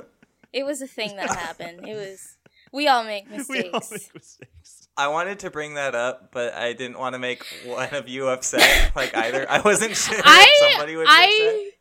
It 0.52 0.64
was 0.64 0.82
a 0.82 0.86
thing 0.86 1.16
that 1.16 1.28
happened. 1.30 1.86
It 1.86 1.94
was 1.94 2.36
we 2.72 2.88
all 2.88 3.04
make 3.04 3.30
mistakes. 3.30 3.48
we 3.48 3.56
mistakes. 3.58 3.74
all 3.74 3.98
make 3.98 4.14
mistakes. 4.14 4.88
I 4.96 5.08
wanted 5.08 5.38
to 5.40 5.50
bring 5.50 5.74
that 5.74 5.94
up, 5.94 6.32
but 6.32 6.54
I 6.54 6.72
didn't 6.72 6.98
want 6.98 7.14
to 7.14 7.18
make 7.18 7.44
one 7.64 7.94
of 7.94 8.08
you 8.08 8.28
upset. 8.28 8.94
Like 8.94 9.14
either, 9.16 9.46
I 9.50 9.60
wasn't 9.60 9.96
sure 9.96 10.18
if 10.18 10.22
I 10.24 10.70
somebody 10.70 10.96
would 10.96 11.04
be 11.04 11.08
upset. 11.08 11.20
I 11.20 11.71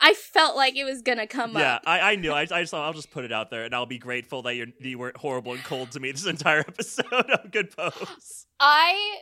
I 0.00 0.14
felt 0.14 0.56
like 0.56 0.76
it 0.76 0.84
was 0.84 1.02
gonna 1.02 1.26
come 1.26 1.52
Yeah, 1.52 1.74
up. 1.74 1.82
Yeah, 1.84 1.90
I, 1.92 2.12
I 2.12 2.16
knew. 2.16 2.32
I, 2.32 2.42
I 2.42 2.46
just 2.46 2.70
thought 2.70 2.84
I'll 2.86 2.92
just 2.92 3.10
put 3.10 3.24
it 3.24 3.32
out 3.32 3.50
there, 3.50 3.64
and 3.64 3.74
I'll 3.74 3.86
be 3.86 3.98
grateful 3.98 4.42
that 4.42 4.54
you're, 4.54 4.68
you 4.80 4.98
weren't 4.98 5.16
horrible 5.16 5.52
and 5.52 5.62
cold 5.64 5.90
to 5.92 6.00
me 6.00 6.12
this 6.12 6.26
entire 6.36 6.60
episode. 6.60 7.06
of 7.12 7.50
Good 7.50 7.76
pose. 7.76 8.46
I 8.58 9.18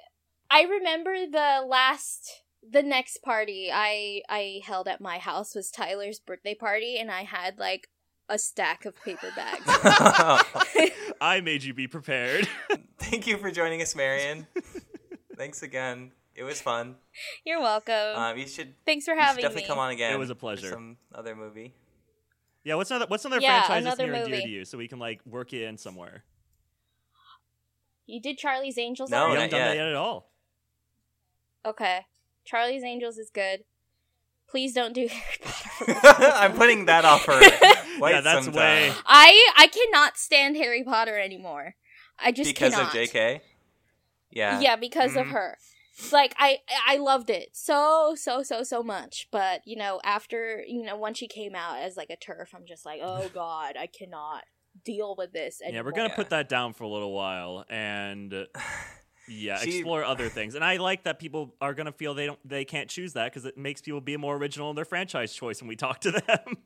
I 0.51 0.63
remember 0.63 1.15
the 1.31 1.65
last 1.67 2.31
the 2.69 2.83
next 2.83 3.23
party 3.23 3.71
I 3.73 4.23
I 4.29 4.61
held 4.65 4.89
at 4.89 5.01
my 5.01 5.19
house 5.19 5.55
was 5.55 5.71
Tyler's 5.71 6.21
birthday 6.21 6.55
party 6.55 6.97
and 6.99 7.11
I 7.11 7.23
had 7.23 7.59
like 7.59 7.89
a 8.29 8.39
stack 8.39 8.85
of 8.85 8.95
paper 9.03 9.31
bags. 9.35 9.63
I 11.21 11.41
made 11.43 11.65
you 11.65 11.73
be 11.73 11.87
prepared. 11.89 12.47
Thank 12.99 13.27
you 13.27 13.39
for 13.39 13.51
joining 13.51 13.81
us, 13.81 13.97
Marion. 13.97 14.47
Thanks 15.37 15.63
again. 15.63 16.13
It 16.39 16.45
was 16.45 16.61
fun. 16.61 16.95
You're 17.45 17.61
welcome. 17.61 17.95
Um, 18.15 18.39
you 18.39 18.47
should, 18.47 18.75
Thanks 18.87 19.05
for 19.07 19.11
you 19.15 19.17
should 19.21 19.25
having 19.27 19.43
definitely 19.43 19.63
me. 19.63 19.69
come 19.69 19.79
on 19.79 19.91
again. 19.91 20.13
It 20.13 20.19
was 20.19 20.31
a 20.31 20.35
for 20.37 20.41
pleasure. 20.41 20.71
Some 20.71 20.97
other 21.13 21.35
movie. 21.35 21.75
yeah, 22.63 22.77
what's 22.77 22.91
another 22.93 23.07
what's 23.09 23.25
another 23.25 23.43
Yeah, 23.43 23.63
franchise 23.67 23.85
that's 23.85 23.99
another 23.99 24.13
near 24.13 24.23
and 24.23 24.31
dear 24.31 24.37
movie. 24.37 24.47
to 24.47 24.57
you, 24.59 24.65
so 24.65 24.79
we 24.79 24.87
can 24.87 24.99
like 25.01 25.21
work 25.27 25.53
it 25.53 25.65
in 25.65 25.77
somewhere. 25.77 26.23
You 28.07 28.21
did 28.23 28.39
Charlie's 28.39 28.79
Angels 28.79 29.11
No, 29.11 29.17
we 29.17 29.23
already? 29.33 29.35
not 29.35 29.43
haven't 29.43 29.59
done 29.59 29.61
that 29.69 29.75
yet. 29.77 29.83
yet 29.83 29.89
at 29.89 29.95
all. 29.97 30.31
Okay. 31.67 32.07
Charlie's 32.45 32.83
Angels 32.85 33.19
is 33.19 33.31
good. 33.31 33.65
Please 34.49 34.73
don't 34.73 34.95
do 34.95 35.09
Harry 35.13 35.39
Potter. 35.43 35.95
I'm 36.35 36.55
putting 36.55 36.87
that 36.87 37.05
off 37.05 37.25
for 37.25 37.33
quite 37.99 38.15
Yeah, 38.15 38.21
that's 38.23 38.45
some 38.47 38.55
way- 38.55 38.89
time. 38.91 39.03
I 39.07 39.53
I 39.57 39.67
cannot 39.67 40.17
stand 40.17 40.57
Harry 40.57 40.83
Potter 40.85 41.19
anymore. 41.19 41.75
I 42.19 42.33
just 42.33 42.49
because 42.49 42.75
cannot. 42.75 42.95
of 42.95 43.01
JK. 43.01 43.41
Yeah. 44.31 44.61
Yeah, 44.61 44.77
because 44.77 45.17
of 45.17 45.27
Mhm. 45.27 45.31
her. 45.33 45.59
Like 46.13 46.35
I 46.39 46.59
I 46.87 46.97
loved 46.99 47.29
it 47.29 47.51
so 47.55 48.15
so 48.17 48.43
so 48.43 48.63
so 48.63 48.83
much, 48.83 49.29
but 49.33 49.63
you 49.67 49.77
know 49.77 50.01
after 50.05 50.63
you 50.67 50.85
know 50.85 50.97
once 50.97 51.19
she 51.19 51.27
came 51.29 51.55
out 51.55 51.79
as 51.81 51.97
like 51.97 52.09
a 52.11 52.17
TERF, 52.17 52.55
I'm 52.55 52.67
just 52.67 52.87
like 52.87 53.01
oh 53.03 53.29
god, 53.35 53.77
I 53.79 53.87
cannot 53.87 54.45
deal 54.85 55.15
with 55.19 55.33
this. 55.33 55.61
Anymore. 55.61 55.75
Yeah, 55.77 55.83
we're 55.85 55.93
gonna 55.93 56.09
Yeah. 56.11 56.15
put 56.17 56.31
that 56.31 56.49
down 56.49 56.73
for 56.73 56.85
a 56.85 56.89
little 56.89 57.13
while 57.13 57.65
and 57.69 58.33
yeah, 59.29 59.59
She- 59.59 59.79
explore 59.79 60.05
other 60.05 60.29
things. 60.29 60.55
And 60.55 60.65
I 60.65 60.77
like 60.77 61.03
that 61.05 61.19
people 61.19 61.55
are 61.61 61.75
gonna 61.75 61.93
feel 61.93 62.15
they 62.15 62.27
don't 62.27 62.39
they 62.49 62.65
can't 62.65 62.89
choose 62.89 63.15
that 63.15 63.33
because 63.33 63.45
it 63.45 63.59
makes 63.59 63.81
people 63.81 64.01
be 64.01 64.17
more 64.17 64.37
original 64.37 64.71
in 64.71 64.77
their 64.77 64.85
franchise 64.85 65.35
choice 65.35 65.61
when 65.61 65.69
we 65.69 65.77
talk 65.77 66.01
to 66.03 66.13
them. 66.13 66.57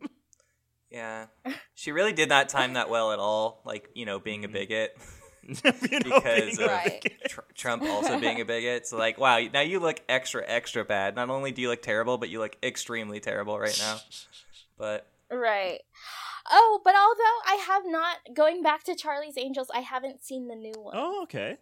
Yeah. 0.90 1.26
She 1.74 1.90
really 1.90 2.12
did 2.12 2.28
not 2.28 2.50
time 2.50 2.74
that 2.74 2.90
well 2.90 3.12
at 3.12 3.18
all. 3.18 3.62
Like, 3.64 3.88
you 3.94 4.04
know, 4.04 4.20
being 4.20 4.44
a 4.44 4.48
bigot. 4.48 4.96
You 5.64 6.00
know, 6.00 6.20
Because 6.20 6.58
of 6.58 6.66
Right. 6.66 7.18
Tr- 7.28 7.40
Trump 7.54 7.82
also 7.82 8.18
being 8.18 8.40
a 8.40 8.44
bigot. 8.44 8.86
So, 8.86 8.96
like, 8.96 9.18
wow, 9.18 9.40
now 9.52 9.60
you 9.60 9.80
look 9.80 10.00
extra, 10.08 10.42
extra 10.46 10.84
bad. 10.84 11.16
Not 11.16 11.30
only 11.30 11.52
do 11.52 11.62
you 11.62 11.68
look 11.68 11.82
terrible, 11.82 12.18
but 12.18 12.28
you 12.28 12.38
look 12.38 12.56
extremely 12.62 13.20
terrible 13.20 13.58
right 13.58 13.76
now. 13.80 13.98
But 14.78 15.06
right. 15.30 15.80
Oh, 16.50 16.80
but 16.84 16.94
although 16.94 17.38
I 17.46 17.54
have 17.66 17.82
not 17.86 18.16
going 18.34 18.62
back 18.62 18.84
to 18.84 18.94
Charlie's 18.94 19.38
Angels, 19.38 19.68
I 19.72 19.80
haven't 19.80 20.24
seen 20.24 20.48
the 20.48 20.56
new 20.56 20.74
one. 20.76 20.94
Oh, 20.96 21.22
okay. 21.24 21.58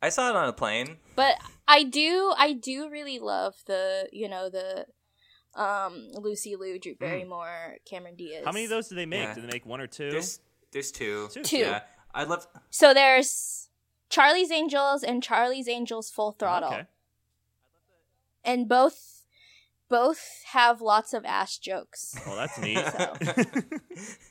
I 0.00 0.10
saw 0.10 0.30
it 0.30 0.36
on 0.36 0.48
a 0.48 0.52
plane. 0.52 0.98
But 1.16 1.36
I 1.66 1.82
do 1.82 2.32
I 2.36 2.52
do 2.52 2.88
really 2.88 3.18
love 3.18 3.54
the 3.66 4.08
you 4.12 4.28
know 4.28 4.48
the 4.48 4.86
um 5.60 6.08
Lucy 6.14 6.54
Liu, 6.56 6.78
Drew 6.78 6.94
Barrymore, 6.94 7.78
Cameron 7.84 8.14
Diaz. 8.14 8.40
Hmm. 8.40 8.46
How 8.46 8.52
many 8.52 8.64
of 8.64 8.70
those 8.70 8.88
do 8.88 8.94
they 8.94 9.06
make? 9.06 9.22
Yeah. 9.22 9.34
Did 9.34 9.44
they 9.44 9.52
make 9.52 9.66
one 9.66 9.80
or 9.80 9.88
two? 9.88 10.10
There's 10.10 10.38
there's 10.72 10.92
two. 10.92 11.28
Two. 11.32 11.42
Two. 11.42 11.56
Yeah. 11.58 11.80
I'd 12.14 12.28
love 12.28 12.46
So 12.70 12.92
there's 12.94 13.68
Charlie's 14.08 14.50
Angels 14.50 15.02
and 15.02 15.22
Charlie's 15.22 15.68
Angels 15.68 16.10
Full 16.10 16.32
Throttle. 16.32 16.72
Okay. 16.72 16.86
And 18.44 18.68
both 18.68 19.22
both 19.88 20.42
have 20.52 20.80
lots 20.80 21.12
of 21.12 21.24
ass 21.24 21.58
jokes. 21.58 22.18
Oh, 22.26 22.34
that's 22.36 22.58
neat. 22.58 22.78
So. 22.78 23.14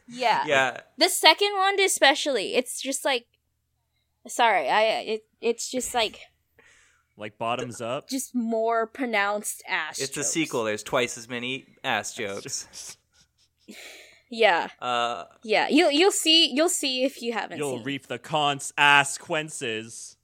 Yeah. 0.08 0.44
Yeah. 0.46 0.82
The 0.98 1.08
second 1.08 1.56
one 1.56 1.80
especially, 1.80 2.56
it's 2.56 2.82
just 2.82 3.06
like 3.06 3.28
sorry, 4.28 4.70
I 4.70 4.82
it 4.84 5.26
it's 5.40 5.72
just 5.72 5.94
like 5.94 6.20
like 7.18 7.38
bottoms 7.38 7.82
up. 7.82 8.10
just 8.10 8.36
more 8.36 8.88
pronounced 8.88 9.64
ass 9.68 10.00
It's 10.00 10.18
a 10.18 10.24
sequel. 10.24 10.64
There's 10.66 10.84
twice 10.84 11.18
as 11.18 11.30
many 11.30 11.66
ass 11.84 12.14
jokes. 12.14 12.98
Yeah. 14.32 14.70
Uh, 14.80 15.26
yeah. 15.44 15.68
You'll 15.70 15.92
you'll 15.92 16.12
see 16.12 16.52
you'll 16.52 16.70
see 16.70 17.04
if 17.04 17.22
you 17.22 17.34
haven't. 17.34 17.58
You'll 17.58 17.78
seen. 17.78 17.84
reap 17.84 18.08
the 18.08 18.18
consequences. 18.18 20.16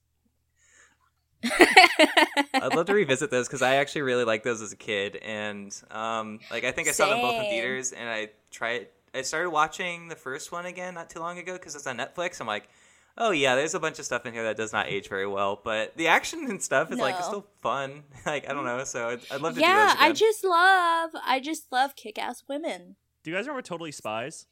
I'd 1.43 2.73
love 2.73 2.87
to 2.87 2.93
revisit 2.93 3.29
those 3.29 3.47
because 3.47 3.61
I 3.61 3.75
actually 3.75 4.01
really 4.01 4.23
liked 4.23 4.43
those 4.43 4.61
as 4.61 4.71
a 4.71 4.75
kid, 4.77 5.17
and 5.17 5.71
um, 5.91 6.39
like 6.49 6.63
I 6.63 6.71
think 6.71 6.87
I 6.87 6.91
saw 6.91 7.09
them 7.09 7.21
both 7.21 7.35
in 7.35 7.49
theaters, 7.49 7.91
and 7.91 8.09
I 8.09 8.29
tried. 8.49 8.87
I 9.13 9.21
started 9.21 9.49
watching 9.51 10.07
the 10.07 10.15
first 10.15 10.51
one 10.51 10.65
again 10.65 10.93
not 10.93 11.09
too 11.09 11.19
long 11.19 11.37
ago 11.37 11.53
because 11.53 11.75
it's 11.75 11.85
on 11.85 11.97
Netflix. 11.97 12.41
I'm 12.41 12.47
like, 12.47 12.69
oh 13.17 13.31
yeah, 13.31 13.55
there's 13.55 13.75
a 13.75 13.79
bunch 13.79 13.99
of 13.99 14.05
stuff 14.05 14.25
in 14.25 14.33
here 14.33 14.43
that 14.43 14.57
does 14.57 14.73
not 14.73 14.87
age 14.87 15.09
very 15.09 15.27
well, 15.27 15.59
but 15.63 15.95
the 15.97 16.07
action 16.07 16.45
and 16.49 16.61
stuff 16.61 16.91
is 16.91 16.97
like 16.99 17.19
No. 17.19 17.25
still 17.25 17.47
fun. 17.61 18.03
like 18.25 18.49
I 18.49 18.53
don't 18.53 18.65
know, 18.65 18.83
so 18.83 19.09
I'd, 19.09 19.19
I'd 19.31 19.41
love 19.41 19.53
to 19.55 19.59
do 19.59 19.65
yeah, 19.65 19.85
those 19.85 19.93
again. 19.95 20.09
I 20.09 20.13
just 20.13 20.43
love 20.43 21.09
I 21.25 21.39
just 21.39 21.71
love 21.71 21.95
kick 21.95 22.17
ass 22.17 22.43
women. 22.47 22.95
Do 23.27 23.31
you 23.31 23.37
guys 23.37 23.45
remember 23.45 23.61
Totally 23.61 23.91
Spies? 23.91 24.45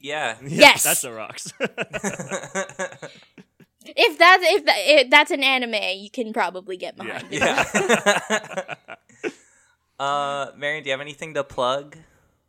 yeah. 0.00 0.38
Yes. 0.48 0.82
that's 0.82 1.02
the 1.02 1.12
rocks. 1.12 1.52
If 3.84 4.16
that's 4.18 4.42
if, 4.46 4.64
that, 4.64 4.76
if 4.78 5.10
that's 5.10 5.30
an 5.30 5.42
anime, 5.42 5.98
you 5.98 6.08
can 6.10 6.32
probably 6.32 6.78
get 6.78 6.94
Yeah. 6.96 7.20
behind 7.20 7.34
it. 7.34 8.78
yeah. 9.20 9.30
uh, 10.00 10.52
Marion, 10.56 10.84
do 10.84 10.88
you 10.88 10.92
have 10.92 11.02
anything 11.02 11.34
to 11.34 11.44
plug 11.44 11.98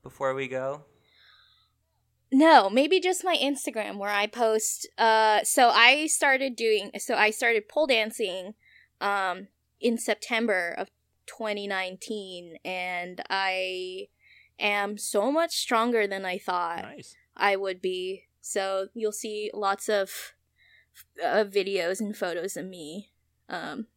before 0.02 0.34
we 0.34 0.48
go? 0.48 0.84
No, 2.32 2.70
maybe 2.70 3.02
just 3.02 3.26
my 3.26 3.36
Instagram 3.36 3.98
where 3.98 4.12
I 4.12 4.28
post 4.28 4.88
uh 4.98 5.44
so 5.44 5.68
I 5.68 6.08
started 6.08 6.56
doing 6.56 6.92
so 7.00 7.16
I 7.16 7.32
started 7.32 7.68
pole 7.68 7.88
dancing 7.88 8.54
um 9.02 9.48
in 9.82 9.98
September 9.98 10.74
of 10.78 10.88
2019 11.26 12.60
and 12.64 13.22
I 13.30 14.08
am 14.60 14.98
so 14.98 15.32
much 15.32 15.58
stronger 15.58 16.08
than 16.08 16.26
I 16.26 16.38
thought 16.38 16.82
nice. 16.84 17.16
I 17.36 17.56
would 17.56 17.82
be. 17.82 18.24
So 18.42 18.88
you'll 18.94 19.12
see 19.12 19.50
lots 19.54 19.90
of 19.90 20.34
uh, 21.24 21.44
videos 21.46 22.00
and 22.00 22.16
photos 22.16 22.56
of 22.58 22.66
me 22.66 23.10
um 23.50 23.88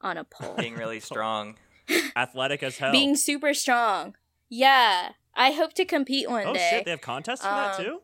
on 0.00 0.16
a 0.16 0.24
pole. 0.24 0.54
Being 0.56 0.74
really 0.76 1.00
strong. 1.12 1.56
Athletic 2.16 2.62
as 2.62 2.78
hell. 2.78 2.92
Being 2.92 3.16
super 3.16 3.54
strong. 3.54 4.16
Yeah. 4.48 5.10
I 5.34 5.52
hope 5.52 5.74
to 5.74 5.84
compete 5.84 6.30
one 6.30 6.46
oh 6.46 6.54
day. 6.54 6.68
Oh 6.72 6.76
shit, 6.76 6.84
they 6.84 6.90
have 6.90 7.00
contests 7.00 7.40
for 7.42 7.48
that 7.48 7.78
Um, 7.78 7.84
too. 7.84 8.00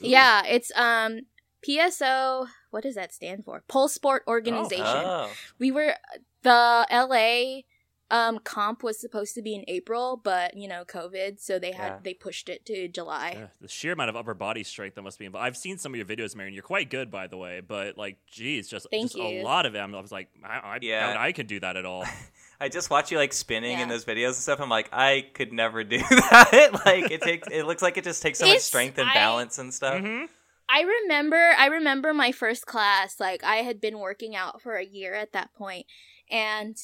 Yeah, 0.00 0.42
it's 0.46 0.70
um 0.76 1.20
PSO. 1.66 2.46
What 2.70 2.82
does 2.82 2.94
that 2.94 3.12
stand 3.12 3.44
for? 3.44 3.64
Pole 3.68 3.88
Sport 3.88 4.22
Organization. 4.28 4.84
Oh. 4.86 5.30
We 5.58 5.70
were 5.72 5.94
the 6.42 6.86
LA 6.90 7.62
um 8.10 8.38
comp 8.38 8.82
was 8.82 8.98
supposed 8.98 9.34
to 9.34 9.42
be 9.42 9.54
in 9.54 9.64
April, 9.68 10.18
but 10.22 10.56
you 10.56 10.66
know 10.68 10.84
COVID, 10.84 11.38
so 11.40 11.58
they 11.58 11.72
had 11.72 11.88
Yeah. 11.88 11.98
they 12.02 12.14
pushed 12.14 12.48
it 12.48 12.64
to 12.66 12.88
July. 12.88 13.32
Yeah, 13.36 13.46
the 13.60 13.68
sheer 13.68 13.92
amount 13.92 14.10
of 14.10 14.16
upper 14.16 14.34
body 14.34 14.62
strength 14.64 14.94
that 14.94 15.02
must 15.02 15.18
be 15.18 15.26
involved. 15.26 15.44
I've 15.46 15.56
seen 15.56 15.76
some 15.78 15.92
of 15.92 15.96
your 15.96 16.06
videos, 16.06 16.34
Marion. 16.34 16.54
You're 16.54 16.62
quite 16.62 16.88
good, 16.90 17.10
by 17.10 17.26
the 17.26 17.36
way. 17.36 17.60
But 17.60 17.98
like, 17.98 18.16
geez, 18.30 18.68
just, 18.68 18.86
Thank 18.90 19.12
just 19.12 19.16
a 19.18 19.42
lot 19.42 19.66
of 19.66 19.74
it. 19.74 19.78
I 19.78 19.86
was 19.86 20.10
like, 20.12 20.28
I, 20.44 20.58
I 20.58 20.78
Yeah. 20.80 21.08
doubt 21.12 21.16
I 21.20 21.32
could 21.32 21.46
do 21.48 21.60
that 21.60 21.76
at 21.76 21.84
all. 21.84 22.04
I 22.60 22.68
just 22.68 22.90
watch 22.90 23.12
you 23.12 23.18
like 23.18 23.32
spinning 23.32 23.78
in 23.78 23.88
those 23.88 24.04
videos 24.04 24.26
and 24.28 24.34
stuff. 24.36 24.60
I'm 24.60 24.68
like, 24.68 24.88
I 24.92 25.26
could 25.34 25.52
never 25.52 25.84
do 25.84 25.98
that. 26.10 26.80
like 26.84 27.10
it 27.10 27.22
takes, 27.22 27.46
it 27.48 27.64
looks 27.66 27.82
like 27.82 27.96
it 27.98 28.04
just 28.04 28.20
takes 28.22 28.38
so 28.38 28.46
much 28.48 28.60
strength 28.60 28.98
and 28.98 29.08
I- 29.10 29.14
balance 29.14 29.58
and 29.58 29.72
stuff. 29.72 30.00
hmm 30.00 30.24
I 30.70 30.82
remember 30.82 31.52
I 31.58 31.66
remember 31.68 32.12
my 32.12 32.30
first 32.30 32.66
class, 32.66 33.18
like 33.18 33.42
I 33.42 33.56
had 33.56 33.80
been 33.80 33.98
working 33.98 34.36
out 34.36 34.60
for 34.60 34.74
a 34.76 34.84
year 34.84 35.14
at 35.14 35.32
that 35.32 35.54
point, 35.54 35.86
and 36.30 36.76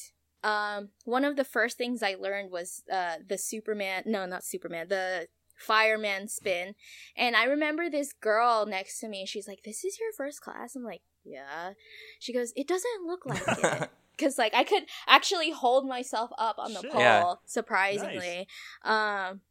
um 0.45 0.89
one 1.05 1.25
of 1.25 1.35
the 1.35 1.43
first 1.43 1.77
things 1.77 2.01
I 2.03 2.15
learned 2.19 2.51
was 2.51 2.83
uh 2.91 3.15
the 3.27 3.37
Superman 3.37 4.03
no 4.05 4.25
not 4.25 4.43
Superman, 4.43 4.87
the 4.89 5.27
fireman 5.57 6.27
spin. 6.27 6.75
And 7.15 7.35
I 7.35 7.45
remember 7.45 7.89
this 7.89 8.11
girl 8.13 8.65
next 8.65 8.99
to 8.99 9.07
me, 9.07 9.25
she's 9.25 9.47
like, 9.47 9.63
This 9.63 9.83
is 9.83 9.99
your 9.99 10.11
first 10.15 10.41
class? 10.41 10.75
I'm 10.75 10.83
like, 10.83 11.01
Yeah. 11.23 11.73
She 12.19 12.33
goes, 12.33 12.53
It 12.55 12.67
doesn't 12.67 13.05
look 13.05 13.25
like 13.25 13.41
it. 13.47 13.89
Cause 14.17 14.37
like 14.37 14.53
I 14.53 14.63
could 14.63 14.83
actually 15.07 15.51
hold 15.51 15.87
myself 15.87 16.29
up 16.37 16.57
on 16.59 16.73
the 16.73 16.81
Shit. 16.81 16.91
pole, 16.91 17.01
Yeah. 17.01 17.33
surprisingly. 17.45 18.47
Um 18.83 19.41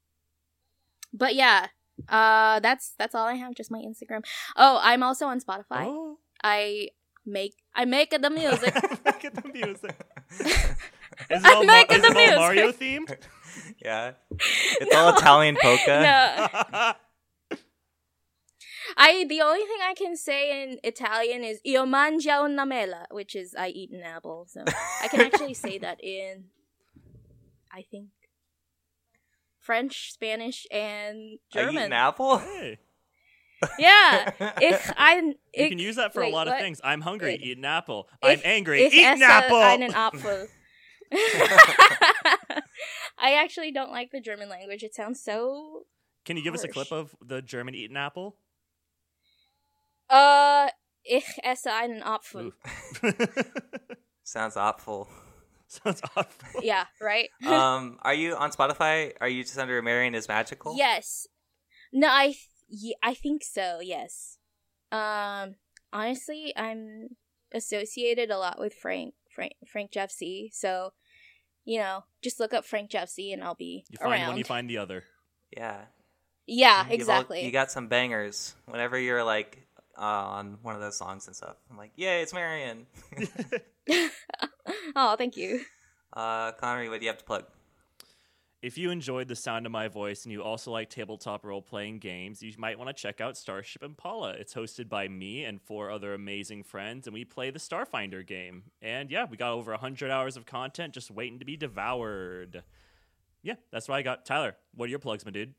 but 1.13 1.35
yeah, 1.35 1.69
uh, 2.09 2.61
that's 2.61 2.95
that's 2.99 3.15
all 3.15 3.27
I 3.27 3.35
have. 3.35 3.55
Just 3.55 3.71
my 3.71 3.79
Instagram. 3.79 4.25
Oh, 4.57 4.81
I'm 4.83 5.03
also 5.03 5.27
on 5.27 5.41
Spotify. 5.41 5.87
Oh, 5.87 6.19
I 6.43 6.89
make 7.25 7.55
I 7.75 7.85
make 7.85 8.11
the 8.11 8.31
music. 8.31 8.75
Look 9.07 9.25
at 9.25 9.35
the 9.35 9.49
music. 9.53 9.95
Is 10.41 11.43
it 11.43 11.47
I'm 11.47 11.57
all, 11.59 11.65
making 11.65 11.97
is 11.97 12.03
the 12.03 12.09
it 12.19 12.35
all. 12.35 12.41
Mario 12.41 12.73
themed? 12.73 13.17
yeah, 13.85 14.13
it's 14.31 14.95
all 14.95 15.17
Italian 15.17 15.57
polka. 15.61 15.87
no, 16.03 16.93
I 18.97 19.25
the 19.29 19.41
only 19.41 19.61
thing 19.61 19.79
I 19.83 19.95
can 19.95 20.17
say 20.17 20.63
in 20.63 20.79
Italian 20.85 21.45
is 21.45 21.61
io 21.67 21.85
mangio 21.87 22.45
una 22.45 22.67
mela, 22.67 23.07
which 23.11 23.35
is 23.35 23.55
I 23.59 23.69
eat 23.69 23.91
an 23.91 24.03
apple. 24.03 24.47
So 24.49 24.65
I 25.03 25.09
can 25.09 25.21
actually 25.21 25.55
say 25.55 25.79
that 25.79 26.03
in, 26.03 26.45
I 27.73 27.83
think, 27.83 28.09
French, 29.59 30.13
Spanish, 30.13 30.67
and 30.71 31.39
German. 31.53 31.69
I 31.69 31.71
eat 31.71 31.75
German. 31.75 31.83
an 31.85 31.93
apple. 31.93 32.39
hey, 32.39 32.79
Yeah, 33.79 34.31
ich 34.61 34.77
ein 34.97 35.35
you 35.55 35.69
can 35.69 35.79
use 35.79 35.97
that 35.97 36.13
for 36.13 36.21
wait, 36.21 36.33
a 36.33 36.35
lot 36.35 36.47
what? 36.47 36.57
of 36.57 36.61
things. 36.63 36.81
I'm 36.85 37.01
hungry, 37.01 37.33
Wait. 37.33 37.43
eat 37.43 37.59
an 37.59 37.65
apple. 37.65 38.09
I'm 38.23 38.41
angry, 38.45 38.83
ich 38.85 38.95
eat 38.95 39.05
an 39.05 39.23
apple. 39.23 39.57
einen 39.59 39.93
Apfel. 39.93 40.49
I 43.19 43.35
actually 43.35 43.73
don't 43.73 43.91
like 43.91 44.11
the 44.11 44.21
German 44.21 44.49
language. 44.49 44.83
It 44.83 44.95
sounds 44.95 45.23
so 45.23 45.87
Can 46.25 46.37
you 46.37 46.43
give 46.43 46.55
us 46.55 46.65
a 46.65 46.69
clip 46.69 46.91
of 46.91 47.15
the 47.25 47.43
German 47.43 47.75
eat 47.75 47.91
an 47.91 47.97
apple? 47.97 48.37
uh 50.11 50.69
ich 51.05 51.39
esse 51.43 51.67
einen 51.67 52.03
Apfel. 52.03 52.53
Sounds 54.25 54.57
awful. 54.57 55.09
Sounds 55.69 56.01
awful. 56.17 56.63
Yeah, 56.63 56.85
right? 57.01 57.29
Um, 57.47 57.99
are 58.03 58.15
you 58.15 58.35
on 58.37 58.51
Spotify? 58.53 59.13
Are 59.21 59.29
you 59.29 59.43
just 59.45 59.59
under 59.59 59.81
Marion 59.83 60.15
is 60.15 60.29
magical? 60.29 60.77
yes. 60.77 61.27
No, 61.93 62.09
I 62.09 62.35
th- 62.75 62.83
ye- 62.83 62.97
I 63.03 63.15
think 63.15 63.43
so. 63.45 63.81
Yes. 63.81 64.39
Um 64.93 65.57
honestly, 65.93 66.53
I'm 66.57 67.17
associated 67.53 68.31
a 68.31 68.39
lot 68.39 68.59
with 68.59 68.75
Frank 68.75 69.15
Frank 69.35 69.53
Frank 69.67 69.91
Jeff 69.93 70.11
C. 70.11 70.51
So, 70.53 70.93
you 71.65 71.79
know, 71.79 72.05
just 72.23 72.39
look 72.41 72.53
up 72.55 72.65
Frank 72.65 72.91
Jeffsy 72.91 73.33
and 73.33 73.43
I'll 73.43 73.55
be 73.55 73.85
You 73.91 73.99
find 73.99 74.13
around. 74.13 74.29
one, 74.29 74.39
you 74.39 74.45
find 74.45 74.69
the 74.71 74.79
other. 74.79 75.05
Yeah. 75.57 75.83
yeah, 76.47 76.83
You've 76.83 76.89
all- 76.91 76.95
exactly. 76.95 77.45
you 77.45 77.51
got 77.53 77.71
some 77.71 77.89
bangers. 77.89 78.55
Whenever 78.67 78.99
you're 78.99 79.25
like 79.25 79.67
uh, 79.97 80.01
on 80.03 80.59
one 80.63 80.75
of 80.75 80.81
those 80.81 80.97
songs 80.99 81.27
and 81.29 81.37
stuff, 81.37 81.57
I'm 81.71 81.77
like, 81.79 81.93
yay, 81.97 82.21
it's 82.23 82.35
Marion. 82.35 82.87
oh, 84.97 85.17
thank 85.17 85.37
you. 85.37 85.61
Uh, 86.13 86.53
Konnery, 86.53 86.89
what 86.91 87.01
do 87.01 87.07
you 87.07 87.11
have 87.11 87.19
to 87.19 87.25
plug? 87.25 87.45
If 88.65 88.79
you 88.79 88.89
enjoyed 88.89 89.29
the 89.29 89.37
sound 89.37 89.67
of 89.67 89.73
my 89.73 89.89
voice 89.89 90.25
and 90.25 90.33
you 90.33 90.43
also 90.43 90.71
like 90.71 90.89
tabletop 90.89 91.45
role 91.45 91.61
playing 91.61 91.99
games, 91.99 92.43
you 92.43 92.51
might 92.57 92.79
want 92.79 92.89
to 92.89 92.95
check 92.95 93.21
out 93.21 93.37
Starship 93.37 93.83
Impala. 93.83 94.31
It's 94.31 94.55
hosted 94.55 94.89
by 94.89 95.07
me 95.07 95.45
and 95.45 95.61
four 95.61 95.91
other 95.91 96.15
amazing 96.15 96.63
friends, 96.63 97.07
and 97.07 97.13
we 97.13 97.27
play 97.27 97.51
the 97.51 97.59
Starfinder 97.59 98.27
game. 98.27 98.63
And 98.81 99.11
yeah, 99.11 99.27
we 99.31 99.37
got 99.37 99.53
over 99.53 99.73
100 99.73 100.11
hours 100.11 100.39
of 100.39 100.47
content 100.47 100.95
just 100.95 101.11
waiting 101.11 101.41
to 101.41 101.45
be 101.45 101.59
devoured. 101.59 102.63
Yeah, 103.43 103.57
that's 103.71 103.87
what 103.87 103.97
I 103.97 104.03
got. 104.03 104.25
Tyler, 104.25 104.57
what 104.75 104.87
are 104.87 104.89
your 104.89 104.99
plugs, 104.99 105.27
my 105.27 105.31
dude? 105.31 105.53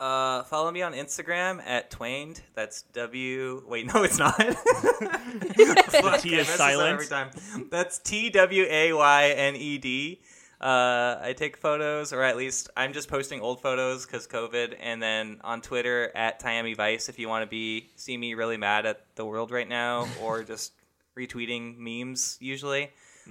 Uh, 0.00 0.42
follow 0.42 0.72
me 0.72 0.82
on 0.82 0.94
Instagram 0.94 1.64
at 1.64 1.92
Twayned. 1.92 2.40
That's 2.54 2.82
W. 2.92 3.62
Wait, 3.68 3.86
no, 3.94 4.02
it's 4.02 4.18
not. 4.18 4.36
T 6.20 6.34
is 6.34 6.48
silent. 6.48 6.94
every 6.94 7.06
time. 7.06 7.30
That's 7.70 8.00
T 8.00 8.30
W 8.30 8.66
A 8.68 8.92
Y 8.94 9.28
N 9.28 9.54
E 9.54 9.78
D. 9.78 10.20
Uh, 10.60 11.18
I 11.20 11.34
take 11.36 11.56
photos, 11.56 12.12
or 12.12 12.22
at 12.22 12.36
least 12.36 12.68
I'm 12.76 12.92
just 12.92 13.08
posting 13.08 13.40
old 13.40 13.62
photos 13.62 14.04
because 14.04 14.26
COVID, 14.26 14.74
and 14.80 15.00
then 15.00 15.40
on 15.44 15.60
Twitter 15.60 16.10
at 16.16 16.42
Miami 16.42 16.74
Vice 16.74 17.08
if 17.08 17.18
you 17.18 17.28
want 17.28 17.44
to 17.44 17.46
be 17.46 17.90
see 17.94 18.16
me 18.16 18.34
really 18.34 18.56
mad 18.56 18.84
at 18.84 19.02
the 19.14 19.24
world 19.24 19.52
right 19.52 19.68
now, 19.68 20.08
or 20.22 20.42
just 20.42 20.72
retweeting 21.16 21.78
memes 21.78 22.38
usually. 22.40 22.90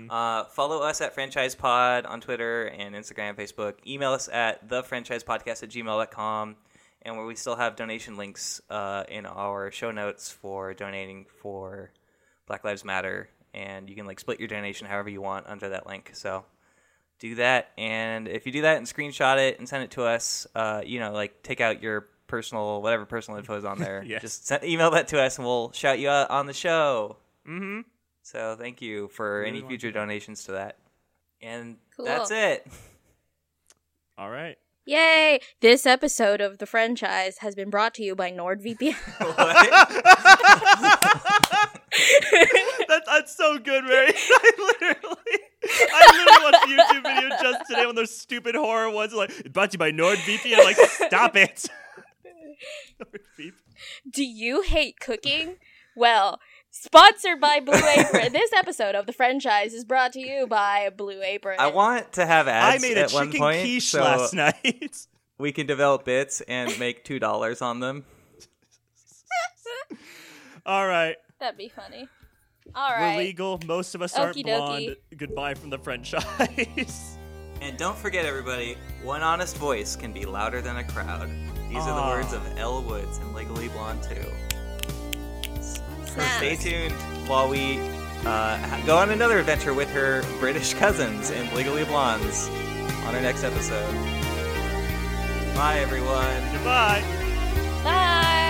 Uh, 0.09 0.43
follow 0.45 0.81
us 0.81 1.01
at 1.01 1.15
Friendchise 1.15 1.55
Pod 1.55 2.05
on 2.05 2.21
Twitter 2.21 2.67
and 2.67 2.95
Instagram, 2.95 3.29
and 3.29 3.37
Facebook. 3.37 3.75
Email 3.85 4.11
us 4.11 4.29
at 4.29 4.67
thefriendchisepodcast 4.67 5.63
at 5.63 5.69
gmail.com. 5.69 6.55
And 7.03 7.15
where 7.15 7.25
we 7.25 7.35
still 7.35 7.55
have 7.55 7.75
donation 7.75 8.17
links 8.17 8.59
uh, 8.69 9.03
in 9.07 9.25
our 9.25 9.71
show 9.71 9.91
notes 9.91 10.29
for 10.29 10.73
donating 10.73 11.25
for 11.41 11.91
Black 12.47 12.63
Lives 12.63 12.83
Matter. 12.83 13.29
And 13.53 13.89
you 13.89 13.95
can 13.95 14.05
like 14.05 14.19
split 14.19 14.39
your 14.39 14.47
donation 14.47 14.87
however 14.87 15.09
you 15.09 15.21
want 15.21 15.47
under 15.47 15.69
that 15.69 15.87
link. 15.87 16.11
So 16.13 16.43
do 17.19 17.35
that. 17.35 17.71
And 17.77 18.27
if 18.27 18.45
you 18.45 18.51
do 18.51 18.61
that 18.61 18.77
and 18.77 18.85
screenshot 18.87 19.37
it 19.37 19.59
and 19.59 19.67
send 19.67 19.83
it 19.83 19.91
to 19.91 20.03
us, 20.03 20.47
uh, 20.55 20.81
you 20.85 20.99
know, 20.99 21.11
like 21.11 21.43
take 21.43 21.61
out 21.61 21.81
your 21.81 22.07
personal, 22.27 22.81
whatever 22.81 23.05
personal 23.05 23.37
info 23.39 23.55
is 23.57 23.65
on 23.65 23.79
there. 23.85 24.03
Yes. 24.05 24.21
Just 24.21 24.47
send, 24.47 24.63
email 24.63 24.91
that 24.91 25.07
to 25.09 25.21
us 25.21 25.37
and 25.37 25.45
we'll 25.47 25.71
shout 25.71 25.99
you 25.99 26.09
out 26.09 26.29
on 26.29 26.45
the 26.45 26.53
show. 26.53 27.17
Mm-hmm. 27.47 27.81
So 28.23 28.55
thank 28.59 28.81
you 28.81 29.07
for 29.09 29.39
Really 29.39 29.49
any 29.49 29.59
want 29.61 29.69
future 29.71 29.91
donations 29.91 30.43
to 30.45 30.53
that. 30.53 30.77
And 31.41 31.77
Cool. 31.95 32.05
that's 32.05 32.31
it. 32.31 32.67
All 34.17 34.29
right. 34.29 34.57
Yay! 34.85 35.41
This 35.59 35.85
episode 35.85 36.39
of 36.39 36.59
the 36.59 36.65
Friendchise 36.65 37.39
has 37.39 37.55
been 37.55 37.69
brought 37.69 37.93
to 37.95 38.03
you 38.03 38.15
by 38.15 38.31
NordVPN. 38.31 38.95
that, 42.87 43.03
that's 43.05 43.35
so 43.35 43.57
good, 43.59 43.83
Mary. 43.83 44.13
I 44.15 44.73
literally, 44.81 45.39
I 45.79 46.03
literally 46.11 46.43
watched 46.43 46.65
a 46.65 46.97
YouTube 46.97 47.03
video 47.03 47.29
just 47.41 47.69
today 47.69 47.85
on 47.85 47.95
those 47.95 48.15
stupid 48.15 48.55
horror 48.55 48.89
ones. 48.89 49.13
Like, 49.13 49.51
brought 49.53 49.71
to 49.71 49.75
you 49.75 49.79
by 49.79 49.91
NordVPN. 49.91 50.57
I'm 50.57 50.65
like, 50.65 50.77
stop 50.77 51.35
it. 51.35 51.67
Do 54.11 54.23
you 54.23 54.61
hate 54.61 54.99
cooking? 54.99 55.57
Well, 55.95 56.39
Sponsored 56.69 57.39
by 57.39 57.59
Blue 57.59 57.73
Apron. 57.73 58.33
this 58.33 58.51
episode 58.53 58.93
of 58.93 59.07
the 59.07 59.13
Friendchise 59.13 59.73
is 59.73 59.83
brought 59.83 60.13
to 60.13 60.19
you 60.19 60.45
by 60.45 60.89
Blue 60.95 61.21
Apron. 61.23 61.57
I 61.59 61.67
want 61.67 62.13
to 62.13 62.25
have 62.25 62.47
ads. 62.47 62.83
I 62.83 62.87
made 62.87 62.97
a 62.97 63.03
at 63.03 63.09
chicken 63.09 63.31
point, 63.31 63.61
quiche 63.61 63.89
so 63.89 64.01
last 64.01 64.33
night. 64.33 65.07
we 65.39 65.51
can 65.51 65.65
develop 65.65 66.05
bits 66.05 66.41
and 66.41 66.77
make 66.77 67.03
two 67.03 67.17
dollars 67.19 67.61
on 67.63 67.79
them. 67.79 68.05
All 70.67 70.85
right. 70.85 71.15
That'd 71.39 71.57
be 71.57 71.69
funny. 71.69 72.09
All 72.75 72.91
right. 72.91 73.15
We're 73.15 73.23
legal. 73.23 73.59
Most 73.65 73.95
of 73.95 74.01
us 74.01 74.15
aren't 74.15 74.41
blonde. 74.43 74.95
dokie. 75.11 75.17
Goodbye 75.17 75.53
from 75.55 75.69
the 75.69 75.77
Friendchise. 75.77 77.17
And 77.59 77.75
don't 77.75 77.97
forget, 77.97 78.23
everybody, 78.23 78.77
one 79.01 79.23
honest 79.23 79.57
voice 79.57 79.95
can 79.95 80.13
be 80.13 80.25
louder 80.25 80.61
than 80.61 80.77
a 80.77 80.83
crowd. 80.83 81.27
These 81.69 81.77
are 81.79 81.95
the 81.95 82.15
words 82.15 82.31
of 82.31 82.45
Elle 82.55 82.83
Woods 82.83 83.17
and 83.17 83.33
Legally 83.33 83.67
Blonde 83.69 84.03
2. 84.03 84.15
So 85.63 86.21
stay 86.37 86.55
tuned 86.55 86.93
while 87.27 87.49
we 87.49 87.79
uh, 88.27 88.85
go 88.85 88.97
on 88.97 89.09
another 89.09 89.39
adventure 89.39 89.73
with 89.73 89.89
her 89.89 90.21
British 90.39 90.75
cousins 90.75 91.31
in 91.31 91.51
Legally 91.55 91.83
Blondes 91.85 92.47
on 93.07 93.15
our 93.15 93.21
next 93.21 93.43
episode. 93.43 93.91
Bye, 95.55 95.79
everyone. 95.79 96.53
Goodbye. 96.53 97.01
Bye. 97.83 98.43